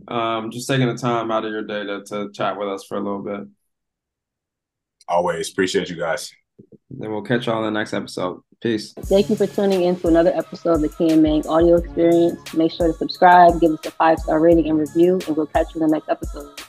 um, 0.09 0.51
just 0.51 0.69
taking 0.69 0.87
the 0.87 0.95
time 0.95 1.31
out 1.31 1.45
of 1.45 1.53
your 1.53 1.63
day 1.63 1.85
to, 1.85 2.03
to 2.05 2.31
chat 2.33 2.59
with 2.59 2.69
us 2.69 2.85
for 2.85 2.97
a 2.97 3.01
little 3.01 3.23
bit. 3.23 3.41
Always 5.09 5.51
appreciate 5.51 5.91
you 5.91 5.97
guys. 5.97 6.33
Then 6.91 7.11
we'll 7.11 7.23
catch 7.23 7.47
y'all 7.47 7.65
in 7.67 7.73
the 7.73 7.79
next 7.79 7.93
episode. 7.93 8.41
Peace. 8.61 8.93
Thank 8.93 9.29
you 9.29 9.35
for 9.35 9.47
tuning 9.47 9.83
in 9.83 9.97
to 9.97 10.09
another 10.09 10.33
episode 10.37 10.75
of 10.75 10.81
the 10.83 10.89
Key 10.89 11.11
and 11.11 11.23
Mang 11.23 11.45
audio 11.49 11.77
experience. 11.77 12.55
Make 12.55 12.71
sure 12.71 12.87
to 12.87 12.93
subscribe, 12.93 13.61
give 13.61 13.73
us 13.73 13.85
a 13.85 13.91
five 13.91 14.21
star 14.21 14.39
rating 14.39 14.69
and 14.69 14.79
review, 14.79 15.21
and 15.27 15.37
we'll 15.37 15.47
catch 15.47 15.75
you 15.75 15.83
in 15.83 15.89
the 15.89 15.93
next 15.93 16.09
episode. 16.09 16.63